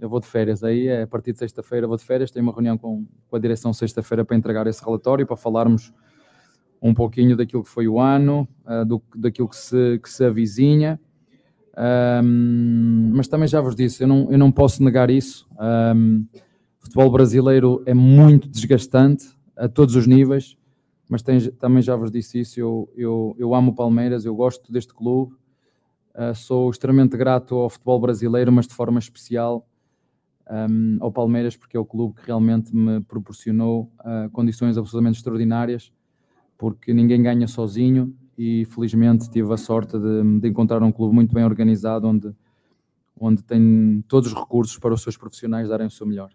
eu 0.00 0.08
vou 0.08 0.20
de 0.20 0.26
férias. 0.26 0.62
Aí 0.62 0.86
é 0.88 1.02
a 1.02 1.06
partir 1.06 1.32
de 1.32 1.38
sexta-feira 1.38 1.86
vou 1.86 1.96
de 1.96 2.04
férias, 2.04 2.30
tenho 2.30 2.44
uma 2.44 2.52
reunião 2.52 2.78
com, 2.78 3.04
com 3.28 3.36
a 3.36 3.38
direção 3.38 3.72
sexta-feira 3.72 4.24
para 4.24 4.36
entregar 4.36 4.66
esse 4.66 4.84
relatório, 4.84 5.26
para 5.26 5.36
falarmos 5.36 5.92
um 6.80 6.94
pouquinho 6.94 7.36
daquilo 7.36 7.62
que 7.64 7.68
foi 7.68 7.88
o 7.88 7.98
ano, 7.98 8.46
ah, 8.64 8.84
do, 8.84 9.02
daquilo 9.14 9.48
que 9.48 9.56
se, 9.56 9.98
que 10.02 10.08
se 10.10 10.24
avizinha. 10.24 11.00
Ahm, 11.76 13.12
mas 13.14 13.28
também 13.28 13.46
já 13.48 13.60
vos 13.60 13.74
disse, 13.76 14.02
eu 14.02 14.08
não, 14.08 14.30
eu 14.30 14.38
não 14.38 14.50
posso 14.50 14.82
negar 14.82 15.10
isso. 15.10 15.48
Ahm, 15.58 16.24
o 16.80 16.84
futebol 16.84 17.10
brasileiro 17.10 17.82
é 17.86 17.94
muito 17.94 18.48
desgastante 18.48 19.26
a 19.56 19.68
todos 19.68 19.94
os 19.94 20.06
níveis, 20.06 20.56
mas 21.08 21.22
tem- 21.22 21.50
também 21.52 21.82
já 21.82 21.94
vos 21.96 22.10
disse 22.10 22.40
isso. 22.40 22.58
Eu, 22.60 22.88
eu, 22.96 23.36
eu 23.38 23.54
amo 23.54 23.72
o 23.72 23.74
Palmeiras, 23.74 24.24
eu 24.24 24.34
gosto 24.34 24.72
deste 24.72 24.94
clube, 24.94 25.34
ah, 26.14 26.34
sou 26.34 26.70
extremamente 26.70 27.16
grato 27.16 27.54
ao 27.56 27.68
futebol 27.70 28.00
brasileiro, 28.00 28.50
mas 28.52 28.66
de 28.66 28.74
forma 28.74 28.98
especial 28.98 29.67
um, 30.50 30.98
ao 31.00 31.12
Palmeiras, 31.12 31.56
porque 31.56 31.76
é 31.76 31.80
o 31.80 31.84
clube 31.84 32.20
que 32.20 32.26
realmente 32.26 32.74
me 32.74 33.00
proporcionou 33.02 33.90
ah, 33.98 34.28
condições 34.32 34.78
absolutamente 34.78 35.18
extraordinárias, 35.18 35.92
porque 36.56 36.92
ninguém 36.92 37.22
ganha 37.22 37.46
sozinho 37.46 38.16
e 38.36 38.64
felizmente 38.66 39.30
tive 39.30 39.52
a 39.52 39.56
sorte 39.56 39.98
de, 39.98 40.40
de 40.40 40.48
encontrar 40.48 40.82
um 40.82 40.92
clube 40.92 41.14
muito 41.14 41.34
bem 41.34 41.44
organizado, 41.44 42.06
onde, 42.08 42.34
onde 43.18 43.42
tem 43.42 44.04
todos 44.08 44.32
os 44.32 44.38
recursos 44.38 44.78
para 44.78 44.94
os 44.94 45.02
seus 45.02 45.16
profissionais 45.16 45.68
darem 45.68 45.86
o 45.86 45.90
seu 45.90 46.06
melhor. 46.06 46.30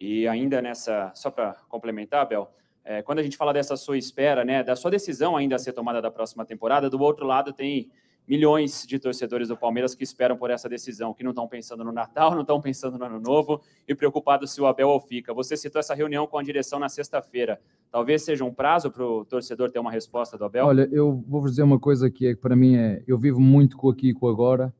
E 0.00 0.28
ainda 0.28 0.62
nessa, 0.62 1.10
só 1.14 1.30
para 1.30 1.54
complementar, 1.68 2.28
Bel, 2.28 2.52
é, 2.84 3.02
quando 3.02 3.18
a 3.18 3.22
gente 3.22 3.36
fala 3.36 3.52
dessa 3.52 3.76
sua 3.76 3.98
espera, 3.98 4.44
né, 4.44 4.62
da 4.62 4.76
sua 4.76 4.90
decisão 4.90 5.36
ainda 5.36 5.56
a 5.56 5.58
ser 5.58 5.72
tomada 5.72 6.00
da 6.00 6.10
próxima 6.10 6.44
temporada, 6.44 6.88
do 6.88 7.00
outro 7.00 7.26
lado 7.26 7.52
tem 7.52 7.90
milhões 8.28 8.84
de 8.86 8.98
torcedores 8.98 9.48
do 9.48 9.56
Palmeiras 9.56 9.94
que 9.94 10.04
esperam 10.04 10.36
por 10.36 10.50
essa 10.50 10.68
decisão, 10.68 11.14
que 11.14 11.24
não 11.24 11.30
estão 11.30 11.48
pensando 11.48 11.82
no 11.82 11.90
Natal, 11.90 12.32
não 12.32 12.42
estão 12.42 12.60
pensando 12.60 12.98
no 12.98 13.04
Ano 13.06 13.18
Novo 13.18 13.62
e 13.88 13.94
preocupados 13.94 14.52
se 14.52 14.60
o 14.60 14.66
Abel 14.66 15.00
fica. 15.00 15.32
Você 15.32 15.56
citou 15.56 15.80
essa 15.80 15.94
reunião 15.94 16.26
com 16.26 16.36
a 16.36 16.42
direção 16.42 16.78
na 16.78 16.90
sexta-feira. 16.90 17.58
Talvez 17.90 18.22
seja 18.22 18.44
um 18.44 18.52
prazo 18.52 18.90
para 18.90 19.02
o 19.02 19.24
torcedor 19.24 19.70
ter 19.70 19.78
uma 19.78 19.90
resposta 19.90 20.36
do 20.36 20.44
Abel? 20.44 20.66
Olha, 20.66 20.86
eu 20.92 21.24
vou-vos 21.26 21.52
dizer 21.52 21.62
uma 21.62 21.78
coisa 21.78 22.10
que 22.10 22.26
é 22.26 22.36
para 22.36 22.54
mim 22.54 22.76
é, 22.76 23.02
eu 23.06 23.16
vivo 23.16 23.40
muito 23.40 23.78
com 23.78 23.88
aqui 23.88 24.10
e 24.10 24.14
com 24.14 24.28
agora 24.28 24.74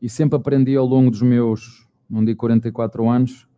e 0.00 0.08
sempre 0.08 0.36
aprendi 0.36 0.76
ao 0.76 0.84
longo 0.84 1.10
dos 1.10 1.22
meus, 1.22 1.88
não 2.10 2.22
digo 2.22 2.38
44 2.40 3.08
anos, 3.08 3.48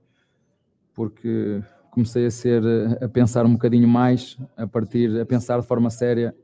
porque 0.92 1.60
comecei 1.90 2.26
a 2.26 2.30
ser, 2.30 2.62
a 3.02 3.08
pensar 3.08 3.44
um 3.44 3.54
bocadinho 3.54 3.88
mais, 3.88 4.38
a 4.56 4.66
partir, 4.66 5.18
a 5.20 5.26
pensar 5.26 5.60
de 5.60 5.66
forma 5.66 5.90
séria 5.90 6.34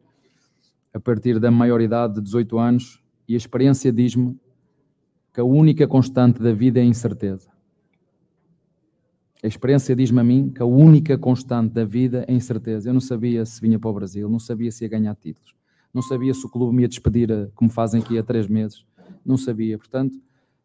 a 0.92 1.00
partir 1.00 1.38
da 1.38 1.50
maioridade 1.50 2.14
de 2.14 2.20
18 2.22 2.58
anos 2.58 3.02
e 3.28 3.34
a 3.34 3.36
experiência 3.36 3.92
diz-me 3.92 4.38
que 5.32 5.40
a 5.40 5.44
única 5.44 5.86
constante 5.86 6.42
da 6.42 6.52
vida 6.52 6.80
é 6.80 6.82
a 6.82 6.86
incerteza. 6.86 7.48
A 9.42 9.46
experiência 9.46 9.96
diz-me 9.96 10.20
a 10.20 10.24
mim 10.24 10.50
que 10.50 10.60
a 10.60 10.66
única 10.66 11.16
constante 11.16 11.72
da 11.72 11.84
vida 11.84 12.24
é 12.28 12.32
a 12.32 12.34
incerteza. 12.34 12.90
Eu 12.90 12.92
não 12.92 13.00
sabia 13.00 13.44
se 13.46 13.60
vinha 13.60 13.78
para 13.78 13.88
o 13.90 13.94
Brasil, 13.94 14.28
não 14.28 14.38
sabia 14.38 14.70
se 14.70 14.84
ia 14.84 14.88
ganhar 14.90 15.14
títulos, 15.14 15.54
não 15.94 16.02
sabia 16.02 16.34
se 16.34 16.44
o 16.44 16.48
clube 16.48 16.74
me 16.76 16.82
ia 16.82 16.88
despedir, 16.88 17.32
a- 17.32 17.48
como 17.54 17.70
fazem 17.70 18.02
aqui 18.02 18.18
há 18.18 18.22
três 18.22 18.46
meses, 18.48 18.84
não 19.24 19.38
sabia. 19.38 19.78
Portanto, 19.78 20.20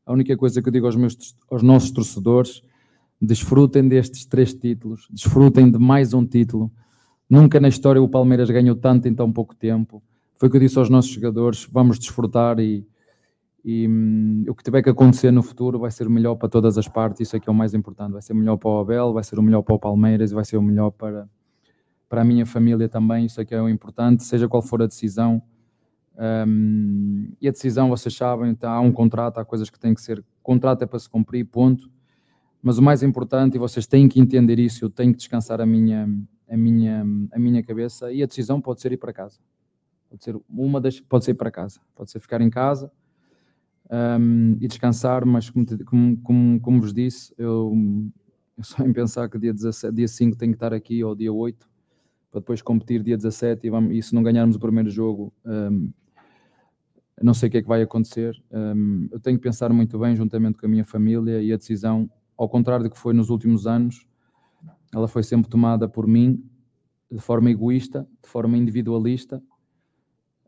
a 0.06 0.12
única 0.12 0.36
coisa 0.36 0.62
que 0.62 0.68
eu 0.68 0.74
digo 0.74 0.88
aos, 0.88 0.96
meus, 0.96 1.36
aos 1.50 1.64
nossos 1.64 1.92
torcedores, 1.92 2.62
desfrutem 3.22 3.88
destes 3.88 4.26
três 4.26 4.54
títulos, 4.54 5.08
desfrutem 5.10 5.72
de 5.72 5.80
mais 5.80 6.14
um 6.14 6.26
título. 6.26 6.70
Nunca 7.30 7.60
na 7.62 7.70
história 7.70 8.02
o 8.02 8.10
Palmeiras 8.10 8.50
ganhou 8.50 8.76
tanto 8.76 9.08
em 9.08 9.16
tão 9.16 9.32
pouco 9.32 9.56
tempo. 9.56 10.04
Foi 10.38 10.50
o 10.50 10.52
que 10.52 10.58
eu 10.58 10.62
disse 10.62 10.78
aos 10.78 10.90
nossos 10.90 11.12
jogadores, 11.12 11.68
vamos 11.72 11.98
desfrutar 11.98 12.60
e, 12.60 12.86
e 13.64 13.88
hum, 13.88 14.44
o 14.48 14.54
que 14.54 14.64
tiver 14.64 14.82
que 14.82 14.90
acontecer 14.90 15.32
no 15.32 15.42
futuro 15.42 15.80
vai 15.80 15.90
ser 15.92 16.08
o 16.08 16.12
melhor 16.12 16.36
para 16.36 16.50
todas 16.50 16.78
as 16.78 16.88
partes, 16.88 17.22
isso 17.22 17.36
é 17.36 17.40
que 17.40 17.50
é 17.50 17.52
o 17.52 17.56
mais 17.56 17.74
importante. 17.74 18.12
Vai 18.12 18.22
ser 18.22 18.34
o 18.34 18.36
melhor 18.36 18.58
para 18.58 18.70
o 18.70 18.80
Abel, 18.80 19.14
vai 19.14 19.24
ser 19.24 19.40
o 19.40 19.42
melhor 19.42 19.62
para 19.62 19.76
o 19.76 19.80
Palmeiras 19.80 20.32
vai 20.32 20.44
ser 20.44 20.58
o 20.58 20.62
melhor 20.62 20.92
para, 20.92 21.30
para 22.10 22.22
a 22.22 22.26
minha 22.26 22.46
família 22.46 22.90
também, 22.90 23.26
isso 23.26 23.40
é 23.40 23.46
que 23.46 23.56
é 23.56 23.62
o 23.62 23.70
importante, 23.70 24.24
seja 24.24 24.48
qual 24.48 24.62
for 24.62 24.82
a 24.82 24.88
decisão. 24.88 25.42
Hum, 26.48 27.32
e 27.42 27.48
a 27.48 27.52
decisão, 27.52 27.90
vocês 27.90 28.16
sabem, 28.16 28.54
tá, 28.56 28.72
há 28.72 28.80
um 28.82 28.92
contrato, 28.92 29.38
há 29.38 29.46
coisas 29.46 29.70
que 29.70 29.80
têm 29.80 29.94
que 29.94 30.02
ser. 30.02 30.24
Contrato 30.44 30.84
é 30.84 30.86
para 30.86 31.00
se 31.00 31.10
cumprir, 31.10 31.46
ponto. 31.46 31.90
Mas 32.62 32.78
o 32.78 32.82
mais 32.82 33.04
importante, 33.04 33.56
e 33.56 33.58
vocês 33.58 33.88
têm 33.88 34.08
que 34.10 34.20
entender 34.20 34.60
isso, 34.60 34.84
eu 34.86 34.90
tenho 34.90 35.12
que 35.12 35.18
descansar 35.18 35.62
a 35.62 35.66
minha, 35.66 36.10
a 36.50 36.58
minha, 36.58 37.06
a 37.32 37.40
minha 37.40 37.64
cabeça, 37.64 38.12
e 38.12 38.22
a 38.22 38.26
decisão 38.26 38.60
pode 38.60 38.82
ser 38.82 38.92
ir 38.92 38.98
para 38.98 39.14
casa. 39.14 39.40
Pode 40.16 40.24
ser 40.24 40.40
uma 40.48 40.80
das, 40.80 41.02
pode 41.02 41.26
ser 41.26 41.34
para 41.34 41.52
casa, 41.52 41.82
pode 41.94 42.10
ser 42.10 42.22
ficar 42.22 42.40
em 42.40 42.50
casa 42.50 42.90
hum, 43.92 44.58
e 44.62 44.68
descansar, 44.68 45.26
mas 45.26 45.50
como, 45.50 45.66
como, 45.84 46.18
como, 46.22 46.60
como 46.62 46.80
vos 46.80 46.94
disse, 46.94 47.34
eu, 47.38 47.74
eu 48.58 48.64
só 48.64 48.86
em 48.86 48.94
pensar 48.94 49.30
que 49.30 49.38
dia, 49.38 49.54
17, 49.54 49.94
dia 49.94 50.08
5 50.08 50.38
tenho 50.38 50.54
que 50.54 50.56
estar 50.56 50.74
aqui, 50.74 51.04
ou 51.04 51.14
dia 51.14 51.34
8, 51.34 51.70
para 52.32 52.40
depois 52.40 52.62
competir 52.62 53.04
dia 53.04 53.18
17, 53.18 53.68
e, 53.68 53.70
vamos, 53.70 53.94
e 53.94 54.02
se 54.02 54.16
não 54.16 54.24
ganharmos 54.24 54.56
o 54.56 54.60
primeiro 54.60 54.90
jogo, 54.90 55.34
hum, 55.46 55.92
não 57.22 57.34
sei 57.34 57.50
o 57.50 57.52
que 57.52 57.58
é 57.58 57.62
que 57.62 57.68
vai 57.68 57.82
acontecer. 57.82 58.42
Hum, 58.54 59.10
eu 59.12 59.20
tenho 59.20 59.38
que 59.38 59.44
pensar 59.44 59.74
muito 59.74 60.00
bem, 60.00 60.16
juntamente 60.16 60.58
com 60.58 60.66
a 60.66 60.70
minha 60.70 60.86
família, 60.86 61.42
e 61.42 61.52
a 61.52 61.58
decisão, 61.58 62.10
ao 62.38 62.48
contrário 62.48 62.86
do 62.86 62.90
que 62.90 62.98
foi 62.98 63.14
nos 63.14 63.30
últimos 63.30 63.68
anos, 63.68 64.08
ela 64.94 65.10
foi 65.10 65.24
sempre 65.24 65.50
tomada 65.50 65.90
por 65.90 66.08
mim, 66.08 66.42
de 67.12 67.20
forma 67.20 67.52
egoísta, 67.52 68.08
de 68.24 68.30
forma 68.30 68.58
individualista. 68.58 69.44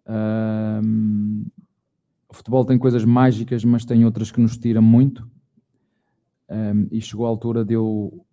Hum, 0.07 1.45
o 2.29 2.34
futebol 2.34 2.65
tem 2.65 2.77
coisas 2.77 3.03
mágicas, 3.03 3.63
mas 3.65 3.85
tem 3.85 4.05
outras 4.05 4.31
que 4.31 4.39
nos 4.39 4.57
tiram 4.57 4.81
muito. 4.81 5.29
Hum, 6.49 6.88
e 6.91 7.01
chegou 7.01 7.25
a 7.25 7.29
altura 7.29 7.65
de 7.65 7.73
eu, 7.73 8.25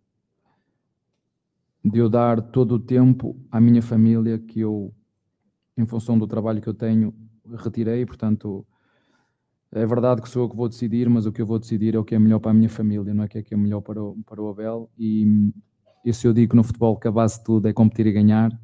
de 1.85 1.99
eu 1.99 2.09
dar 2.09 2.41
todo 2.41 2.77
o 2.77 2.79
tempo 2.79 3.37
à 3.51 3.61
minha 3.61 3.83
família 3.83 4.39
que 4.39 4.61
eu, 4.61 4.95
em 5.77 5.85
função 5.87 6.19
do 6.19 6.27
trabalho 6.27 6.61
que 6.61 6.69
eu 6.69 6.75
tenho, 6.75 7.13
retirei. 7.57 8.07
Portanto, 8.07 8.65
é 9.73 9.85
verdade 9.85 10.23
que 10.23 10.29
sou 10.29 10.45
eu 10.45 10.49
que 10.49 10.57
vou 10.57 10.69
decidir, 10.69 11.09
mas 11.11 11.27
o 11.27 11.33
que 11.33 11.43
eu 11.43 11.47
vou 11.47 11.59
decidir 11.59 11.97
é 11.97 11.99
o 11.99 12.05
que 12.05 12.15
é 12.15 12.19
melhor 12.19 12.39
para 12.39 12.53
a 12.53 12.55
minha 12.55 12.69
família, 12.69 13.13
não 13.13 13.25
é 13.25 13.27
o 13.27 13.29
que 13.29 13.39
é, 13.39 13.43
que 13.43 13.55
é 13.55 13.57
melhor 13.57 13.81
para 13.81 14.03
o, 14.03 14.17
para 14.25 14.41
o 14.41 14.49
Abel. 14.49 14.89
E, 14.97 15.51
e 16.05 16.13
se 16.13 16.29
eu 16.29 16.33
digo 16.33 16.55
no 16.55 16.63
futebol 16.63 16.97
que 16.97 17.09
a 17.09 17.13
base 17.13 17.39
de 17.39 17.45
tudo 17.45 17.67
é 17.67 17.73
competir 17.73 18.07
e 18.07 18.13
ganhar, 18.13 18.57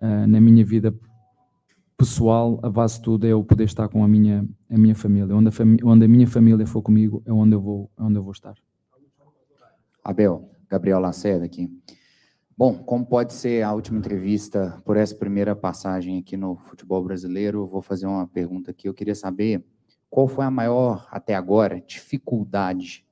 ah, 0.00 0.26
na 0.26 0.40
minha 0.40 0.64
vida 0.64 0.94
pessoal, 1.96 2.60
a 2.62 2.68
base 2.68 2.96
de 2.96 3.02
tudo 3.02 3.26
é 3.26 3.30
eu 3.30 3.42
poder 3.42 3.64
estar 3.64 3.88
com 3.88 4.04
a 4.04 4.08
minha, 4.08 4.46
a 4.70 4.78
minha 4.78 4.94
família. 4.94 5.34
Onde 5.34 5.48
a, 5.48 5.52
fami- 5.52 5.82
onde 5.82 6.04
a 6.04 6.08
minha 6.08 6.26
família 6.26 6.66
for 6.66 6.82
comigo, 6.82 7.22
é 7.24 7.32
onde 7.32 7.54
eu 7.54 7.60
vou, 7.60 7.90
é 7.98 8.02
onde 8.02 8.18
eu 8.18 8.22
vou 8.22 8.32
estar. 8.32 8.54
Abel, 10.04 10.50
Gabriel 10.68 11.00
Lacerda 11.00 11.44
aqui. 11.44 11.70
Bom, 12.56 12.78
como 12.78 13.04
pode 13.04 13.34
ser 13.34 13.62
a 13.62 13.72
última 13.72 13.98
entrevista 13.98 14.80
por 14.84 14.96
essa 14.96 15.14
primeira 15.14 15.54
passagem 15.54 16.18
aqui 16.18 16.36
no 16.36 16.56
futebol 16.56 17.02
brasileiro, 17.02 17.66
vou 17.66 17.82
fazer 17.82 18.06
uma 18.06 18.26
pergunta 18.26 18.70
aqui. 18.70 18.88
Eu 18.88 18.94
queria 18.94 19.14
saber 19.14 19.64
qual 20.08 20.28
foi 20.28 20.44
a 20.44 20.50
maior, 20.50 21.06
até 21.10 21.34
agora, 21.34 21.80
dificuldade 21.80 23.04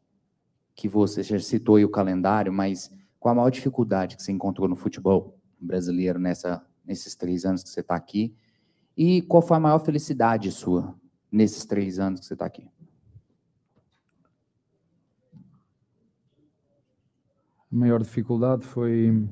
que 0.74 0.88
você 0.88 1.22
já 1.22 1.38
citou 1.38 1.76
aí 1.76 1.84
o 1.84 1.90
calendário, 1.90 2.52
mas 2.52 2.90
qual 3.18 3.32
a 3.32 3.36
maior 3.36 3.50
dificuldade 3.50 4.16
que 4.16 4.22
você 4.22 4.32
encontrou 4.32 4.68
no 4.68 4.76
futebol 4.76 5.38
brasileiro 5.60 6.18
nessa, 6.18 6.64
nesses 6.84 7.14
três 7.14 7.44
anos 7.44 7.62
que 7.62 7.68
você 7.68 7.80
está 7.80 7.94
aqui? 7.94 8.34
E 8.96 9.22
qual 9.22 9.42
foi 9.42 9.56
a 9.56 9.60
maior 9.60 9.78
felicidade 9.80 10.50
sua 10.52 10.94
nesses 11.30 11.64
três 11.64 11.98
anos 11.98 12.20
que 12.20 12.26
você 12.26 12.34
está 12.34 12.46
aqui? 12.46 12.68
A 17.72 17.76
maior 17.76 18.00
dificuldade 18.00 18.64
foi 18.64 19.28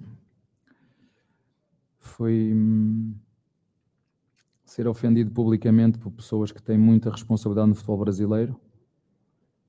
foi 2.01 2.53
hum, 2.53 3.15
ser 4.65 4.89
ofendido 4.89 5.31
publicamente 5.31 5.97
por 5.99 6.11
pessoas 6.11 6.51
que 6.51 6.61
têm 6.61 6.77
muita 6.77 7.11
responsabilidade 7.11 7.69
no 7.69 7.75
futebol 7.77 7.99
brasileiro. 7.99 8.61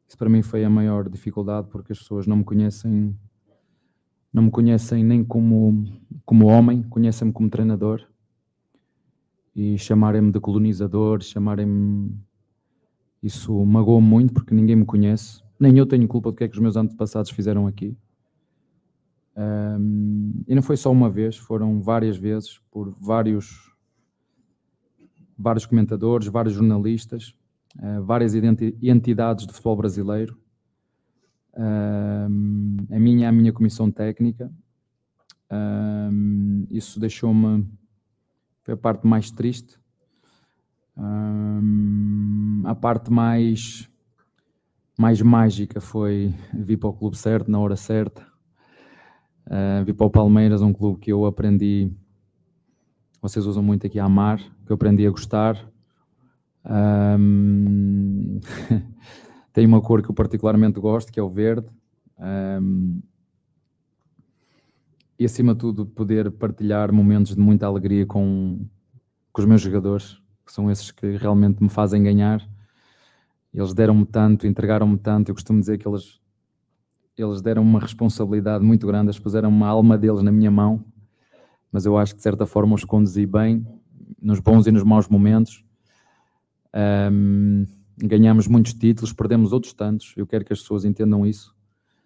Isso 0.08 0.18
para 0.18 0.30
mim 0.30 0.42
foi 0.42 0.64
a 0.64 0.70
maior 0.70 1.08
dificuldade 1.08 1.68
porque 1.70 1.92
as 1.92 2.00
pessoas 2.00 2.26
não 2.26 2.38
me 2.38 2.44
conhecem 2.44 3.16
não 4.34 4.44
me 4.44 4.52
conhecem 4.52 5.04
nem 5.04 5.24
como 5.24 5.86
como 6.26 6.48
homem, 6.48 6.82
conhecem-me 6.82 7.32
como 7.32 7.50
treinador. 7.52 8.08
E 9.56 9.78
chamarem-me 9.78 10.32
de 10.32 10.40
colonizador, 10.40 11.22
chamarem-me. 11.22 12.16
Isso 13.22 13.54
magoou-me 13.66 14.08
muito 14.08 14.34
porque 14.34 14.54
ninguém 14.54 14.76
me 14.76 14.86
conhece. 14.86 15.42
Nem 15.60 15.78
eu 15.78 15.86
tenho 15.86 16.08
culpa 16.08 16.32
do 16.32 16.36
que 16.36 16.44
é 16.44 16.48
que 16.48 16.56
os 16.56 16.62
meus 16.62 16.76
antepassados 16.76 17.32
fizeram 17.32 17.68
aqui. 17.68 17.96
Um, 19.36 20.44
e 20.48 20.54
não 20.54 20.62
foi 20.62 20.78
só 20.78 20.92
uma 20.92 21.10
vez, 21.10 21.38
foram 21.38 21.82
várias 21.82 22.18
vezes 22.18 22.60
por 22.70 22.96
vários, 23.00 23.74
vários 25.38 25.66
comentadores, 25.66 26.28
vários 26.28 26.54
jornalistas, 26.54 27.34
uh, 27.78 28.04
várias 28.04 28.34
entidades 28.36 29.46
do 29.46 29.54
futebol 29.54 29.78
brasileiro. 29.78 30.38
A 31.56 33.00
minha 33.00 33.30
a 33.30 33.32
minha 33.32 33.54
comissão 33.54 33.92
técnica. 33.92 34.52
Isso 36.72 37.00
deixou-me 37.00 37.68
foi 38.64 38.74
a 38.74 38.78
parte 38.78 39.06
mais 39.06 39.30
triste. 39.30 39.78
a 42.66 42.76
parte 42.76 43.12
mais 43.12 43.90
mais 44.98 45.22
mágica 45.22 45.82
foi 45.82 46.34
vir 46.54 46.78
para 46.78 46.90
o 46.90 46.94
clube 46.94 47.18
certo, 47.18 47.50
na 47.50 47.60
hora 47.60 47.76
certa. 47.76 48.26
Uh, 49.48 49.84
vir 49.84 49.94
para 49.94 50.06
o 50.06 50.10
Palmeiras, 50.10 50.62
um 50.62 50.72
clube 50.72 51.00
que 51.00 51.12
eu 51.12 51.26
aprendi, 51.26 51.92
vocês 53.22 53.46
usam 53.46 53.62
muito 53.62 53.88
aqui 53.88 54.00
a 54.00 54.06
amar, 54.06 54.38
que 54.38 54.72
eu 54.72 54.76
aprendi 54.76 55.06
a 55.06 55.10
gostar. 55.10 55.58
Um, 56.66 58.40
tem 59.52 59.66
uma 59.66 59.82
cor 59.82 60.02
que 60.02 60.10
eu 60.10 60.16
particularmente 60.16 60.80
gosto, 60.80 61.12
que 61.12 61.20
é 61.20 61.24
o 61.24 61.30
verde. 61.30 61.68
Um, 62.18 63.02
e 65.24 65.26
acima 65.26 65.54
de 65.54 65.60
tudo, 65.60 65.86
poder 65.86 66.32
partilhar 66.32 66.92
momentos 66.92 67.36
de 67.36 67.42
muita 67.42 67.66
alegria 67.66 68.06
com, 68.06 68.66
com 69.32 69.42
os 69.42 69.48
meus 69.48 69.62
jogadores, 69.62 70.22
que 70.46 70.52
são 70.52 70.70
esses 70.70 70.92
que 70.92 71.18
realmente 71.18 71.62
me 71.62 71.70
fazem 71.70 72.04
ganhar 72.04 72.48
eles 73.54 73.74
deram-me 73.74 74.06
tanto, 74.06 74.48
entregaram-me 74.48 74.98
tanto. 74.98 75.30
Eu 75.30 75.36
costumo 75.36 75.60
dizer 75.60 75.78
que 75.78 75.88
eles, 75.88 76.20
eles 77.18 77.42
deram 77.42 77.62
uma 77.62 77.80
responsabilidade 77.80 78.66
muito 78.66 78.88
grande, 78.88 79.08
eles 79.08 79.20
puseram 79.20 79.50
uma 79.50 79.68
alma 79.68 79.98
deles 79.98 80.24
na 80.24 80.32
minha 80.32 80.50
mão, 80.50 80.84
mas 81.72 81.86
eu 81.86 81.98
acho 81.98 82.14
que 82.14 82.18
de 82.18 82.24
certa 82.24 82.46
forma 82.46 82.74
os 82.74 82.84
conduzi 82.84 83.26
bem, 83.26 83.66
nos 84.20 84.40
bons 84.40 84.66
e 84.66 84.72
nos 84.72 84.84
maus 84.84 85.08
momentos. 85.08 85.64
Um, 87.12 87.68
ganhamos 87.98 88.48
muitos 88.48 88.74
títulos, 88.74 89.14
perdemos 89.14 89.54
outros 89.54 89.74
tantos. 89.74 90.14
Eu 90.18 90.26
quero 90.26 90.44
que 90.44 90.52
as 90.52 90.60
pessoas 90.60 90.84
entendam 90.84 91.24
isso, 91.24 91.56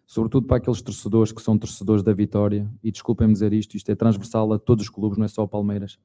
sobretudo 0.07 0.47
para 0.47 0.55
aqueles 0.57 0.81
torcedores 0.81 1.33
que 1.33 1.41
são 1.41 1.57
torcedores 1.57 2.01
da 2.01 2.13
vitória. 2.13 2.67
E 2.81 2.89
desculpem-me 2.89 3.33
dizer 3.33 3.51
isto, 3.51 3.75
isto 3.75 3.91
é 3.91 3.95
transversal 3.95 4.51
a 4.53 4.57
todos 4.57 4.85
os 4.85 4.89
clubes, 4.89 5.17
não 5.17 5.25
é 5.25 5.27
só 5.27 5.43
o 5.43 5.47
Palmeiras. 5.47 5.99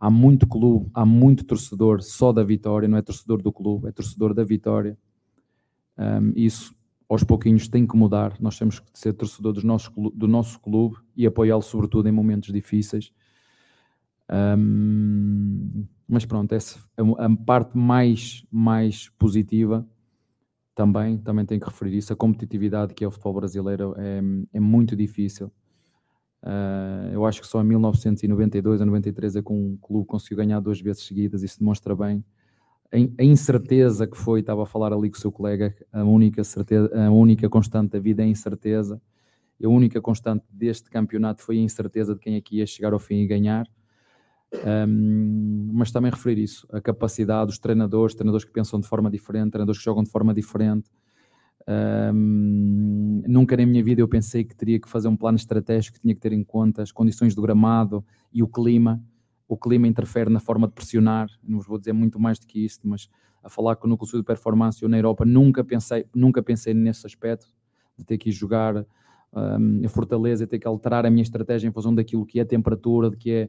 Há 0.00 0.10
muito 0.10 0.46
clube, 0.46 0.90
há 0.92 1.06
muito 1.06 1.44
torcedor 1.44 2.02
só 2.02 2.32
da 2.32 2.42
vitória, 2.42 2.88
não 2.88 2.98
é 2.98 3.02
torcedor 3.02 3.40
do 3.40 3.52
clube, 3.52 3.88
é 3.88 3.92
torcedor 3.92 4.34
da 4.34 4.42
vitória. 4.42 4.98
Um, 5.96 6.32
isso 6.34 6.74
aos 7.08 7.22
pouquinhos 7.22 7.68
tem 7.68 7.86
que 7.86 7.96
mudar. 7.96 8.36
Nós 8.40 8.58
temos 8.58 8.80
que 8.80 8.86
ser 8.92 9.12
torcedor 9.12 9.52
do 9.52 9.64
nosso, 9.64 9.92
do 10.14 10.26
nosso 10.26 10.58
clube 10.58 10.96
e 11.16 11.24
apoiá-lo, 11.24 11.62
sobretudo 11.62 12.08
em 12.08 12.12
momentos 12.12 12.52
difíceis. 12.52 13.12
Um, 14.28 15.86
mas 16.08 16.24
pronto, 16.24 16.52
essa 16.52 16.78
é 16.96 17.02
a 17.02 17.36
parte 17.46 17.78
mais, 17.78 18.44
mais 18.50 19.08
positiva 19.10 19.88
também, 20.78 21.18
também 21.18 21.44
tem 21.44 21.58
que 21.58 21.66
referir 21.66 21.96
isso. 21.96 22.12
A 22.12 22.16
competitividade 22.16 22.94
que 22.94 23.02
é 23.02 23.08
o 23.08 23.10
futebol 23.10 23.34
brasileiro 23.34 23.96
é, 23.98 24.20
é 24.52 24.60
muito 24.60 24.94
difícil. 24.94 25.50
Uh, 26.40 27.10
eu 27.12 27.26
acho 27.26 27.40
que 27.40 27.48
só 27.48 27.60
em 27.60 27.64
1992 27.64 28.80
ou 28.80 28.86
93 28.86 29.34
é 29.34 29.42
que 29.42 29.52
um 29.52 29.76
clube 29.82 30.06
conseguiu 30.06 30.36
ganhar 30.36 30.60
duas 30.60 30.80
vezes 30.80 31.02
seguidas, 31.02 31.42
isso 31.42 31.58
demonstra 31.58 31.96
bem 31.96 32.24
a 32.90 33.22
incerteza 33.22 34.06
que 34.06 34.16
foi, 34.16 34.40
estava 34.40 34.62
a 34.62 34.66
falar 34.66 34.92
ali 34.92 35.10
com 35.10 35.16
o 35.18 35.20
seu 35.20 35.30
colega, 35.30 35.74
a 35.92 36.02
única, 36.04 36.42
certeza, 36.42 36.90
a 36.98 37.10
única 37.10 37.48
constante 37.48 37.90
da 37.92 37.98
vida 37.98 38.22
é 38.22 38.24
a 38.24 38.28
incerteza, 38.28 39.00
e 39.60 39.66
a 39.66 39.68
única 39.68 40.00
constante 40.00 40.44
deste 40.50 40.88
campeonato 40.88 41.42
foi 41.42 41.58
a 41.58 41.60
incerteza 41.60 42.14
de 42.14 42.20
quem 42.20 42.36
aqui 42.36 42.56
é 42.56 42.58
ia 42.60 42.66
chegar 42.66 42.92
ao 42.92 42.98
fim 42.98 43.16
e 43.16 43.26
ganhar. 43.26 43.66
Um, 44.52 45.70
mas 45.74 45.92
também 45.92 46.10
referir 46.10 46.42
isso, 46.42 46.66
a 46.72 46.80
capacidade 46.80 47.46
dos 47.46 47.58
treinadores, 47.58 48.14
treinadores 48.14 48.44
que 48.44 48.52
pensam 48.52 48.80
de 48.80 48.88
forma 48.88 49.10
diferente, 49.10 49.50
treinadores 49.50 49.78
que 49.78 49.84
jogam 49.84 50.02
de 50.02 50.10
forma 50.10 50.32
diferente, 50.32 50.90
um, 52.14 53.22
nunca 53.26 53.54
na 53.54 53.66
minha 53.66 53.84
vida 53.84 54.00
eu 54.00 54.08
pensei 54.08 54.42
que 54.42 54.56
teria 54.56 54.80
que 54.80 54.88
fazer 54.88 55.06
um 55.08 55.16
plano 55.16 55.36
estratégico 55.36 55.96
que 55.96 56.00
tinha 56.00 56.14
que 56.14 56.20
ter 56.20 56.32
em 56.32 56.42
conta 56.42 56.82
as 56.82 56.90
condições 56.90 57.34
do 57.34 57.42
gramado 57.42 58.02
e 58.32 58.42
o 58.42 58.48
clima. 58.48 59.02
O 59.46 59.56
clima 59.56 59.86
interfere 59.86 60.30
na 60.30 60.40
forma 60.40 60.66
de 60.66 60.72
pressionar. 60.72 61.28
Não 61.42 61.58
vos 61.58 61.66
vou 61.66 61.78
dizer 61.78 61.92
muito 61.92 62.18
mais 62.18 62.38
do 62.38 62.46
que 62.46 62.64
isto, 62.64 62.88
mas 62.88 63.10
a 63.42 63.50
falar 63.50 63.76
com 63.76 63.86
o 63.86 63.90
núcleo 63.90 64.18
de 64.18 64.22
performance 64.22 64.82
eu 64.82 64.88
na 64.88 64.96
Europa 64.96 65.26
nunca 65.26 65.62
pensei, 65.62 66.06
nunca 66.14 66.42
pensei 66.42 66.72
nesse 66.72 67.06
aspecto 67.06 67.46
de 67.98 68.04
ter 68.04 68.16
que 68.16 68.30
ir 68.30 68.32
jogar 68.32 68.86
um, 69.32 69.84
a 69.84 69.88
Fortaleza 69.88 70.44
e 70.44 70.46
ter 70.46 70.58
que 70.58 70.66
alterar 70.66 71.04
a 71.04 71.10
minha 71.10 71.22
estratégia 71.22 71.68
em 71.68 71.72
função 71.72 71.94
daquilo 71.94 72.24
que 72.24 72.38
é 72.38 72.42
a 72.42 72.46
temperatura, 72.46 73.10
de 73.10 73.16
que 73.16 73.30
é 73.30 73.48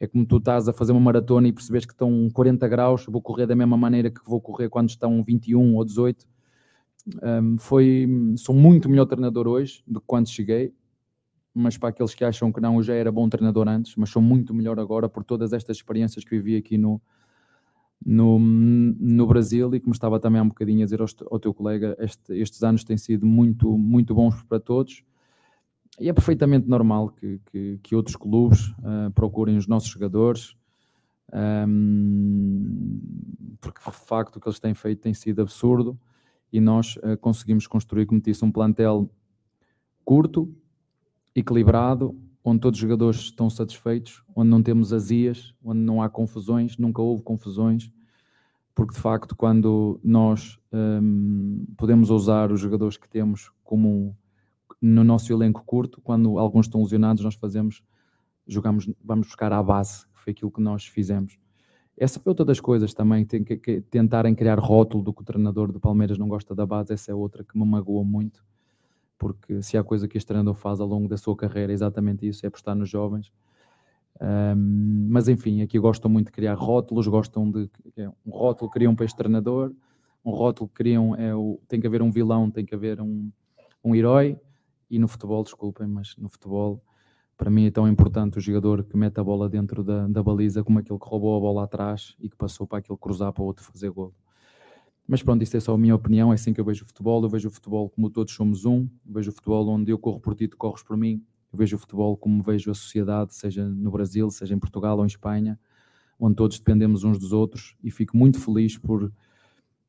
é 0.00 0.06
como 0.06 0.24
tu 0.24 0.36
estás 0.36 0.68
a 0.68 0.72
fazer 0.72 0.92
uma 0.92 1.00
maratona 1.00 1.48
e 1.48 1.52
percebes 1.52 1.84
que 1.84 1.92
estão 1.92 2.28
40 2.32 2.66
graus, 2.68 3.04
vou 3.06 3.20
correr 3.20 3.46
da 3.46 3.56
mesma 3.56 3.76
maneira 3.76 4.10
que 4.10 4.20
vou 4.24 4.40
correr 4.40 4.68
quando 4.68 4.90
estão 4.90 5.22
21 5.22 5.74
ou 5.76 5.84
18 5.84 6.26
um, 7.22 7.58
foi, 7.58 8.06
sou 8.36 8.54
muito 8.54 8.88
melhor 8.88 9.06
treinador 9.06 9.46
hoje 9.46 9.82
do 9.86 10.00
que 10.00 10.06
quando 10.06 10.28
cheguei, 10.28 10.74
mas 11.54 11.78
para 11.78 11.88
aqueles 11.88 12.14
que 12.14 12.24
acham 12.24 12.52
que 12.52 12.60
não, 12.60 12.76
eu 12.76 12.82
já 12.82 12.94
era 12.94 13.10
bom 13.10 13.28
treinador 13.28 13.68
antes, 13.68 13.96
mas 13.96 14.10
sou 14.10 14.20
muito 14.20 14.52
melhor 14.52 14.78
agora 14.78 15.08
por 15.08 15.24
todas 15.24 15.52
estas 15.52 15.78
experiências 15.78 16.24
que 16.24 16.30
vivi 16.30 16.56
aqui 16.56 16.76
no, 16.76 17.00
no, 18.04 18.38
no 18.38 19.26
Brasil. 19.26 19.74
E 19.74 19.80
como 19.80 19.92
estava 19.92 20.20
também 20.20 20.40
há 20.40 20.44
um 20.44 20.48
bocadinho 20.48 20.82
a 20.82 20.84
dizer 20.84 21.00
ao, 21.00 21.08
ao 21.30 21.40
teu 21.40 21.54
colega, 21.54 21.96
este, 21.98 22.34
estes 22.34 22.62
anos 22.62 22.84
têm 22.84 22.96
sido 22.96 23.26
muito, 23.26 23.76
muito 23.76 24.14
bons 24.14 24.42
para 24.42 24.60
todos 24.60 25.02
e 26.00 26.08
é 26.08 26.12
perfeitamente 26.12 26.68
normal 26.68 27.10
que, 27.10 27.40
que, 27.46 27.80
que 27.82 27.96
outros 27.96 28.16
clubes 28.16 28.68
uh, 28.68 29.10
procurem 29.14 29.56
os 29.56 29.66
nossos 29.66 29.88
jogadores 29.88 30.56
um, 31.32 33.00
porque 33.60 33.78
de 33.90 33.96
facto 33.96 34.36
o 34.36 34.40
que 34.40 34.48
eles 34.48 34.58
têm 34.58 34.74
feito 34.74 35.00
tem 35.00 35.12
sido 35.12 35.42
absurdo 35.42 35.98
e 36.52 36.60
nós 36.60 36.96
uh, 36.96 37.16
conseguimos 37.20 37.66
construir, 37.66 38.06
como 38.06 38.20
disse, 38.20 38.44
um 38.44 38.50
plantel 38.50 39.10
curto, 40.04 40.50
equilibrado, 41.34 42.18
onde 42.42 42.60
todos 42.60 42.78
os 42.78 42.80
jogadores 42.80 43.18
estão 43.20 43.50
satisfeitos, 43.50 44.24
onde 44.34 44.48
não 44.48 44.62
temos 44.62 44.92
azias, 44.92 45.54
onde 45.62 45.80
não 45.80 46.00
há 46.00 46.08
confusões, 46.08 46.78
nunca 46.78 47.02
houve 47.02 47.22
confusões, 47.22 47.92
porque 48.74 48.94
de 48.94 49.00
facto, 49.00 49.36
quando 49.36 50.00
nós 50.02 50.58
um, 50.72 51.66
podemos 51.76 52.08
usar 52.10 52.50
os 52.50 52.60
jogadores 52.60 52.96
que 52.96 53.08
temos 53.08 53.50
como 53.62 54.16
no 54.80 55.02
nosso 55.02 55.32
elenco 55.32 55.62
curto, 55.64 56.00
quando 56.00 56.38
alguns 56.38 56.66
estão 56.66 56.82
lesionados, 56.82 57.24
nós 57.24 57.34
fazemos, 57.34 57.82
jogamos, 58.46 58.88
vamos 59.04 59.26
buscar 59.26 59.52
à 59.52 59.62
base, 59.62 60.06
foi 60.12 60.32
aquilo 60.32 60.50
que 60.50 60.60
nós 60.60 60.86
fizemos. 60.86 61.38
Essa 61.96 62.20
foi 62.20 62.30
outra 62.30 62.44
das 62.44 62.60
coisas 62.60 62.94
também, 62.94 63.24
tem 63.24 63.42
que, 63.42 63.56
que, 63.56 63.80
tentarem 63.80 64.34
criar 64.34 64.58
rótulo 64.58 65.02
do 65.02 65.12
que 65.12 65.22
o 65.22 65.24
treinador 65.24 65.72
do 65.72 65.80
Palmeiras 65.80 66.16
não 66.16 66.28
gosta 66.28 66.54
da 66.54 66.64
base, 66.64 66.92
essa 66.92 67.10
é 67.10 67.14
outra 67.14 67.42
que 67.42 67.58
me 67.58 67.66
magoa 67.66 68.04
muito, 68.04 68.44
porque 69.18 69.60
se 69.62 69.76
há 69.76 69.82
coisa 69.82 70.06
que 70.06 70.16
este 70.16 70.28
treinador 70.28 70.54
faz 70.54 70.80
ao 70.80 70.86
longo 70.86 71.08
da 71.08 71.16
sua 71.16 71.36
carreira 71.36 71.72
é 71.72 71.74
exatamente 71.74 72.26
isso, 72.26 72.46
é 72.46 72.48
apostar 72.48 72.76
nos 72.76 72.88
jovens. 72.88 73.32
Um, 74.20 75.08
mas 75.10 75.28
enfim, 75.28 75.62
aqui 75.62 75.78
gostam 75.78 76.10
muito 76.10 76.26
de 76.26 76.32
criar 76.32 76.54
rótulos, 76.54 77.06
gostam 77.06 77.50
de 77.50 77.70
é, 77.96 78.08
um 78.26 78.30
rótulo 78.30 78.70
criam 78.70 78.94
para 78.94 79.04
este 79.04 79.16
treinador, 79.16 79.72
um 80.24 80.30
rótulo 80.30 80.68
criam 80.72 81.14
é 81.16 81.34
o, 81.34 81.60
tem 81.68 81.80
que 81.80 81.86
haver 81.86 82.02
um 82.02 82.10
vilão, 82.10 82.50
tem 82.50 82.64
que 82.64 82.74
haver 82.74 83.00
um, 83.00 83.30
um 83.82 83.94
herói, 83.94 84.38
e 84.90 84.98
no 84.98 85.08
futebol, 85.08 85.42
desculpem, 85.42 85.86
mas 85.86 86.16
no 86.16 86.28
futebol 86.28 86.82
para 87.38 87.50
mim 87.50 87.66
é 87.66 87.70
tão 87.70 87.86
importante 87.86 88.36
o 88.36 88.40
jogador 88.40 88.82
que 88.82 88.96
mete 88.96 89.20
a 89.20 89.24
bola 89.24 89.48
dentro 89.48 89.84
da, 89.84 90.08
da 90.08 90.20
baliza 90.20 90.64
como 90.64 90.80
aquele 90.80 90.98
que 90.98 91.08
roubou 91.08 91.36
a 91.36 91.40
bola 91.40 91.64
atrás 91.64 92.16
e 92.18 92.28
que 92.28 92.36
passou 92.36 92.66
para 92.66 92.78
aquele 92.78 92.98
cruzar 92.98 93.32
para 93.32 93.42
o 93.42 93.46
outro 93.46 93.64
fazer 93.64 93.88
gol. 93.90 94.12
Mas 95.06 95.22
pronto, 95.22 95.40
isso 95.42 95.56
é 95.56 95.60
só 95.60 95.72
a 95.72 95.78
minha 95.78 95.94
opinião, 95.94 96.32
é 96.32 96.34
assim 96.34 96.52
que 96.52 96.60
eu 96.60 96.64
vejo 96.64 96.82
o 96.82 96.86
futebol. 96.86 97.22
Eu 97.22 97.28
vejo 97.28 97.48
o 97.48 97.50
futebol 97.50 97.88
como 97.88 98.10
todos 98.10 98.34
somos 98.34 98.66
um, 98.66 98.88
eu 99.06 99.14
vejo 99.14 99.30
o 99.30 99.32
futebol 99.32 99.68
onde 99.68 99.90
eu 99.90 99.98
corro 99.98 100.18
por 100.20 100.34
ti, 100.34 100.48
tu 100.48 100.56
corres 100.56 100.82
por 100.82 100.96
mim. 100.96 101.24
Eu 101.52 101.58
vejo 101.58 101.76
o 101.76 101.78
futebol 101.78 102.16
como 102.16 102.42
vejo 102.42 102.72
a 102.72 102.74
sociedade, 102.74 103.32
seja 103.34 103.64
no 103.64 103.90
Brasil, 103.90 104.28
seja 104.30 104.52
em 104.52 104.58
Portugal 104.58 104.98
ou 104.98 105.04
em 105.04 105.06
Espanha, 105.06 105.58
onde 106.18 106.34
todos 106.34 106.58
dependemos 106.58 107.04
uns 107.04 107.18
dos 107.18 107.32
outros 107.32 107.76
e 107.82 107.90
fico 107.90 108.16
muito 108.16 108.40
feliz 108.40 108.76
por, 108.76 109.12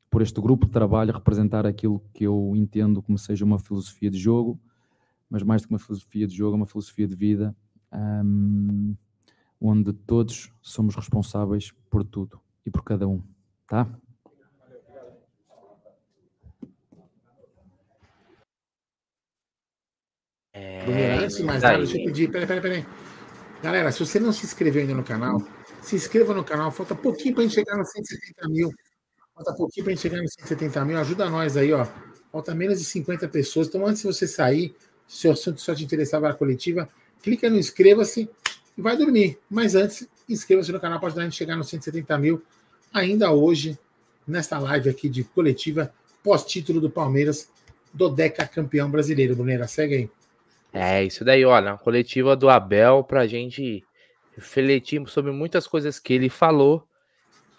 por 0.08 0.22
este 0.22 0.40
grupo 0.40 0.66
de 0.66 0.72
trabalho 0.72 1.12
representar 1.12 1.66
aquilo 1.66 2.00
que 2.14 2.24
eu 2.24 2.52
entendo 2.54 3.02
como 3.02 3.18
seja 3.18 3.44
uma 3.44 3.58
filosofia 3.58 4.08
de 4.08 4.18
jogo 4.18 4.58
mas 5.30 5.42
mais 5.42 5.62
do 5.62 5.68
que 5.68 5.74
uma 5.74 5.78
filosofia 5.78 6.26
de 6.26 6.36
jogo, 6.36 6.54
é 6.54 6.56
uma 6.56 6.66
filosofia 6.66 7.06
de 7.06 7.14
vida, 7.14 7.56
um, 7.92 8.94
onde 9.60 9.92
todos 9.92 10.52
somos 10.60 10.96
responsáveis 10.96 11.72
por 11.88 12.04
tudo 12.04 12.40
e 12.66 12.70
por 12.70 12.82
cada 12.82 13.06
um, 13.06 13.22
tá? 13.66 13.88
É, 20.52 21.28
nada, 21.44 21.78
deixa 21.78 21.96
eu 21.98 22.04
pedir, 22.06 22.30
peraí, 22.30 22.46
peraí, 22.46 22.60
peraí. 22.60 22.86
Galera, 23.62 23.92
se 23.92 24.04
você 24.04 24.18
não 24.18 24.32
se 24.32 24.44
inscreveu 24.44 24.82
ainda 24.82 24.94
no 24.94 25.04
canal, 25.04 25.40
Se 25.82 25.96
inscreva 25.96 26.34
no 26.34 26.44
canal. 26.44 26.70
Falta 26.70 26.94
pouquinho 26.94 27.34
para 27.34 27.42
a 27.42 27.46
gente 27.46 27.54
chegar 27.54 27.76
nos 27.76 27.90
170 27.90 28.48
mil. 28.48 28.70
Falta 29.34 29.54
pouquinho 29.54 29.84
para 29.84 29.92
a 29.92 29.96
gente 29.96 30.02
chegar 30.02 30.20
nos 30.20 30.32
170 30.34 30.84
mil. 30.84 30.98
Ajuda 30.98 31.30
nós 31.30 31.56
aí, 31.56 31.72
ó. 31.72 31.86
Falta 32.30 32.54
menos 32.54 32.78
de 32.78 32.84
50 32.84 33.28
pessoas. 33.28 33.68
Então, 33.68 33.86
antes 33.86 34.02
de 34.02 34.06
você 34.06 34.26
sair, 34.26 34.74
se 35.10 35.26
o 35.26 35.32
assunto 35.32 35.60
só 35.60 35.74
te 35.74 35.82
interessava 35.82 36.28
a 36.28 36.32
coletiva, 36.32 36.88
clica 37.20 37.50
no 37.50 37.58
inscreva-se 37.58 38.30
e 38.78 38.80
vai 38.80 38.96
dormir. 38.96 39.40
Mas 39.50 39.74
antes, 39.74 40.08
inscreva-se 40.28 40.70
no 40.70 40.78
canal 40.78 41.00
para 41.00 41.08
ajudar 41.08 41.22
a 41.22 41.24
gente 41.24 41.36
chegar 41.36 41.56
nos 41.56 41.68
170 41.68 42.16
mil 42.16 42.40
ainda 42.94 43.32
hoje, 43.32 43.76
nesta 44.24 44.56
live 44.60 44.88
aqui 44.88 45.08
de 45.08 45.24
coletiva, 45.24 45.92
pós-título 46.22 46.80
do 46.80 46.88
Palmeiras, 46.88 47.50
do 47.92 48.08
Deca 48.08 48.46
campeão 48.46 48.88
brasileiro. 48.88 49.34
Brunera, 49.34 49.66
segue 49.66 49.94
aí. 49.96 50.10
É, 50.72 51.02
isso 51.02 51.24
daí, 51.24 51.44
olha, 51.44 51.72
a 51.72 51.76
coletiva 51.78 52.36
do 52.36 52.48
Abel 52.48 53.02
pra 53.02 53.26
gente 53.26 53.84
refletir 54.36 55.04
sobre 55.08 55.32
muitas 55.32 55.66
coisas 55.66 55.98
que 55.98 56.12
ele 56.12 56.28
falou. 56.28 56.86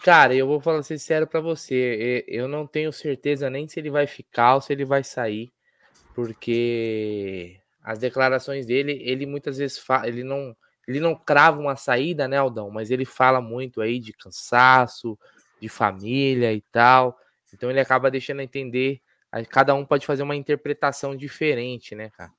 Cara, 0.02 0.34
eu 0.34 0.46
vou 0.46 0.58
falar 0.58 0.82
sincero 0.82 1.26
para 1.26 1.40
você, 1.40 2.24
eu 2.26 2.48
não 2.48 2.66
tenho 2.66 2.90
certeza 2.90 3.50
nem 3.50 3.68
se 3.68 3.78
ele 3.78 3.90
vai 3.90 4.06
ficar 4.06 4.54
ou 4.54 4.62
se 4.62 4.72
ele 4.72 4.86
vai 4.86 5.04
sair, 5.04 5.52
porque 6.14 7.58
as 7.82 7.98
declarações 7.98 8.66
dele, 8.66 9.00
ele 9.02 9.26
muitas 9.26 9.58
vezes 9.58 9.78
fala, 9.78 10.06
ele 10.06 10.22
não, 10.22 10.56
ele 10.86 11.00
não 11.00 11.14
crava 11.14 11.60
uma 11.60 11.76
saída, 11.76 12.28
né, 12.28 12.36
Aldão? 12.36 12.70
Mas 12.70 12.90
ele 12.90 13.04
fala 13.04 13.40
muito 13.40 13.80
aí 13.80 13.98
de 13.98 14.12
cansaço, 14.12 15.18
de 15.60 15.68
família 15.68 16.52
e 16.52 16.60
tal. 16.60 17.18
Então 17.52 17.70
ele 17.70 17.80
acaba 17.80 18.10
deixando 18.10 18.40
entender, 18.40 19.00
cada 19.48 19.74
um 19.74 19.84
pode 19.84 20.06
fazer 20.06 20.22
uma 20.22 20.36
interpretação 20.36 21.16
diferente, 21.16 21.94
né, 21.94 22.10
cara? 22.10 22.32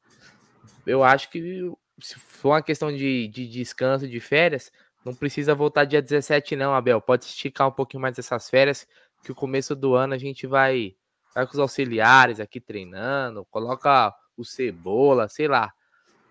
Eu 0.86 1.04
acho 1.04 1.30
que 1.30 1.72
se 2.00 2.20
for 2.20 2.50
uma 2.50 2.62
questão 2.62 2.92
de, 2.92 3.28
de 3.28 3.48
descanso, 3.48 4.08
de 4.08 4.20
férias, 4.20 4.72
não 5.06 5.14
precisa 5.14 5.54
voltar 5.54 5.86
dia 5.86 6.02
17, 6.02 6.56
não, 6.56 6.74
Abel. 6.74 7.02
Pode 7.02 7.26
esticar 7.26 7.68
um 7.68 7.72
pouquinho 7.72 8.02
mais 8.02 8.18
essas 8.18 8.50
férias, 8.50 8.88
que 9.24 9.32
o 9.32 9.36
começo 9.36 9.76
do 9.76 9.96
ano 9.96 10.14
a 10.14 10.18
gente 10.18 10.48
vai, 10.48 10.96
vai 11.34 11.46
com 11.46 11.54
os 11.54 11.60
auxiliares 11.60 12.40
aqui 12.40 12.60
treinando, 12.60 13.46
coloca 13.50 14.14
o 14.38 14.44
cebola, 14.44 15.28
sei 15.28 15.48
lá. 15.48 15.72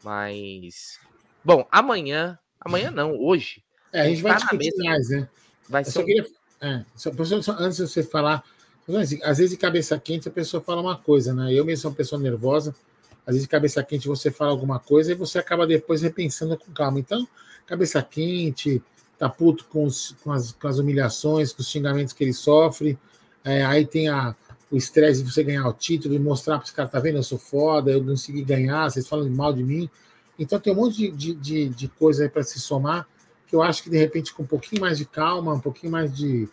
Mas. 0.02 0.98
Bom, 1.44 1.66
amanhã. 1.70 2.38
Amanhã 2.60 2.90
não, 2.90 3.18
hoje. 3.18 3.62
É, 3.92 4.02
a 4.02 4.04
gente 4.08 4.22
vai 4.22 4.32
tá 4.32 4.38
discutir 4.38 4.72
mais, 4.78 5.08
né? 5.10 5.28
Vai 5.68 5.84
ser. 5.84 5.98
Um... 6.00 6.04
Queria, 6.04 6.26
é, 6.60 6.84
só, 6.94 7.10
só, 7.42 7.52
antes 7.58 7.76
de 7.76 7.88
você 7.88 8.02
falar, 8.02 8.44
às 9.24 9.38
vezes 9.38 9.50
de 9.50 9.56
cabeça 9.56 9.98
quente 9.98 10.28
a 10.28 10.32
pessoa 10.32 10.62
fala 10.62 10.80
uma 10.80 10.96
coisa, 10.96 11.34
né? 11.34 11.52
Eu 11.52 11.64
mesmo 11.64 11.82
sou 11.82 11.90
uma 11.90 11.96
pessoa 11.96 12.20
nervosa 12.20 12.74
às 13.26 13.34
vezes, 13.34 13.46
cabeça 13.46 13.82
quente, 13.82 14.08
você 14.08 14.30
fala 14.30 14.50
alguma 14.50 14.78
coisa 14.78 15.12
e 15.12 15.14
você 15.14 15.38
acaba 15.38 15.66
depois 15.66 16.02
repensando 16.02 16.56
com 16.58 16.72
calma. 16.72 16.98
Então, 16.98 17.26
cabeça 17.66 18.02
quente, 18.02 18.82
tá 19.16 19.28
puto 19.28 19.64
com, 19.66 19.84
os, 19.84 20.16
com, 20.22 20.32
as, 20.32 20.52
com 20.52 20.66
as 20.66 20.78
humilhações, 20.78 21.52
com 21.52 21.62
os 21.62 21.68
xingamentos 21.68 22.12
que 22.12 22.24
ele 22.24 22.32
sofre. 22.32 22.98
É, 23.44 23.64
aí 23.64 23.86
tem 23.86 24.08
a, 24.08 24.34
o 24.72 24.76
estresse 24.76 25.22
de 25.22 25.30
você 25.30 25.44
ganhar 25.44 25.68
o 25.68 25.72
título 25.72 26.14
e 26.14 26.18
mostrar 26.18 26.58
para 26.58 26.64
os 26.64 26.70
caras, 26.72 26.90
tá 26.90 26.98
vendo? 26.98 27.18
Eu 27.18 27.22
sou 27.22 27.38
foda, 27.38 27.92
eu 27.92 28.04
consegui 28.04 28.42
ganhar, 28.42 28.90
vocês 28.90 29.06
falam 29.06 29.28
mal 29.30 29.52
de 29.52 29.62
mim. 29.62 29.88
Então, 30.38 30.58
tem 30.58 30.72
um 30.72 30.76
monte 30.76 31.12
de, 31.12 31.34
de, 31.34 31.68
de, 31.68 31.88
coisa 31.88 32.24
aí 32.24 32.28
para 32.28 32.42
se 32.42 32.58
somar 32.58 33.06
que 33.46 33.54
eu 33.54 33.62
acho 33.62 33.82
que, 33.82 33.90
de 33.90 33.98
repente, 33.98 34.32
com 34.32 34.42
um 34.42 34.46
pouquinho 34.46 34.80
mais 34.80 34.98
de 34.98 35.04
calma, 35.04 35.52
um 35.52 35.60
pouquinho 35.60 35.92
mais 35.92 36.12
de, 36.16 36.48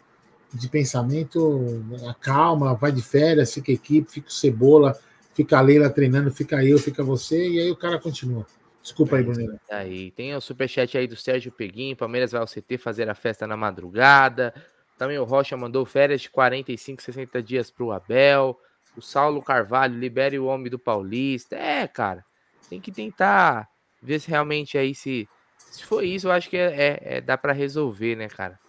de 0.53 0.67
pensamento, 0.67 1.81
calma, 2.19 2.75
vai 2.75 2.91
de 2.91 3.01
férias, 3.01 3.53
fica 3.53 3.71
equipe, 3.71 4.11
fica 4.11 4.27
o 4.27 4.31
cebola 4.31 4.99
fica 5.39 5.57
a 5.57 5.61
Leila 5.61 5.89
treinando, 5.89 6.29
fica 6.31 6.63
eu, 6.65 6.77
fica 6.77 7.01
você, 7.01 7.49
e 7.49 7.59
aí 7.61 7.71
o 7.71 7.75
cara 7.75 7.97
continua. 7.97 8.45
Desculpa 8.83 9.15
aí, 9.15 9.23
Bruno. 9.23 9.57
Aí, 9.69 10.11
tem 10.11 10.35
o 10.35 10.41
superchat 10.41 10.97
aí 10.97 11.07
do 11.07 11.15
Sérgio 11.15 11.49
Peguim, 11.49 11.95
Palmeiras 11.95 12.33
vai 12.33 12.41
ao 12.41 12.47
CT 12.47 12.77
fazer 12.77 13.09
a 13.09 13.15
festa 13.15 13.47
na 13.47 13.55
madrugada. 13.55 14.53
Também 14.99 15.17
o 15.17 15.23
Rocha 15.23 15.55
mandou 15.55 15.85
férias 15.85 16.19
de 16.19 16.29
45, 16.29 17.01
60 17.01 17.41
dias 17.41 17.71
para 17.71 17.85
o 17.85 17.93
Abel. 17.93 18.59
O 18.97 19.01
Saulo 19.01 19.41
Carvalho, 19.41 19.97
libere 19.97 20.37
o 20.37 20.45
homem 20.45 20.69
do 20.69 20.77
Paulista. 20.77 21.55
É, 21.55 21.87
cara, 21.87 22.25
tem 22.69 22.81
que 22.81 22.91
tentar 22.91 23.69
ver 24.03 24.19
se 24.19 24.29
realmente 24.29 24.77
aí 24.77 24.93
se. 24.93 25.27
Se 25.71 25.85
for 25.85 26.03
isso, 26.03 26.27
eu 26.27 26.31
acho 26.33 26.49
que 26.49 26.57
é, 26.57 26.73
é, 26.75 26.99
é 27.17 27.21
dá 27.21 27.37
para 27.37 27.53
resolver, 27.53 28.17
né, 28.17 28.27
cara? 28.27 28.59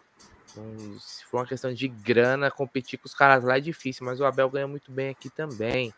Então, 0.52 0.65
se 1.01 1.24
for 1.24 1.39
uma 1.39 1.47
questão 1.47 1.74
de 1.74 1.89
grana, 1.89 2.48
competir 2.48 2.97
com 2.98 3.07
os 3.07 3.15
caras 3.15 3.43
lá 3.43 3.57
é 3.57 3.61
difícil, 3.61 4.07
mas 4.07 4.20
o 4.20 4.24
Abel 4.24 4.51
ganha 4.51 4.69
muito 4.69 4.93
bem 4.93 5.09
aqui 5.09 5.31
também. 5.31 5.93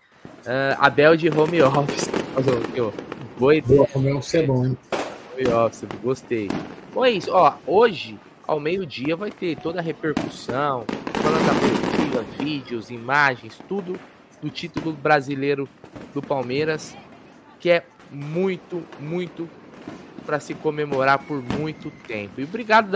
Uh, 0.46 0.78
Abel 0.78 1.14
de 1.14 1.28
home 1.28 1.60
office. 1.60 2.08
Boa 3.38 3.54
ideia. 3.54 3.86
Home 3.94 4.12
office 4.12 4.34
é 4.36 4.46
bom, 4.46 4.64
hein? 4.64 4.78
Home 5.34 5.48
office, 5.48 5.84
gostei. 6.02 6.48
Bom, 6.94 7.04
é 7.04 7.10
isso. 7.10 7.30
Ó, 7.32 7.54
hoje, 7.66 8.18
ao 8.52 8.60
meio-dia, 8.60 9.16
vai 9.16 9.30
ter 9.30 9.56
toda 9.56 9.80
a 9.80 9.82
repercussão, 9.82 10.84
falando 11.14 11.46
da 11.46 11.54
coletiva, 11.58 12.24
vídeos, 12.38 12.90
imagens, 12.90 13.58
tudo 13.66 13.98
do 14.42 14.50
título 14.50 14.92
brasileiro 14.92 15.68
do 16.12 16.20
Palmeiras, 16.20 16.96
que 17.58 17.70
é 17.70 17.82
muito, 18.10 18.82
muito 19.00 19.48
para 20.26 20.38
se 20.38 20.54
comemorar 20.54 21.18
por 21.20 21.42
muito 21.42 21.90
tempo. 22.06 22.40
E 22.40 22.44
obrigado 22.44 22.88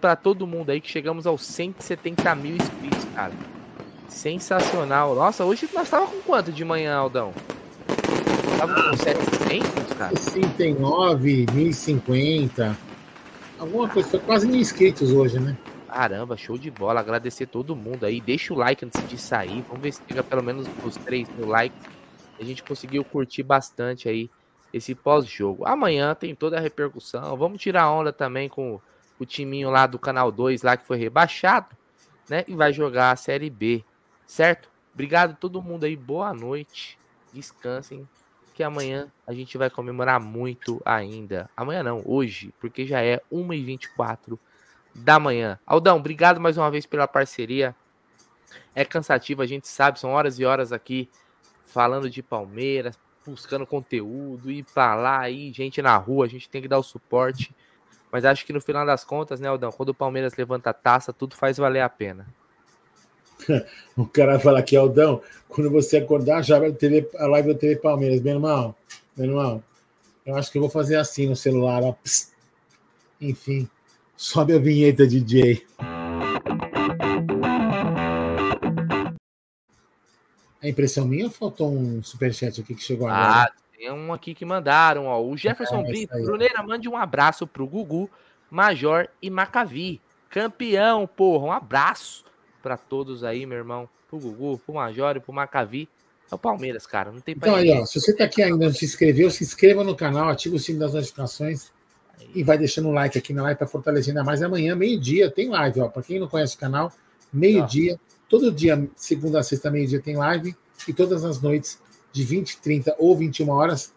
para 0.00 0.16
todo 0.16 0.46
mundo 0.46 0.70
aí 0.70 0.80
que 0.80 0.90
chegamos 0.90 1.26
aos 1.26 1.42
170 1.42 2.34
mil 2.34 2.56
inscritos, 2.56 3.04
cara. 3.14 3.32
Sensacional. 4.08 5.14
Nossa, 5.14 5.44
hoje 5.44 5.68
nós 5.72 5.88
tava 5.88 6.06
com 6.06 6.20
quanto 6.22 6.50
de 6.50 6.64
manhã, 6.64 6.96
Aldão? 6.96 7.32
Tava 8.58 8.74
com 8.74 8.96
700, 8.96 9.96
cara? 9.96 10.16
69, 10.16 11.46
1050. 11.52 12.85
Alguma 13.58 13.88
coisa, 13.88 14.08
foi 14.08 14.20
quase 14.20 14.46
mil 14.46 14.60
inscritos 14.60 15.10
hoje, 15.10 15.40
né? 15.40 15.56
Caramba, 15.88 16.36
show 16.36 16.58
de 16.58 16.70
bola. 16.70 17.00
Agradecer 17.00 17.46
todo 17.46 17.74
mundo 17.74 18.04
aí. 18.04 18.20
Deixa 18.20 18.52
o 18.52 18.56
like 18.56 18.84
antes 18.84 19.08
de 19.08 19.16
sair. 19.16 19.62
Vamos 19.62 19.82
ver 19.82 19.92
se 19.92 20.02
chega 20.06 20.22
pelo 20.22 20.42
menos 20.42 20.66
os 20.84 20.96
3 20.96 21.28
mil 21.30 21.46
likes. 21.48 21.78
A 22.38 22.44
gente 22.44 22.62
conseguiu 22.62 23.02
curtir 23.02 23.42
bastante 23.42 24.08
aí 24.08 24.30
esse 24.74 24.94
pós-jogo. 24.94 25.66
Amanhã 25.66 26.14
tem 26.14 26.34
toda 26.34 26.58
a 26.58 26.60
repercussão. 26.60 27.34
Vamos 27.36 27.60
tirar 27.60 27.90
onda 27.90 28.12
também 28.12 28.46
com 28.46 28.78
o 29.18 29.24
timinho 29.24 29.70
lá 29.70 29.86
do 29.86 29.98
canal 29.98 30.30
2 30.30 30.62
lá 30.62 30.76
que 30.76 30.86
foi 30.86 30.98
rebaixado, 30.98 31.74
né? 32.28 32.44
E 32.46 32.54
vai 32.54 32.74
jogar 32.74 33.12
a 33.12 33.16
Série 33.16 33.48
B. 33.48 33.82
Certo? 34.26 34.68
Obrigado 34.92 35.30
a 35.30 35.36
todo 35.36 35.62
mundo 35.62 35.84
aí. 35.84 35.96
Boa 35.96 36.34
noite. 36.34 36.98
Descansem. 37.32 38.06
Que 38.56 38.62
amanhã 38.62 39.12
a 39.26 39.34
gente 39.34 39.58
vai 39.58 39.68
comemorar 39.68 40.18
muito 40.18 40.80
ainda. 40.82 41.50
Amanhã 41.54 41.82
não, 41.82 42.02
hoje, 42.06 42.54
porque 42.58 42.86
já 42.86 43.02
é 43.02 43.20
1h24 43.30 44.38
da 44.94 45.20
manhã. 45.20 45.58
Aldão, 45.66 45.98
obrigado 45.98 46.40
mais 46.40 46.56
uma 46.56 46.70
vez 46.70 46.86
pela 46.86 47.06
parceria. 47.06 47.76
É 48.74 48.82
cansativo, 48.82 49.42
a 49.42 49.46
gente 49.46 49.68
sabe, 49.68 50.00
são 50.00 50.12
horas 50.12 50.38
e 50.38 50.46
horas 50.46 50.72
aqui 50.72 51.06
falando 51.66 52.08
de 52.08 52.22
Palmeiras, 52.22 52.98
buscando 53.26 53.66
conteúdo, 53.66 54.50
ir 54.50 54.64
pra 54.72 54.94
lá, 54.94 55.30
gente 55.30 55.82
na 55.82 55.94
rua, 55.98 56.24
a 56.24 56.28
gente 56.28 56.48
tem 56.48 56.62
que 56.62 56.68
dar 56.68 56.78
o 56.78 56.82
suporte. 56.82 57.54
Mas 58.10 58.24
acho 58.24 58.46
que 58.46 58.54
no 58.54 58.60
final 58.62 58.86
das 58.86 59.04
contas, 59.04 59.38
né, 59.38 59.48
Aldão, 59.48 59.70
quando 59.70 59.90
o 59.90 59.94
Palmeiras 59.94 60.34
levanta 60.34 60.70
a 60.70 60.72
taça, 60.72 61.12
tudo 61.12 61.36
faz 61.36 61.58
valer 61.58 61.82
a 61.82 61.90
pena. 61.90 62.26
o 63.96 64.06
cara 64.06 64.38
fala 64.38 64.58
aqui, 64.58 64.76
Aldão, 64.76 65.22
quando 65.48 65.70
você 65.70 65.98
acordar, 65.98 66.42
já 66.42 66.58
vai 66.58 66.72
ter 66.72 67.08
a 67.16 67.26
live 67.26 67.52
do 67.52 67.58
TV 67.58 67.76
Palmeiras. 67.76 68.20
Meu 68.20 68.34
irmão, 68.34 68.74
meu 69.16 69.26
irmão, 69.26 69.62
eu 70.24 70.36
acho 70.36 70.50
que 70.50 70.58
eu 70.58 70.62
vou 70.62 70.70
fazer 70.70 70.96
assim 70.96 71.28
no 71.28 71.36
celular, 71.36 71.82
ó. 71.82 71.94
Enfim, 73.20 73.68
sobe 74.16 74.54
a 74.54 74.58
vinheta, 74.58 75.06
DJ. 75.06 75.64
É 80.60 80.68
impressão 80.68 81.06
minha 81.06 81.26
ou 81.26 81.30
faltou 81.30 81.72
um 81.72 82.02
superchat 82.02 82.60
aqui 82.60 82.74
que 82.74 82.82
chegou 82.82 83.06
agora? 83.06 83.44
Ah, 83.44 83.52
tem 83.76 83.90
um 83.92 84.12
aqui 84.12 84.34
que 84.34 84.44
mandaram, 84.44 85.06
ó. 85.06 85.22
O 85.22 85.36
Jefferson 85.36 85.80
é, 85.80 85.84
Brito, 85.84 86.18
Bruneira, 86.22 86.62
mande 86.62 86.88
um 86.88 86.96
abraço 86.96 87.46
pro 87.46 87.66
Gugu, 87.66 88.10
Major 88.50 89.08
e 89.22 89.30
Macavi. 89.30 90.00
Campeão, 90.28 91.06
porra, 91.06 91.46
um 91.46 91.52
abraço 91.52 92.24
para 92.66 92.76
todos 92.76 93.22
aí, 93.22 93.46
meu 93.46 93.58
irmão. 93.58 93.88
Pro 94.08 94.18
Gugu, 94.18 94.58
pro 94.58 94.74
Major 94.74 95.16
e 95.16 95.20
pro 95.20 95.32
Macavi. 95.32 95.88
É 96.28 96.34
o 96.34 96.38
Palmeiras, 96.38 96.84
cara. 96.84 97.12
Não 97.12 97.20
tem 97.20 97.36
Então 97.36 97.54
aí, 97.54 97.70
ó, 97.70 97.86
se 97.86 98.00
você 98.00 98.12
tá 98.12 98.24
aqui 98.24 98.42
ainda 98.42 98.66
não 98.66 98.74
se 98.74 98.84
inscreveu, 98.84 99.30
se 99.30 99.44
inscreva 99.44 99.84
no 99.84 99.94
canal, 99.94 100.28
ativa 100.28 100.56
o 100.56 100.58
sino 100.58 100.80
das 100.80 100.92
notificações 100.92 101.70
aí. 102.18 102.28
e 102.34 102.42
vai 102.42 102.58
deixando 102.58 102.88
um 102.88 102.92
like 102.92 103.16
aqui 103.16 103.32
na 103.32 103.44
live 103.44 103.56
para 103.56 103.68
fortalecer 103.68 104.10
ainda 104.10 104.24
mais. 104.24 104.42
Amanhã, 104.42 104.74
meio-dia, 104.74 105.30
tem 105.30 105.48
live, 105.48 105.80
ó. 105.80 105.88
Para 105.88 106.02
quem 106.02 106.18
não 106.18 106.26
conhece 106.26 106.56
o 106.56 106.58
canal, 106.58 106.92
meio-dia, 107.32 108.00
todo 108.28 108.50
dia, 108.50 108.90
segunda 108.96 109.38
a 109.38 109.44
sexta, 109.44 109.70
meio-dia, 109.70 110.00
tem 110.00 110.16
live. 110.16 110.56
E 110.88 110.92
todas 110.92 111.24
as 111.24 111.40
noites, 111.40 111.78
de 112.12 112.24
20, 112.24 112.60
30 112.60 112.96
ou 112.98 113.16
21 113.16 113.48
horas, 113.48 113.92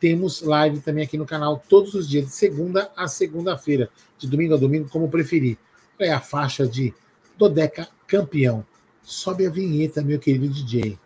temos 0.00 0.40
live 0.40 0.80
também 0.80 1.04
aqui 1.04 1.18
no 1.18 1.26
canal, 1.26 1.62
todos 1.68 1.92
os 1.92 2.08
dias, 2.08 2.24
de 2.24 2.32
segunda 2.32 2.90
a 2.96 3.06
segunda-feira, 3.06 3.90
de 4.16 4.26
domingo 4.26 4.54
a 4.54 4.56
domingo, 4.56 4.88
como 4.88 5.10
preferir. 5.10 5.58
É 5.98 6.10
a 6.10 6.20
faixa 6.20 6.66
de 6.66 6.94
Dodeca 7.36 7.88
campeão. 8.06 8.64
Sobe 9.02 9.46
a 9.46 9.50
vinheta, 9.50 10.02
meu 10.02 10.18
querido 10.18 10.48
DJ. 10.48 10.98